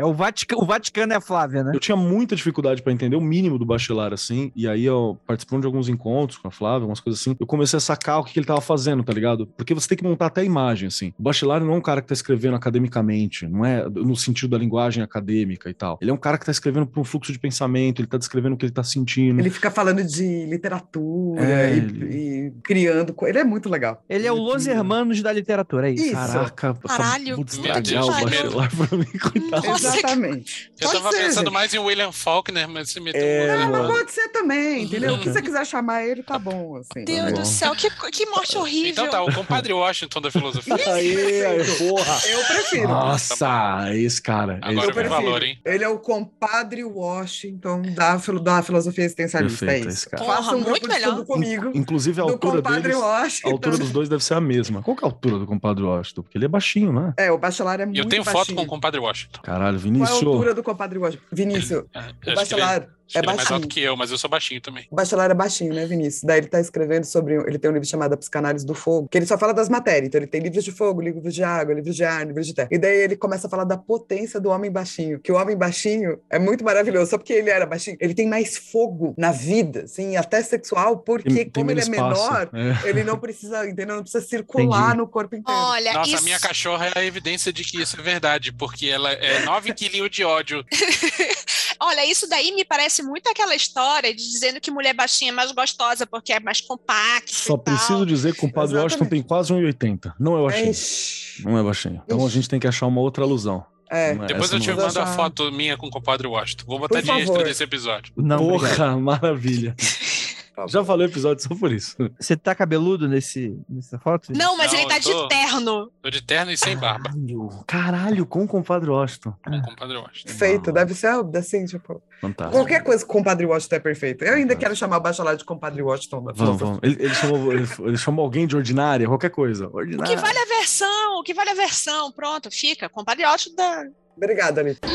É 0.00 0.04
o 0.04 0.14
Vaticano, 0.14 0.62
o 0.62 0.64
Vaticano 0.64 1.12
é 1.12 1.16
a 1.16 1.20
Flávia, 1.20 1.62
né? 1.62 1.72
Eu 1.74 1.78
tinha 1.78 1.94
muita 1.94 2.34
dificuldade 2.34 2.80
para 2.80 2.90
entender 2.90 3.16
o 3.16 3.20
mínimo 3.20 3.58
do 3.58 3.66
bachelar, 3.66 4.14
assim, 4.14 4.50
e 4.56 4.66
aí 4.66 4.86
eu 4.86 5.18
participando 5.26 5.60
de 5.60 5.66
alguns 5.66 5.90
encontros 5.90 6.38
com 6.38 6.48
a 6.48 6.50
Flávia, 6.50 6.86
umas 6.86 7.00
coisas 7.00 7.20
assim, 7.20 7.36
eu 7.38 7.46
comecei 7.46 7.76
a 7.76 7.80
sacar 7.80 8.18
o 8.18 8.24
que, 8.24 8.32
que 8.32 8.38
ele 8.38 8.46
tava 8.46 8.62
fazendo, 8.62 9.02
tá 9.02 9.12
ligado? 9.12 9.46
Porque 9.58 9.74
você 9.74 9.88
tem 9.88 9.98
que 9.98 10.04
montar 10.04 10.26
até 10.26 10.40
a 10.40 10.44
imagem, 10.44 10.88
assim. 10.88 11.12
O 11.18 11.22
bachelar 11.22 11.62
não 11.62 11.74
é 11.74 11.76
um 11.76 11.82
cara 11.82 12.00
que 12.00 12.08
tá 12.08 12.14
escrevendo 12.14 12.56
academicamente, 12.56 13.46
não 13.46 13.62
é 13.62 13.86
no 13.90 14.16
sentido 14.16 14.52
da 14.52 14.58
linguagem 14.58 15.02
acadêmica 15.02 15.68
e 15.68 15.74
tal. 15.74 15.98
Ele 16.00 16.10
é 16.10 16.14
um 16.14 16.18
cara 16.18 16.38
que 16.38 16.46
tá 16.46 16.52
escrevendo 16.52 16.86
por 16.86 16.98
um 16.98 17.04
fluxo 17.04 17.30
de 17.30 17.38
pensamento, 17.38 18.00
ele 18.00 18.08
tá 18.08 18.16
descrevendo 18.16 18.54
o 18.54 18.56
que 18.56 18.64
ele 18.64 18.72
tá 18.72 18.82
sentindo. 18.82 19.38
Ele 19.38 19.50
fica 19.50 19.70
falando 19.70 20.02
de 20.02 20.46
literatura 20.46 21.44
é, 21.44 21.74
e, 21.74 21.76
ele... 21.76 22.06
e, 22.06 22.52
criando. 22.62 23.14
Ele 23.24 23.38
é 23.38 23.44
muito 23.44 23.68
legal. 23.68 24.02
Ele 24.08 24.26
é 24.26 24.32
o 24.32 24.36
Los 24.36 24.66
Hermanos 24.66 25.20
da 25.20 25.30
literatura, 25.30 25.90
é 25.90 25.92
isso. 25.92 26.04
isso. 26.06 26.14
Caraca, 26.14 26.74
Caralho, 26.86 27.36
vou 27.36 27.44
estragar 27.44 28.04
o 28.04 28.10
bachelar 28.10 28.70
pra 28.74 28.96
mim, 28.96 29.04
coitado. 29.20 29.89
Exatamente. 29.98 30.72
Eu 30.80 30.88
pode 30.88 31.02
tava 31.02 31.14
ser, 31.14 31.22
pensando 31.24 31.44
gente. 31.46 31.52
mais 31.52 31.74
em 31.74 31.78
William 31.78 32.12
Faulkner, 32.12 32.68
mas 32.68 32.90
você 32.90 33.00
meteu. 33.00 33.20
É, 33.20 33.66
um... 33.66 33.70
mas 33.70 33.86
pode 33.86 34.12
ser 34.12 34.28
também, 34.28 34.84
entendeu? 34.84 35.14
O 35.14 35.18
que 35.18 35.30
você 35.30 35.42
quiser 35.42 35.66
chamar 35.66 36.04
ele, 36.04 36.22
tá 36.22 36.38
bom. 36.38 36.76
Assim, 36.76 37.04
Deus 37.04 37.32
tá 37.32 37.40
do 37.40 37.46
céu, 37.46 37.74
que, 37.74 37.90
que 38.10 38.26
morte 38.26 38.56
horrível. 38.56 38.90
Então 38.90 39.08
tá, 39.08 39.22
o 39.22 39.32
compadre 39.32 39.72
Washington 39.72 40.20
da 40.20 40.30
filosofia. 40.30 40.74
aí, 40.74 41.44
aí, 41.44 41.76
porra. 41.78 42.18
Eu 42.28 42.44
prefiro. 42.44 42.88
Nossa, 42.88 43.90
esse 43.94 44.20
cara. 44.20 44.58
Agora 44.62 44.90
esse 44.90 45.08
valor, 45.08 45.42
hein? 45.42 45.58
Ele 45.64 45.84
é 45.84 45.88
o 45.88 45.98
compadre 45.98 46.84
Washington 46.84 47.82
da, 47.94 48.16
da 48.16 48.62
filosofia 48.62 49.04
existencialista. 49.04 49.66
Perfeito, 49.66 49.88
é 49.88 49.92
isso. 49.92 50.10
Cara. 50.10 50.24
Faça 50.24 50.56
um 50.56 50.62
grupo 50.62 50.88
de 50.88 50.94
estudo 50.94 51.24
comigo. 51.24 51.70
Inclusive, 51.74 52.20
a 52.20 52.24
altura 52.24 52.62
deles, 52.62 52.96
Washington. 52.96 53.48
a 53.48 53.52
altura 53.52 53.78
dos 53.78 53.90
dois 53.90 54.08
deve 54.08 54.24
ser 54.24 54.34
a 54.34 54.40
mesma. 54.40 54.82
Qual 54.82 54.96
que 54.96 55.04
é 55.04 55.06
a 55.06 55.10
altura 55.10 55.38
do 55.38 55.46
compadre 55.46 55.82
Washington? 55.84 56.22
Porque 56.22 56.38
ele 56.38 56.44
é 56.44 56.48
baixinho, 56.48 56.92
né? 56.92 57.14
É, 57.16 57.30
o 57.30 57.38
bachelar 57.38 57.80
é 57.80 57.86
muito 57.86 57.98
Eu 57.98 58.06
tenho 58.06 58.24
baixinho. 58.24 58.44
foto 58.44 58.54
com 58.54 58.62
o 58.62 58.66
compadre 58.66 59.00
Washington. 59.00 59.40
Caralho, 59.42 59.78
Qual 59.80 59.94
é 59.94 59.98
a 59.98 60.06
Vinícius. 60.06 60.22
altura 60.22 60.54
do 60.54 60.62
compadre 60.62 60.98
Washington? 60.98 61.24
Vinícius, 61.32 61.80
o 61.84 61.86
acho 61.94 62.14
que 62.20 62.28
ele- 62.30 62.36
bachelar 62.36 62.88
acho 63.10 63.18
é 63.18 63.20
ele 63.20 63.26
é 63.30 63.34
mais 63.36 63.38
alto 63.40 63.50
baixinho. 63.50 63.68
que 63.68 63.80
eu, 63.80 63.96
mas 63.96 64.10
eu 64.10 64.18
sou 64.18 64.30
baixinho 64.30 64.60
também. 64.60 64.86
O 64.90 64.94
bachelar 64.96 65.30
é 65.30 65.34
baixinho, 65.34 65.74
né, 65.74 65.86
Vinícius? 65.86 66.22
Daí 66.24 66.38
ele 66.38 66.46
tá 66.48 66.60
escrevendo 66.60 67.04
sobre. 67.04 67.34
Ele 67.34 67.58
tem 67.58 67.70
um 67.70 67.74
livro 67.74 67.88
chamado 67.88 68.12
A 68.12 68.16
Psicanálise 68.16 68.64
do 68.64 68.74
Fogo, 68.74 69.08
que 69.08 69.18
ele 69.18 69.26
só 69.26 69.36
fala 69.38 69.52
das 69.52 69.68
matérias. 69.68 70.06
Então 70.08 70.18
ele 70.20 70.26
tem 70.26 70.40
livros 70.40 70.64
de 70.64 70.72
fogo, 70.72 71.00
livros 71.00 71.34
de 71.34 71.42
água, 71.42 71.74
livros 71.74 71.94
de 71.96 72.04
ar, 72.04 72.26
livros 72.26 72.46
de 72.46 72.54
terra. 72.54 72.68
E 72.70 72.78
daí 72.78 72.96
ele 72.98 73.16
começa 73.16 73.46
a 73.46 73.50
falar 73.50 73.64
da 73.64 73.76
potência 73.76 74.40
do 74.40 74.48
homem 74.50 74.70
baixinho. 74.70 75.18
Que 75.20 75.32
o 75.32 75.36
homem 75.36 75.56
baixinho 75.56 76.18
é 76.30 76.38
muito 76.38 76.64
maravilhoso. 76.64 77.10
Só 77.10 77.18
porque 77.18 77.32
ele 77.32 77.50
era 77.50 77.66
baixinho, 77.66 77.96
ele 78.00 78.14
tem 78.14 78.28
mais 78.28 78.56
fogo 78.56 79.14
na 79.18 79.32
vida, 79.32 79.82
assim, 79.82 80.16
até 80.16 80.42
sexual, 80.42 80.98
porque 80.98 81.28
Tem- 81.28 81.36
tem 81.50 81.50
como 81.50 81.70
ele 81.70 81.80
é 81.80 81.88
menor, 81.88 82.50
É. 82.52 82.70
ele 82.88 83.02
não 83.04 83.18
precisa, 83.18 83.66
entendeu? 83.68 83.96
Não 83.96 84.02
precisa 84.02 84.24
circular 84.24 84.80
Entendi. 84.88 84.96
no 84.98 85.08
corpo 85.08 85.34
inteiro. 85.36 85.60
Olha, 85.60 85.92
Nossa, 85.92 86.10
a 86.10 86.14
isso... 86.14 86.24
minha 86.24 86.38
cachorra 86.38 86.86
é 86.94 86.98
a 87.00 87.04
evidência 87.04 87.52
de 87.52 87.64
que 87.64 87.80
isso 87.80 87.98
é 87.98 88.02
verdade, 88.02 88.52
porque 88.52 88.86
ela 88.86 89.12
é 89.12 89.40
9 89.44 89.72
quilinhos 89.74 90.10
de 90.10 90.24
ódio. 90.24 90.64
Olha, 91.82 92.04
isso 92.04 92.28
daí 92.28 92.52
me 92.52 92.64
parece 92.64 93.02
muito 93.02 93.26
aquela 93.28 93.54
história 93.54 94.14
de 94.14 94.22
dizendo 94.22 94.60
que 94.60 94.70
mulher 94.70 94.92
baixinha 94.94 95.30
é 95.30 95.34
mais 95.34 95.50
gostosa 95.52 96.06
porque 96.06 96.32
é 96.32 96.40
mais 96.40 96.60
compacta. 96.60 97.32
Só 97.32 97.54
e 97.54 97.56
tal. 97.56 97.74
preciso 97.74 98.04
dizer 98.06 98.32
que 98.34 98.38
o 98.38 98.40
compadre 98.42 98.76
Exatamente. 98.76 98.92
Washington 98.94 99.10
tem 99.10 99.22
quase 99.22 99.52
1,80. 99.54 100.12
Não 100.20 100.38
é 100.38 100.42
baixinho. 100.42 100.70
Ixi. 100.70 101.42
Não 101.44 101.58
é 101.58 101.62
baixinho. 101.62 102.02
Então 102.04 102.26
a 102.26 102.28
gente 102.28 102.48
tem 102.48 102.60
que 102.60 102.66
achar 102.66 102.86
uma 102.86 103.00
outra 103.00 103.24
alusão. 103.24 103.64
É. 103.90 104.10
É- 104.10 104.14
Depois 104.14 104.52
eu 104.52 104.60
te 104.60 104.70
é. 104.70 104.74
Mando 104.74 105.00
a 105.00 105.06
foto 105.06 105.50
minha 105.50 105.76
com 105.76 105.86
o 105.86 105.90
compadre 105.90 106.26
Washington. 106.26 106.64
Vou 106.66 106.78
botar 106.78 106.98
Por 107.00 107.04
de 107.04 107.10
extra 107.10 107.26
favor. 107.26 107.44
nesse 107.46 107.64
episódio. 107.64 108.12
Não, 108.16 108.46
obrigado. 108.54 109.00
Porra, 109.02 109.34
maravilha. 110.60 110.80
Já 110.80 110.84
falei 110.84 111.06
o 111.06 111.10
episódio 111.10 111.42
só 111.46 111.54
por 111.54 111.72
isso. 111.72 111.96
Você 112.18 112.36
tá 112.36 112.54
cabeludo 112.54 113.08
nesse, 113.08 113.58
nessa 113.68 113.98
foto? 113.98 114.32
Não, 114.32 114.56
mas 114.56 114.72
Não, 114.72 114.78
ele 114.80 114.88
tá 114.88 115.00
tô- 115.00 115.22
de 115.22 115.28
terno. 115.28 115.92
Tô 116.02 116.10
de 116.10 116.22
terno 116.22 116.52
e 116.52 116.56
sem 116.56 116.76
barba. 116.76 117.10
Caralho, 117.10 117.48
caralho, 117.66 118.26
com 118.26 118.44
o 118.44 118.48
compadre 118.48 118.90
Washington. 118.90 119.34
Com 119.44 119.56
o 119.56 119.62
compadre 119.62 119.96
Washington. 119.96 120.32
Feito, 120.32 120.72
deve 120.72 120.94
ser 120.94 121.08
assim, 121.36 121.64
tipo. 121.66 122.02
Fantástico. 122.20 122.58
Qualquer 122.58 122.82
coisa 122.84 123.04
com 123.04 123.12
o 123.12 123.16
compadre 123.16 123.46
Washington 123.46 123.76
é 123.76 123.80
perfeito. 123.80 124.24
Eu 124.24 124.34
ainda 124.34 124.54
quero 124.54 124.76
chamar 124.76 124.98
o 124.98 125.00
bachelar 125.00 125.36
de 125.36 125.44
compadre 125.44 125.82
Washington 125.82 126.22
da 126.24 126.32
Vamos, 126.32 126.60
vamos. 126.60 126.78
Ele, 126.82 126.96
ele 127.02 127.14
chamou, 127.14 127.52
ele, 127.52 127.68
ele 127.80 127.96
chamou 127.96 128.24
alguém 128.24 128.46
de 128.46 128.56
ordinária, 128.56 129.06
qualquer 129.06 129.30
coisa. 129.30 129.68
O 129.68 129.76
Ordinária. 129.76 130.14
que 130.14 130.20
vale 130.20 130.38
a 130.38 130.44
versão? 130.44 131.18
O 131.18 131.22
que 131.22 131.32
vale 131.34 131.50
a 131.50 131.54
versão? 131.54 132.12
Pronto, 132.12 132.50
fica. 132.50 132.88
Compadre 132.88 133.24
Otto 133.26 133.54
da. 133.56 133.84
Obrigada, 134.16 134.60
Anitta. 134.60 134.86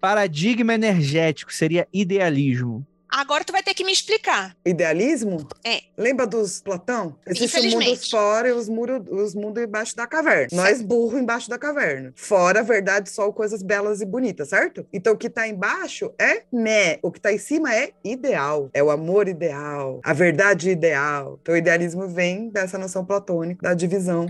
Paradigma 0.00 0.74
energético 0.74 1.52
seria 1.52 1.86
idealismo. 1.92 2.86
Agora 3.16 3.42
tu 3.42 3.50
vai 3.50 3.62
ter 3.62 3.72
que 3.72 3.82
me 3.82 3.92
explicar. 3.92 4.54
Idealismo? 4.62 5.48
É. 5.64 5.80
Lembra 5.96 6.26
dos 6.26 6.60
Platão? 6.60 7.16
Existe 7.26 7.60
o 7.60 7.80
mundo 7.80 8.10
fora 8.10 8.50
e 8.50 8.52
os 8.52 8.68
mundos 8.68 9.06
os 9.10 9.34
mundo 9.34 9.58
embaixo 9.58 9.96
da 9.96 10.06
caverna. 10.06 10.48
Nós 10.52 10.82
burro 10.82 11.18
embaixo 11.18 11.48
da 11.48 11.56
caverna. 11.58 12.12
Fora, 12.14 12.62
verdade, 12.62 13.08
só 13.08 13.32
coisas 13.32 13.62
belas 13.62 14.02
e 14.02 14.04
bonitas, 14.04 14.50
certo? 14.50 14.86
Então 14.92 15.14
o 15.14 15.16
que 15.16 15.30
tá 15.30 15.48
embaixo 15.48 16.12
é 16.18 16.42
né. 16.52 16.98
O 17.00 17.10
que 17.10 17.18
tá 17.18 17.32
em 17.32 17.38
cima 17.38 17.74
é 17.74 17.92
ideal. 18.04 18.68
É 18.74 18.82
o 18.82 18.90
amor 18.90 19.28
ideal. 19.28 19.98
A 20.04 20.12
verdade 20.12 20.68
ideal. 20.68 21.38
Então 21.40 21.54
o 21.54 21.58
idealismo 21.58 22.06
vem 22.06 22.50
dessa 22.50 22.76
noção 22.76 23.02
platônica, 23.02 23.62
da 23.62 23.72
divisão. 23.72 24.26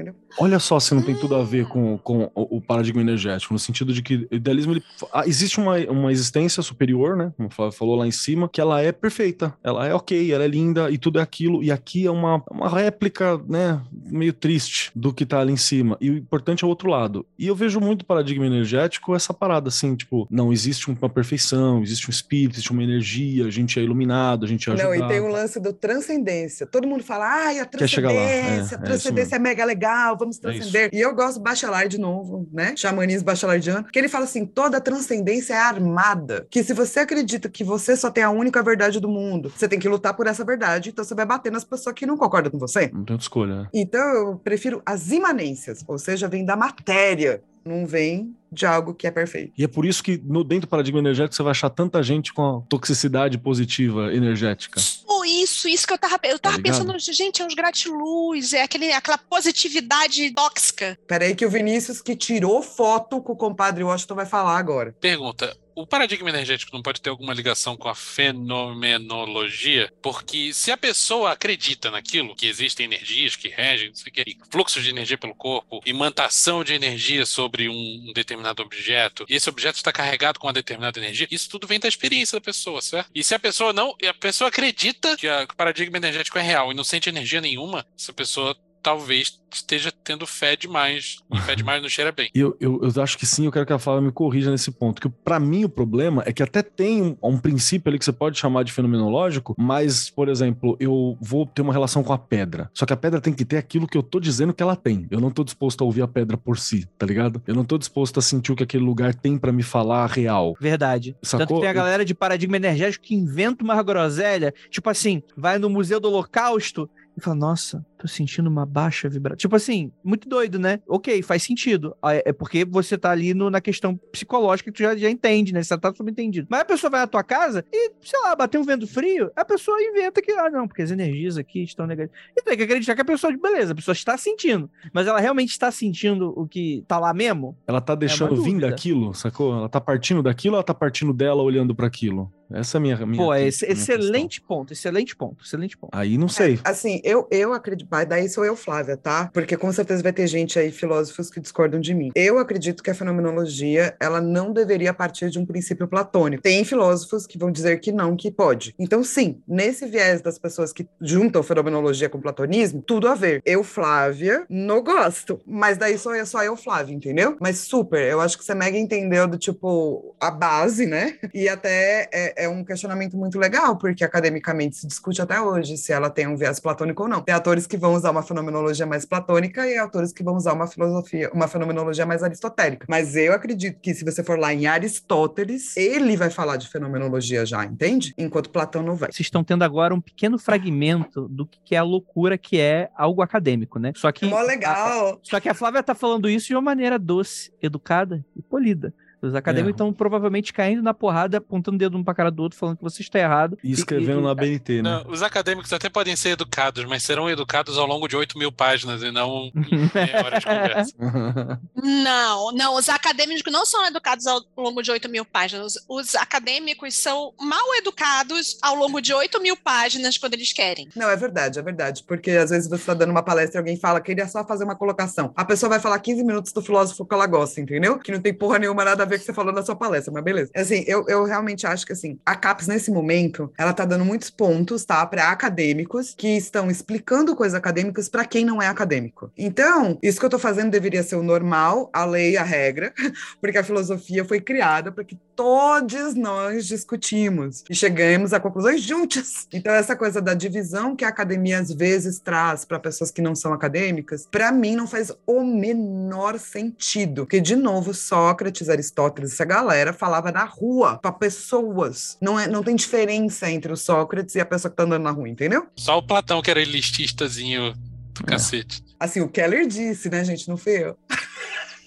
Entendeu? 0.00 0.14
Olha 0.38 0.58
só 0.58 0.80
se 0.80 0.94
não 0.94 1.02
tem 1.02 1.14
tudo 1.14 1.34
a 1.34 1.44
ver 1.44 1.66
com, 1.66 1.98
com 1.98 2.30
o, 2.34 2.56
o 2.56 2.60
paradigma 2.60 3.02
energético, 3.02 3.52
no 3.52 3.58
sentido 3.58 3.92
de 3.92 4.02
que 4.02 4.28
o 4.30 4.34
idealismo, 4.34 4.72
ele, 4.72 4.82
ah, 5.12 5.26
existe 5.26 5.60
uma, 5.60 5.76
uma 5.90 6.10
existência 6.10 6.62
superior, 6.62 7.16
né? 7.16 7.32
Como 7.36 7.48
o 7.48 7.72
falou 7.72 7.96
lá 7.96 8.06
em 8.06 8.10
cima, 8.10 8.48
que 8.48 8.60
ela 8.60 8.80
é 8.80 8.92
perfeita, 8.92 9.54
ela 9.62 9.86
é 9.86 9.94
ok, 9.94 10.32
ela 10.32 10.44
é 10.44 10.48
linda 10.48 10.90
e 10.90 10.96
tudo 10.96 11.18
é 11.18 11.22
aquilo, 11.22 11.62
e 11.62 11.70
aqui 11.70 12.06
é 12.06 12.10
uma, 12.10 12.42
uma 12.50 12.68
réplica, 12.68 13.38
né, 13.46 13.80
meio 13.92 14.32
triste 14.32 14.90
do 14.94 15.12
que 15.12 15.26
tá 15.26 15.40
ali 15.40 15.52
em 15.52 15.56
cima, 15.56 15.98
e 16.00 16.10
o 16.10 16.16
importante 16.16 16.64
é 16.64 16.66
o 16.66 16.70
outro 16.70 16.88
lado. 16.88 17.26
E 17.38 17.46
eu 17.46 17.54
vejo 17.54 17.80
muito 17.80 18.04
paradigma 18.04 18.46
energético 18.46 19.14
essa 19.14 19.34
parada, 19.34 19.68
assim, 19.68 19.94
tipo, 19.94 20.26
não, 20.30 20.52
existe 20.52 20.90
uma 20.90 21.08
perfeição, 21.08 21.82
existe 21.82 22.08
um 22.08 22.10
espírito, 22.10 22.54
existe 22.54 22.70
uma 22.70 22.82
energia, 22.82 23.46
a 23.46 23.50
gente 23.50 23.78
é 23.78 23.82
iluminado, 23.82 24.44
a 24.44 24.48
gente 24.48 24.70
é 24.70 24.74
Não, 24.74 24.90
ajudado. 24.90 25.12
e 25.12 25.14
tem 25.14 25.20
um 25.20 25.30
lance 25.30 25.60
do 25.60 25.72
transcendência. 25.72 26.66
Todo 26.66 26.86
mundo 26.86 27.02
fala, 27.02 27.26
ai, 27.26 27.58
a 27.58 27.86
chegar 27.86 28.12
lá, 28.12 28.20
é, 28.20 28.40
transcendência, 28.40 28.74
é 28.74 28.78
a 28.78 28.82
transcendência 28.82 29.36
é, 29.36 29.38
mega 29.38 29.64
legal, 29.64 29.89
vamos 30.18 30.38
É 30.38 30.40
transcender. 30.40 30.90
e 30.92 31.00
eu 31.00 31.14
gosto 31.14 31.38
do 31.38 31.42
bachelar 31.42 31.88
de 31.88 31.98
novo, 31.98 32.48
né? 32.52 32.74
Xamanismo 32.76 33.24
bachelardiano, 33.26 33.84
que 33.84 33.98
ele 33.98 34.08
fala 34.08 34.24
assim: 34.24 34.44
toda 34.46 34.80
transcendência 34.80 35.54
é 35.54 35.58
armada. 35.58 36.46
Que 36.50 36.62
se 36.62 36.72
você 36.72 37.00
acredita 37.00 37.48
que 37.48 37.64
você 37.64 37.96
só 37.96 38.10
tem 38.10 38.22
a 38.24 38.30
única 38.30 38.62
verdade 38.62 39.00
do 39.00 39.08
mundo, 39.08 39.50
você 39.54 39.68
tem 39.68 39.78
que 39.78 39.88
lutar 39.88 40.14
por 40.14 40.26
essa 40.26 40.44
verdade, 40.44 40.90
então 40.90 41.04
você 41.04 41.14
vai 41.14 41.26
bater 41.26 41.50
nas 41.52 41.64
pessoas 41.64 41.94
que 41.94 42.06
não 42.06 42.16
concordam 42.16 42.50
com 42.50 42.58
você. 42.58 42.90
Não 42.92 43.04
tem 43.04 43.16
escolha, 43.16 43.62
né? 43.62 43.68
Então 43.74 44.00
eu 44.00 44.36
prefiro 44.36 44.82
as 44.84 45.10
imanências, 45.10 45.84
ou 45.86 45.98
seja, 45.98 46.28
vem 46.28 46.44
da 46.44 46.56
matéria, 46.56 47.42
não 47.64 47.86
vem 47.86 48.34
de 48.52 48.66
algo 48.66 48.94
que 48.94 49.06
é 49.06 49.10
perfeito. 49.10 49.52
E 49.56 49.64
é 49.64 49.68
por 49.68 49.84
isso 49.84 50.02
que 50.02 50.20
no 50.24 50.42
dentro 50.42 50.66
do 50.66 50.70
paradigma 50.70 50.98
energético 50.98 51.34
você 51.34 51.42
vai 51.42 51.52
achar 51.52 51.70
tanta 51.70 52.02
gente 52.02 52.32
com 52.32 52.58
a 52.58 52.60
toxicidade 52.68 53.38
positiva 53.38 54.12
energética. 54.12 54.80
Oh, 55.06 55.24
isso, 55.24 55.68
isso 55.68 55.86
que 55.86 55.92
eu 55.92 55.98
tava, 55.98 56.18
eu 56.24 56.38
tava 56.38 56.56
Tá 56.56 56.62
pensando, 56.62 56.98
gente, 56.98 57.42
é 57.42 57.46
uns 57.46 57.54
gratiluz, 57.54 58.52
é 58.52 58.62
aquele, 58.62 58.92
aquela 58.92 59.18
positividade 59.18 60.32
tóxica. 60.32 60.98
Peraí 61.06 61.34
que 61.34 61.46
o 61.46 61.50
Vinícius 61.50 62.02
que 62.02 62.16
tirou 62.16 62.62
foto 62.62 63.22
com 63.22 63.32
o 63.32 63.36
compadre 63.36 63.84
Washington 63.84 64.14
vai 64.14 64.26
falar 64.26 64.58
agora. 64.58 64.94
Pergunta: 65.00 65.56
o 65.74 65.86
paradigma 65.86 66.28
energético 66.28 66.74
não 66.74 66.82
pode 66.82 67.00
ter 67.00 67.10
alguma 67.10 67.32
ligação 67.34 67.76
com 67.76 67.88
a 67.88 67.94
fenomenologia? 67.94 69.92
Porque 70.02 70.52
se 70.52 70.70
a 70.70 70.76
pessoa 70.76 71.32
acredita 71.32 71.90
naquilo, 71.90 72.34
que 72.34 72.46
existem 72.46 72.86
energias 72.86 73.36
que 73.36 73.48
regem, 73.48 73.92
quê, 74.12 74.24
e 74.26 74.36
fluxo 74.50 74.80
de 74.82 74.90
energia 74.90 75.18
pelo 75.18 75.34
corpo, 75.34 75.80
imantação 75.86 76.62
de 76.62 76.74
energia 76.74 77.24
sobre 77.24 77.68
um 77.68 78.12
determinado 78.14 78.62
objeto, 78.62 79.24
e 79.28 79.34
esse 79.34 79.48
objeto 79.48 79.76
está 79.76 79.92
carregado 79.92 80.38
com 80.38 80.46
uma 80.46 80.52
determinada 80.52 80.98
energia, 80.98 81.26
isso 81.30 81.48
tudo 81.48 81.66
vem 81.66 81.80
da 81.80 81.88
experiência 81.88 82.36
da 82.36 82.40
pessoa, 82.40 82.82
certo? 82.82 83.10
E 83.14 83.24
se 83.24 83.34
a 83.34 83.38
pessoa 83.38 83.72
não, 83.72 83.96
a 84.06 84.14
pessoa 84.14 84.48
acredita 84.48 85.16
que 85.16 85.30
que 85.46 85.54
o 85.54 85.56
paradigma 85.56 85.96
energético 85.96 86.38
é 86.38 86.42
real 86.42 86.70
e 86.70 86.74
não 86.74 86.84
sente 86.84 87.08
energia 87.08 87.40
nenhuma, 87.40 87.86
essa 87.98 88.12
pessoa 88.12 88.56
talvez 88.82 89.40
esteja 89.52 89.92
tendo 90.04 90.26
fé 90.26 90.56
demais. 90.56 91.18
E 91.32 91.38
fé 91.40 91.54
demais 91.54 91.82
não 91.82 91.88
cheira 91.88 92.12
bem. 92.12 92.30
E 92.34 92.38
eu, 92.40 92.56
eu, 92.60 92.80
eu 92.82 93.02
acho 93.02 93.18
que 93.18 93.26
sim, 93.26 93.46
eu 93.46 93.52
quero 93.52 93.66
que 93.66 93.72
a 93.72 93.78
Flávia 93.78 94.02
me 94.02 94.12
corrija 94.12 94.50
nesse 94.50 94.70
ponto. 94.70 95.00
Que 95.00 95.08
pra 95.08 95.40
mim 95.40 95.64
o 95.64 95.68
problema 95.68 96.22
é 96.26 96.32
que 96.32 96.42
até 96.42 96.62
tem 96.62 97.02
um, 97.02 97.16
um 97.22 97.38
princípio 97.38 97.88
ali 97.90 97.98
que 97.98 98.04
você 98.04 98.12
pode 98.12 98.38
chamar 98.38 98.62
de 98.62 98.72
fenomenológico, 98.72 99.54
mas, 99.58 100.10
por 100.10 100.28
exemplo, 100.28 100.76
eu 100.78 101.16
vou 101.20 101.46
ter 101.46 101.62
uma 101.62 101.72
relação 101.72 102.02
com 102.02 102.12
a 102.12 102.18
pedra. 102.18 102.70
Só 102.72 102.86
que 102.86 102.92
a 102.92 102.96
pedra 102.96 103.20
tem 103.20 103.32
que 103.32 103.44
ter 103.44 103.56
aquilo 103.56 103.86
que 103.86 103.98
eu 103.98 104.02
tô 104.02 104.20
dizendo 104.20 104.54
que 104.54 104.62
ela 104.62 104.76
tem. 104.76 105.06
Eu 105.10 105.20
não 105.20 105.30
tô 105.30 105.44
disposto 105.44 105.82
a 105.82 105.84
ouvir 105.84 106.02
a 106.02 106.08
pedra 106.08 106.36
por 106.36 106.58
si, 106.58 106.86
tá 106.98 107.06
ligado? 107.06 107.42
Eu 107.46 107.54
não 107.54 107.64
tô 107.64 107.78
disposto 107.78 108.18
a 108.18 108.22
sentir 108.22 108.52
o 108.52 108.56
que 108.56 108.62
aquele 108.62 108.84
lugar 108.84 109.14
tem 109.14 109.36
pra 109.36 109.52
me 109.52 109.62
falar 109.62 110.06
real. 110.06 110.54
Verdade. 110.60 111.12
Tanto 111.12 111.26
Sacou? 111.26 111.56
que 111.56 111.62
tem 111.62 111.70
a 111.70 111.74
galera 111.74 112.04
de 112.04 112.14
paradigma 112.14 112.56
energético 112.56 113.04
que 113.04 113.14
inventa 113.14 113.64
uma 113.64 113.82
groselha, 113.82 114.54
tipo 114.70 114.88
assim, 114.88 115.22
vai 115.36 115.58
no 115.58 115.68
Museu 115.68 116.00
do 116.00 116.08
Holocausto 116.08 116.88
e 117.16 117.20
fala, 117.22 117.36
nossa, 117.36 117.84
tô 118.00 118.08
sentindo 118.08 118.48
uma 118.48 118.64
baixa 118.64 119.08
vibração. 119.08 119.36
Tipo 119.36 119.56
assim, 119.56 119.92
muito 120.02 120.28
doido, 120.28 120.58
né? 120.58 120.80
Ok, 120.88 121.22
faz 121.22 121.42
sentido. 121.42 121.94
Ah, 122.02 122.14
É 122.14 122.22
é 122.26 122.32
porque 122.32 122.64
você 122.64 122.96
tá 122.96 123.10
ali 123.10 123.34
no- 123.34 123.50
na 123.50 123.60
questão 123.60 123.96
psicológica 124.12 124.70
que 124.70 124.76
tu 124.76 124.82
já, 124.82 124.96
já 124.96 125.10
entende, 125.10 125.52
né? 125.52 125.62
Você 125.62 125.76
tá 125.76 125.92
subentendido. 125.94 126.46
Mas 126.50 126.60
a 126.60 126.64
pessoa 126.64 126.90
vai 126.90 127.00
na 127.00 127.06
tua 127.06 127.22
casa 127.24 127.64
e, 127.72 127.90
sei 128.02 128.20
lá, 128.20 128.34
bater 128.36 128.58
um 128.58 128.62
vento 128.62 128.86
frio, 128.86 129.30
a 129.34 129.44
pessoa 129.44 129.76
inventa 129.82 130.20
que, 130.22 130.30
ah, 130.32 130.48
não, 130.50 130.66
porque 130.68 130.82
as 130.82 130.90
energias 130.90 131.36
aqui 131.36 131.62
estão 131.62 131.86
negativas. 131.86 132.20
E 132.36 132.42
tem 132.42 132.56
que 132.56 132.62
acreditar 132.62 132.94
que 132.94 133.00
a 133.00 133.04
pessoa, 133.04 133.36
beleza, 133.36 133.72
a 133.72 133.74
pessoa 133.74 133.92
está 133.94 134.16
sentindo. 134.16 134.70
Mas 134.92 135.06
ela 135.06 135.18
realmente 135.20 135.50
está 135.50 135.70
sentindo 135.70 136.32
o 136.36 136.46
que 136.46 136.84
tá 136.86 136.98
lá 136.98 137.12
mesmo? 137.12 137.56
Ela 137.66 137.80
tá 137.80 137.94
deixando 137.94 138.36
vir 138.36 138.52
dúvida. 138.52 138.70
daquilo, 138.70 139.12
sacou? 139.14 139.52
Ela 139.54 139.68
tá 139.68 139.80
partindo 139.80 140.22
daquilo 140.22 140.54
ou 140.54 140.58
ela 140.58 140.64
tá 140.64 140.74
partindo 140.74 141.12
dela 141.12 141.42
olhando 141.42 141.74
pra 141.74 141.86
aquilo? 141.86 142.32
Essa 142.52 142.76
é 142.76 142.78
a 142.78 142.82
minha. 142.82 142.96
minha 143.06 143.22
Pô, 143.24 143.32
é 143.32 143.38
minha 143.38 143.46
ex- 143.48 143.60
questão. 143.60 143.72
excelente 143.96 144.40
ponto, 144.40 144.72
excelente 144.72 145.14
ponto, 145.14 145.44
excelente 145.44 145.78
ponto. 145.78 145.90
Aí 145.96 146.18
não 146.18 146.26
sei. 146.26 146.58
Assim, 146.64 147.00
eu, 147.04 147.28
eu 147.30 147.52
acredito, 147.52 147.86
mas 147.90 148.08
daí 148.08 148.28
sou 148.28 148.44
eu, 148.44 148.56
Flávia, 148.56 148.96
tá? 148.96 149.30
Porque 149.32 149.56
com 149.56 149.72
certeza 149.72 150.02
vai 150.02 150.12
ter 150.12 150.26
gente 150.26 150.58
aí, 150.58 150.70
filósofos, 150.70 151.30
que 151.30 151.40
discordam 151.40 151.80
de 151.80 151.94
mim. 151.94 152.10
Eu 152.14 152.38
acredito 152.38 152.82
que 152.82 152.90
a 152.90 152.94
fenomenologia, 152.94 153.94
ela 154.00 154.20
não 154.20 154.52
deveria 154.52 154.94
partir 154.94 155.30
de 155.30 155.38
um 155.38 155.46
princípio 155.46 155.88
platônico. 155.88 156.42
Tem 156.42 156.64
filósofos 156.64 157.26
que 157.26 157.38
vão 157.38 157.50
dizer 157.50 157.80
que 157.80 157.92
não, 157.92 158.16
que 158.16 158.30
pode. 158.30 158.74
Então, 158.78 159.02
sim, 159.02 159.42
nesse 159.46 159.86
viés 159.86 160.20
das 160.20 160.38
pessoas 160.38 160.72
que 160.72 160.88
juntam 161.00 161.42
fenomenologia 161.42 162.08
com 162.08 162.20
platonismo, 162.20 162.82
tudo 162.82 163.08
a 163.08 163.14
ver. 163.14 163.42
Eu, 163.44 163.64
Flávia, 163.64 164.44
não 164.48 164.82
gosto. 164.82 165.40
Mas 165.46 165.76
daí 165.78 165.98
sou 165.98 166.14
eu, 166.14 166.26
só 166.26 166.42
eu, 166.44 166.56
Flávia, 166.56 166.94
entendeu? 166.94 167.36
Mas 167.40 167.58
super, 167.58 168.02
eu 168.02 168.20
acho 168.20 168.38
que 168.38 168.44
você 168.44 168.54
mega 168.54 168.78
entendeu 168.78 169.26
do 169.26 169.38
tipo, 169.38 170.14
a 170.20 170.30
base, 170.30 170.86
né? 170.86 171.18
E 171.34 171.48
até 171.48 172.08
é, 172.12 172.44
é 172.44 172.48
um 172.48 172.64
questionamento 172.64 173.16
muito 173.16 173.38
legal, 173.38 173.76
porque 173.76 174.04
academicamente 174.04 174.76
se 174.76 174.86
discute 174.86 175.22
até 175.22 175.40
hoje 175.40 175.76
se 175.76 175.92
ela 175.92 176.10
tem 176.10 176.26
um 176.26 176.36
viés 176.36 176.60
platônico 176.60 177.02
ou 177.02 177.08
não. 177.08 177.22
Tem 177.22 177.34
atores 177.34 177.66
que 177.66 177.76
vão 177.80 177.94
usar 177.94 178.10
uma 178.10 178.22
fenomenologia 178.22 178.86
mais 178.86 179.04
platônica 179.04 179.66
e 179.66 179.76
autores 179.76 180.12
que 180.12 180.22
vão 180.22 180.36
usar 180.36 180.52
uma 180.52 180.66
filosofia, 180.66 181.30
uma 181.32 181.48
fenomenologia 181.48 182.06
mais 182.06 182.22
aristotélica. 182.22 182.86
Mas 182.88 183.16
eu 183.16 183.32
acredito 183.32 183.80
que 183.80 183.94
se 183.94 184.04
você 184.04 184.22
for 184.22 184.38
lá 184.38 184.52
em 184.52 184.66
Aristóteles, 184.66 185.76
ele 185.76 186.16
vai 186.16 186.30
falar 186.30 186.56
de 186.56 186.68
fenomenologia 186.68 187.44
já, 187.46 187.64
entende? 187.64 188.14
Enquanto 188.16 188.50
Platão 188.50 188.82
não 188.82 188.94
vai. 188.94 189.10
Vocês 189.10 189.26
estão 189.26 189.42
tendo 189.42 189.64
agora 189.64 189.94
um 189.94 190.00
pequeno 190.00 190.38
fragmento 190.38 191.26
do 191.28 191.46
que 191.46 191.74
é 191.74 191.78
a 191.78 191.82
loucura 191.82 192.36
que 192.36 192.60
é 192.60 192.90
algo 192.96 193.22
acadêmico, 193.22 193.78
né? 193.78 193.92
Só 193.96 194.12
que. 194.12 194.26
Mó 194.26 194.40
legal. 194.42 195.18
Só 195.22 195.40
que 195.40 195.48
a 195.48 195.54
Flávia 195.54 195.82
tá 195.82 195.94
falando 195.94 196.28
isso 196.28 196.48
de 196.48 196.54
uma 196.54 196.60
maneira 196.60 196.98
doce, 196.98 197.52
educada 197.62 198.24
e 198.36 198.42
polida. 198.42 198.92
Os 199.22 199.34
acadêmicos 199.34 199.70
É. 199.70 199.74
estão 199.74 199.92
provavelmente 199.92 200.52
caindo 200.52 200.82
na 200.82 200.94
porrada, 200.94 201.38
apontando 201.38 201.76
o 201.76 201.78
dedo 201.78 201.96
um 201.96 202.02
pra 202.04 202.14
cara 202.14 202.30
do 202.30 202.42
outro, 202.42 202.58
falando 202.58 202.76
que 202.78 202.82
você 202.82 203.02
está 203.02 203.18
errado. 203.18 203.58
E 203.62 203.70
escrevendo 203.72 204.20
e- 204.20 204.24
na 204.24 204.34
BNT, 204.34 204.82
né? 204.82 205.02
Não, 205.04 205.10
os 205.12 205.22
acadêmicos 205.22 205.72
até 205.72 205.88
podem 205.88 206.16
ser 206.16 206.30
educados, 206.30 206.84
mas 206.86 207.02
serão 207.02 207.28
educados 207.28 207.76
ao 207.78 207.86
longo 207.86 208.08
de 208.08 208.16
8 208.16 208.38
mil 208.38 208.50
páginas 208.50 209.02
e 209.02 209.10
não 209.10 209.50
em 209.54 209.90
meia 209.94 210.24
hora 210.24 210.38
de 210.38 210.46
conversa. 210.46 210.94
Não, 211.82 212.52
não, 212.52 212.76
os 212.76 212.88
acadêmicos 212.88 213.50
não 213.52 213.64
são 213.64 213.84
educados 213.86 214.26
ao 214.26 214.40
longo 214.56 214.82
de 214.82 214.90
8 214.90 215.08
mil 215.08 215.24
páginas. 215.24 215.74
Os 215.88 216.14
acadêmicos 216.14 216.94
são 216.96 217.32
mal 217.40 217.74
educados 217.76 218.58
ao 218.62 218.74
longo 218.74 219.00
de 219.00 219.12
8 219.14 219.40
mil 219.40 219.56
páginas 219.56 220.18
quando 220.18 220.34
eles 220.34 220.52
querem. 220.52 220.88
Não, 220.94 221.08
é 221.08 221.16
verdade, 221.16 221.58
é 221.58 221.62
verdade. 221.62 222.04
Porque 222.06 222.32
às 222.32 222.50
vezes 222.50 222.68
você 222.68 222.76
está 222.76 222.94
dando 222.94 223.10
uma 223.10 223.22
palestra 223.22 223.58
e 223.58 223.60
alguém 223.60 223.76
fala 223.76 224.00
que 224.00 224.10
ele 224.12 224.20
é 224.20 224.26
só 224.26 224.44
fazer 224.44 224.64
uma 224.64 224.76
colocação. 224.76 225.32
A 225.36 225.44
pessoa 225.44 225.70
vai 225.70 225.80
falar 225.80 225.98
15 226.00 226.22
minutos 226.22 226.52
do 226.52 226.62
filósofo 226.62 227.04
que 227.04 227.14
ela 227.14 227.26
gosta, 227.26 227.60
entendeu? 227.60 227.98
Que 227.98 228.12
não 228.12 228.20
tem 228.20 228.34
porra 228.34 228.58
nenhuma 228.58 228.84
nada 228.84 229.02
a 229.02 229.06
ver 229.10 229.16
o 229.16 229.18
que 229.18 229.24
você 229.26 229.34
falou 229.34 229.52
na 229.52 229.62
sua 229.62 229.76
palestra, 229.76 230.12
mas 230.12 230.24
beleza. 230.24 230.50
Assim, 230.54 230.84
eu, 230.86 231.04
eu 231.08 231.24
realmente 231.24 231.66
acho 231.66 231.84
que 231.84 231.92
assim, 231.92 232.18
a 232.24 232.34
CAPES 232.34 232.68
nesse 232.68 232.90
momento, 232.90 233.52
ela 233.58 233.72
tá 233.72 233.84
dando 233.84 234.04
muitos 234.04 234.30
pontos, 234.30 234.84
tá? 234.84 235.04
Para 235.04 235.30
acadêmicos 235.30 236.14
que 236.16 236.36
estão 236.36 236.70
explicando 236.70 237.36
coisas 237.36 237.54
acadêmicas 237.54 238.08
para 238.08 238.24
quem 238.24 238.44
não 238.44 238.62
é 238.62 238.68
acadêmico. 238.68 239.30
Então, 239.36 239.98
isso 240.02 240.18
que 240.18 240.24
eu 240.24 240.30
tô 240.30 240.38
fazendo 240.38 240.70
deveria 240.70 241.02
ser 241.02 241.16
o 241.16 241.22
normal, 241.22 241.90
a 241.92 242.04
lei, 242.04 242.36
a 242.36 242.42
regra, 242.42 242.92
porque 243.40 243.58
a 243.58 243.64
filosofia 243.64 244.24
foi 244.24 244.40
criada 244.40 244.92
para 244.92 245.04
que 245.04 245.18
todos 245.34 246.14
nós 246.14 246.66
discutimos 246.66 247.64
e 247.68 247.74
chegamos 247.74 248.32
a 248.32 248.40
conclusões 248.40 248.82
juntas. 248.82 249.48
Então, 249.52 249.72
essa 249.72 249.96
coisa 249.96 250.20
da 250.20 250.34
divisão 250.34 250.94
que 250.94 251.04
a 251.04 251.08
academia 251.08 251.58
às 251.58 251.72
vezes 251.72 252.18
traz 252.18 252.64
para 252.64 252.78
pessoas 252.78 253.10
que 253.10 253.22
não 253.22 253.34
são 253.34 253.52
acadêmicas, 253.52 254.26
para 254.30 254.52
mim 254.52 254.76
não 254.76 254.86
faz 254.86 255.12
o 255.26 255.42
menor 255.42 256.38
sentido. 256.38 257.22
Porque, 257.24 257.40
de 257.40 257.56
novo, 257.56 257.94
Sócrates, 257.94 258.68
Aristóteles, 258.68 258.90
essa 259.22 259.44
galera 259.44 259.92
falava 259.92 260.30
na 260.30 260.44
rua 260.44 260.98
para 260.98 261.12
pessoas. 261.12 262.16
Não, 262.20 262.38
é, 262.38 262.46
não 262.46 262.62
tem 262.62 262.74
diferença 262.76 263.50
entre 263.50 263.72
o 263.72 263.76
Sócrates 263.76 264.34
e 264.34 264.40
a 264.40 264.46
pessoa 264.46 264.70
que 264.70 264.76
tá 264.76 264.82
andando 264.82 265.02
na 265.02 265.10
rua, 265.10 265.28
entendeu? 265.28 265.66
Só 265.76 265.98
o 265.98 266.02
Platão 266.02 266.42
que 266.42 266.50
era 266.50 266.60
elististazinho 266.60 267.74
do 268.14 268.24
cacete. 268.24 268.82
Assim, 268.98 269.20
o 269.20 269.28
Keller 269.28 269.66
disse, 269.66 270.10
né, 270.10 270.24
gente? 270.24 270.48
Não 270.48 270.56
foi 270.56 270.72
eu. 270.72 270.98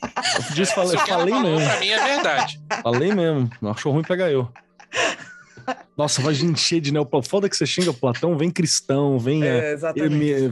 Eu 0.03 0.55
disse, 0.55 0.73
falei, 0.73 0.97
falei 0.97 1.33
mesmo. 1.33 1.65
pra 1.65 1.79
mim 1.79 1.89
é 1.89 2.03
verdade. 2.03 2.61
Falei 2.81 3.13
mesmo. 3.13 3.49
Não 3.61 3.71
achou 3.71 3.91
ruim 3.93 4.03
pegar 4.03 4.31
eu. 4.31 4.51
Nossa, 5.97 6.21
vai 6.21 6.33
encher 6.33 6.81
de 6.81 6.91
neo. 6.91 7.07
Foda 7.23 7.47
que 7.47 7.55
você 7.55 7.65
xinga 7.65 7.91
o 7.91 7.93
Platão, 7.93 8.37
vem 8.37 8.49
cristão, 8.49 9.19
vem 9.19 9.43
é, 9.43 9.73
É, 9.73 9.77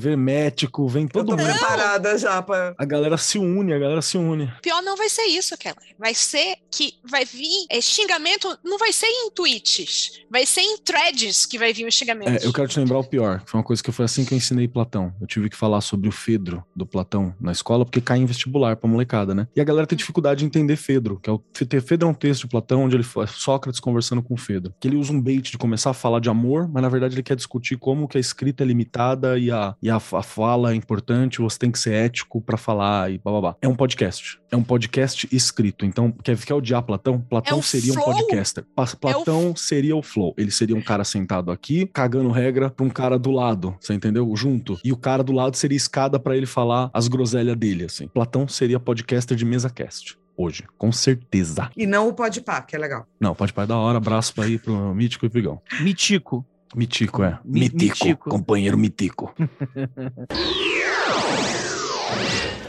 hermético, 0.05 0.87
vem 0.87 1.07
todo 1.07 1.31
mundo. 1.31 1.43
preparada 1.43 2.17
já 2.17 2.41
para. 2.41 2.73
A 2.77 2.85
galera 2.85 3.17
se 3.17 3.37
une, 3.37 3.73
a 3.73 3.79
galera 3.79 4.01
se 4.01 4.17
une. 4.17 4.51
Pior 4.61 4.81
não 4.81 4.95
vai 4.95 5.09
ser 5.09 5.23
isso, 5.23 5.57
Keller. 5.57 5.77
Vai 5.97 6.13
ser 6.13 6.55
que 6.69 6.93
vai 7.09 7.25
vir 7.25 7.65
é, 7.69 7.81
xingamento, 7.81 8.57
não 8.63 8.77
vai 8.77 8.93
ser 8.93 9.07
em 9.07 9.31
tweets, 9.31 10.21
vai 10.29 10.45
ser 10.45 10.61
em 10.61 10.77
threads 10.77 11.45
que 11.45 11.57
vai 11.57 11.73
vir 11.73 11.85
o 11.85 11.91
xingamento. 11.91 12.29
É, 12.29 12.45
eu 12.45 12.53
quero 12.53 12.67
te 12.67 12.79
lembrar 12.79 12.99
o 12.99 13.03
pior. 13.03 13.41
Foi 13.45 13.59
uma 13.59 13.63
coisa 13.63 13.83
que 13.83 13.91
foi 13.91 14.05
assim 14.05 14.23
que 14.25 14.33
eu 14.33 14.37
ensinei 14.37 14.67
Platão. 14.67 15.13
Eu 15.19 15.27
tive 15.27 15.49
que 15.49 15.57
falar 15.57 15.81
sobre 15.81 16.07
o 16.07 16.11
Fedro 16.11 16.63
do 16.75 16.85
Platão 16.85 17.35
na 17.39 17.51
escola, 17.51 17.85
porque 17.85 18.01
cai 18.01 18.17
em 18.19 18.25
vestibular 18.25 18.75
pra 18.75 18.89
molecada, 18.89 19.33
né? 19.33 19.47
E 19.55 19.61
a 19.61 19.63
galera 19.63 19.87
tem 19.87 19.97
dificuldade 19.97 20.39
de 20.39 20.45
entender 20.45 20.75
Fedro, 20.75 21.19
que 21.19 21.29
é 21.29 21.33
o 21.33 21.41
Fedro 21.81 22.07
é 22.07 22.11
um 22.11 22.13
texto 22.13 22.41
de 22.43 22.47
Platão 22.47 22.83
onde 22.83 22.95
ele 22.95 23.03
foi 23.03 23.25
Sócrates 23.27 23.79
conversando 23.79 24.21
com 24.21 24.33
o 24.33 24.37
Fedro. 24.37 24.73
Que 24.79 24.87
ele 24.87 24.97
usa 24.97 25.11
um 25.13 25.21
bait 25.31 25.41
de 25.51 25.57
começar 25.57 25.91
a 25.91 25.93
falar 25.93 26.19
de 26.19 26.29
amor, 26.29 26.67
mas 26.67 26.81
na 26.83 26.89
verdade 26.89 27.15
ele 27.15 27.23
quer 27.23 27.35
discutir 27.35 27.77
como 27.77 28.07
que 28.07 28.17
a 28.17 28.21
escrita 28.21 28.63
é 28.63 28.65
limitada 28.67 29.37
e 29.37 29.49
a, 29.51 29.75
e 29.81 29.89
a, 29.89 29.95
a 29.95 29.99
fala 30.23 30.71
é 30.73 30.75
importante, 30.75 31.39
você 31.39 31.57
tem 31.57 31.71
que 31.71 31.79
ser 31.79 31.93
ético 31.93 32.41
pra 32.41 32.57
falar 32.57 33.11
e 33.11 33.17
blá. 33.17 33.55
É 33.61 33.67
um 33.67 33.75
podcast. 33.75 34.39
É 34.51 34.55
um 34.57 34.63
podcast 34.63 35.27
escrito. 35.31 35.85
Então, 35.85 36.11
quer, 36.11 36.37
quer 36.37 36.53
odiar 36.53 36.83
Platão? 36.83 37.21
Platão 37.21 37.57
É 37.57 37.59
o 37.59 37.63
seria 37.63 37.91
um 37.91 37.95
flow? 37.95 38.05
podcaster. 38.15 38.65
Pa- 38.75 38.85
Platão 38.99 39.55
seria 39.55 39.95
o 39.95 40.01
flow. 40.03 40.33
Ele 40.37 40.51
seria 40.51 40.75
um 40.75 40.81
cara 40.81 41.03
sentado 41.03 41.51
aqui, 41.51 41.85
cagando 41.93 42.29
regra 42.29 42.69
pra 42.69 42.85
um 42.85 42.89
cara 42.89 43.17
do 43.17 43.31
lado, 43.31 43.75
você 43.79 43.93
entendeu? 43.93 44.29
Junto. 44.35 44.77
E 44.83 44.91
o 44.91 44.97
cara 44.97 45.23
do 45.23 45.31
lado 45.31 45.55
seria 45.55 45.77
escada 45.77 46.19
pra 46.19 46.35
ele 46.35 46.45
falar 46.45 46.89
as 46.93 47.07
groselhas 47.07 47.55
dele, 47.55 47.85
assim. 47.85 48.07
Platão 48.07 48.47
seria 48.47 48.79
podcaster 48.79 49.37
de 49.37 49.45
mesa 49.45 49.69
cast. 49.69 50.17
Hoje, 50.41 50.63
com 50.77 50.91
certeza. 50.91 51.69
E 51.77 51.85
não 51.85 52.07
o 52.07 52.13
Podpah, 52.13 52.61
que 52.61 52.75
é 52.75 52.79
legal. 52.79 53.05
Não, 53.19 53.35
pode 53.35 53.53
pai 53.53 53.67
da 53.67 53.77
hora. 53.77 53.97
Abraço 53.99 54.33
pra 54.33 54.47
ir 54.47 54.59
pro 54.59 54.93
Mítico 54.95 55.25
e 55.25 55.29
Pigão. 55.29 55.61
Mitico. 55.81 56.43
Mitico, 56.75 57.21
é. 57.23 57.37
Mi- 57.45 57.61
Mitico, 57.61 57.77
Mitico. 58.05 58.29
Companheiro 58.29 58.77
Mitico. 58.77 59.33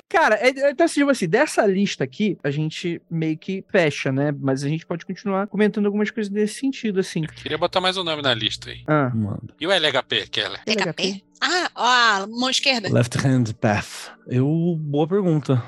Cara, 0.09 0.35
é, 0.37 0.49
é, 0.51 0.71
então 0.71 0.85
assim, 0.85 1.01
tipo 1.01 1.11
assim, 1.11 1.27
dessa 1.27 1.65
lista 1.67 2.05
aqui, 2.05 2.37
a 2.45 2.51
gente 2.51 3.01
meio 3.11 3.37
que 3.39 3.65
fecha, 3.71 4.13
né? 4.13 4.31
Mas 4.39 4.63
a 4.63 4.69
gente 4.69 4.85
pode 4.85 5.07
continuar 5.07 5.47
comentando 5.47 5.87
algumas 5.87 6.11
coisas 6.11 6.31
nesse 6.31 6.61
sentido, 6.61 7.01
assim. 7.01 7.23
Queria 7.23 7.57
botar 7.57 7.81
mais 7.81 7.97
um 7.97 8.05
nome 8.05 8.21
na 8.21 8.35
lista 8.35 8.69
aí. 8.71 8.83
Ah, 8.87 9.11
Manda. 9.15 9.55
E 9.59 9.67
o 9.67 9.73
LHP, 9.73 10.27
Keller? 10.31 10.61
PHP? 10.67 11.23
Ah, 11.41 11.71
ó, 11.75 12.23
a 12.23 12.27
mão 12.27 12.51
esquerda. 12.51 12.93
Left 12.93 13.17
Hand 13.27 13.55
Path. 13.59 14.11
Eu. 14.27 14.77
Boa 14.79 15.09
pergunta. 15.09 15.63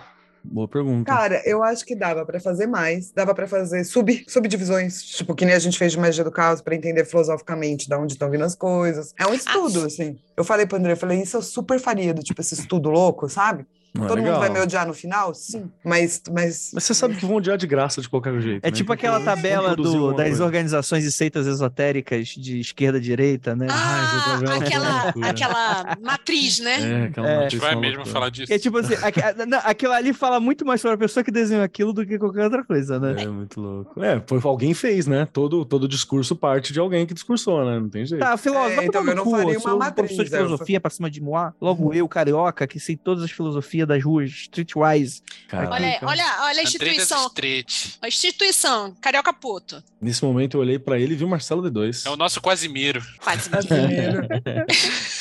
Boa 0.45 0.69
pergunta. 0.69 1.11
Cara, 1.11 1.43
eu 1.47 1.63
acho 1.63 1.85
que 1.85 1.97
dava 1.97 2.25
pra 2.27 2.39
fazer 2.39 2.67
mais, 2.67 3.11
dava 3.11 3.35
pra 3.35 3.49
fazer 3.49 3.83
sub, 3.85 4.25
subdivisões, 4.29 5.03
tipo, 5.03 5.35
que 5.35 5.45
nem 5.45 5.55
a 5.55 5.59
gente 5.59 5.79
fez 5.79 5.93
de 5.93 5.99
magia 5.99 6.23
do 6.23 6.31
caos 6.31 6.61
pra 6.61 6.75
entender 6.75 7.05
filosoficamente 7.07 7.89
de 7.89 7.95
onde 7.95 8.13
estão 8.13 8.31
vindo 8.31 8.45
as 8.45 8.55
coisas. 8.55 9.15
É 9.19 9.27
um 9.27 9.33
estudo, 9.33 9.85
assim. 9.85 10.19
Eu 10.37 10.45
falei 10.45 10.67
pro 10.67 10.77
André, 10.77 10.93
eu 10.93 10.97
falei, 10.97 11.23
isso 11.23 11.37
eu 11.39 11.43
super 11.43 11.81
faria, 11.81 12.13
do 12.13 12.23
tipo, 12.23 12.41
esse 12.41 12.55
estudo 12.55 12.91
louco, 12.91 13.29
sabe? 13.29 13.67
Não 13.97 14.07
é 14.07 14.09
Todo 14.09 14.17
legal. 14.19 14.33
mundo 14.33 14.41
vai 14.41 14.51
me 14.51 14.61
odiar 14.61 14.87
no 14.87 14.93
final? 14.95 15.33
Sim. 15.35 15.71
Mas, 15.85 16.21
mas 16.33 16.71
Mas 16.75 16.83
você 16.85 16.93
sabe 16.95 17.15
que 17.15 17.25
vão 17.25 17.37
odiar 17.37 17.57
de 17.57 17.67
graça 17.67 18.01
de 18.03 18.09
qualquer 18.09 18.41
jeito. 18.41 18.65
é 18.65 18.69
né? 18.69 18.77
tipo 18.77 18.89
Porque 18.89 19.07
aquela 19.07 19.19
vão 19.19 19.25
tabela 19.35 19.77
do, 19.77 20.13
das 20.13 20.27
coisa. 20.29 20.45
organizações 20.45 21.05
e 21.05 21.13
seitas 21.13 21.47
esotéricas 21.47 22.29
de 22.29 22.59
esquerda 22.59 22.99
a 22.99 23.01
direita, 23.01 23.55
né? 23.55 23.67
Ah, 23.71 24.41
Ah, 24.49 24.55
aquela, 24.57 25.29
aquela 25.31 25.97
matriz, 26.03 26.59
né? 26.61 27.03
É, 27.03 27.05
aquela 27.07 27.29
É. 27.29 27.33
A 27.35 27.37
matriz 27.43 27.53
gente 27.53 27.61
vai 27.61 27.75
mesmo 27.77 27.97
loucura. 27.99 28.13
falar 28.13 28.31
disso. 28.31 28.53
É 28.53 28.59
tipo 28.59 28.79
assim, 28.79 28.95
aqu- 28.95 29.21
a- 29.21 29.47
não, 29.47 29.59
aquilo 29.63 29.93
ali 29.93 30.13
fala 30.13 30.41
muito 30.41 30.65
mais 30.67 30.81
sobre 30.81 30.97
a 30.97 30.99
pessoa 30.99 31.23
que 31.23 31.31
desenhou 31.31 31.63
aquilo 31.63 31.93
do 31.93 32.05
que 32.05 32.19
qualquer 32.19 32.45
outra 32.45 32.65
coisa, 32.65 32.99
né? 32.99 33.15
É 33.23 33.27
muito 33.29 33.61
louco. 33.61 34.03
É, 34.03 34.21
foi 34.27 34.41
alguém 34.45 34.75
fez, 34.75 35.07
né? 35.07 35.27
Todo, 35.33 35.65
todo 35.65 35.87
discurso 35.89 36.35
parte 36.35 36.73
de 36.73 36.81
alguém 36.81 37.07
que 37.07 37.15
discursou, 37.15 37.65
né? 37.65 37.79
Não 37.79 37.89
tem 37.89 38.05
jeito. 38.05 38.21
Tá, 38.21 38.37
filósofo, 38.37 38.81
É, 38.81 38.87
então 38.87 39.07
eu 39.07 39.15
não 39.15 39.25
cu, 39.25 39.31
faria 39.31 39.55
eu 39.55 39.61
uma 39.61 39.71
sou 39.71 39.79
matriz, 39.79 39.95
professor 39.95 40.25
de 40.25 40.35
é, 40.35 40.39
eu 40.41 40.45
filosofia 40.47 40.81
pra 40.81 40.91
cima 40.91 41.11
de 41.11 41.21
Moá. 41.21 41.53
Logo 41.61 41.95
eu, 41.95 42.09
carioca, 42.09 42.67
que 42.67 42.81
sei 42.81 42.97
todas 42.97 43.23
as 43.23 43.31
filosofias 43.31 43.84
das 43.87 44.03
ruas, 44.03 44.31
streetwise. 44.31 45.23
Cara, 45.49 45.71
Olha, 45.71 45.97
então. 45.97 46.09
olha, 46.09 46.25
olha 46.43 46.61
a 46.61 46.63
instituição. 46.63 47.27
Street. 47.29 47.87
A 48.01 48.09
instituição, 48.09 48.95
Carioca 49.01 49.33
Puto. 49.33 49.83
Nesse 50.01 50.25
momento 50.25 50.57
eu 50.57 50.61
olhei 50.61 50.79
pra 50.79 50.99
ele 50.99 51.15
e 51.15 51.17
vi 51.17 51.25
o 51.25 51.29
Marcelo 51.29 51.63
D2. 51.63 52.07
É 52.07 52.11
o 52.11 52.17
nosso 52.17 52.41
Quasimiro. 52.41 53.03
Quase. 53.23 53.51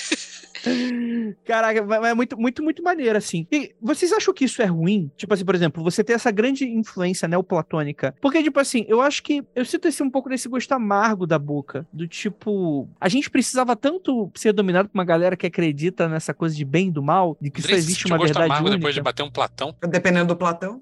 Caraca, 1.45 1.83
mas 1.83 2.03
é 2.05 2.13
muito, 2.13 2.37
muito, 2.37 2.63
muito 2.63 2.83
maneiro, 2.83 3.17
assim. 3.17 3.47
E 3.51 3.73
vocês 3.81 4.11
acham 4.11 4.33
que 4.33 4.45
isso 4.45 4.61
é 4.61 4.65
ruim? 4.65 5.11
Tipo 5.17 5.33
assim, 5.33 5.45
por 5.45 5.55
exemplo, 5.55 5.83
você 5.83 6.03
ter 6.03 6.13
essa 6.13 6.31
grande 6.31 6.65
influência 6.65 7.27
neoplatônica. 7.27 8.15
Porque, 8.21 8.41
tipo 8.43 8.59
assim, 8.59 8.85
eu 8.87 9.01
acho 9.01 9.23
que 9.23 9.43
eu 9.55 9.65
sinto 9.65 9.87
esse 9.87 10.01
um 10.01 10.09
pouco 10.09 10.29
desse 10.29 10.47
gosto 10.47 10.71
amargo 10.71 11.25
da 11.25 11.37
boca. 11.39 11.85
Do 11.91 12.07
tipo, 12.07 12.87
a 12.99 13.09
gente 13.09 13.29
precisava 13.29 13.75
tanto 13.75 14.31
ser 14.35 14.53
dominado 14.53 14.89
por 14.89 14.97
uma 14.97 15.05
galera 15.05 15.35
que 15.35 15.47
acredita 15.47 16.07
nessa 16.07 16.33
coisa 16.33 16.55
de 16.55 16.65
bem 16.65 16.87
e 16.87 16.91
do 16.91 17.03
mal, 17.03 17.37
de 17.39 17.49
que 17.49 17.61
só 17.61 17.67
André 17.67 17.77
existe 17.77 18.05
uma 18.05 18.17
verdade 18.17 18.45
amargo 18.45 18.65
única. 18.65 18.77
depois 18.77 18.95
de 18.95 19.01
bater 19.01 19.23
um 19.23 19.31
Platão. 19.31 19.75
dependendo 19.89 20.27
do 20.27 20.35
Platão. 20.35 20.81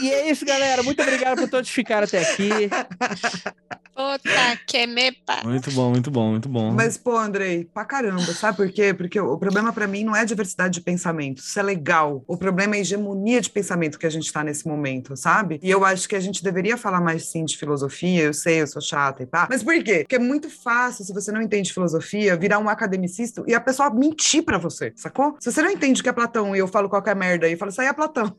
E 0.00 0.10
é 0.10 0.30
isso, 0.30 0.44
galera. 0.44 0.82
Muito 0.82 1.02
obrigado 1.02 1.38
por 1.40 1.48
todos 1.48 1.68
ficarem 1.68 2.04
até 2.04 2.20
aqui. 2.20 2.50
Puta 4.00 4.56
que 4.66 4.86
me. 4.86 5.14
Muito 5.44 5.70
bom, 5.72 5.90
muito 5.90 6.10
bom, 6.10 6.30
muito 6.30 6.48
bom. 6.48 6.70
Mas, 6.70 6.96
pô, 6.96 7.18
Andrei, 7.18 7.66
pra 7.66 7.84
caramba, 7.84 8.32
sabe 8.32 8.56
por 8.56 8.72
quê? 8.72 8.94
Porque 8.94 9.20
o 9.20 9.36
problema 9.36 9.74
pra 9.74 9.86
mim 9.86 10.04
não 10.04 10.16
é 10.16 10.24
diversidade 10.24 10.72
de 10.72 10.80
pensamento, 10.80 11.40
isso 11.40 11.60
é 11.60 11.62
legal. 11.62 12.24
O 12.26 12.34
problema 12.34 12.76
é 12.76 12.78
a 12.78 12.80
hegemonia 12.80 13.42
de 13.42 13.50
pensamento 13.50 13.98
que 13.98 14.06
a 14.06 14.10
gente 14.10 14.32
tá 14.32 14.42
nesse 14.42 14.66
momento, 14.66 15.14
sabe? 15.18 15.60
E 15.62 15.70
eu 15.70 15.84
acho 15.84 16.08
que 16.08 16.16
a 16.16 16.20
gente 16.20 16.42
deveria 16.42 16.78
falar 16.78 17.02
mais 17.02 17.30
sim 17.30 17.44
de 17.44 17.58
filosofia, 17.58 18.22
eu 18.22 18.32
sei, 18.32 18.62
eu 18.62 18.66
sou 18.66 18.80
chata 18.80 19.22
e 19.22 19.26
pá. 19.26 19.46
Mas 19.50 19.62
por 19.62 19.74
quê? 19.82 19.98
Porque 19.98 20.16
é 20.16 20.18
muito 20.18 20.48
fácil, 20.48 21.04
se 21.04 21.12
você 21.12 21.30
não 21.30 21.42
entende 21.42 21.70
filosofia, 21.70 22.36
virar 22.38 22.58
um 22.58 22.70
academicista 22.70 23.44
e 23.46 23.54
a 23.54 23.60
pessoa 23.60 23.90
mentir 23.90 24.42
pra 24.42 24.56
você, 24.56 24.94
sacou? 24.96 25.36
Se 25.40 25.52
você 25.52 25.60
não 25.60 25.70
entende 25.70 26.00
o 26.00 26.02
que 26.02 26.08
é 26.08 26.12
Platão 26.12 26.56
e 26.56 26.58
eu 26.58 26.66
falo 26.66 26.88
qualquer 26.88 27.14
merda 27.14 27.46
e 27.46 27.52
eu 27.52 27.58
falo, 27.58 27.70
isso 27.70 27.82
aí 27.82 27.88
é 27.88 27.92
Platão. 27.92 28.34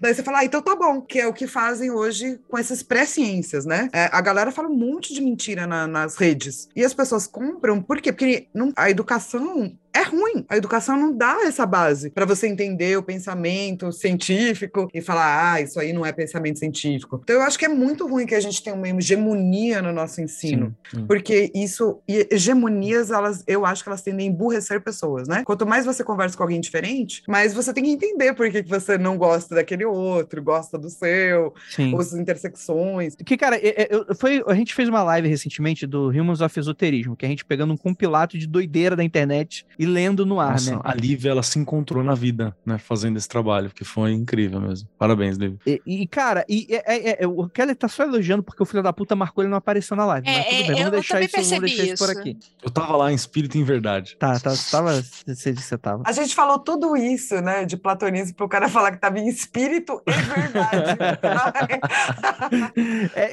Daí 0.00 0.14
você 0.14 0.22
fala, 0.22 0.38
ah, 0.40 0.44
então 0.44 0.62
tá 0.62 0.74
bom, 0.74 1.00
que 1.00 1.20
é 1.20 1.26
o 1.26 1.32
que 1.32 1.46
fazem 1.46 1.90
hoje 1.90 2.38
com 2.48 2.58
essas 2.58 2.82
pré-ciências, 2.82 3.64
né? 3.64 3.88
É, 3.92 4.08
a 4.12 4.20
galera 4.20 4.50
fala 4.50 4.68
um 4.68 4.76
monte 4.76 5.14
de 5.14 5.20
mentira 5.20 5.66
na, 5.66 5.86
nas 5.86 6.16
redes. 6.16 6.68
E 6.74 6.84
as 6.84 6.94
pessoas 6.94 7.26
compram, 7.26 7.82
por 7.82 8.00
quê? 8.00 8.12
Porque 8.12 8.48
não, 8.54 8.72
a 8.76 8.90
educação 8.90 9.76
é 9.96 10.02
ruim. 10.02 10.44
A 10.48 10.56
educação 10.56 10.96
não 10.96 11.16
dá 11.16 11.38
essa 11.44 11.64
base 11.64 12.10
para 12.10 12.26
você 12.26 12.46
entender 12.46 12.96
o 12.98 13.02
pensamento 13.02 13.90
científico 13.92 14.88
e 14.92 15.00
falar, 15.00 15.54
ah, 15.54 15.60
isso 15.60 15.80
aí 15.80 15.92
não 15.92 16.04
é 16.04 16.12
pensamento 16.12 16.58
científico. 16.58 17.20
Então 17.22 17.36
eu 17.36 17.42
acho 17.42 17.58
que 17.58 17.64
é 17.64 17.68
muito 17.68 18.06
ruim 18.06 18.26
que 18.26 18.34
a 18.34 18.40
gente 18.40 18.62
tenha 18.62 18.76
uma 18.76 18.88
hegemonia 18.88 19.80
no 19.80 19.92
nosso 19.92 20.20
ensino, 20.20 20.74
sim, 20.90 20.98
sim. 20.98 21.06
porque 21.06 21.50
isso, 21.54 22.00
e 22.06 22.28
hegemonias, 22.30 23.10
elas, 23.10 23.42
eu 23.46 23.64
acho 23.64 23.82
que 23.82 23.88
elas 23.88 24.02
tendem 24.02 24.28
a 24.28 24.30
emburrecer 24.30 24.82
pessoas, 24.82 25.26
né? 25.26 25.42
Quanto 25.44 25.66
mais 25.66 25.86
você 25.86 26.04
conversa 26.04 26.36
com 26.36 26.42
alguém 26.42 26.60
diferente, 26.60 27.22
mais 27.26 27.54
você 27.54 27.72
tem 27.72 27.84
que 27.84 27.90
entender 27.90 28.34
por 28.34 28.50
que, 28.50 28.62
que 28.62 28.68
você 28.68 28.98
não 28.98 29.16
gosta 29.16 29.54
daquele 29.54 29.84
outro, 29.84 30.42
gosta 30.42 30.78
do 30.78 30.90
seu, 30.90 31.54
sim. 31.70 31.96
as 31.98 32.12
intersecções. 32.12 33.14
Que, 33.16 33.36
cara, 33.36 33.58
eu, 33.58 34.14
foi, 34.14 34.42
a 34.46 34.54
gente 34.54 34.74
fez 34.74 34.88
uma 34.88 35.02
live 35.02 35.28
recentemente 35.28 35.86
do 35.86 36.10
Humans 36.10 36.40
of 36.40 36.58
Esoterismo, 36.58 37.16
que 37.16 37.24
a 37.24 37.28
gente 37.28 37.44
pegando 37.44 37.72
um 37.72 37.76
compilado 37.76 38.36
de 38.38 38.46
doideira 38.46 38.94
da 38.94 39.04
internet 39.04 39.66
e 39.78 39.85
lendo 39.86 40.26
no 40.26 40.40
ar, 40.40 40.52
Nossa, 40.52 40.76
né? 40.76 40.80
A 40.82 40.94
Lívia, 40.94 41.30
ela 41.30 41.42
se 41.42 41.58
encontrou 41.58 42.02
na 42.02 42.14
vida, 42.14 42.56
né? 42.64 42.78
Fazendo 42.78 43.16
esse 43.16 43.28
trabalho, 43.28 43.70
que 43.70 43.84
foi 43.84 44.12
incrível 44.12 44.60
mesmo. 44.60 44.88
Parabéns, 44.98 45.36
Lívia. 45.36 45.58
E, 45.66 45.80
e, 45.86 46.06
cara, 46.06 46.44
e, 46.48 46.66
é, 46.70 47.10
é, 47.10 47.24
é, 47.24 47.26
o 47.26 47.48
Kelly 47.48 47.74
tá 47.74 47.88
só 47.88 48.02
elogiando 48.02 48.42
porque 48.42 48.62
o 48.62 48.66
filho 48.66 48.82
da 48.82 48.92
puta 48.92 49.14
marcou 49.14 49.44
ele 49.44 49.50
não 49.50 49.58
apareceu 49.58 49.96
na 49.96 50.04
live. 50.06 50.26
mas 50.26 50.44
tudo 50.44 50.54
é, 50.54 50.58
bem, 50.58 50.66
vamos 50.66 50.80
eu 50.80 50.90
deixar, 50.90 51.22
isso, 51.22 51.36
vamos 51.36 51.48
deixar 51.48 51.84
isso, 51.84 51.94
isso 51.94 52.04
por 52.04 52.10
aqui. 52.10 52.38
Eu 52.62 52.70
tava 52.70 52.96
lá 52.96 53.12
em 53.12 53.14
espírito 53.14 53.56
e 53.56 53.60
em 53.60 53.64
verdade. 53.64 54.16
Tá, 54.18 54.38
tá 54.38 54.52
tava. 54.70 55.02
Você 55.26 55.52
disse 55.52 55.66
você 55.66 55.78
tava. 55.78 56.02
A 56.06 56.12
gente 56.12 56.34
falou 56.34 56.58
tudo 56.58 56.96
isso, 56.96 57.40
né? 57.40 57.64
De 57.64 57.76
platonismo 57.76 58.34
pro 58.34 58.48
cara 58.48 58.68
falar 58.68 58.92
que 58.92 58.98
tava 58.98 59.18
em 59.18 59.28
espírito 59.28 60.02
e 60.06 60.12
verdade. 60.12 60.98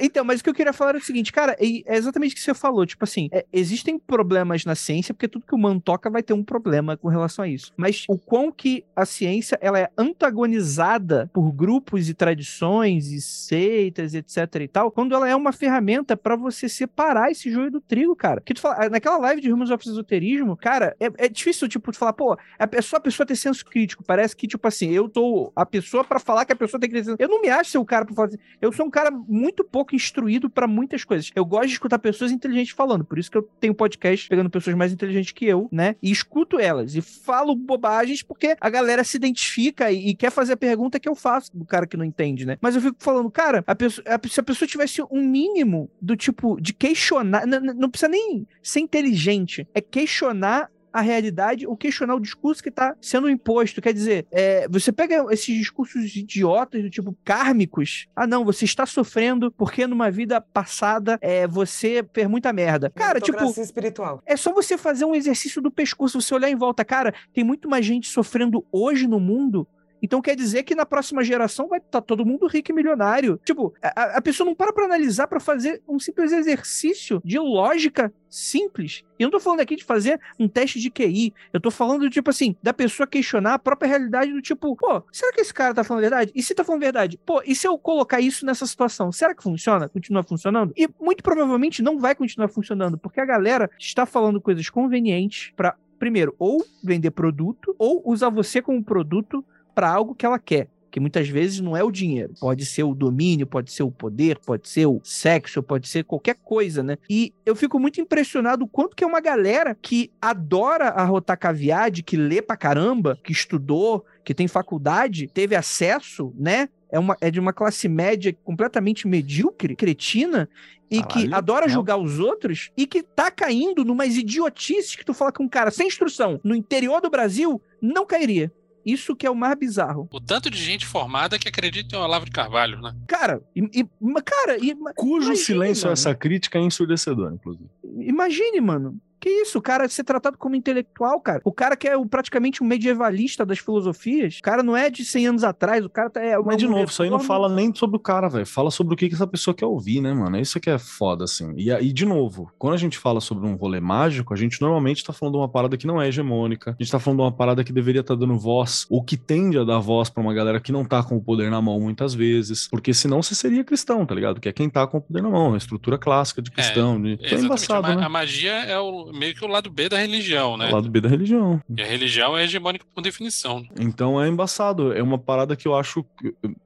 então, 0.00 0.24
mas 0.24 0.40
o 0.40 0.44
que 0.44 0.50
eu 0.50 0.54
queria 0.54 0.72
falar 0.72 0.90
era 0.90 0.98
o 0.98 1.02
seguinte, 1.02 1.32
cara, 1.32 1.56
é 1.58 1.96
exatamente 1.96 2.32
o 2.32 2.34
que 2.36 2.42
você 2.42 2.54
falou. 2.54 2.84
Tipo 2.84 3.04
assim, 3.04 3.28
existem 3.52 3.98
problemas 3.98 4.64
na 4.64 4.74
ciência, 4.74 5.14
porque 5.14 5.28
tudo 5.28 5.46
que 5.46 5.54
o 5.54 5.58
man 5.58 5.78
toca 5.78 6.10
vai 6.10 6.22
ter 6.22 6.34
um 6.34 6.43
problema 6.44 6.96
com 6.96 7.08
relação 7.08 7.44
a 7.44 7.48
isso. 7.48 7.72
Mas 7.76 8.04
o 8.08 8.18
quão 8.18 8.50
que 8.50 8.84
a 8.94 9.04
ciência 9.04 9.58
ela 9.60 9.78
é 9.78 9.90
antagonizada 9.96 11.30
por 11.32 11.50
grupos 11.52 12.08
e 12.08 12.14
tradições 12.14 13.10
e 13.10 13.20
seitas, 13.20 14.14
etc 14.14 14.54
e 14.60 14.68
tal, 14.68 14.90
quando 14.90 15.14
ela 15.14 15.28
é 15.28 15.34
uma 15.34 15.52
ferramenta 15.52 16.16
para 16.16 16.36
você 16.36 16.68
separar 16.68 17.30
esse 17.30 17.50
joio 17.50 17.70
do 17.70 17.80
trigo, 17.80 18.14
cara. 18.16 18.40
Que 18.40 18.54
tu 18.54 18.60
fala, 18.60 18.88
naquela 18.88 19.18
live 19.18 19.40
de 19.40 19.50
Rumos 19.50 19.70
of 19.70 19.86
Esoterismo, 19.86 20.56
cara, 20.56 20.96
é, 21.00 21.26
é 21.26 21.28
difícil, 21.28 21.68
tipo, 21.68 21.92
tu 21.92 21.98
falar, 21.98 22.12
pô, 22.12 22.36
é 22.58 22.82
só 22.82 22.96
a 22.96 23.00
pessoa 23.00 23.26
ter 23.26 23.36
senso 23.36 23.64
crítico. 23.64 24.04
Parece 24.04 24.36
que, 24.36 24.46
tipo 24.46 24.66
assim, 24.66 24.90
eu 24.90 25.08
tô 25.08 25.52
a 25.54 25.66
pessoa 25.66 26.04
para 26.04 26.18
falar 26.18 26.44
que 26.44 26.52
a 26.52 26.56
pessoa 26.56 26.80
tem 26.80 26.88
que 26.88 26.96
ter 26.96 27.04
senso. 27.04 27.16
Eu 27.18 27.28
não 27.28 27.40
me 27.40 27.48
acho 27.48 27.70
ser 27.70 27.78
o 27.78 27.84
cara 27.84 28.04
pra 28.04 28.14
falar 28.14 28.28
assim. 28.28 28.38
Eu 28.60 28.72
sou 28.72 28.86
um 28.86 28.90
cara 28.90 29.10
muito 29.10 29.64
pouco 29.64 29.94
instruído 29.94 30.48
para 30.48 30.66
muitas 30.66 31.04
coisas. 31.04 31.30
Eu 31.34 31.44
gosto 31.44 31.68
de 31.68 31.72
escutar 31.74 31.98
pessoas 31.98 32.30
inteligentes 32.30 32.74
falando, 32.74 33.04
por 33.04 33.18
isso 33.18 33.30
que 33.30 33.36
eu 33.36 33.42
tenho 33.60 33.74
podcast 33.74 34.28
pegando 34.28 34.50
pessoas 34.50 34.76
mais 34.76 34.92
inteligentes 34.92 35.32
que 35.32 35.44
eu, 35.44 35.68
né? 35.70 35.96
E 36.02 36.10
escuto 36.24 36.58
elas 36.58 36.94
e 36.94 37.00
falo 37.00 37.54
bobagens 37.54 38.22
porque 38.22 38.56
a 38.60 38.70
galera 38.70 39.04
se 39.04 39.16
identifica 39.16 39.92
e, 39.92 40.08
e, 40.10 40.14
quer 40.14 40.30
fazer 40.30 40.54
a 40.54 40.56
pergunta 40.56 40.98
que 40.98 41.08
eu 41.08 41.14
faço 41.14 41.56
do 41.56 41.64
cara 41.64 41.86
que 41.86 41.96
não 41.96 42.04
entende, 42.04 42.46
né? 42.46 42.56
Mas 42.60 42.74
eu 42.74 42.80
fico 42.80 42.96
falando, 42.98 43.30
cara, 43.30 43.62
a 43.66 43.74
pessoa, 43.74 44.04
a, 44.08 44.28
se 44.28 44.40
a 44.40 44.42
pessoa 44.42 44.68
tivesse 44.68 45.02
um 45.10 45.22
mínimo 45.22 45.90
do 46.00 46.16
tipo 46.16 46.60
de 46.60 46.72
questionar, 46.72 47.46
não, 47.46 47.60
não 47.60 47.90
precisa 47.90 48.08
nem 48.08 48.46
ser 48.62 48.80
inteligente, 48.80 49.68
é 49.74 49.80
questionar 49.80 50.70
a 50.94 51.00
realidade 51.00 51.66
ou 51.66 51.76
questionar 51.76 52.14
o 52.14 52.20
discurso 52.20 52.62
que 52.62 52.68
está 52.68 52.94
sendo 53.00 53.28
imposto. 53.28 53.82
Quer 53.82 53.92
dizer, 53.92 54.28
é, 54.30 54.68
você 54.68 54.92
pega 54.92 55.26
esses 55.30 55.56
discursos 55.56 56.14
idiotas 56.14 56.80
do 56.80 56.88
tipo 56.88 57.16
kármicos. 57.24 58.06
Ah, 58.14 58.28
não, 58.28 58.44
você 58.44 58.64
está 58.64 58.86
sofrendo 58.86 59.50
porque 59.50 59.88
numa 59.88 60.08
vida 60.08 60.40
passada 60.40 61.18
é, 61.20 61.48
você 61.48 62.06
fez 62.14 62.28
muita 62.28 62.52
merda. 62.52 62.90
Cara, 62.90 63.20
tipo. 63.20 63.44
espiritual. 63.60 64.22
É 64.24 64.36
só 64.36 64.52
você 64.52 64.78
fazer 64.78 65.04
um 65.04 65.16
exercício 65.16 65.60
do 65.60 65.70
pescoço, 65.70 66.20
você 66.20 66.32
olhar 66.32 66.48
em 66.48 66.54
volta. 66.54 66.84
Cara, 66.84 67.12
tem 67.32 67.42
muito 67.42 67.68
mais 67.68 67.84
gente 67.84 68.06
sofrendo 68.08 68.64
hoje 68.70 69.08
no 69.08 69.18
mundo 69.18 69.66
então 70.04 70.20
quer 70.20 70.36
dizer 70.36 70.64
que 70.64 70.74
na 70.74 70.84
próxima 70.84 71.24
geração 71.24 71.66
vai 71.66 71.78
estar 71.78 71.90
tá 71.92 72.02
todo 72.02 72.26
mundo 72.26 72.46
rico 72.46 72.70
e 72.70 72.74
milionário. 72.74 73.40
Tipo, 73.42 73.72
a, 73.82 74.18
a 74.18 74.22
pessoa 74.22 74.46
não 74.46 74.54
para 74.54 74.70
pra 74.70 74.84
analisar 74.84 75.26
para 75.26 75.40
fazer 75.40 75.82
um 75.88 75.98
simples 75.98 76.30
exercício 76.30 77.22
de 77.24 77.38
lógica 77.38 78.12
simples. 78.28 79.02
E 79.18 79.22
eu 79.22 79.28
não 79.28 79.30
tô 79.30 79.40
falando 79.40 79.60
aqui 79.60 79.76
de 79.76 79.84
fazer 79.84 80.20
um 80.38 80.46
teste 80.46 80.78
de 80.78 80.90
QI. 80.90 81.32
Eu 81.54 81.60
tô 81.60 81.70
falando 81.70 82.00
do 82.00 82.10
tipo 82.10 82.28
assim, 82.28 82.54
da 82.62 82.74
pessoa 82.74 83.06
questionar 83.06 83.54
a 83.54 83.58
própria 83.58 83.88
realidade 83.88 84.30
do 84.30 84.42
tipo, 84.42 84.76
pô, 84.76 85.02
será 85.10 85.32
que 85.32 85.40
esse 85.40 85.54
cara 85.54 85.72
tá 85.72 85.82
falando 85.82 86.02
verdade? 86.02 86.32
E 86.34 86.42
se 86.42 86.54
tá 86.54 86.62
falando 86.62 86.82
verdade? 86.82 87.18
Pô, 87.24 87.42
e 87.46 87.54
se 87.54 87.66
eu 87.66 87.78
colocar 87.78 88.20
isso 88.20 88.44
nessa 88.44 88.66
situação? 88.66 89.10
Será 89.10 89.34
que 89.34 89.42
funciona? 89.42 89.88
Continua 89.88 90.22
funcionando? 90.22 90.74
E 90.76 90.86
muito 91.00 91.22
provavelmente 91.22 91.82
não 91.82 91.98
vai 91.98 92.14
continuar 92.14 92.48
funcionando, 92.48 92.98
porque 92.98 93.20
a 93.20 93.24
galera 93.24 93.70
está 93.78 94.04
falando 94.04 94.38
coisas 94.38 94.68
convenientes 94.68 95.50
para 95.56 95.76
primeiro, 95.98 96.34
ou 96.38 96.62
vender 96.82 97.10
produto, 97.12 97.74
ou 97.78 98.02
usar 98.04 98.28
você 98.28 98.60
como 98.60 98.84
produto 98.84 99.42
para 99.74 99.90
algo 99.90 100.14
que 100.14 100.24
ela 100.24 100.38
quer. 100.38 100.68
Que 100.90 101.00
muitas 101.00 101.28
vezes 101.28 101.58
não 101.58 101.76
é 101.76 101.82
o 101.82 101.90
dinheiro. 101.90 102.34
Pode 102.38 102.64
ser 102.64 102.84
o 102.84 102.94
domínio, 102.94 103.48
pode 103.48 103.72
ser 103.72 103.82
o 103.82 103.90
poder, 103.90 104.38
pode 104.38 104.68
ser 104.68 104.86
o 104.86 105.00
sexo, 105.02 105.60
pode 105.60 105.88
ser 105.88 106.04
qualquer 106.04 106.36
coisa, 106.36 106.84
né? 106.84 106.96
E 107.10 107.34
eu 107.44 107.56
fico 107.56 107.80
muito 107.80 108.00
impressionado 108.00 108.64
o 108.64 108.68
quanto 108.68 108.94
que 108.94 109.02
é 109.02 109.06
uma 109.06 109.20
galera 109.20 109.74
que 109.74 110.12
adora 110.22 110.90
arrotar 110.90 111.36
caviar, 111.36 111.90
que 111.90 112.16
lê 112.16 112.40
pra 112.40 112.56
caramba, 112.56 113.18
que 113.24 113.32
estudou, 113.32 114.04
que 114.24 114.32
tem 114.32 114.46
faculdade, 114.46 115.26
teve 115.26 115.56
acesso, 115.56 116.32
né? 116.38 116.68
É, 116.92 116.98
uma, 116.98 117.16
é 117.20 117.28
de 117.28 117.40
uma 117.40 117.52
classe 117.52 117.88
média 117.88 118.32
completamente 118.44 119.08
medíocre, 119.08 119.74
cretina, 119.74 120.48
e 120.90 121.02
Caralho, 121.02 121.28
que 121.28 121.34
adora 121.34 121.68
julgar 121.68 121.96
os 121.96 122.20
outros 122.20 122.70
e 122.76 122.86
que 122.86 123.02
tá 123.02 123.30
caindo 123.30 123.84
numas 123.84 124.16
idiotices 124.16 124.94
que 124.94 125.04
tu 125.04 125.12
fala 125.12 125.32
que 125.32 125.42
um 125.42 125.48
cara 125.48 125.70
sem 125.70 125.88
instrução 125.88 126.40
no 126.44 126.54
interior 126.54 127.00
do 127.00 127.10
Brasil 127.10 127.60
não 127.80 128.06
cairia. 128.06 128.52
Isso 128.84 129.16
que 129.16 129.26
é 129.26 129.30
o 129.30 129.34
mais 129.34 129.56
bizarro. 129.58 130.08
O 130.12 130.20
tanto 130.20 130.50
de 130.50 130.62
gente 130.62 130.86
formada 130.86 131.38
que 131.38 131.48
acredita 131.48 131.96
em 131.96 131.98
Olavo 131.98 132.24
de 132.24 132.30
Carvalho, 132.30 132.80
né? 132.80 132.94
Cara, 133.06 133.42
e, 133.54 133.80
e 133.80 133.86
cara, 134.24 134.58
e, 134.58 134.74
cujo 134.94 135.26
imagine, 135.26 135.36
silêncio 135.36 135.84
mano. 135.84 135.92
essa 135.92 136.14
crítica 136.14 136.58
é 136.58 136.62
ensurdecedor, 136.62 137.32
inclusive. 137.32 137.68
Imagine, 138.00 138.60
mano. 138.60 139.00
Que 139.24 139.30
isso? 139.30 139.56
O 139.56 139.62
cara 139.62 139.88
ser 139.88 140.04
tratado 140.04 140.36
como 140.36 140.54
intelectual, 140.54 141.18
cara. 141.18 141.40
O 141.46 141.50
cara 141.50 141.78
que 141.78 141.88
é 141.88 141.94
praticamente 142.04 142.62
um 142.62 142.66
medievalista 142.66 143.42
das 143.46 143.58
filosofias. 143.58 144.36
O 144.36 144.42
cara 144.42 144.62
não 144.62 144.76
é 144.76 144.90
de 144.90 145.02
100 145.02 145.28
anos 145.28 145.44
atrás. 145.44 145.82
O 145.82 145.88
cara 145.88 146.10
tá, 146.10 146.20
é. 146.22 146.36
Mas, 146.36 146.58
de 146.58 146.68
novo, 146.68 146.90
isso 146.90 147.02
aí 147.02 147.08
não 147.08 147.18
fala 147.18 147.48
nem 147.48 147.74
sobre 147.74 147.96
o 147.96 147.98
cara, 147.98 148.28
velho. 148.28 148.44
Fala 148.44 148.70
sobre 148.70 148.92
o 148.92 148.96
que, 148.98 149.08
que 149.08 149.14
essa 149.14 149.26
pessoa 149.26 149.54
quer 149.54 149.64
ouvir, 149.64 150.02
né, 150.02 150.12
mano? 150.12 150.36
É 150.36 150.42
isso 150.42 150.60
que 150.60 150.68
é 150.68 150.78
foda, 150.78 151.24
assim. 151.24 151.54
E 151.56 151.72
aí, 151.72 151.90
de 151.90 152.04
novo, 152.04 152.52
quando 152.58 152.74
a 152.74 152.76
gente 152.76 152.98
fala 152.98 153.18
sobre 153.18 153.46
um 153.46 153.54
rolê 153.54 153.80
mágico, 153.80 154.34
a 154.34 154.36
gente 154.36 154.60
normalmente 154.60 155.02
tá 155.02 155.10
falando 155.10 155.36
de 155.36 155.40
uma 155.40 155.48
parada 155.48 155.78
que 155.78 155.86
não 155.86 156.02
é 156.02 156.06
hegemônica. 156.06 156.76
A 156.78 156.82
gente 156.82 156.92
tá 156.92 156.98
falando 156.98 157.20
de 157.20 157.24
uma 157.24 157.32
parada 157.32 157.64
que 157.64 157.72
deveria 157.72 158.02
estar 158.02 158.12
tá 158.12 158.20
dando 158.20 158.38
voz, 158.38 158.84
ou 158.90 159.02
que 159.02 159.16
tende 159.16 159.58
a 159.58 159.64
dar 159.64 159.78
voz 159.78 160.10
pra 160.10 160.22
uma 160.22 160.34
galera 160.34 160.60
que 160.60 160.70
não 160.70 160.84
tá 160.84 161.02
com 161.02 161.16
o 161.16 161.22
poder 161.22 161.50
na 161.50 161.62
mão 161.62 161.80
muitas 161.80 162.12
vezes. 162.12 162.68
Porque 162.68 162.92
senão 162.92 163.22
você 163.22 163.34
seria 163.34 163.64
cristão, 163.64 164.04
tá 164.04 164.14
ligado? 164.14 164.38
Que 164.38 164.50
é 164.50 164.52
quem 164.52 164.68
tá 164.68 164.86
com 164.86 164.98
o 164.98 165.00
poder 165.00 165.22
na 165.22 165.30
mão. 165.30 165.54
A 165.54 165.56
estrutura 165.56 165.96
clássica 165.96 166.42
de 166.42 166.50
cristão. 166.50 166.96
É, 166.96 167.16
de... 167.16 167.34
é 167.34 167.40
embaçado, 167.40 167.86
a, 167.86 167.96
né? 167.96 168.04
a 168.04 168.08
magia 168.10 168.52
é 168.52 168.78
o, 168.78 169.13
meio 169.14 169.34
que 169.34 169.44
o 169.44 169.48
lado 169.48 169.70
B 169.70 169.88
da 169.88 169.98
religião, 169.98 170.56
né? 170.56 170.68
O 170.68 170.74
lado 170.74 170.90
B 170.90 171.00
da 171.00 171.08
religião. 171.08 171.60
E 171.76 171.80
a 171.80 171.86
religião 171.86 172.36
é 172.36 172.44
hegemônica 172.44 172.84
por 172.94 173.00
definição. 173.00 173.64
Então 173.78 174.20
é 174.20 174.28
embaçado. 174.28 174.92
É 174.92 175.02
uma 175.02 175.18
parada 175.18 175.56
que 175.56 175.66
eu 175.68 175.74
acho 175.74 176.04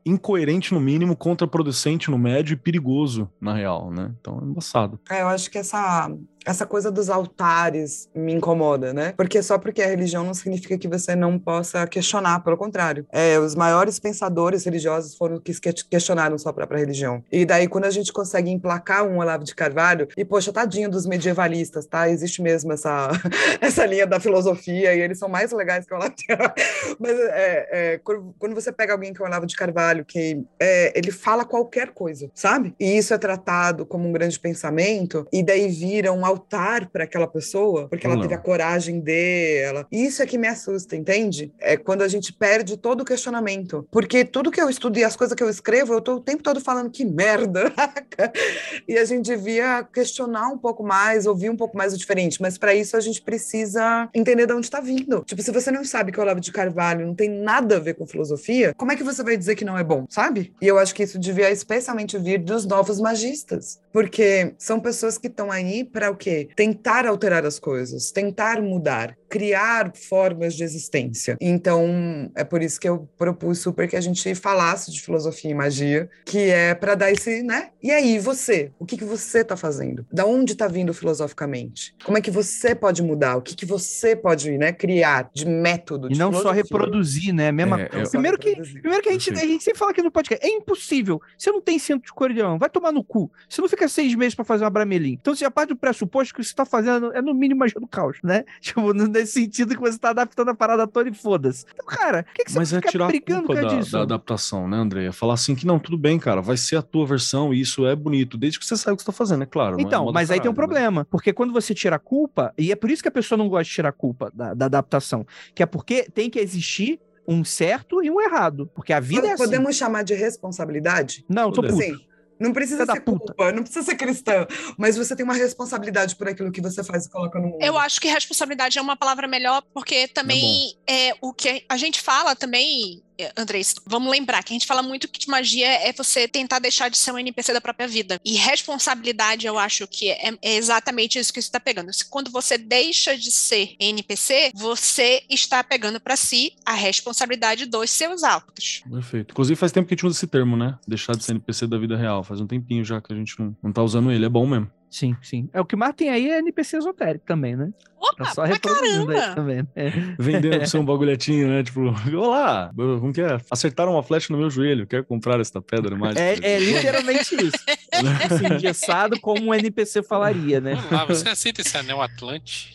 incoerente 0.05 0.73
no 0.73 0.81
mínimo, 0.81 1.17
contraproducente 1.17 2.11
no 2.11 2.19
médio 2.19 2.55
e 2.55 2.57
perigoso 2.57 3.31
na 3.41 3.55
real, 3.55 3.91
né? 3.91 4.13
Então 4.21 4.41
é 4.41 4.45
embaçado. 4.45 4.99
É, 5.11 5.23
eu 5.23 5.29
acho 5.29 5.51
que 5.51 5.59
essa 5.59 6.11
essa 6.45 6.67
coisa 6.67 6.91
dos 6.91 7.11
altares 7.11 8.09
me 8.15 8.33
incomoda, 8.33 8.93
né? 8.93 9.13
Porque 9.17 9.43
só 9.43 9.59
porque 9.59 9.83
é 9.83 9.87
religião 9.87 10.25
não 10.25 10.35
significa 10.35 10.79
que 10.79 10.89
você 10.89 11.15
não 11.15 11.39
possa 11.39 11.87
questionar, 11.87 12.41
pelo 12.41 12.57
contrário. 12.57 13.07
É, 13.13 13.39
os 13.39 13.55
maiores 13.55 13.99
pensadores 13.99 14.65
religiosos 14.65 15.17
foram 15.17 15.37
os 15.47 15.59
que 15.59 15.73
questionaram 15.91 16.39
sua 16.39 16.53
própria 16.53 16.79
religião. 16.79 17.23
E 17.31 17.45
daí, 17.45 17.69
quando 17.69 17.85
a 17.85 17.91
gente 17.91 18.13
consegue 18.13 18.51
emplacar 18.51 19.07
um 19.07 19.19
Olavo 19.19 19.45
de 19.45 19.55
Carvalho, 19.55 20.09
e 20.17 20.25
poxa, 20.25 20.53
tadinho 20.53 20.91
dos 20.91 21.07
medievalistas, 21.07 21.87
tá? 21.87 22.09
Existe 22.09 22.43
mesmo 22.43 22.73
essa, 22.73 23.11
essa 23.61 23.85
linha 23.87 24.07
da 24.07 24.21
filosofia, 24.21 24.95
e 24.95 25.01
eles 25.01 25.19
são 25.19 25.29
mais 25.29 25.53
legais 25.53 25.87
que 25.87 25.93
o 25.93 25.97
Olavo 25.97 26.15
de 26.15 26.27
Carvalho. 26.27 26.55
Mas 26.99 27.19
é, 27.19 27.69
é, 27.71 28.01
quando 28.39 28.55
você 28.55 28.73
pega 28.73 28.93
alguém 28.93 29.13
que 29.13 29.21
é 29.21 29.25
o 29.25 29.29
Olavo 29.29 29.47
de 29.47 29.57
Carvalho, 29.57 30.05
que 30.05 30.43
é, 30.59 30.93
ele 30.97 31.11
fala 31.11 31.45
qualquer 31.45 31.91
coisa, 31.91 32.31
sabe? 32.35 32.75
E 32.79 32.97
isso 32.97 33.13
é 33.13 33.19
tratado 33.19 33.85
como 33.85 34.09
um 34.09 34.13
grande 34.13 34.39
pensamento, 34.39 35.27
e 35.33 35.43
daí 35.43 35.69
vira 35.69 36.13
um 36.13 36.25
altar 36.39 36.89
para 36.89 37.05
aquela 37.05 37.27
pessoa, 37.27 37.89
porque 37.89 38.07
ela 38.07 38.15
Não. 38.15 38.23
teve 38.23 38.35
a 38.35 38.39
coragem 38.39 39.01
dela. 39.01 39.87
Isso 39.91 40.23
é 40.23 40.27
que 40.27 40.39
me 40.39 40.47
assusta, 40.47 40.97
entende? 40.97 41.53
É 41.59 41.77
quando 41.77 42.03
a 42.03 42.09
gente 42.09 42.33
perde 42.33 42.77
todo 42.77 43.01
o 43.03 43.05
questionamento. 43.05 43.87
Porque 43.91 44.25
tudo 44.25 44.51
que 44.51 44.61
eu 44.61 44.71
estudo 44.71 44.99
e 44.99 45.05
as 45.05 45.17
coisas 45.17 45.35
que 45.35 45.43
eu 45.43 45.49
escrevo, 45.51 45.93
eu 45.93 46.01
tô 46.01 46.15
o 46.17 46.21
tempo 46.21 46.43
todo 46.43 46.61
falando 46.61 46.91
que 46.91 47.05
merda. 47.05 47.73
e 48.87 48.97
a 48.97 49.05
gente 49.05 49.27
devia 49.27 49.83
questionar 49.93 50.49
um 50.49 50.59
pouco 50.59 50.83
mais, 50.83 51.27
ouvir 51.27 51.51
um 51.51 51.57
pouco 51.57 51.77
mais 51.77 51.93
o 51.93 51.99
diferente. 51.99 52.41
Mas 52.41 52.57
para 52.57 52.75
isso 52.75 52.97
a 52.97 53.01
gente 53.01 53.21
precisa 53.21 54.09
entender 54.15 54.47
de 54.47 54.53
onde 54.53 54.67
está 54.67 54.81
vindo. 54.81 55.23
Tipo, 55.25 55.43
se 55.43 55.51
você 55.51 55.71
não 55.71 55.85
sabe 55.85 56.13
que 56.13 56.19
o 56.19 56.23
Olavo 56.23 56.41
de 56.41 56.53
Carvalho 56.53 57.07
não 57.07 57.15
tem 57.15 57.29
nada 57.29 57.77
a 57.77 57.81
ver 57.81 57.95
com 57.95 58.07
filosofia, 58.07 58.73
como 58.77 58.93
é 58.93 58.97
que 58.97 59.03
você 59.03 59.23
vai 59.23 59.37
dizer 59.37 59.55
que 59.57 59.65
não 59.65 59.77
é 59.77 59.85
bom, 59.85 60.07
sabe? 60.09 60.53
E 60.61 60.67
eu 60.67 60.79
acho 60.79 60.95
que 60.95 61.03
isso 61.03 61.19
devia 61.19 61.51
especialmente 61.51 62.17
vir 62.19 62.39
dos 62.39 62.65
novos 62.65 63.01
magistas. 63.01 63.81
Porque 63.99 64.55
são 64.59 64.79
pessoas 64.79 65.19
que 65.19 65.27
estão 65.27 65.51
aí 65.51 65.83
para 65.83 66.09
o 66.09 66.17
quê? 66.17 66.49
Tentar 66.55 67.05
alterar 67.05 67.45
as 67.45 67.59
coisas, 67.59 68.13
tentar 68.13 68.63
mudar, 68.63 69.19
criar 69.29 69.93
formas 69.95 70.55
de 70.55 70.65
existência. 70.65 71.37
Então, 71.41 72.31
é 72.35 72.45
por 72.45 72.63
isso 72.63 72.81
que 72.81 72.89
eu 72.89 73.09
propus 73.17 73.59
super 73.61 73.89
que 73.89 73.97
a 73.97 74.01
gente 74.01 74.35
falasse 74.35 74.91
de 74.91 75.01
filosofia 75.01 75.51
e 75.51 75.55
magia, 75.55 76.09
que 76.25 76.39
é 76.51 76.75
para 76.75 76.95
dar 76.95 77.11
esse, 77.13 77.43
né? 77.43 77.71
E 77.83 77.91
aí, 77.91 78.19
você? 78.19 78.73
O 78.79 78.87
que, 78.87 78.97
que 78.97 79.05
você 79.05 79.41
está 79.41 79.57
fazendo? 79.57 80.07
Da 80.13 80.25
onde 80.25 80.53
está 80.53 80.67
vindo 80.67 80.93
filosoficamente? 80.95 81.95
Como 82.05 82.17
é 82.17 82.21
que 82.21 82.31
você 82.31 82.75
pode 82.75 83.03
mudar? 83.03 83.37
O 83.37 83.43
que, 83.43 83.55
que 83.55 83.67
você 83.67 84.17
pode 84.17 84.57
né, 84.57 84.73
criar 84.73 85.31
de 85.35 85.47
método? 85.47 86.09
E 86.09 86.13
de 86.15 86.19
não 86.19 86.33
só 86.33 86.39
filosofia? 86.55 86.63
reproduzir, 86.63 87.35
né? 87.35 87.49
A 87.49 87.53
mesma 87.53 87.81
É, 87.83 87.89
coisa. 87.89 88.07
é- 88.07 88.11
Primeiro 88.11 88.39
que, 88.39 88.55
primeiro 88.57 89.03
que 89.03 89.09
a 89.09 89.13
gente, 89.13 89.31
a 89.33 89.37
gente 89.47 89.63
sempre 89.65 89.79
fala 89.79 89.91
aqui 89.91 90.03
no 90.03 90.11
podcast, 90.11 90.45
é 90.45 90.51
impossível. 90.51 91.21
Você 91.37 91.51
não 91.51 91.61
tem 91.61 91.79
centro 91.79 92.07
de 92.07 92.13
coreano, 92.13 92.59
vai 92.59 92.71
tomar 92.71 92.93
no 92.93 93.05
cu. 93.05 93.31
Você 93.49 93.61
não 93.61 93.69
fica 93.69 93.89
seis 93.89 94.15
meses 94.15 94.35
pra 94.35 94.45
fazer 94.45 94.65
uma 94.65 94.71
bramelim. 94.71 95.19
Então 95.21 95.35
você 95.35 95.45
já 95.45 95.51
parte 95.51 95.71
do 95.71 95.77
pressuposto 95.77 96.35
que 96.35 96.43
você 96.43 96.55
tá 96.55 96.65
fazendo 96.65 97.13
é 97.13 97.21
no 97.23 97.35
mínimo 97.35 97.61
magia 97.61 97.81
do 97.81 97.87
caos, 97.87 98.19
né? 98.23 98.45
Tipo, 98.61 98.93
nesse 99.19 99.33
sentido 99.33 99.75
que 99.75 99.81
você 99.81 99.99
tá 99.99 100.11
adaptando 100.11 100.51
a 100.51 100.55
parada 100.55 100.87
toda 100.87 101.09
e 101.09 101.15
foda-se. 101.15 101.65
Então, 101.73 101.87
cara, 101.87 102.23
por 102.23 102.35
que, 102.35 102.45
que 102.45 102.53
você 102.53 102.59
Mas 102.59 102.71
vai 102.71 102.81
é 102.81 102.91
tirar 102.91 103.09
a 103.09 103.13
culpa 103.21 103.55
da, 103.55 103.69
disso? 103.69 103.93
da 103.93 104.03
adaptação, 104.03 104.69
né, 104.69 104.77
Andréia? 104.77 105.13
Falar 105.13 105.35
assim 105.35 105.55
que 105.55 105.67
não, 105.67 105.79
tudo 105.79 105.99
bem, 105.99 106.19
cara, 106.19 106.41
vai 106.41 106.57
ser 106.57 106.77
a 106.77 106.83
tua 106.83 107.07
versão 107.07 107.53
e 107.53 107.61
isso 107.61 107.87
é 107.87 107.95
bonito, 107.95 108.37
desde 108.37 108.59
que 108.59 108.67
você 108.67 108.77
saiba 108.77 108.95
o 108.95 108.97
que 108.97 109.03
você 109.03 109.07
tá 109.07 109.13
fazendo, 109.13 109.43
é 109.43 109.47
claro. 109.47 109.79
é 109.79 109.83
Então, 109.83 110.05
moda 110.05 110.15
mas 110.15 110.31
aí 110.31 110.41
tem 110.41 110.49
um 110.49 110.53
né? 110.53 110.57
problema, 110.57 111.05
porque 111.05 111.33
quando 111.33 111.53
você 111.53 111.75
tira 111.75 111.97
a 111.97 111.99
culpa, 111.99 112.53
e 112.57 112.73
é 112.73 112.77
por 112.77 112.91
isso 112.91 113.03
que 113.03 113.09
a 113.09 113.13
pessoa 113.13 113.37
não 113.37 113.49
gosta 113.49 113.65
de 113.65 113.71
tirar 113.71 113.89
a 113.91 113.93
culpa 113.93 114.31
da, 114.35 114.55
da 114.55 114.67
adaptação, 114.67 115.27
que 115.55 115.63
é 115.63 115.67
porque 115.67 116.05
tem 116.05 116.31
que 116.31 116.39
existir 116.39 117.01
um 117.27 117.45
certo 117.45 118.03
e 118.03 118.11
um 118.11 118.21
errado, 118.21 118.71
porque 118.75 118.91
a 118.91 119.01
vida 119.01 119.27
é 119.27 119.33
assim. 119.33 119.45
Podemos 119.45 119.77
chamar 119.77 120.03
de 120.03 120.15
responsabilidade? 120.15 121.27
Não, 121.29 121.53
tô 121.53 121.61
puto. 121.61 121.75
Assim, 121.75 122.08
não 122.39 122.53
precisa 122.53 122.87
ser 122.87 123.01
puta. 123.01 123.27
culpa, 123.27 123.53
não 123.53 123.63
precisa 123.63 123.85
ser 123.85 123.97
cristã, 123.97 124.47
mas 124.77 124.97
você 124.97 125.15
tem 125.17 125.25
uma 125.25 125.35
responsabilidade 125.35 126.17
por 126.17 126.29
aquilo 126.29 126.53
que 126.53 126.61
você 126.61 126.83
faz 126.85 127.07
e 127.07 127.11
coloca 127.11 127.39
no 127.39 127.49
mundo. 127.49 127.63
Eu 127.63 127.79
acho 127.79 128.01
que 128.01 128.09
responsabilidade 128.09 128.79
é 128.79 128.83
uma 128.83 128.97
palavra 128.97 129.27
melhor, 129.27 129.63
porque 129.75 130.09
também 130.09 130.75
é, 130.87 131.15
o 131.21 131.33
que 131.33 131.65
a 131.69 131.77
gente 131.77 132.01
fala 132.01 132.35
também, 132.35 133.03
é, 133.19 133.33
Andrés, 133.37 133.75
vamos 133.87 134.11
lembrar 134.11 134.43
que 134.43 134.53
a 134.53 134.57
gente 134.57 134.67
fala 134.67 134.83
muito 134.83 135.09
que 135.09 135.19
de 135.19 135.29
magia 135.29 135.67
é 135.67 135.93
você 135.93 136.29
tentar 136.29 136.59
deixar 136.59 136.89
de 136.89 136.97
ser 136.97 137.13
um 137.13 137.19
NPC 137.19 137.53
da 137.53 137.61
própria 137.61 137.89
vida. 137.89 138.21
E 138.25 138.35
responsabilidade, 138.35 139.47
eu 139.47 139.59
acho 139.59 139.87
que 139.87 140.11
é, 140.11 140.33
é 140.41 140.57
exatamente 140.57 141.19
isso 141.19 141.33
que 141.33 141.41
você 141.41 141.49
está 141.49 141.61
pegando. 141.61 141.91
Quando 142.11 142.31
você 142.31 142.57
deixa 142.57 143.17
de 143.17 143.31
ser 143.31 143.75
NPC, 143.79 144.53
você 144.55 145.23
está 145.29 145.65
pegando 145.65 146.01
para 146.01 146.17
si 146.17 146.53
a 146.65 146.73
responsabilidade 146.73 147.67
dos 147.67 147.91
seus 147.91 148.23
atos. 148.23 148.83
Perfeito. 148.91 149.33
Inclusive 149.33 149.59
faz 149.59 149.73
tempo 149.73 149.89
que 149.89 149.95
a 149.95 149.97
gente 149.97 150.07
usa 150.07 150.17
esse 150.17 150.27
termo, 150.27 150.57
né? 150.57 150.79
Deixar 150.87 151.17
de 151.17 151.25
ser 151.25 151.33
NPC 151.33 151.67
da 151.67 151.79
vida 151.79 151.97
real. 151.97 152.23
Faz 152.29 152.43
um 152.43 152.47
tempinho 152.47 152.85
já 152.85 153.01
que 153.01 153.11
a 153.11 153.17
gente 153.17 153.41
não, 153.41 153.57
não 153.63 153.73
tá 153.73 153.83
usando 153.83 154.13
ele. 154.13 154.27
É 154.27 154.29
bom 154.29 154.47
mesmo. 154.47 154.71
Sim, 154.91 155.17
sim. 155.23 155.49
É 155.53 155.61
o 155.61 155.65
que 155.65 155.77
mais 155.77 155.95
tem 155.95 156.09
aí 156.09 156.31
é 156.31 156.39
NPC 156.39 156.79
esotérico 156.79 157.27
também, 157.27 157.57
né? 157.57 157.71
Opa, 158.01 158.25
Tá 158.25 158.31
só 158.31 158.43
pra 158.43 158.53
reproduzindo 158.53 159.11
aí 159.11 159.35
também. 159.35 159.69
É. 159.75 159.91
Vendendo 160.19 160.65
seu 160.67 160.81
um 160.81 160.85
bagulhetinho, 160.85 161.49
né? 161.49 161.63
Tipo, 161.63 161.93
olá, 162.17 162.71
como 162.75 163.13
que 163.13 163.21
é? 163.21 163.39
Acertaram 163.51 163.93
uma 163.93 164.03
flecha 164.03 164.33
no 164.33 164.39
meu 164.39 164.49
joelho, 164.49 164.87
quero 164.87 165.05
comprar 165.05 165.41
esta 165.41 165.61
pedra 165.61 165.95
mágica. 165.99 166.23
É, 166.23 166.39
é 166.43 166.59
literalmente 166.59 167.35
isso. 167.35 167.59
Assim, 168.25 168.55
engessado 168.55 169.21
como 169.21 169.47
um 169.47 169.55
NPC 169.55 170.03
falaria, 170.03 170.61
né? 170.61 170.75
Vamos 170.75 170.91
lá, 170.91 171.05
você 171.05 171.29
aceita 171.29 171.61
esse 171.61 171.77
anel 171.77 172.01
Atlante? 172.01 172.73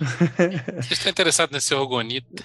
Você 0.76 0.94
está 0.94 1.10
interessado 1.10 1.52
nesse 1.52 1.74
orgonito? 1.74 2.44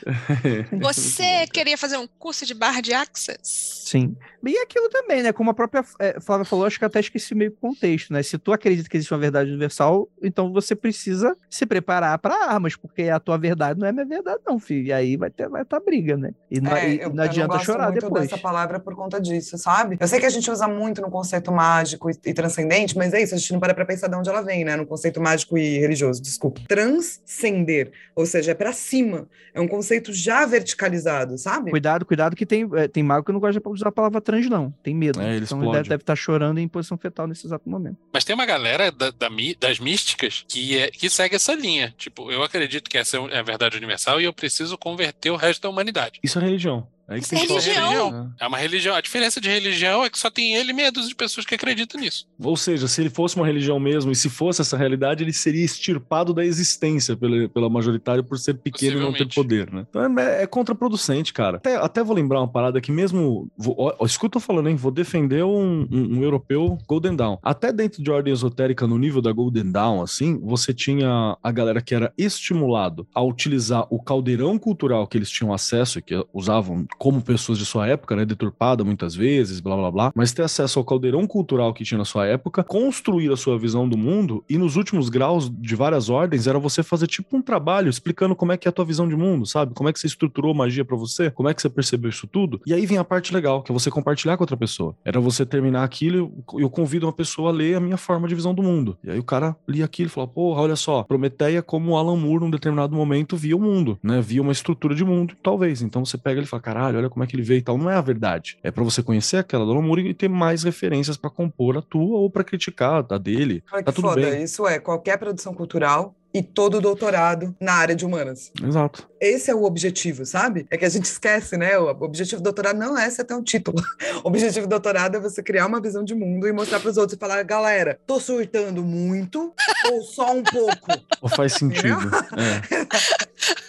Você 0.80 1.46
queria 1.52 1.76
fazer 1.76 1.96
um 1.96 2.06
curso 2.06 2.46
de 2.46 2.54
bar 2.54 2.80
de 2.80 2.92
access? 2.94 3.40
Sim. 3.42 4.16
E 4.46 4.56
aquilo 4.58 4.88
também, 4.88 5.22
né? 5.22 5.32
Como 5.32 5.50
a 5.50 5.54
própria 5.54 5.84
eh, 5.98 6.20
Flávia 6.20 6.44
falou, 6.44 6.66
acho 6.66 6.78
que 6.78 6.84
até 6.84 7.00
esqueci 7.00 7.34
meio 7.34 7.50
que 7.50 7.56
o 7.56 7.60
contexto, 7.60 8.12
né? 8.12 8.22
Se 8.22 8.38
tu 8.38 8.52
acredita 8.52 8.88
que 8.88 8.96
existe 8.96 9.12
uma 9.12 9.18
verdade 9.18 9.56
universal, 9.58 10.08
então 10.22 10.52
você 10.52 10.74
precisa 10.74 11.36
se 11.50 11.66
preparar 11.66 12.18
para 12.18 12.34
armas, 12.50 12.76
porque 12.76 13.02
a 13.04 13.18
tua 13.20 13.36
verdade 13.36 13.78
não 13.78 13.86
é 13.86 13.92
minha 13.92 14.06
verdade, 14.06 14.40
não, 14.46 14.58
filho. 14.58 14.86
E 14.86 14.92
aí 14.92 15.16
vai 15.16 15.30
ter 15.30 15.48
vai 15.48 15.64
tá 15.64 15.78
briga, 15.80 16.16
né? 16.16 16.30
E 16.50 16.60
não, 16.60 16.74
É, 16.76 16.88
e 16.94 17.00
eu, 17.00 17.10
não 17.10 17.24
eu 17.24 17.30
adianta 17.30 17.48
gosto 17.54 17.64
chorar 17.66 17.90
muito 17.90 18.00
depois. 18.02 18.22
dessa 18.28 18.38
palavra 18.40 18.78
por 18.80 18.94
conta 18.94 19.20
disso, 19.20 19.58
sabe? 19.58 19.96
Eu 20.00 20.06
sei 20.08 20.20
que 20.20 20.26
a 20.26 20.30
gente 20.30 20.50
usa 20.50 20.66
muito 20.68 21.00
no 21.02 21.10
conceito 21.10 21.50
mágico 21.52 22.10
e, 22.10 22.14
e 22.26 22.32
transcendente, 22.34 22.96
mas 22.96 23.12
é 23.12 23.22
isso, 23.22 23.34
a 23.34 23.38
gente 23.38 23.52
não 23.52 23.60
para 23.60 23.74
pra 23.74 23.84
pensar 23.84 24.08
de 24.08 24.16
onde 24.16 24.28
ela 24.28 24.40
vem, 24.42 24.64
né? 24.64 24.76
No 24.76 24.86
conceito 24.86 25.20
mágico 25.20 25.58
e 25.58 25.78
religioso, 25.78 26.22
desculpa. 26.22 26.60
Transcender, 26.68 27.90
ou 28.14 28.26
seja, 28.26 28.52
é 28.52 28.54
pra 28.54 28.72
cima. 28.72 29.26
É 29.54 29.60
um 29.60 29.66
conceito 29.68 30.12
já 30.12 30.46
verticalizado, 30.46 31.36
sabe? 31.38 31.70
Cuidado, 31.70 32.04
cuidado, 32.06 32.36
que 32.36 32.46
tem, 32.46 32.68
eh, 32.74 32.86
tem 32.88 33.02
mago 33.02 33.24
que 33.24 33.32
não 33.32 33.40
gosta 33.40 33.60
de 33.60 33.68
usar 33.68 33.88
a 33.88 33.92
palavra 33.92 34.20
trans, 34.20 34.48
não. 34.48 34.70
Tem 34.82 34.94
medo. 34.94 35.20
É, 35.20 35.34
ele 35.34 35.44
então 35.44 35.58
explode. 35.58 35.76
deve, 35.78 35.88
deve 35.88 36.02
estar 36.02 36.14
chorando 36.16 36.58
em 36.58 36.68
posição 36.68 36.96
fetal 36.96 37.26
nesse 37.26 37.46
exato 37.46 37.68
momento. 37.68 37.96
Mas 38.12 38.24
tem 38.24 38.34
uma 38.34 38.46
galera 38.46 38.92
da- 38.92 39.10
da 39.10 39.28
mi- 39.30 39.47
das 39.54 39.78
místicas 39.78 40.44
que, 40.48 40.78
é, 40.78 40.90
que 40.90 41.08
segue 41.08 41.36
essa 41.36 41.54
linha. 41.54 41.94
Tipo, 41.96 42.30
eu 42.30 42.42
acredito 42.42 42.88
que 42.88 42.98
essa 42.98 43.16
é 43.16 43.38
a 43.38 43.42
verdade 43.42 43.76
universal 43.76 44.20
e 44.20 44.24
eu 44.24 44.32
preciso 44.32 44.76
converter 44.76 45.30
o 45.30 45.36
resto 45.36 45.62
da 45.62 45.68
humanidade. 45.68 46.18
Isso 46.22 46.38
é 46.38 46.42
religião. 46.42 46.86
É 47.08 47.14
aí 47.14 47.20
que 47.20 47.26
Isso 47.26 47.34
é 47.34 47.38
religião. 47.38 48.32
É 48.40 48.46
uma 48.46 48.58
religião. 48.58 48.94
A 48.94 49.00
diferença 49.00 49.40
de 49.40 49.48
religião 49.48 50.04
é 50.04 50.10
que 50.10 50.18
só 50.18 50.30
tem 50.30 50.54
ele 50.54 50.70
e 50.70 50.74
meia 50.74 50.92
dúzia 50.92 51.08
de 51.08 51.14
pessoas 51.14 51.46
que 51.46 51.54
acreditam 51.54 52.00
nisso. 52.00 52.26
Ou 52.38 52.56
seja, 52.56 52.86
se 52.86 53.00
ele 53.00 53.08
fosse 53.10 53.36
uma 53.36 53.46
religião 53.46 53.80
mesmo, 53.80 54.12
e 54.12 54.16
se 54.16 54.28
fosse 54.28 54.60
essa 54.60 54.76
realidade, 54.76 55.24
ele 55.24 55.32
seria 55.32 55.64
extirpado 55.64 56.34
da 56.34 56.44
existência 56.44 57.16
pela, 57.16 57.48
pela 57.48 57.70
majoritária 57.70 58.22
por 58.22 58.38
ser 58.38 58.54
pequeno 58.54 58.98
e 58.98 59.00
não 59.00 59.12
ter 59.12 59.28
poder, 59.34 59.72
né? 59.72 59.86
Então 59.88 60.18
é, 60.18 60.42
é 60.42 60.46
contraproducente, 60.46 61.32
cara. 61.32 61.56
Até, 61.56 61.76
até 61.76 62.02
vou 62.04 62.14
lembrar 62.14 62.40
uma 62.40 62.48
parada 62.48 62.80
que 62.80 62.92
mesmo. 62.92 63.50
Vou, 63.56 63.74
ó, 63.78 63.94
ó, 63.98 64.06
que 64.06 64.26
eu 64.26 64.30
tô 64.30 64.40
falando, 64.40 64.68
hein? 64.68 64.76
Vou 64.76 64.90
defender 64.90 65.44
um, 65.44 65.86
um- 65.90 66.18
um 66.18 66.22
europeu 66.22 66.76
Golden 66.88 67.14
Dawn. 67.16 67.38
Até 67.42 67.72
dentro 67.72 68.02
de 68.02 68.10
ordem 68.10 68.32
esotérica, 68.32 68.86
no 68.86 68.98
nível 68.98 69.22
da 69.22 69.30
Golden 69.32 69.70
Dawn, 69.70 70.02
assim, 70.02 70.38
você 70.40 70.74
tinha 70.74 71.36
a 71.42 71.52
galera 71.52 71.80
que 71.80 71.94
era 71.94 72.12
estimulado 72.18 73.06
a 73.14 73.22
utilizar 73.22 73.86
o 73.90 74.02
caldeirão 74.02 74.58
cultural 74.58 75.06
que 75.06 75.16
eles 75.16 75.30
tinham 75.30 75.52
acesso, 75.52 75.98
e 75.98 76.02
que 76.02 76.14
usavam 76.34 76.84
como 76.98 77.22
pessoas 77.22 77.58
de 77.58 77.64
sua 77.64 77.86
época, 77.86 78.16
né? 78.16 78.24
Deturpada 78.24 78.84
muitas 78.84 79.14
vezes, 79.14 79.60
blá 79.60 79.76
blá 79.76 79.90
blá. 79.90 80.12
Mas 80.14 80.32
ter 80.32 80.42
acesso 80.42 80.78
ao 80.78 80.84
caldeirão 80.84 81.26
cultural 81.26 81.72
que 81.72 81.84
tinha 81.84 81.98
na 81.98 82.04
sua 82.04 82.26
época, 82.26 82.64
construir 82.64 83.32
a 83.32 83.36
sua 83.36 83.58
visão 83.58 83.88
do 83.88 83.96
mundo, 83.96 84.44
e 84.48 84.58
nos 84.58 84.76
últimos 84.76 85.08
graus 85.08 85.50
de 85.50 85.74
várias 85.74 86.08
ordens 86.08 86.46
era 86.46 86.58
você 86.58 86.82
fazer 86.82 87.06
tipo 87.06 87.36
um 87.36 87.42
trabalho 87.42 87.88
explicando 87.88 88.34
como 88.34 88.52
é 88.52 88.56
que 88.56 88.68
é 88.68 88.70
a 88.70 88.72
tua 88.72 88.84
visão 88.84 89.08
de 89.08 89.16
mundo, 89.16 89.46
sabe? 89.46 89.74
Como 89.74 89.88
é 89.88 89.92
que 89.92 90.00
você 90.00 90.06
estruturou 90.06 90.54
magia 90.54 90.84
pra 90.84 90.96
você, 90.96 91.30
como 91.30 91.48
é 91.48 91.54
que 91.54 91.62
você 91.62 91.68
percebeu 91.68 92.10
isso 92.10 92.26
tudo. 92.26 92.60
E 92.66 92.74
aí 92.74 92.86
vem 92.86 92.98
a 92.98 93.04
parte 93.04 93.32
legal, 93.32 93.62
que 93.62 93.70
é 93.70 93.74
você 93.74 93.90
compartilhar 93.90 94.36
com 94.36 94.42
outra 94.42 94.56
pessoa. 94.56 94.94
Era 95.04 95.20
você 95.20 95.46
terminar 95.46 95.84
aquilo 95.84 96.32
e 96.56 96.62
eu 96.62 96.70
convido 96.70 97.06
uma 97.06 97.12
pessoa 97.12 97.50
a 97.50 97.52
ler 97.52 97.76
a 97.76 97.80
minha 97.80 97.96
forma 97.96 98.26
de 98.26 98.34
visão 98.34 98.54
do 98.54 98.62
mundo. 98.62 98.96
E 99.02 99.10
aí 99.10 99.18
o 99.18 99.24
cara 99.24 99.56
lia 99.66 99.84
aquilo 99.84 100.08
e 100.08 100.10
falou: 100.10 100.28
porra, 100.28 100.62
olha 100.62 100.76
só, 100.76 101.02
Prometeia, 101.02 101.62
como 101.62 101.96
Alan 101.96 102.16
Moore, 102.16 102.44
num 102.44 102.50
determinado 102.50 102.94
momento, 102.94 103.36
via 103.36 103.56
o 103.56 103.60
mundo, 103.60 103.98
né? 104.02 104.20
Via 104.20 104.42
uma 104.42 104.52
estrutura 104.52 104.94
de 104.94 105.04
mundo, 105.04 105.34
talvez. 105.42 105.82
Então 105.82 106.04
você 106.04 106.16
pega 106.16 106.38
ele 106.38 106.46
e 106.46 106.48
fala: 106.48 106.62
caralho, 106.62 106.87
olha 106.96 107.10
como 107.10 107.24
é 107.24 107.26
que 107.26 107.36
ele 107.36 107.42
vê 107.42 107.56
e 107.56 107.62
tal. 107.62 107.76
Não 107.76 107.90
é 107.90 107.94
a 107.96 108.00
verdade. 108.00 108.58
É 108.62 108.70
pra 108.70 108.82
você 108.84 109.02
conhecer 109.02 109.36
aquela 109.36 109.64
do 109.64 109.72
Alan 109.72 109.82
Moore 109.82 110.08
e 110.08 110.14
ter 110.14 110.28
mais 110.28 110.62
referências 110.62 111.16
pra 111.16 111.28
compor 111.30 111.76
a 111.76 111.82
tua 111.82 112.18
ou 112.18 112.30
pra 112.30 112.44
criticar 112.44 113.04
a 113.10 113.18
dele. 113.18 113.62
Olha 113.72 113.82
Tá 113.82 113.92
tudo 113.92 114.08
foda, 114.08 114.20
bem. 114.22 114.42
isso 114.42 114.66
é 114.66 114.78
qualquer 114.78 115.18
produção 115.18 115.52
cultural 115.54 116.14
e 116.34 116.42
todo 116.42 116.78
doutorado 116.80 117.56
na 117.58 117.72
área 117.72 117.96
de 117.96 118.04
humanas. 118.04 118.52
Exato. 118.62 119.08
Esse 119.18 119.50
é 119.50 119.54
o 119.54 119.64
objetivo, 119.64 120.26
sabe? 120.26 120.66
É 120.70 120.76
que 120.76 120.84
a 120.84 120.88
gente 120.88 121.06
esquece, 121.06 121.56
né? 121.56 121.78
O 121.78 121.88
objetivo 122.04 122.40
do 122.42 122.44
doutorado 122.44 122.76
não 122.78 122.98
é 122.98 123.08
você 123.08 123.24
ter 123.24 123.34
um 123.34 123.42
título. 123.42 123.82
O 124.22 124.28
objetivo 124.28 124.66
do 124.66 124.70
doutorado 124.70 125.16
é 125.16 125.20
você 125.20 125.42
criar 125.42 125.66
uma 125.66 125.80
visão 125.80 126.04
de 126.04 126.14
mundo 126.14 126.46
e 126.46 126.52
mostrar 126.52 126.80
para 126.80 126.90
os 126.90 126.96
outros 126.96 127.16
e 127.16 127.18
falar, 127.20 127.42
galera, 127.44 127.98
tô 128.06 128.20
surtando 128.20 128.82
muito 128.84 129.52
ou 129.90 130.02
só 130.02 130.32
um 130.34 130.42
pouco? 130.42 130.86
Ou 131.22 131.28
faz 131.28 131.54
sentido. 131.54 132.10
é. 132.36 133.58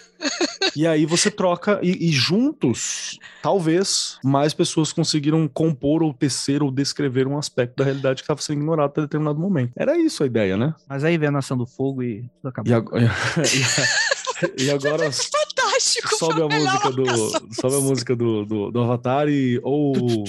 E 0.76 0.86
aí 0.86 1.06
você 1.06 1.30
troca, 1.30 1.78
e, 1.82 2.08
e 2.08 2.12
juntos, 2.12 3.18
talvez, 3.42 4.18
mais 4.22 4.52
pessoas 4.54 4.92
conseguiram 4.92 5.48
compor 5.48 6.02
ou 6.02 6.12
tecer 6.12 6.62
ou 6.62 6.70
descrever 6.70 7.26
um 7.26 7.38
aspecto 7.38 7.76
da 7.76 7.84
realidade 7.84 8.16
que 8.16 8.24
estava 8.24 8.40
sendo 8.42 8.58
ignorado 8.58 8.90
até 8.90 9.00
determinado 9.02 9.38
momento. 9.38 9.72
Era 9.76 9.96
isso 9.98 10.22
a 10.22 10.26
ideia, 10.26 10.56
né? 10.56 10.74
Mas 10.88 11.02
aí 11.04 11.16
vem 11.16 11.28
a 11.28 11.32
Nação 11.32 11.56
do 11.56 11.66
Fogo 11.66 12.02
e 12.02 12.22
tudo 12.42 12.48
acabou. 12.48 12.70
E, 12.70 12.74
ag- 12.74 12.90
e- 14.58 14.64
e 14.64 14.70
agora 14.70 15.10
Fantástico! 15.12 16.14
sobe 16.16 16.42
a 16.42 16.46
música 16.46 16.90
do 16.90 17.54
sobe 17.54 17.76
a 17.76 17.80
música 17.80 18.16
do, 18.16 18.44
do, 18.44 18.70
do 18.70 18.80
Avatar 18.82 19.28
e 19.28 19.58
ou 19.62 20.24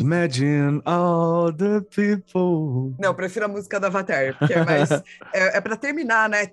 Imagine 0.00 0.80
all 0.84 1.52
the 1.52 1.80
people. 1.94 2.94
Não, 2.98 3.10
eu 3.10 3.14
prefiro 3.14 3.44
a 3.44 3.48
música 3.48 3.78
do 3.78 3.86
Avatar, 3.86 4.36
porque 4.38 4.52
é 4.52 4.64
mais. 4.64 4.90
é, 5.32 5.58
é 5.58 5.60
pra 5.60 5.76
terminar, 5.76 6.28
né? 6.28 6.50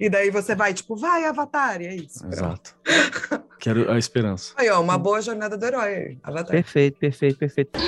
E 0.00 0.10
daí 0.10 0.30
você 0.30 0.54
vai, 0.54 0.74
tipo, 0.74 0.96
vai, 0.96 1.24
Avatar, 1.24 1.80
e 1.80 1.86
é 1.86 1.94
isso. 1.94 2.26
Exato. 2.26 2.74
Quero 3.58 3.90
a 3.90 3.98
esperança. 3.98 4.54
Aí, 4.56 4.68
ó, 4.68 4.80
uma 4.80 4.98
boa 4.98 5.20
jornada 5.20 5.56
do 5.56 5.64
herói, 5.64 6.18
Avatar. 6.22 6.50
Perfeito, 6.50 6.98
perfeito, 6.98 7.38
perfeito. 7.38 7.78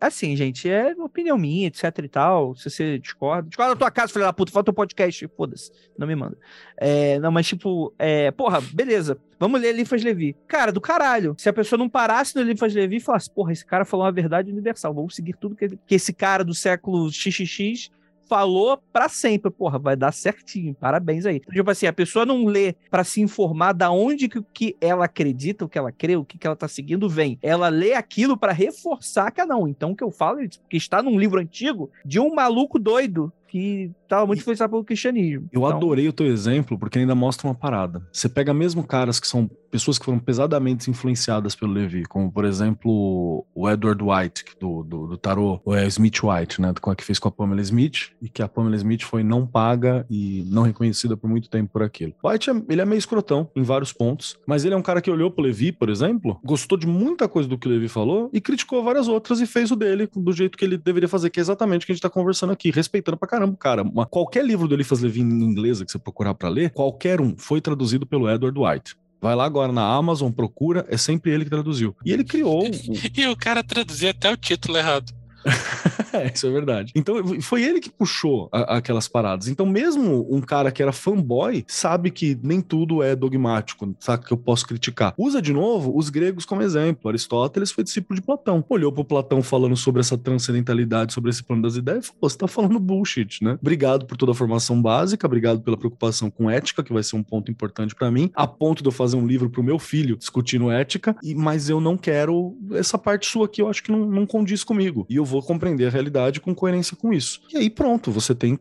Assim, 0.00 0.36
gente, 0.36 0.68
é 0.68 0.92
opinião 0.98 1.38
minha, 1.38 1.68
etc 1.68 1.84
e 2.02 2.08
tal. 2.08 2.54
Se 2.54 2.70
você 2.70 2.98
discorda, 2.98 3.48
discorda 3.48 3.74
da 3.74 3.78
tua 3.78 3.90
casa, 3.90 4.12
filha 4.12 4.26
da 4.26 4.32
puta, 4.32 4.52
fala 4.52 4.64
teu 4.64 4.74
podcast, 4.74 5.26
foda-se, 5.36 5.72
não 5.98 6.06
me 6.06 6.14
manda. 6.14 6.36
É, 6.76 7.18
não, 7.18 7.30
mas 7.30 7.46
tipo, 7.46 7.92
é, 7.98 8.30
porra, 8.30 8.60
beleza, 8.60 9.18
vamos 9.38 9.60
ler 9.60 9.68
Eliphas 9.68 10.02
Levi. 10.02 10.36
Cara, 10.46 10.70
do 10.70 10.80
caralho. 10.80 11.34
Se 11.38 11.48
a 11.48 11.52
pessoa 11.52 11.78
não 11.78 11.88
parasse 11.88 12.34
no 12.36 12.42
Eliphas 12.42 12.74
Levi 12.74 12.96
e 12.96 13.00
falasse, 13.00 13.30
porra, 13.30 13.52
esse 13.52 13.64
cara 13.64 13.84
falou 13.84 14.04
uma 14.04 14.12
verdade 14.12 14.50
universal, 14.50 14.92
vamos 14.92 15.14
seguir 15.14 15.34
tudo 15.36 15.56
que, 15.56 15.68
que 15.68 15.94
esse 15.94 16.12
cara 16.12 16.44
do 16.44 16.54
século 16.54 17.10
XXX 17.10 17.90
falou 18.28 18.80
pra 18.92 19.08
sempre, 19.08 19.50
porra, 19.50 19.78
vai 19.78 19.96
dar 19.96 20.12
certinho, 20.12 20.74
parabéns 20.74 21.26
aí. 21.26 21.40
Tipo 21.40 21.70
assim, 21.70 21.86
a 21.86 21.92
pessoa 21.92 22.26
não 22.26 22.44
lê 22.44 22.74
pra 22.90 23.04
se 23.04 23.20
informar 23.20 23.72
da 23.72 23.90
onde 23.90 24.28
que, 24.28 24.42
que 24.52 24.76
ela 24.80 25.04
acredita, 25.04 25.64
o 25.64 25.68
que 25.68 25.78
ela 25.78 25.92
crê, 25.92 26.16
o 26.16 26.24
que, 26.24 26.38
que 26.38 26.46
ela 26.46 26.56
tá 26.56 26.68
seguindo 26.68 27.08
vem. 27.08 27.38
Ela 27.42 27.68
lê 27.68 27.94
aquilo 27.94 28.36
pra 28.36 28.52
reforçar 28.52 29.30
que 29.30 29.40
ah, 29.40 29.46
não. 29.46 29.66
Então 29.68 29.92
o 29.92 29.96
que 29.96 30.04
eu 30.04 30.10
falo 30.10 30.38
que 30.68 30.76
está 30.76 31.02
num 31.02 31.18
livro 31.18 31.40
antigo 31.40 31.90
de 32.04 32.20
um 32.20 32.34
maluco 32.34 32.78
doido 32.78 33.32
que 33.48 33.90
tava 34.08 34.26
muito 34.26 34.40
influenciado 34.40 34.70
pelo 34.70 34.84
cristianismo. 34.84 35.48
Eu 35.52 35.62
Então, 35.64 35.76
adorei 35.76 36.08
o 36.08 36.12
teu 36.12 36.26
exemplo, 36.26 36.78
porque 36.78 36.98
ainda 36.98 37.14
mostra 37.14 37.46
uma 37.46 37.54
parada. 37.54 38.06
Você 38.12 38.28
pega 38.28 38.52
mesmo 38.54 38.82
caras 38.86 39.18
que 39.20 39.26
são 39.26 39.50
pessoas 39.70 39.98
que 39.98 40.04
foram 40.04 40.18
pesadamente 40.18 40.90
influenciadas 40.90 41.54
pelo 41.54 41.72
Levi, 41.72 42.04
como 42.04 42.30
por 42.32 42.44
exemplo 42.80 43.44
o 43.54 43.68
Edward 43.70 44.02
White, 44.02 44.44
do, 44.60 44.82
do, 44.82 45.06
do 45.08 45.16
tarô, 45.18 45.60
ou 45.64 45.74
é 45.74 45.86
Smith 45.86 46.22
White, 46.22 46.60
né? 46.60 46.72
Que 46.96 47.04
fez 47.04 47.18
com 47.18 47.28
a 47.28 47.32
Pamela 47.32 47.60
Smith, 47.60 48.10
e 48.22 48.28
que 48.28 48.42
a 48.42 48.48
Pamela 48.48 48.76
Smith 48.76 49.02
foi 49.02 49.22
não 49.22 49.46
paga 49.46 50.06
e 50.08 50.44
não 50.50 50.62
reconhecida 50.62 51.16
por 51.16 51.28
muito 51.28 51.48
tempo 51.50 51.72
por 51.72 51.82
aquilo. 51.82 52.14
White, 52.24 52.50
é- 52.50 52.62
ele 52.68 52.80
é 52.80 52.84
meio 52.84 52.98
escrotão 52.98 53.50
em 53.54 53.62
vários 53.62 53.92
pontos, 53.92 54.36
mas 54.46 54.64
ele 54.64 54.74
é 54.74 54.76
um 54.76 54.82
cara 54.82 55.00
que 55.00 55.10
olhou 55.10 55.30
pro 55.30 55.44
Levi, 55.44 55.72
por 55.72 55.88
exemplo, 55.90 56.38
gostou 56.44 56.78
de 56.78 56.86
muita 56.86 57.28
coisa 57.28 57.48
do 57.48 57.58
que 57.58 57.66
o 57.66 57.70
Levi 57.70 57.88
falou 57.88 58.30
e 58.32 58.40
criticou 58.40 58.82
várias 58.82 59.08
outras 59.08 59.40
e 59.40 59.46
fez 59.46 59.70
o 59.70 59.76
dele 59.76 60.08
do 60.14 60.32
jeito 60.32 60.56
que 60.56 60.64
ele 60.64 60.78
deveria 60.78 61.08
fazer, 61.08 61.28
que 61.30 61.40
é 61.40 61.42
exatamente 61.42 61.82
o 61.82 61.86
que 61.86 61.92
a 61.92 61.94
gente 61.94 62.02
tá 62.02 62.10
conversando 62.10 62.52
aqui, 62.52 62.70
respeitando 62.70 63.16
pra 63.16 63.28
caramba, 63.28 63.35
o 63.44 63.56
cara. 63.56 63.82
Uma- 63.82 64.06
qualquer 64.06 64.44
livro 64.44 64.66
do 64.66 64.74
Eliphas 64.74 65.00
Levi 65.00 65.20
em 65.20 65.24
inglês 65.42 65.82
que 65.82 65.90
você 65.90 65.98
procurar 65.98 66.34
pra 66.34 66.48
ler, 66.48 66.70
qualquer 66.70 67.20
um 67.20 67.34
foi 67.36 67.60
traduzido 67.60 68.06
pelo 68.06 68.30
Edward 68.30 68.58
White. 68.58 68.96
Vai 69.20 69.34
lá 69.34 69.44
agora 69.44 69.72
na 69.72 69.82
Amazon, 69.94 70.30
procura, 70.30 70.86
é 70.88 70.96
sempre 70.96 71.30
ele 71.32 71.44
que 71.44 71.50
traduziu. 71.50 71.94
E 72.04 72.12
ele 72.12 72.22
criou. 72.24 72.62
E 73.16 73.26
o 73.26 73.36
cara 73.36 73.62
traduzia 73.64 74.10
até 74.10 74.30
o 74.32 74.36
título 74.36 74.78
errado. 74.78 75.12
É, 76.22 76.32
isso 76.34 76.46
é 76.46 76.50
verdade. 76.50 76.92
Então, 76.94 77.40
foi 77.40 77.62
ele 77.62 77.80
que 77.80 77.90
puxou 77.90 78.48
a- 78.52 78.76
aquelas 78.76 79.08
paradas. 79.08 79.48
Então, 79.48 79.66
mesmo 79.66 80.26
um 80.30 80.40
cara 80.40 80.70
que 80.70 80.82
era 80.82 80.92
fanboy 80.92 81.64
sabe 81.66 82.10
que 82.10 82.38
nem 82.42 82.60
tudo 82.60 83.02
é 83.02 83.14
dogmático, 83.14 83.94
sabe? 84.00 84.24
Que 84.24 84.32
eu 84.32 84.36
posso 84.36 84.66
criticar. 84.66 85.14
Usa 85.18 85.40
de 85.42 85.52
novo 85.52 85.96
os 85.96 86.08
gregos 86.10 86.44
como 86.44 86.62
exemplo. 86.62 87.08
Aristóteles 87.08 87.70
foi 87.70 87.84
discípulo 87.84 88.18
de 88.18 88.24
Platão. 88.24 88.64
Olhou 88.68 88.92
pro 88.92 89.04
Platão 89.04 89.42
falando 89.42 89.76
sobre 89.76 90.00
essa 90.00 90.16
transcendentalidade, 90.16 91.12
sobre 91.12 91.30
esse 91.30 91.42
plano 91.42 91.62
das 91.62 91.76
ideias 91.76 92.04
e 92.04 92.08
falou: 92.08 92.18
você 92.30 92.38
tá 92.38 92.46
falando 92.48 92.78
bullshit, 92.78 93.42
né? 93.42 93.58
Obrigado 93.60 94.06
por 94.06 94.16
toda 94.16 94.32
a 94.32 94.34
formação 94.34 94.80
básica, 94.80 95.26
obrigado 95.26 95.60
pela 95.60 95.76
preocupação 95.76 96.30
com 96.30 96.50
ética, 96.50 96.82
que 96.82 96.92
vai 96.92 97.02
ser 97.02 97.16
um 97.16 97.22
ponto 97.22 97.50
importante 97.50 97.94
pra 97.94 98.10
mim, 98.10 98.30
a 98.34 98.46
ponto 98.46 98.82
de 98.82 98.88
eu 98.88 98.92
fazer 98.92 99.16
um 99.16 99.26
livro 99.26 99.50
pro 99.50 99.62
meu 99.62 99.78
filho 99.78 100.16
discutindo 100.16 100.70
ética, 100.70 101.16
e, 101.22 101.34
mas 101.34 101.68
eu 101.68 101.80
não 101.80 101.96
quero 101.96 102.56
essa 102.72 102.96
parte 102.98 103.26
sua 103.26 103.46
aqui, 103.46 103.60
eu 103.62 103.68
acho 103.68 103.82
que 103.82 103.90
não, 103.92 104.06
não 104.06 104.26
condiz 104.26 104.62
comigo. 104.64 105.06
E 105.08 105.16
eu 105.16 105.24
vou 105.24 105.42
compreender 105.42 105.86
a 105.86 105.90
realidade 105.90 106.05
com 106.40 106.54
coerência 106.54 106.96
com 106.96 107.12
isso. 107.12 107.40
E 107.52 107.56
aí 107.56 107.70
pronto, 107.70 108.10
você 108.10 108.34
tem, 108.34 108.58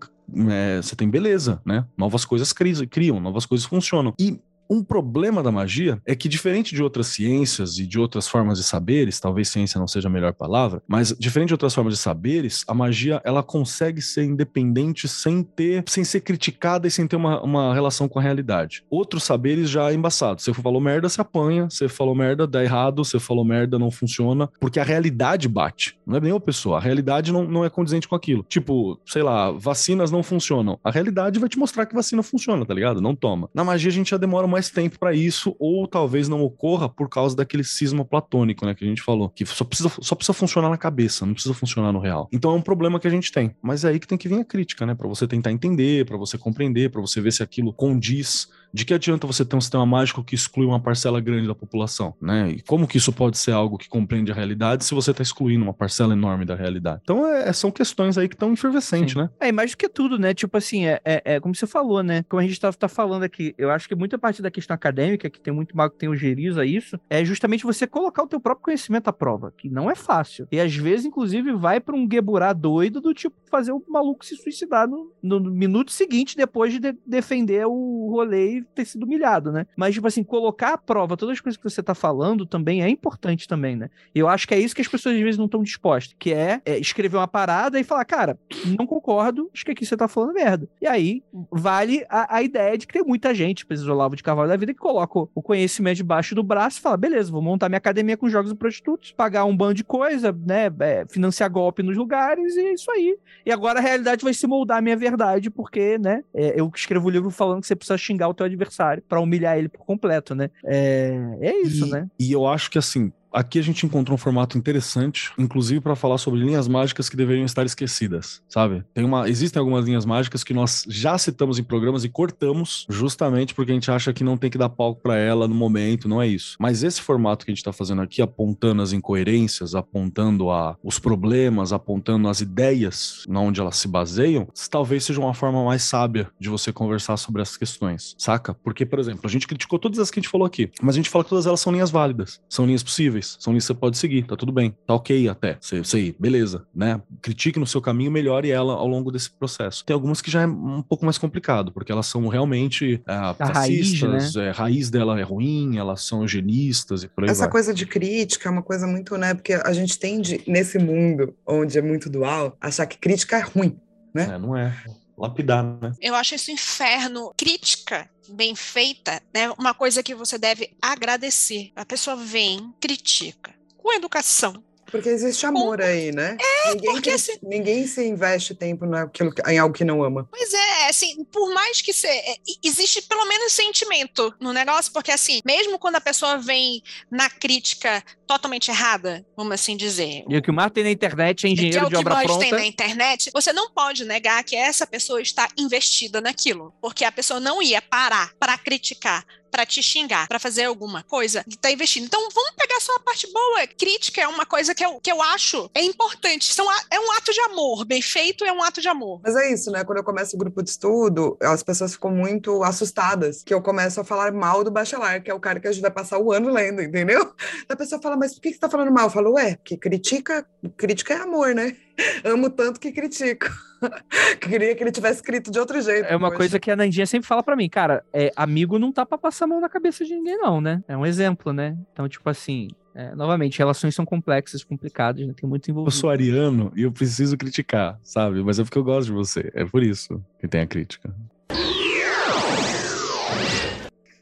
é, 0.50 0.82
você 0.82 0.96
tem 0.96 1.10
beleza, 1.10 1.62
né? 1.66 1.86
Novas 1.98 2.26
coisas 2.26 2.52
cri- 2.54 2.88
criam, 2.88 3.20
novas 3.20 3.46
coisas 3.46 3.66
funcionam. 3.66 4.14
E 4.20 4.40
um 4.70 4.84
problema 4.84 5.42
da 5.44 5.52
magia 5.52 6.02
é 6.06 6.16
que, 6.16 6.28
diferente 6.30 6.74
de 6.74 6.82
outras 6.82 7.08
ciências 7.08 7.78
e 7.78 7.86
de 7.86 8.00
outras 8.00 8.28
formas 8.28 8.58
de 8.58 8.64
saberes, 8.64 9.20
talvez 9.20 9.50
ciência 9.50 9.80
não 9.80 9.88
seja 9.88 10.08
a 10.08 10.12
melhor 10.12 10.34
palavra, 10.34 10.82
mas 10.88 11.16
diferente 11.18 11.50
de 11.50 11.54
outras 11.54 11.74
formas 11.74 11.94
de 11.94 12.00
saberes, 12.00 12.64
a 12.68 12.74
magia 12.74 13.22
ela 13.24 13.44
consegue 13.44 14.02
ser 14.02 14.24
independente 14.24 15.08
sem 15.08 15.44
ter, 15.44 15.84
sem 15.88 16.04
ser 16.04 16.22
criticada 16.22 16.88
e 16.88 16.92
sem 16.92 17.08
ter 17.08 17.16
uma, 17.16 17.42
uma 17.42 17.74
relação 17.74 18.08
com 18.08 18.20
a 18.20 18.22
realidade. 18.22 18.84
Outros 18.90 19.24
saberes 19.24 19.70
já 19.70 19.92
é 19.92 19.94
embaçado. 19.94 20.42
Você 20.42 20.54
falou 20.54 20.82
merda, 20.82 21.10
você 21.10 21.22
apanha. 21.22 21.70
Você 21.70 21.88
falou 21.88 22.16
merda, 22.16 22.48
dá 22.48 22.64
errado. 22.64 23.04
Você 23.04 23.20
falou 23.20 23.44
merda, 23.46 23.80
não 23.80 23.92
funciona. 23.92 24.50
Porque 24.60 24.80
a 24.80 24.84
realidade 24.84 25.48
bate. 25.48 25.98
Não 26.06 26.18
é 26.18 26.22
nem 26.22 26.32
uma 26.32 26.40
pessoa. 26.40 26.78
A 26.78 26.82
realidade 26.82 27.32
não, 27.32 27.44
não 27.44 27.66
é 27.66 27.70
condizente 27.70 28.08
com 28.08 28.16
aquilo. 28.16 28.46
Tipo, 28.48 29.00
sei 29.06 29.24
lá, 29.24 29.52
vacinas 29.52 30.12
não 30.12 30.24
funcionam. 30.24 30.80
A 30.84 30.92
realidade 30.92 31.40
vai 31.40 31.50
te 31.50 31.58
mostrar 31.58 31.86
que 31.86 31.96
vacina 31.96 32.24
funciona, 32.24 32.66
tá 32.66 32.74
ligado? 32.74 33.02
Não 33.02 33.16
toma. 33.16 33.50
Na 33.54 33.64
magia 33.64 33.90
a 33.90 33.94
gente 33.94 34.12
já 34.12 34.18
demora 34.18 34.48
mais 34.56 34.70
tempo 34.70 34.98
pra 34.98 35.14
isso, 35.14 35.54
ou 35.60 35.86
talvez 35.86 36.30
não 36.30 36.42
ocorra 36.42 36.88
por 36.88 37.10
causa 37.10 37.36
daquele 37.36 37.64
cisma 37.64 38.06
platônico, 38.06 38.66
né, 38.66 38.74
que 38.74 38.86
a 38.86 38.88
gente 38.88 39.02
falou, 39.02 39.30
que 39.30 39.46
só 39.46 39.66
precisa, 39.66 39.92
só 40.02 40.16
precisa 40.16 40.34
funcionar 40.34 40.70
na 40.70 40.78
cabeça, 40.78 41.26
não 41.26 41.34
precisa 41.34 41.54
funcionar 41.54 41.92
no 41.92 42.00
real. 42.00 42.30
Então 42.32 42.52
é 42.52 42.56
um 42.56 42.62
problema 42.62 42.98
que 42.98 43.08
a 43.08 43.12
gente 43.12 43.32
tem. 43.32 43.54
Mas 43.62 43.84
é 43.84 43.90
aí 43.90 44.00
que 44.00 44.08
tem 44.08 44.18
que 44.18 44.30
vir 44.30 44.40
a 44.40 44.46
crítica, 44.46 44.86
né, 44.86 44.96
Pra 44.96 45.10
você 45.10 45.28
tentar 45.28 45.52
entender, 45.52 46.06
pra 46.06 46.16
você 46.16 46.38
compreender, 46.38 46.90
pra 46.90 47.02
você 47.02 47.20
ver 47.20 47.34
se 47.34 47.44
aquilo 47.44 47.74
condiz. 47.74 48.48
De 48.74 48.86
que 48.86 48.94
adianta 48.94 49.26
você 49.28 49.46
ter 49.46 49.56
um 49.56 49.62
sistema 49.62 49.86
mágico 49.86 50.24
que 50.24 50.36
exclui 50.36 50.66
uma 50.66 50.80
parcela 50.80 51.20
grande 51.22 51.48
da 51.48 51.56
população, 51.56 52.14
né? 52.22 52.50
E 52.52 52.62
como 52.62 52.88
que 52.88 52.98
isso 52.98 53.12
pode 53.14 53.38
ser 53.38 53.52
algo 53.52 53.78
que 53.78 53.88
compreende 53.90 54.32
a 54.32 54.36
realidade 54.36 54.84
se 54.86 54.94
você 54.94 55.12
está 55.12 55.24
excluindo 55.24 55.64
uma 55.64 55.74
parcela 55.74 56.14
enorme 56.14 56.46
da 56.46 56.56
realidade? 56.56 57.02
Então 57.04 57.26
é- 57.28 57.52
são 57.54 57.72
questões 57.72 58.18
aí 58.18 58.28
que 58.28 58.36
estão 58.36 58.52
efervescentes, 58.54 59.14
Sim. 59.14 59.20
né? 59.20 59.30
É, 59.40 59.48
e 59.50 59.52
mais 59.52 59.72
do 59.72 59.78
que 59.78 59.88
tudo, 59.90 60.18
né? 60.20 60.34
Tipo 60.34 60.58
assim, 60.58 60.86
é, 60.86 61.00
é, 61.06 61.22
é 61.36 61.40
como 61.40 61.56
você 61.56 61.66
falou, 61.68 62.04
né? 62.04 62.24
Como 62.28 62.40
a 62.42 62.46
gente 62.46 62.60
tá, 62.60 62.72
tá 62.74 62.88
falando 62.88 63.24
aqui, 63.24 63.54
eu 63.58 63.70
acho 63.72 63.88
que 63.88 63.96
muita 63.96 64.18
parte 64.18 64.42
da 64.42 64.52
questão 64.52 64.74
acadêmica, 64.76 65.30
que 65.30 65.40
tem 65.40 65.54
muito 65.54 65.76
mago 65.76 65.94
que 65.94 66.00
tem 66.00 66.10
o 66.10 66.16
gerizo 66.16 66.60
a 66.60 66.66
isso, 66.66 67.00
é 67.10 67.24
justamente 67.24 67.64
você 67.64 67.88
colocar 67.88 68.24
o 68.24 68.28
teu 68.28 68.40
próprio 68.40 68.64
conhecimento 68.66 69.08
à 69.08 69.14
prova, 69.14 69.54
que 69.58 69.70
não 69.70 69.90
é 69.90 69.96
fácil. 69.96 70.48
E 70.52 70.60
às 70.60 70.76
vezes, 70.76 71.06
inclusive, 71.06 71.54
vai 71.54 71.80
pra 71.80 71.96
um 71.96 72.08
gueburá 72.08 72.52
doido 72.54 73.00
do 73.02 73.14
tipo 73.14 73.36
fazer 73.50 73.72
o 73.72 73.82
maluco 73.88 74.26
se 74.26 74.36
suicidar 74.36 74.88
no, 74.88 75.12
no 75.24 75.40
minuto 75.40 75.92
seguinte, 75.92 76.36
depois 76.36 76.74
de, 76.74 76.80
de- 76.80 76.98
defender 77.06 77.66
o 77.66 78.10
rolê 78.12 78.55
ter 78.62 78.86
sido 78.86 79.04
humilhado, 79.04 79.52
né? 79.52 79.66
Mas, 79.76 79.94
tipo 79.94 80.08
assim, 80.08 80.24
colocar 80.24 80.74
à 80.74 80.78
prova 80.78 81.18
todas 81.18 81.34
as 81.34 81.42
coisas 81.42 81.58
que 81.58 81.70
você 81.70 81.82
tá 81.82 81.96
falando 81.96 82.46
também 82.46 82.84
é 82.84 82.90
importante 82.90 83.48
também, 83.48 83.76
né? 83.76 83.90
Eu 84.14 84.28
acho 84.28 84.48
que 84.48 84.54
é 84.54 84.60
isso 84.60 84.76
que 84.76 84.82
as 84.82 84.88
pessoas 84.88 85.16
às 85.16 85.22
vezes 85.22 85.38
não 85.38 85.46
estão 85.46 85.64
dispostas, 85.64 86.16
que 86.18 86.34
é, 86.34 86.62
é 86.66 86.78
escrever 86.78 87.18
uma 87.18 87.28
parada 87.28 87.80
e 87.80 87.84
falar, 87.84 88.06
cara, 88.06 88.38
não 88.78 88.86
concordo, 88.86 89.50
acho 89.54 89.66
que 89.66 89.72
aqui 89.72 89.86
você 89.86 89.98
tá 89.98 90.08
falando 90.08 90.34
merda. 90.34 90.68
E 90.82 90.88
aí 90.88 91.24
vale 91.52 92.06
a, 92.10 92.38
a 92.38 92.44
ideia 92.44 92.78
de 92.78 92.88
que 92.88 92.94
tem 92.94 93.04
muita 93.04 93.34
gente, 93.34 93.66
por 93.66 93.74
exemplo, 93.74 93.92
o 93.92 93.96
Olavo 93.96 94.16
de 94.16 94.24
Carvalho 94.24 94.50
da 94.50 94.56
Vida, 94.56 94.74
que 94.74 94.80
coloca 94.80 95.20
o, 95.20 95.42
conhecimento 95.42 95.98
debaixo 95.98 96.34
do 96.34 96.44
braço 96.44 96.80
e 96.80 96.82
fala, 96.82 96.98
beleza, 96.98 97.32
vou 97.32 97.42
montar 97.42 97.70
minha 97.70 97.78
academia 97.78 98.18
com 98.18 98.30
jogos 98.30 98.52
e 98.52 98.56
prostitutos, 98.56 99.12
pagar 99.12 99.46
um 99.46 99.56
bando 99.56 99.76
de 99.76 99.84
coisa, 99.84 100.32
né, 100.32 100.72
é, 100.80 101.06
financiar 101.08 101.50
golpe 101.50 101.84
nos 101.84 101.96
lugares 101.96 102.56
e 102.56 102.60
é 102.60 102.74
isso 102.74 102.90
aí. 102.92 103.18
E 103.46 103.52
agora 103.52 103.80
a 103.80 103.82
realidade 103.82 104.24
vai 104.24 104.34
se 104.34 104.48
moldar 104.48 104.80
a 104.80 104.82
minha 104.82 104.98
verdade, 104.98 105.50
porque, 105.50 105.98
né, 105.98 106.24
é, 106.34 106.60
eu 106.60 106.72
escrevo 106.74 107.08
o 107.08 107.10
livro 107.10 107.30
falando 107.30 107.62
que 107.62 107.68
você 107.68 107.76
precisa 107.76 107.98
xingar 107.98 108.28
o 108.28 108.34
teu 108.34 108.45
adversário 108.46 109.04
pra 109.08 109.20
humilhar 109.20 109.58
ele 109.58 109.70
por 109.70 109.86
completo, 109.86 110.36
né? 110.36 110.50
É, 110.66 111.38
é 111.42 111.62
isso, 111.62 111.86
e, 111.86 111.90
né? 111.90 112.08
E 112.20 112.32
eu 112.32 112.48
acho 112.48 112.70
que 112.70 112.78
assim, 112.78 113.12
aqui 113.36 113.60
a 113.60 113.62
gente 113.62 113.86
encontrou 113.86 114.16
um 114.16 114.18
formato 114.18 114.58
interessante, 114.58 115.34
inclusive 115.38 115.82
para 115.82 115.96
falar 115.96 116.18
sobre 116.18 116.40
linhas 116.40 116.70
mágicas 116.70 117.10
que 117.10 117.18
deveriam 117.18 117.46
estar 117.46 117.66
esquecidas, 117.66 118.42
sabe? 118.48 118.84
Tem 118.94 119.04
uma, 119.04 119.30
existem 119.30 119.60
algumas 119.60 119.86
linhas 119.86 120.06
mágicas 120.06 120.42
que 120.42 120.54
nós 120.54 120.86
já 120.88 121.18
citamos 121.18 121.60
em 121.60 121.64
programas 121.64 122.06
e 122.06 122.10
cortamos 122.10 122.86
justamente 122.90 123.54
porque 123.54 123.72
a 123.72 123.76
gente 123.76 123.92
acha 123.92 124.14
que 124.14 124.24
não 124.24 124.38
tem 124.38 124.50
que 124.50 124.58
dar 124.58 124.70
palco 124.70 125.02
para 125.02 125.18
ela 125.18 125.50
no 125.50 125.56
momento, 125.56 126.08
não 126.08 126.22
é 126.22 126.28
isso. 126.28 126.56
Mas 126.60 126.82
esse 126.82 127.02
formato 127.02 127.46
que 127.46 127.52
a 127.52 127.54
gente 127.54 127.60
está 127.60 127.74
fazendo 127.74 128.02
aqui, 128.02 128.22
apontando 128.22 128.82
as 128.82 128.94
incoerências, 128.94 129.76
apontando 129.76 130.50
a, 130.50 130.78
os 130.82 130.98
problemas, 130.98 131.74
apontando 131.74 132.30
as 132.30 132.40
ideias 132.40 133.26
onde 133.28 133.60
elas 133.60 133.76
se 133.76 133.88
baseiam, 133.88 134.48
talvez 134.70 135.04
seja 135.04 135.20
uma 135.20 135.34
forma 135.34 135.64
mais 135.66 135.84
sábia 135.84 136.30
de 136.40 136.48
você 136.48 136.72
conversar 136.72 137.18
sobre 137.18 137.42
essas 137.42 137.58
questões, 137.58 138.16
saca? 138.18 138.54
Porque, 138.54 138.86
por 138.86 139.00
exemplo, 139.00 139.22
a 139.26 139.30
gente 139.30 139.46
criticou 139.46 139.78
todas 139.78 140.00
as 140.00 140.10
que 140.10 140.20
a 140.20 140.22
gente 140.22 140.32
falou 140.32 140.48
aqui, 140.48 140.72
mas 140.82 140.96
a 140.96 140.98
gente 140.98 141.10
fala 141.10 141.24
que 141.24 141.30
todas 141.30 141.46
elas 141.46 141.60
são 141.60 141.74
linhas 141.74 141.92
válidas, 141.92 142.40
são 142.48 142.66
linhas 142.66 142.84
possíveis, 142.84 143.25
são 143.40 143.52
linhas 143.54 143.64
que 143.64 143.68
você 143.68 143.74
pode 143.74 143.98
seguir, 143.98 144.24
tá 144.24 144.36
tudo 144.36 144.52
bem, 144.52 144.76
tá 144.86 144.94
ok 144.94 145.28
até, 145.28 145.58
você, 145.60 145.80
você 145.80 146.16
beleza, 146.20 146.66
né? 146.74 147.02
Critique 147.22 147.60
no 147.60 147.68
seu 147.68 147.82
caminho, 147.82 148.12
melhore 148.12 148.50
ela 148.50 148.74
ao 148.74 148.88
longo 148.88 149.12
desse 149.12 149.32
processo. 149.32 149.84
Tem 149.86 149.94
algumas 149.94 150.22
que 150.22 150.32
já 150.32 150.42
é 150.42 150.48
um 150.48 150.82
pouco 150.82 151.06
mais 151.06 151.18
complicado, 151.18 151.72
porque 151.72 151.92
elas 151.92 152.08
são 152.08 152.28
realmente 152.28 153.02
ah, 153.06 153.36
A 153.38 153.46
raiz, 153.46 154.00
fascistas, 154.00 154.36
é, 154.36 154.50
a 154.50 154.54
raiz 154.54 154.90
dela 154.90 155.20
é 155.20 155.24
ruim, 155.24 155.78
elas 155.78 156.04
são 156.04 156.22
eugenistas 156.22 157.04
e 157.04 157.08
por 157.08 157.24
aí 157.24 157.30
Essa 157.30 157.42
vai. 157.42 157.52
coisa 157.52 157.74
de 157.74 157.86
crítica 157.86 158.50
é 158.50 158.52
uma 158.52 158.64
coisa 158.64 158.88
muito, 158.88 159.18
né? 159.18 159.34
Porque 159.34 159.54
a 159.54 159.74
gente 159.74 159.98
tende, 159.98 160.42
nesse 160.48 160.78
mundo 160.78 161.34
onde 161.46 161.78
é 161.78 161.82
muito 161.82 162.10
dual, 162.10 162.56
achar 162.60 162.86
que 162.86 162.98
crítica 162.98 163.38
é 163.38 163.42
ruim. 163.42 163.78
É, 164.14 164.38
não 164.38 164.56
é. 164.56 164.74
Lapidar, 165.18 165.64
né? 165.64 165.94
Eu 166.02 166.14
acho 166.16 166.36
isso 166.36 166.52
um 166.52 166.54
inferno. 166.54 167.34
Crítica 167.38 168.10
bem 168.28 168.56
feita, 168.56 169.22
né? 169.34 169.50
Uma 169.58 169.74
coisa 169.74 170.02
que 170.04 170.16
você 170.16 170.38
deve 170.38 170.76
agradecer. 170.82 171.72
A 171.76 171.86
pessoa 171.86 172.16
vem, 172.16 172.74
critica. 172.80 173.54
Com 173.78 173.94
educação, 173.94 174.64
Porque 174.92 175.10
existe 175.10 175.46
amor 175.46 175.82
aí, 175.82 176.12
né? 176.12 176.38
É, 176.40 176.70
ninguém, 176.76 176.92
porque 176.94 177.10
assim- 177.10 177.38
ninguém 177.44 177.86
se 177.88 178.04
investe 178.08 178.54
tempo 178.56 178.86
naquilo, 178.86 179.32
em 179.48 179.58
algo 179.58 179.74
que 179.76 179.84
não 179.84 180.04
ama. 180.04 180.28
Pois 180.32 180.54
é, 180.54 180.88
assim, 180.90 181.24
por 181.26 181.52
mais 181.54 181.82
que 181.82 181.92
se, 181.92 182.08
é, 182.08 182.38
existe 182.64 183.02
pelo 183.02 183.26
menos 183.26 183.52
sentimento 183.52 184.34
no 184.40 184.54
negócio, 184.54 184.92
porque 184.94 185.12
assim, 185.12 185.40
mesmo 185.46 185.78
quando 185.80 185.96
a 185.96 186.02
pessoa 186.02 186.38
vem 186.38 186.82
na 187.12 187.30
crítica 187.30 188.04
totalmente 188.28 188.70
errada, 188.70 189.26
vamos 189.36 189.54
assim 189.54 189.76
dizer, 189.78 190.24
E 190.28 190.38
o 190.38 190.42
que 190.42 190.50
o 190.52 190.54
Mar 190.54 190.70
tem 190.70 190.84
na 190.84 190.92
internet 190.92 191.40
é 191.40 191.42
que 191.42 191.48
é 191.48 191.50
engenheiro 191.52 191.86
o 191.86 191.90
de 191.90 191.96
que 191.96 192.00
obra 192.02 192.16
pronta. 192.24 192.40
tem 192.40 192.52
na 192.52 192.66
internet, 192.66 193.30
você 193.34 193.52
não 193.54 193.70
pode 193.72 194.06
negar 194.06 194.44
que 194.44 194.56
essa 194.56 194.86
pessoa 194.88 195.22
está 195.22 195.48
investida 195.58 196.20
naquilo, 196.22 196.74
porque 196.82 197.04
a 197.06 197.12
pessoa 197.12 197.40
não 197.40 197.62
ia 197.62 197.82
parar 197.82 198.32
para 198.40 198.58
criticar, 198.58 199.24
para 199.52 199.66
te 199.66 199.82
xingar, 199.82 200.28
para 200.28 200.38
fazer 200.38 200.66
alguma 200.66 201.02
coisa 201.04 201.42
e 201.50 201.56
tá 201.56 201.72
investindo. 201.72 202.04
Então 202.06 202.20
vamos 202.34 202.52
pegar 202.58 202.78
só 202.82 202.94
a 202.96 203.00
parte 203.00 203.32
boa. 203.32 203.66
Crítica 203.68 204.20
é 204.22 204.28
uma 204.28 204.46
coisa 204.46 204.76
que 204.76 204.84
eu, 204.86 205.00
que 205.00 205.10
eu 205.10 205.22
acho 205.22 205.70
é 205.74 205.82
importante. 205.82 206.54
São, 206.54 206.70
a- 206.70 206.82
é 206.92 207.00
um 207.00 207.10
ato 207.14 207.32
de 207.32 207.40
amor, 207.40 207.86
bem 207.86 208.02
feito 208.02 208.44
é 208.44 208.52
um 208.52 208.62
ato 208.62 208.82
de 208.82 208.90
amor. 208.90 209.22
Mas 209.24 209.34
é 209.38 209.54
isso, 209.54 209.72
né? 209.72 209.86
Quando 209.86 210.00
eu 210.00 210.04
começo 210.04 210.36
o 210.36 210.40
grupo 210.40 210.62
de 210.62 210.70
estudo, 210.72 211.38
as 211.42 211.64
pessoas 211.64 211.94
ficam 211.94 212.12
muito 212.12 212.64
assustadas 212.64 213.44
que 213.44 213.54
eu 213.54 213.62
começo 213.62 214.02
a 214.02 214.04
falar 214.04 214.34
mal 214.34 214.62
do 214.62 214.70
bachelar, 214.72 215.24
que 215.24 215.32
é 215.32 215.34
o 215.34 215.40
cara 215.40 215.58
que 215.62 215.68
a 215.70 215.72
gente 215.72 215.82
vai 215.82 215.92
passar 215.92 216.20
o 216.20 216.34
ano 216.34 216.52
lendo, 216.52 216.82
entendeu? 216.82 217.34
A 217.70 217.76
pessoa 217.78 218.02
fala, 218.02 218.15
mas 218.18 218.34
por 218.34 218.42
que 218.42 218.54
você 218.54 218.60
tá 218.60 218.70
falando 218.70 218.92
mal? 218.92 219.06
Eu 219.06 219.10
falo, 219.10 219.34
ué, 219.34 219.56
porque 219.56 219.78
critica, 219.78 220.46
crítica 220.78 221.14
é 221.14 221.18
amor, 221.18 221.54
né? 221.54 221.76
Amo 222.24 222.50
tanto 222.50 222.80
que 222.80 222.92
critico. 222.92 223.48
Queria 224.42 224.76
que 224.76 224.84
ele 224.84 224.92
tivesse 224.92 225.16
escrito 225.18 225.52
de 225.52 225.60
outro 225.60 225.82
jeito. 225.82 226.06
É 226.06 226.16
uma 226.16 226.30
poxa. 226.30 226.38
coisa 226.38 226.60
que 226.60 226.72
a 226.72 226.76
Nandinha 226.76 227.06
sempre 227.06 227.28
fala 227.28 227.44
pra 227.44 227.56
mim, 227.56 227.70
cara, 227.70 228.04
é, 228.14 228.32
amigo 228.36 228.80
não 228.80 228.92
tá 228.92 229.06
pra 229.06 229.18
passar 229.18 229.46
a 229.46 229.48
mão 229.48 229.62
na 229.62 229.70
cabeça 229.70 230.04
de 230.04 230.16
ninguém, 230.16 230.38
não, 230.38 230.60
né? 230.60 230.84
É 230.88 230.98
um 230.98 231.06
exemplo, 231.06 231.54
né? 231.54 231.78
Então, 231.92 232.08
tipo 232.10 232.30
assim, 232.30 232.68
é, 232.94 233.14
novamente, 233.14 233.58
relações 233.60 233.94
são 233.94 234.06
complexas, 234.06 234.64
complicadas, 234.64 235.28
né? 235.28 235.34
Tem 235.36 235.48
muito 235.50 235.70
Eu 235.70 235.74
envolvido. 235.74 235.96
sou 235.96 236.10
ariano 236.10 236.72
e 236.76 236.84
eu 236.84 236.92
preciso 236.92 237.38
criticar, 237.38 238.00
sabe? 238.02 238.42
Mas 238.44 238.58
é 238.58 238.64
porque 238.64 238.78
eu 238.78 238.84
gosto 238.84 239.08
de 239.08 239.14
você. 239.14 239.52
É 239.54 239.66
por 239.66 239.84
isso 239.84 240.24
que 240.40 240.48
tem 240.48 240.62
a 240.62 240.68
crítica. 240.68 241.14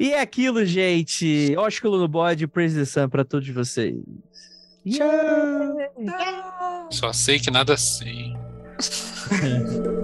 E 0.04 0.12
é 0.12 0.20
aquilo, 0.20 0.66
gente. 0.66 1.56
Ósculo 1.58 1.98
no 1.98 2.10
bode, 2.10 2.46
praise 2.46 2.78
the 2.78 2.84
sun 2.84 3.08
pra 3.08 3.24
todos 3.24 3.48
vocês. 3.48 3.96
Yeah. 4.86 5.74
Só 6.92 7.14
sei 7.14 7.40
que 7.40 7.50
nada 7.50 7.78
sei. 7.78 8.34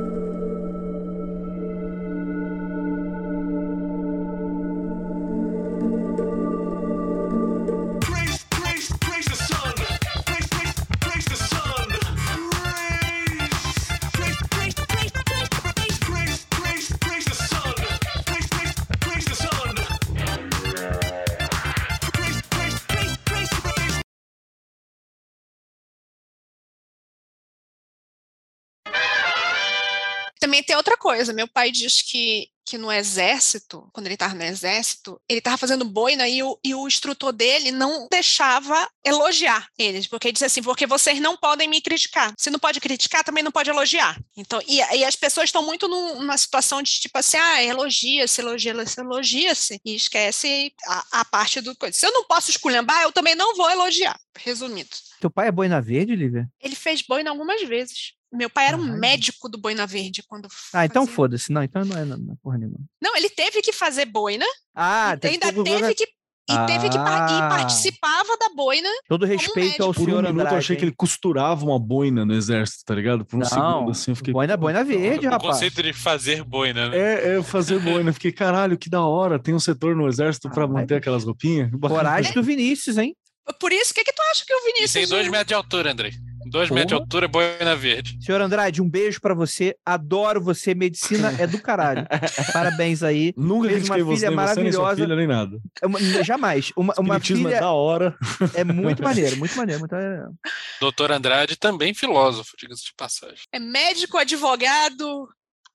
Também 30.40 30.64
tem 30.64 30.76
outra 30.76 30.96
coisa. 30.98 31.34
Meu 31.34 31.48
pai 31.48 31.70
diz 31.72 32.02
que, 32.02 32.48
que 32.66 32.78
no 32.78 32.92
exército, 32.92 33.90
quando 33.92 34.06
ele 34.08 34.14
estava 34.16 34.34
no 34.34 34.44
exército, 34.44 35.20
ele 35.28 35.40
estava 35.40 35.58
fazendo 35.58 35.84
boina 35.84 36.28
e 36.30 36.42
o, 36.42 36.58
e 36.64 36.74
o 36.74 36.88
instrutor 36.88 37.34
dele 37.34 37.72
não 37.72 38.08
deixava 38.10 38.90
elogiar 39.04 39.68
eles, 39.78 40.08
porque 40.08 40.28
ele 40.28 40.34
disse 40.34 40.46
assim: 40.46 40.62
porque 40.64 40.88
vocês 40.88 41.20
não 41.20 41.36
podem 41.36 41.68
me 41.68 41.82
criticar. 41.82 42.34
Se 42.38 42.50
não 42.50 42.60
pode 42.60 42.80
criticar, 42.80 43.24
também 43.24 43.44
não 43.44 43.52
pode 43.52 43.70
elogiar. 43.70 44.18
Então, 44.38 44.62
e, 44.68 44.78
e 44.78 45.04
as 45.04 45.16
pessoas 45.16 45.50
estão 45.50 45.64
muito 45.66 45.88
num- 45.88 46.20
numa 46.20 46.38
situação 46.38 46.82
de 46.82 46.92
tipo 46.92 47.18
assim: 47.18 47.38
ah, 47.38 47.64
elogia-se, 47.64 48.40
elogia-se, 48.40 49.00
elogia-se, 49.00 49.82
e 49.84 49.96
esquece 49.96 50.74
a, 50.88 51.20
a 51.20 51.26
parte 51.26 51.60
do 51.62 51.76
coisa. 51.76 51.98
Se 52.00 52.06
eu 52.06 52.14
não 52.14 52.24
posso 52.26 52.50
esculhambar, 52.50 53.04
eu 53.04 53.12
também 53.12 53.36
não 53.36 53.56
vou 53.56 53.70
elogiar. 53.70 54.18
Resumido. 54.38 54.90
Teu 55.20 55.30
pai 55.30 55.50
é 55.50 55.52
boina 55.52 55.82
verde, 55.82 56.16
Lívia? 56.16 56.48
Ele 56.62 56.76
fez 56.76 57.02
boina 57.02 57.30
algumas 57.30 57.62
vezes. 57.68 58.14
Meu 58.32 58.50
pai 58.50 58.68
era 58.68 58.78
um 58.78 58.82
Caralho. 58.82 59.00
médico 59.00 59.50
do 59.50 59.58
Boina 59.58 59.88
Verde 59.88 60.24
quando 60.28 60.48
Ah, 60.74 60.86
então 60.86 61.04
fazia. 61.04 61.16
foda-se. 61.16 61.52
Não, 61.52 61.64
então 61.64 61.84
não 61.84 61.98
é, 61.98 62.06
não, 62.06 62.18
não 62.18 62.34
é 62.34 62.38
porra 62.44 62.58
nenhuma. 62.58 62.78
Não, 63.02 63.16
ele 63.16 63.30
teve 63.30 63.62
que 63.62 63.74
fazer 63.74 64.06
boina, 64.06 64.46
Ah, 64.76 65.18
e 65.24 65.28
ainda 65.28 65.52
todo, 65.52 65.64
teve 65.64 65.96
que 65.96 66.04
e 66.52 66.66
teve 66.66 66.90
que 66.90 66.98
par- 66.98 67.30
e 67.30 67.34
Ah. 67.44 67.48
participava 67.48 68.36
da 68.40 68.50
boina. 68.56 68.90
todo 69.08 69.24
respeito 69.26 69.84
ao 69.84 69.90
médico. 69.90 69.94
Por 69.94 70.02
um 70.02 70.06
senhor 70.06 70.22
minuto 70.24 70.32
Andrade. 70.34 70.54
eu 70.54 70.58
achei 70.58 70.76
que 70.76 70.84
ele 70.84 70.94
costurava 70.96 71.64
uma 71.64 71.80
boina 71.80 72.26
no 72.26 72.34
exército, 72.34 72.84
tá 72.86 72.96
ligado? 72.96 73.24
Por 73.24 73.36
um 73.38 73.40
Não, 73.40 73.46
segundo 73.48 73.92
assim 73.92 74.12
eu 74.12 74.16
fiquei. 74.16 74.34
boina, 74.34 74.58
boina 74.58 74.84
verde, 74.84 75.28
o 75.28 75.30
rapaz. 75.30 75.54
conceito 75.54 75.84
de 75.84 75.94
fazer 75.94 76.44
boina, 76.44 76.90
né? 76.90 76.98
É, 76.98 77.38
é 77.38 77.44
fazer 77.44 77.80
boina. 77.80 78.10
Eu 78.10 78.14
Fiquei, 78.16 78.32
caralho, 78.32 78.78
que 78.80 78.90
da 78.90 79.02
hora. 79.04 79.38
Tem 79.38 79.54
um 79.54 79.60
setor 79.60 79.96
no 79.96 80.08
exército 80.08 80.48
pra 80.50 80.56
Caralho. 80.56 80.74
manter 80.74 80.96
aquelas 80.96 81.24
roupinhas. 81.24 81.70
Coragem 81.80 82.34
do 82.34 82.42
Vinícius, 82.42 82.98
hein? 82.98 83.16
Por 83.60 83.72
isso, 83.72 83.92
o 83.92 83.96
que, 83.96 84.04
que 84.04 84.14
tu 84.14 84.22
acha 84.32 84.44
que 84.46 84.54
o 84.54 84.58
E 84.58 84.66
Vinícius. 84.74 84.92
tem 84.94 85.08
dois 85.08 85.28
metros 85.28 85.48
de 85.48 85.54
altura, 85.54 85.92
André. 85.92 86.12
Dois 86.50 86.70
metros 86.70 86.88
de 86.88 86.94
altura, 86.96 87.28
boina 87.28 87.76
verde. 87.76 88.18
Senhor 88.22 88.42
Andrade, 88.42 88.82
um 88.82 88.90
beijo 88.90 89.20
pra 89.22 89.34
você. 89.34 89.76
Adoro 89.86 90.42
você. 90.42 90.74
Medicina 90.74 91.34
é 91.40 91.46
do 91.48 91.60
caralho. 91.62 92.06
Parabéns 92.54 93.04
aí. 93.04 93.34
Nunca 93.38 93.70
Fez 93.70 93.84
uma 93.90 93.96
critiquei 93.96 94.04
você, 94.04 94.16
filha 94.26 94.30
nem 94.30 94.38
você, 94.48 94.56
nem 94.62 94.72
maravilhosa. 94.72 94.96
filha, 95.02 95.16
nem 95.16 95.28
nada. 95.28 95.60
É 95.82 95.88
uma- 95.88 96.00
jamais. 96.24 96.72
Uma, 96.76 96.94
uma 96.98 97.16
é 97.18 97.20
filha 97.20 97.60
da 97.60 97.72
hora. 97.72 98.16
é 98.54 98.64
muito 98.64 99.04
maneiro, 99.04 99.38
muito 99.38 99.56
maneiro. 99.58 99.80
Muito 99.80 99.92
maneiro. 99.92 100.34
Doutor 100.82 101.12
Andrade 101.12 101.56
também 101.56 101.94
filósofo, 101.94 102.56
diga-se 102.58 102.86
de 102.86 102.94
passagem. 102.98 103.40
É 103.54 103.60
médico, 103.60 104.18
advogado. 104.18 105.28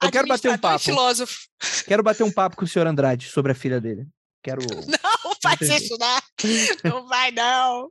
Eu 0.03 0.11
quero 0.11 0.27
bater 0.29 0.51
um 0.51 0.59
papo. 0.59 0.79
filósofo. 0.85 1.39
Quero 1.87 2.03
bater 2.03 2.25
um 2.25 2.33
papo 2.33 2.57
com 2.57 2.65
o 2.65 2.69
senhor 2.69 2.87
Andrade 2.87 3.29
sobre 3.29 3.53
a 3.53 3.55
filha 3.55 3.81
dele. 3.81 4.07
Quero. 4.43 4.61
Não 5.25 5.33
faz 5.43 5.61
isso, 5.61 5.97
não. 5.99 6.21
Não 6.91 7.07
vai, 7.07 7.31
não. 7.31 7.89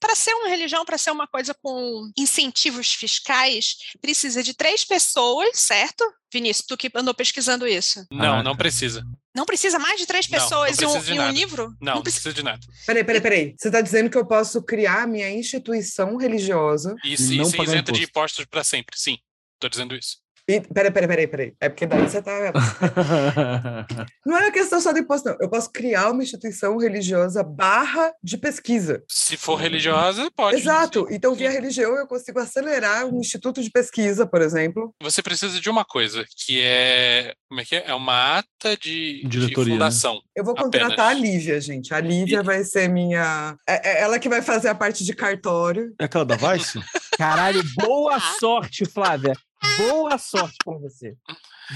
Para 0.00 0.14
ser 0.14 0.32
uma 0.32 0.48
religião, 0.48 0.84
para 0.84 0.96
ser 0.96 1.10
uma 1.10 1.26
coisa 1.26 1.54
com 1.62 2.10
incentivos 2.16 2.92
fiscais, 2.94 3.76
precisa 4.00 4.42
de 4.42 4.54
três 4.54 4.84
pessoas, 4.84 5.50
certo? 5.58 6.02
Vinícius, 6.32 6.66
tu 6.66 6.76
que 6.76 6.90
andou 6.94 7.12
pesquisando 7.12 7.66
isso. 7.66 8.06
Não, 8.10 8.38
Ah, 8.38 8.42
não 8.42 8.56
precisa. 8.56 9.04
Não 9.36 9.44
precisa 9.44 9.78
mais 9.78 10.00
de 10.00 10.06
três 10.06 10.26
Não, 10.28 10.38
não 10.38 10.44
pessoas 10.48 10.78
e 10.80 10.86
um, 11.12 11.14
e 11.14 11.20
um 11.20 11.30
livro? 11.30 11.74
Não, 11.80 11.96
não 11.96 12.02
precisa. 12.02 12.22
precisa 12.22 12.34
de 12.34 12.42
nada. 12.42 12.66
Peraí, 12.86 13.04
peraí, 13.04 13.20
peraí. 13.20 13.54
Você 13.58 13.68
está 13.68 13.80
dizendo 13.80 14.08
que 14.08 14.16
eu 14.16 14.26
posso 14.26 14.62
criar 14.62 15.02
a 15.02 15.06
minha 15.06 15.30
instituição 15.30 16.16
religiosa? 16.16 16.94
E, 17.04 17.12
E 17.12 17.16
se- 17.18 17.36
não 17.36 17.44
ser 17.44 17.56
pagar 17.58 17.72
isento 17.74 17.92
de 17.92 17.98
imposto. 18.02 18.10
impostos 18.10 18.44
para 18.46 18.64
sempre. 18.64 18.98
Sim, 18.98 19.18
tô 19.58 19.68
dizendo 19.68 19.94
isso. 19.94 20.18
E, 20.50 20.60
peraí, 20.60 20.90
peraí, 20.90 21.08
peraí, 21.08 21.26
peraí. 21.28 21.54
É 21.60 21.68
porque 21.68 21.86
daí 21.86 22.02
você 22.02 22.20
tá. 22.20 22.32
Não 24.26 24.36
é 24.36 24.40
uma 24.40 24.50
questão 24.50 24.80
só 24.80 24.92
do 24.92 24.98
imposto, 24.98 25.28
não. 25.28 25.36
Eu 25.40 25.48
posso 25.48 25.70
criar 25.70 26.10
uma 26.10 26.24
instituição 26.24 26.76
religiosa 26.76 27.44
barra 27.44 28.12
de 28.20 28.36
pesquisa. 28.36 29.00
Se 29.08 29.36
for 29.36 29.54
religiosa, 29.54 30.28
pode. 30.34 30.56
Exato. 30.56 31.06
sim. 31.08 31.14
Então, 31.14 31.36
via 31.36 31.50
religião, 31.50 31.94
eu 31.94 32.06
consigo 32.06 32.40
acelerar 32.40 33.06
um 33.06 33.20
instituto 33.20 33.62
de 33.62 33.70
pesquisa, 33.70 34.26
por 34.26 34.42
exemplo. 34.42 34.92
Você 35.00 35.22
precisa 35.22 35.60
de 35.60 35.70
uma 35.70 35.84
coisa, 35.84 36.24
que 36.44 36.60
é. 36.60 37.32
Como 37.48 37.60
é 37.60 37.64
que 37.64 37.76
é? 37.76 37.84
É 37.86 37.94
uma 37.94 38.38
ata 38.38 38.76
de, 38.76 39.22
de 39.22 39.28
Diretoria, 39.28 39.74
né? 39.74 39.78
fundação. 39.78 40.20
Eu 40.34 40.44
vou 40.44 40.54
Apenas. 40.54 40.88
contratar 40.88 41.10
a 41.10 41.14
Lívia, 41.14 41.60
gente. 41.60 41.94
A 41.94 42.00
Lívia 42.00 42.42
vai 42.42 42.64
ser 42.64 42.88
minha. 42.88 43.54
É, 43.68 43.90
é 43.90 44.02
ela 44.02 44.18
que 44.18 44.28
vai 44.28 44.42
fazer 44.42 44.68
a 44.68 44.74
parte 44.74 45.04
de 45.04 45.14
cartório. 45.14 45.94
É 46.00 46.06
aquela 46.06 46.24
da 46.24 46.34
Vice? 46.34 46.80
Caralho, 47.16 47.62
boa 47.76 48.18
sorte, 48.40 48.84
Flávia. 48.84 49.32
Boa 49.76 50.18
sorte 50.18 50.56
pra 50.64 50.74
você. 50.78 51.16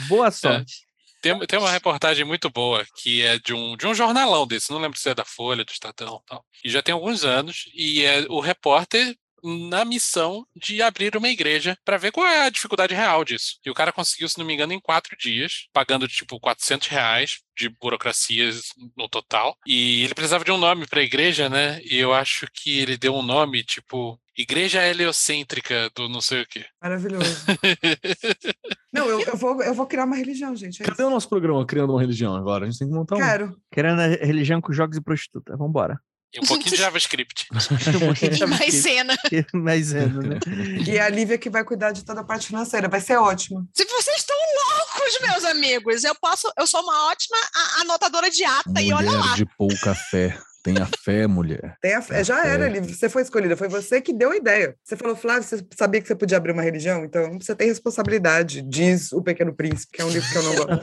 Boa 0.08 0.30
sorte. 0.30 0.86
Tem, 1.20 1.38
tem 1.46 1.58
uma 1.58 1.70
reportagem 1.70 2.24
muito 2.24 2.50
boa 2.50 2.84
que 2.96 3.22
é 3.22 3.38
de 3.38 3.54
um, 3.54 3.76
de 3.76 3.86
um 3.86 3.94
jornalão 3.94 4.46
desse, 4.46 4.70
não 4.70 4.78
lembro 4.78 4.98
se 4.98 5.08
é 5.08 5.14
da 5.14 5.24
Folha, 5.24 5.64
do 5.64 5.72
Estadão 5.72 6.20
e 6.22 6.26
tal. 6.26 6.44
E 6.62 6.68
já 6.68 6.82
tem 6.82 6.92
alguns 6.92 7.24
anos, 7.24 7.64
e 7.74 8.02
é 8.04 8.26
o 8.28 8.40
repórter 8.40 9.16
na 9.44 9.84
missão 9.84 10.46
de 10.56 10.80
abrir 10.82 11.16
uma 11.16 11.28
igreja 11.28 11.76
para 11.84 11.98
ver 11.98 12.10
qual 12.10 12.26
é 12.26 12.46
a 12.46 12.50
dificuldade 12.50 12.94
real 12.94 13.24
disso. 13.24 13.58
E 13.64 13.70
o 13.70 13.74
cara 13.74 13.92
conseguiu, 13.92 14.28
se 14.28 14.38
não 14.38 14.46
me 14.46 14.54
engano, 14.54 14.72
em 14.72 14.80
quatro 14.80 15.16
dias, 15.18 15.68
pagando 15.72 16.08
tipo 16.08 16.40
400 16.40 16.88
reais 16.88 17.40
de 17.56 17.68
burocracias 17.68 18.68
no 18.96 19.08
total. 19.08 19.56
E 19.66 20.02
ele 20.02 20.14
precisava 20.14 20.44
de 20.44 20.50
um 20.50 20.58
nome 20.58 20.86
para 20.86 21.00
a 21.00 21.04
igreja, 21.04 21.48
né? 21.48 21.80
E 21.84 21.98
eu 21.98 22.12
acho 22.12 22.46
que 22.52 22.80
ele 22.80 22.96
deu 22.96 23.14
um 23.14 23.22
nome 23.22 23.62
tipo 23.62 24.18
Igreja 24.36 24.84
Heliocêntrica 24.84 25.88
do 25.94 26.08
não 26.08 26.20
sei 26.20 26.42
o 26.42 26.46
quê. 26.46 26.64
Maravilhoso. 26.82 27.46
Não, 28.92 29.08
eu, 29.08 29.20
eu, 29.22 29.36
vou, 29.36 29.60
eu 29.60 29.74
vou 29.74 29.86
criar 29.86 30.04
uma 30.04 30.14
religião, 30.14 30.54
gente. 30.54 30.80
É 30.80 30.84
Cadê 30.84 31.02
isso. 31.02 31.08
o 31.08 31.10
nosso 31.10 31.28
programa 31.28 31.66
Criando 31.66 31.90
uma 31.92 32.00
Religião 32.00 32.36
agora? 32.36 32.64
A 32.64 32.70
gente 32.70 32.78
tem 32.78 32.88
que 32.88 32.94
montar 32.94 33.16
um. 33.16 33.18
Quero. 33.18 33.56
Querendo 33.72 34.00
a 34.00 34.06
religião 34.06 34.60
com 34.60 34.72
jogos 34.72 34.96
e 34.96 35.02
prostituta. 35.02 35.56
Vambora. 35.56 36.00
E 36.34 36.40
um 36.40 36.46
pouquinho 36.46 36.70
de 36.70 36.76
JavaScript. 36.76 37.46
Um 37.94 38.06
pouquinho 38.06 38.30
de 38.32 38.42
E 38.42 38.46
maisena. 38.46 39.16
Maisena, 39.54 40.20
né? 40.22 40.38
E 40.86 40.96
é 40.96 41.00
a 41.02 41.08
Lívia 41.08 41.38
que 41.38 41.48
vai 41.48 41.62
cuidar 41.64 41.92
de 41.92 42.04
toda 42.04 42.20
a 42.20 42.24
parte 42.24 42.48
financeira. 42.48 42.88
Vai 42.88 43.00
ser 43.00 43.16
ótimo. 43.16 43.66
Se 43.72 43.84
vocês 43.84 44.16
estão 44.18 44.36
loucos, 44.36 45.18
meus 45.20 45.44
amigos, 45.44 46.04
eu 46.04 46.14
posso, 46.16 46.50
eu 46.58 46.66
sou 46.66 46.80
uma 46.82 47.08
ótima 47.10 47.36
a- 47.54 47.80
anotadora 47.82 48.30
de 48.30 48.44
ata 48.44 48.80
e 48.82 48.92
olha 48.92 49.10
lá. 49.10 49.18
Mulher 49.18 49.36
de 49.36 49.46
pouca 49.56 49.94
fé. 49.94 50.36
Tenha 50.64 50.88
fé, 51.04 51.26
mulher. 51.26 51.76
Tem 51.82 51.92
a- 51.94 52.00
Tá 52.00 52.22
já 52.22 52.40
era, 52.44 52.64
certo. 52.64 52.72
Lívia. 52.72 52.94
Você 52.94 53.08
foi 53.10 53.20
escolhida. 53.22 53.54
Foi 53.56 53.68
você 53.68 54.00
que 54.00 54.14
deu 54.14 54.30
a 54.30 54.36
ideia. 54.36 54.74
Você 54.82 54.96
falou, 54.96 55.14
Flávio, 55.14 55.42
você 55.42 55.62
sabia 55.76 56.00
que 56.00 56.08
você 56.08 56.14
podia 56.14 56.38
abrir 56.38 56.52
uma 56.52 56.62
religião? 56.62 57.04
Então 57.04 57.38
você 57.38 57.54
tem 57.54 57.68
responsabilidade, 57.68 58.62
diz 58.62 59.12
O 59.12 59.22
Pequeno 59.22 59.54
Príncipe, 59.54 59.92
que 59.92 60.00
é 60.00 60.04
um 60.06 60.08
livro 60.08 60.26
que 60.30 60.38
eu 60.38 60.42
não 60.42 60.54
gosto. 60.54 60.82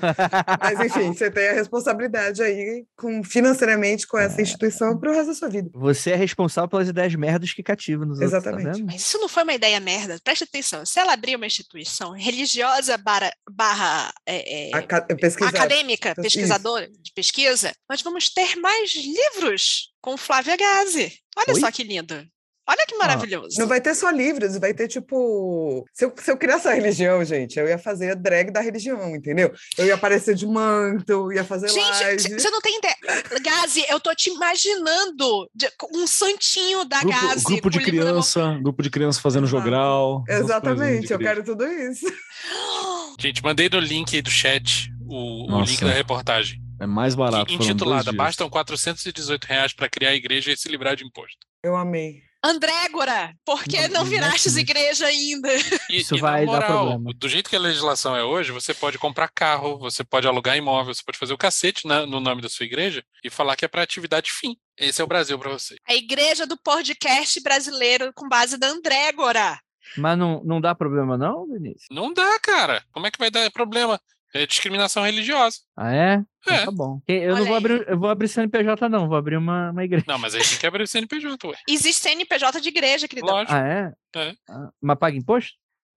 Mas 0.62 0.80
enfim, 0.80 1.08
você 1.14 1.32
tem 1.32 1.50
a 1.50 1.54
responsabilidade 1.54 2.44
aí 2.44 2.86
com, 2.96 3.24
financeiramente 3.24 4.06
com 4.06 4.20
É. 4.20 4.26
essa 4.26 4.40
instituição 4.42 4.98
para 5.00 5.10
o 5.10 5.14
resto 5.14 5.28
da 5.30 5.34
sua 5.34 5.50
vida. 5.50 5.70
Você 5.74 6.12
é 6.12 6.16
responsável 6.16 6.70
pelas 6.70 6.88
ideias 6.88 7.16
merdas 7.16 7.52
que 7.52 7.64
cativam 7.64 8.06
nos 8.06 8.20
outros, 8.20 8.34
Exatamente. 8.34 8.66
tá 8.66 8.72
vendo? 8.74 8.86
Mas 8.86 9.02
isso 9.02 9.18
não 9.18 9.28
foi 9.28 9.42
uma 9.42 9.54
ideia 9.54 9.80
merda. 9.80 10.20
Preste 10.24 10.44
atenção. 10.44 10.86
Se 10.86 11.00
ela 11.00 11.14
abrir 11.14 11.36
uma 11.36 11.48
instituição 11.48 12.12
religiosa 12.12 12.98
barra, 13.00 13.32
barra 13.50 14.14
é, 14.28 14.70
é, 14.78 15.16
pesquisar. 15.16 15.50
acadêmica, 15.50 16.12
Isso. 16.12 16.22
pesquisadora 16.22 16.88
de 16.88 17.12
pesquisa, 17.16 17.72
nós 17.90 18.02
vamos 18.04 18.30
ter 18.30 18.56
mais 18.58 18.94
livros 18.96 19.71
com 20.02 20.18
Flávia 20.18 20.56
Gazi. 20.58 21.12
Olha 21.38 21.54
Oi? 21.54 21.60
só 21.60 21.72
que 21.72 21.84
lindo. 21.84 22.26
Olha 22.70 22.86
que 22.88 22.96
maravilhoso. 22.96 23.60
Não 23.60 23.68
vai 23.68 23.82
ter 23.82 23.94
só 23.96 24.10
livros, 24.12 24.56
vai 24.58 24.74
ter 24.74 24.88
tipo. 24.88 25.84
Se 25.94 26.06
eu, 26.06 26.14
se 26.16 26.32
eu 26.32 26.38
criasse 26.38 26.68
a 26.68 26.74
religião, 26.74 27.26
gente, 27.26 27.60
eu 27.60 27.68
ia 27.68 27.78
fazer 27.78 28.12
a 28.12 28.16
drag 28.16 28.52
da 28.52 28.62
religião, 28.62 29.14
entendeu? 29.16 29.52
Eu 29.78 29.88
ia 29.88 29.96
aparecer 29.96 30.36
de 30.36 30.46
manto, 30.46 31.34
ia 31.34 31.44
fazer 31.44 31.68
Gente, 31.70 31.80
live. 32.04 32.40
você 32.40 32.50
não 32.50 32.62
tem 32.62 32.78
ideia. 32.78 32.96
Gazi, 33.42 33.84
eu 33.90 34.00
tô 34.00 34.14
te 34.16 34.30
imaginando 34.30 35.50
de- 35.54 35.70
um 35.94 36.06
santinho 36.08 36.86
da 36.86 37.00
Grupo, 37.02 37.20
Gazi. 37.28 37.44
grupo 37.46 37.70
de 37.70 37.80
criança, 37.80 38.60
grupo 38.62 38.84
de 38.84 38.90
criança 38.90 39.20
fazendo 39.20 39.48
Exato. 39.48 39.58
jogral. 39.64 40.24
Exatamente, 40.30 41.12
eu 41.12 41.20
quero 41.20 41.44
tudo 41.44 41.66
isso. 41.68 42.06
Gente, 43.20 43.44
mandei 43.44 43.70
no 43.70 43.80
link 43.80 44.16
aí 44.16 44.22
do 44.22 44.30
chat 44.32 44.90
o, 45.08 45.52
o 45.58 45.62
link 45.62 45.82
da 45.84 45.92
reportagem. 45.92 46.62
É 46.82 46.88
mais 46.88 47.14
barato. 47.16 47.54
intitulada. 47.54 48.12
Bastam 48.12 48.50
418 48.50 49.46
reais 49.46 49.72
para 49.74 49.88
criar 49.90 50.10
a 50.10 50.16
igreja 50.16 50.52
e 50.52 50.58
se 50.58 50.68
livrar 50.68 50.96
de 50.96 51.06
imposto. 51.06 51.38
Eu 51.64 51.76
amei. 51.76 52.22
Andrégora, 52.44 53.36
por 53.46 53.64
que 53.64 53.80
Não- 53.82 53.88
não 53.90 53.94
não 54.04 54.06
virastes 54.06 54.56
mexe 54.56 54.62
igreja 54.72 55.06
ainda? 55.06 55.48
E, 55.92 55.98
Isso 56.00 56.16
e 56.16 56.20
vai 56.20 56.44
na 56.44 56.52
dar 56.52 56.58
moral, 56.70 56.88
problema. 56.90 57.14
do 57.16 57.30
jeito 57.30 57.50
que 57.50 57.56
a 57.56 57.60
legislação 57.60 58.16
é 58.16 58.24
hoje, 58.24 58.52
você 58.52 58.74
pode 58.74 58.98
comprar 58.98 59.28
carro, 59.30 59.78
você 59.78 60.04
pode 60.04 60.28
alugar 60.28 60.58
imóvel, 60.58 60.92
você 60.94 61.04
pode 61.06 61.20
fazer 61.20 61.34
o 61.34 61.38
cacete 61.38 61.88
na- 61.88 62.06
no 62.08 62.20
nome 62.20 62.42
da 62.42 62.50
sua 62.50 62.66
igreja 62.66 63.04
e 63.24 63.30
falar 63.30 63.56
que 63.56 63.64
é 63.64 63.68
para 63.68 63.84
atividade 63.84 64.32
fim. 64.32 64.56
Esse 64.76 65.00
é 65.02 65.04
o 65.04 65.08
Brasil 65.08 65.38
para 65.38 65.52
você. 65.52 65.76
A 65.88 65.94
igreja 65.94 66.48
do 66.48 66.58
podcast 66.58 67.40
brasileiro 67.44 68.12
com 68.16 68.28
base 68.28 68.58
da 68.58 68.68
Andrégora. 68.70 69.60
Mas 69.98 70.18
não, 70.18 70.42
não 70.44 70.60
dá 70.62 70.74
problema, 70.74 71.18
não, 71.18 71.46
Vinícius? 71.48 71.86
Não 71.92 72.12
dá, 72.14 72.40
cara. 72.40 72.84
Como 72.92 73.06
é 73.06 73.12
que 73.12 73.20
vai 73.20 73.30
dar 73.30 73.52
problema? 73.52 74.00
É 74.34 74.46
discriminação 74.46 75.04
religiosa. 75.04 75.58
Ah, 75.78 75.94
é? 75.94 76.24
Então 76.42 76.54
É. 76.56 76.66
tá 76.66 76.72
bom. 76.72 77.00
Eu 77.08 77.30
não 77.30 77.36
Olha 77.36 77.44
vou 77.46 77.54
aí. 77.54 77.58
abrir, 77.58 77.86
eu 77.90 78.00
vou 78.00 78.10
abrir 78.10 78.28
CNPJ, 78.28 78.90
não, 78.90 79.08
vou 79.08 79.18
abrir 79.18 79.38
uma, 79.38 79.72
uma 79.72 79.84
igreja. 79.84 80.06
Não, 80.08 80.18
mas 80.18 80.34
aí 80.34 80.42
tem 80.42 80.58
que 80.58 80.66
abrir 80.66 80.84
o 80.84 80.88
CNPJ, 80.88 81.48
ué. 81.48 81.56
Existe 81.70 82.02
CNPJ 82.02 82.60
de 82.62 82.70
igreja, 82.70 83.08
queridão. 83.08 83.36
Lógico. 83.36 83.54
Ah, 83.54 83.68
é? 83.68 83.94
É. 84.16 84.34
Ah, 84.50 84.70
mas 84.82 84.98
paga 84.98 85.18
imposto? 85.18 85.52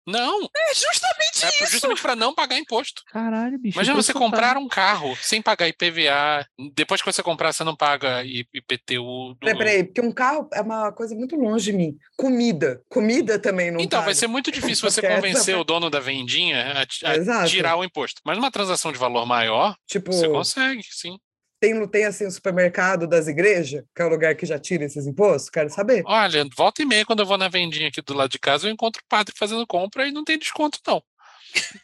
Não, 0.07 0.43
É 0.45 0.75
justamente 0.75 1.45
é 1.45 1.49
isso. 1.65 1.73
justamente 1.73 2.03
para 2.03 2.17
não 2.17 2.35
pagar 2.35 2.59
imposto. 2.59 3.03
Caralho, 3.07 3.59
bicho. 3.59 3.77
Imagina 3.79 3.97
tô 3.97 4.03
você 4.03 4.13
comprar 4.13 4.57
um 4.57 4.67
carro 4.69 5.17
sem 5.23 5.41
pagar 5.41 5.69
IPVA. 5.69 6.45
Depois 6.75 7.01
que 7.01 7.13
você 7.13 7.23
comprar, 7.23 7.53
você 7.53 7.63
não 7.63 7.77
paga 7.77 8.25
IPTU. 8.25 9.35
do- 9.35 9.37
Peraí, 9.41 9.59
peraí, 9.59 9.85
porque 9.85 10.01
um 10.01 10.13
carro 10.13 10.49
é 10.53 10.61
uma 10.61 10.93
coisa 10.93 11.15
muito 11.15 11.37
longe 11.37 11.71
de 11.71 11.77
mim. 11.77 11.97
Comida. 12.17 12.83
Comida 12.89 13.39
também 13.39 13.71
não 13.71 13.81
Então, 13.81 14.01
vai 14.01 14.09
paga. 14.09 14.19
ser 14.19 14.27
muito 14.27 14.51
difícil 14.77 14.91
você 14.91 15.01
convencer 15.01 15.57
o 15.57 15.65
dono 15.65 15.89
da 15.89 16.01
vendinha 16.01 16.73
a, 17.05 17.43
a 17.43 17.47
tirar 17.47 17.77
o 17.77 17.85
imposto. 17.85 18.21
Mas 18.25 18.39
uma 18.39 18.51
transação 18.51 18.91
de 18.93 18.99
valor 18.99 19.25
maior, 19.27 19.75
Tipo, 19.87 20.13
você 20.13 20.29
consegue, 20.29 20.83
sim. 20.91 21.17
Tem, 21.63 21.87
tem 21.87 22.05
assim 22.05 22.27
o 22.27 22.31
supermercado 22.31 23.07
das 23.07 23.29
igrejas, 23.29 23.85
que 23.95 24.03
é 24.03 24.05
o 24.05 24.09
lugar 24.09 24.35
que 24.35 24.45
já 24.45 24.59
tira 24.59 24.85
esses 24.85 25.07
impostos? 25.07 25.49
Quero 25.49 25.71
saber. 25.71 26.03
Olha, 26.05 26.45
volta 26.57 26.83
e 26.83 26.85
meia, 26.85 27.07
quando 27.07 27.21
eu 27.21 27.27
vou 27.27 27.39
na 27.39 27.49
vendinha 27.49 27.87
aqui 27.89 28.03
do 28.03 28.13
lado 28.15 28.31
de 28.31 28.39
casa, 28.41 28.67
eu 28.67 28.73
encontro 28.73 29.01
o 29.01 29.09
padre 29.09 29.33
fazendo 29.39 29.65
compra 29.67 30.07
e 30.09 30.11
não 30.11 30.25
tem 30.25 30.37
desconto, 30.39 30.81
não. 30.85 31.01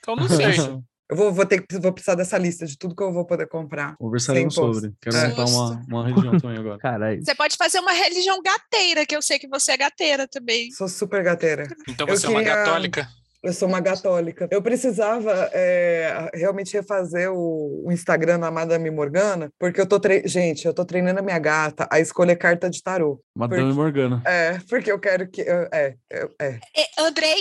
Então, 0.00 0.16
não 0.16 0.28
sei. 0.28 0.46
Eu 1.10 1.16
vou, 1.16 1.32
vou, 1.32 1.46
ter, 1.46 1.66
que- 1.66 1.78
vou 1.78 1.90
precisar 1.90 2.16
dessa 2.16 2.36
lista 2.36 2.66
de 2.66 2.76
tudo 2.76 2.94
que 2.94 3.02
eu 3.02 3.10
vou 3.10 3.24
poder 3.24 3.48
comprar. 3.48 3.96
Conversaremos 3.96 4.54
sobre. 4.54 4.92
Quero 5.00 5.16
É. 5.16 5.28
montar 5.28 5.44
uma, 5.46 5.82
uma 5.88 6.06
religião 6.06 6.38
também 6.38 6.58
agora. 6.58 6.76
Caralho. 6.84 7.24
Você 7.24 7.34
pode 7.34 7.56
fazer 7.56 7.78
uma 7.80 7.92
religião 7.92 8.42
gateira, 8.42 9.06
que 9.06 9.16
eu 9.16 9.22
sei 9.22 9.38
que 9.38 9.48
você 9.48 9.72
é 9.72 9.76
gateira 9.78 10.28
também. 10.28 10.70
Sou 10.70 10.86
super 10.86 11.22
gateira. 11.24 11.66
Então 11.88 12.06
Eu 12.06 12.14
você 12.14 12.26
é 12.26 12.28
uma 12.28 12.40
queria- 12.40 12.56
católica. 12.56 13.08
Eu 13.42 13.52
sou 13.52 13.68
uma 13.68 13.80
católica. 13.80 14.48
Eu 14.50 14.60
precisava 14.60 15.32
é, 15.52 16.28
realmente 16.34 16.72
refazer 16.72 17.30
o, 17.32 17.84
o 17.86 17.92
Instagram 17.92 18.40
da 18.40 18.50
Madame 18.50 18.90
Morgana, 18.90 19.48
porque 19.58 19.80
eu 19.80 19.86
tô 19.86 20.00
tre... 20.00 20.22
gente, 20.26 20.66
eu 20.66 20.74
tô 20.74 20.84
treinando 20.84 21.20
a 21.20 21.22
minha 21.22 21.38
gata 21.38 21.86
a 21.90 22.00
escolher 22.00 22.36
carta 22.36 22.68
de 22.68 22.82
tarô. 22.82 23.20
Madame 23.36 23.62
Porque- 23.62 23.76
Morgana. 23.76 24.22
É, 24.26 24.58
porque 24.68 24.90
eu 24.90 24.98
quero 24.98 25.28
que 25.30 25.42
é, 25.42 25.94
eu- 26.10 26.30
é. 26.40 26.58
E, 26.76 27.00
Andrei, 27.00 27.36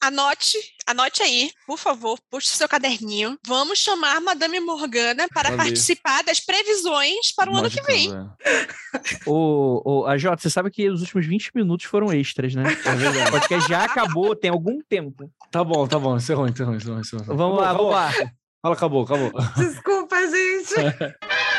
anote, 0.00 0.56
anote 0.86 1.22
aí, 1.22 1.52
por 1.66 1.78
favor, 1.78 2.18
puxe 2.30 2.48
seu 2.48 2.68
caderninho. 2.68 3.38
Vamos 3.46 3.78
chamar 3.78 4.20
Madame 4.20 4.60
Morgana 4.60 5.28
para 5.28 5.50
Cadê? 5.50 5.56
participar 5.56 6.22
das 6.24 6.40
previsões 6.40 7.32
para 7.32 7.50
o 7.50 7.56
ano 7.56 7.70
que 7.70 7.82
vem. 7.82 8.10
é. 8.12 8.66
Ô, 9.26 9.82
ô, 9.84 10.06
a 10.06 10.16
Jota, 10.16 10.42
você 10.42 10.50
sabe 10.50 10.70
que 10.70 10.88
os 10.88 11.00
últimos 11.00 11.26
20 11.26 11.50
minutos 11.54 11.86
foram 11.86 12.12
extras, 12.12 12.54
né? 12.54 12.64
É 12.84 12.94
verdade. 12.94 13.28
O 13.28 13.32
podcast 13.32 13.68
já 13.68 13.84
acabou, 13.84 14.34
tem 14.34 14.50
algum 14.50 14.80
tempo. 14.82 15.30
Tá 15.50 15.62
bom, 15.62 15.86
tá 15.86 15.98
bom. 15.98 16.16
Encerrou, 16.16 16.48
encerrou, 16.48 16.74
encerrou. 16.74 17.00
encerrou. 17.00 17.36
Vamos 17.36 17.58
lá, 17.58 17.70
Acabou, 17.70 17.90
vamos 17.92 18.16
lá. 18.18 18.32
Fala, 18.62 18.74
acabou, 18.74 19.02
acabou. 19.04 19.32
Desculpa, 19.56 20.16
gente. 20.28 20.74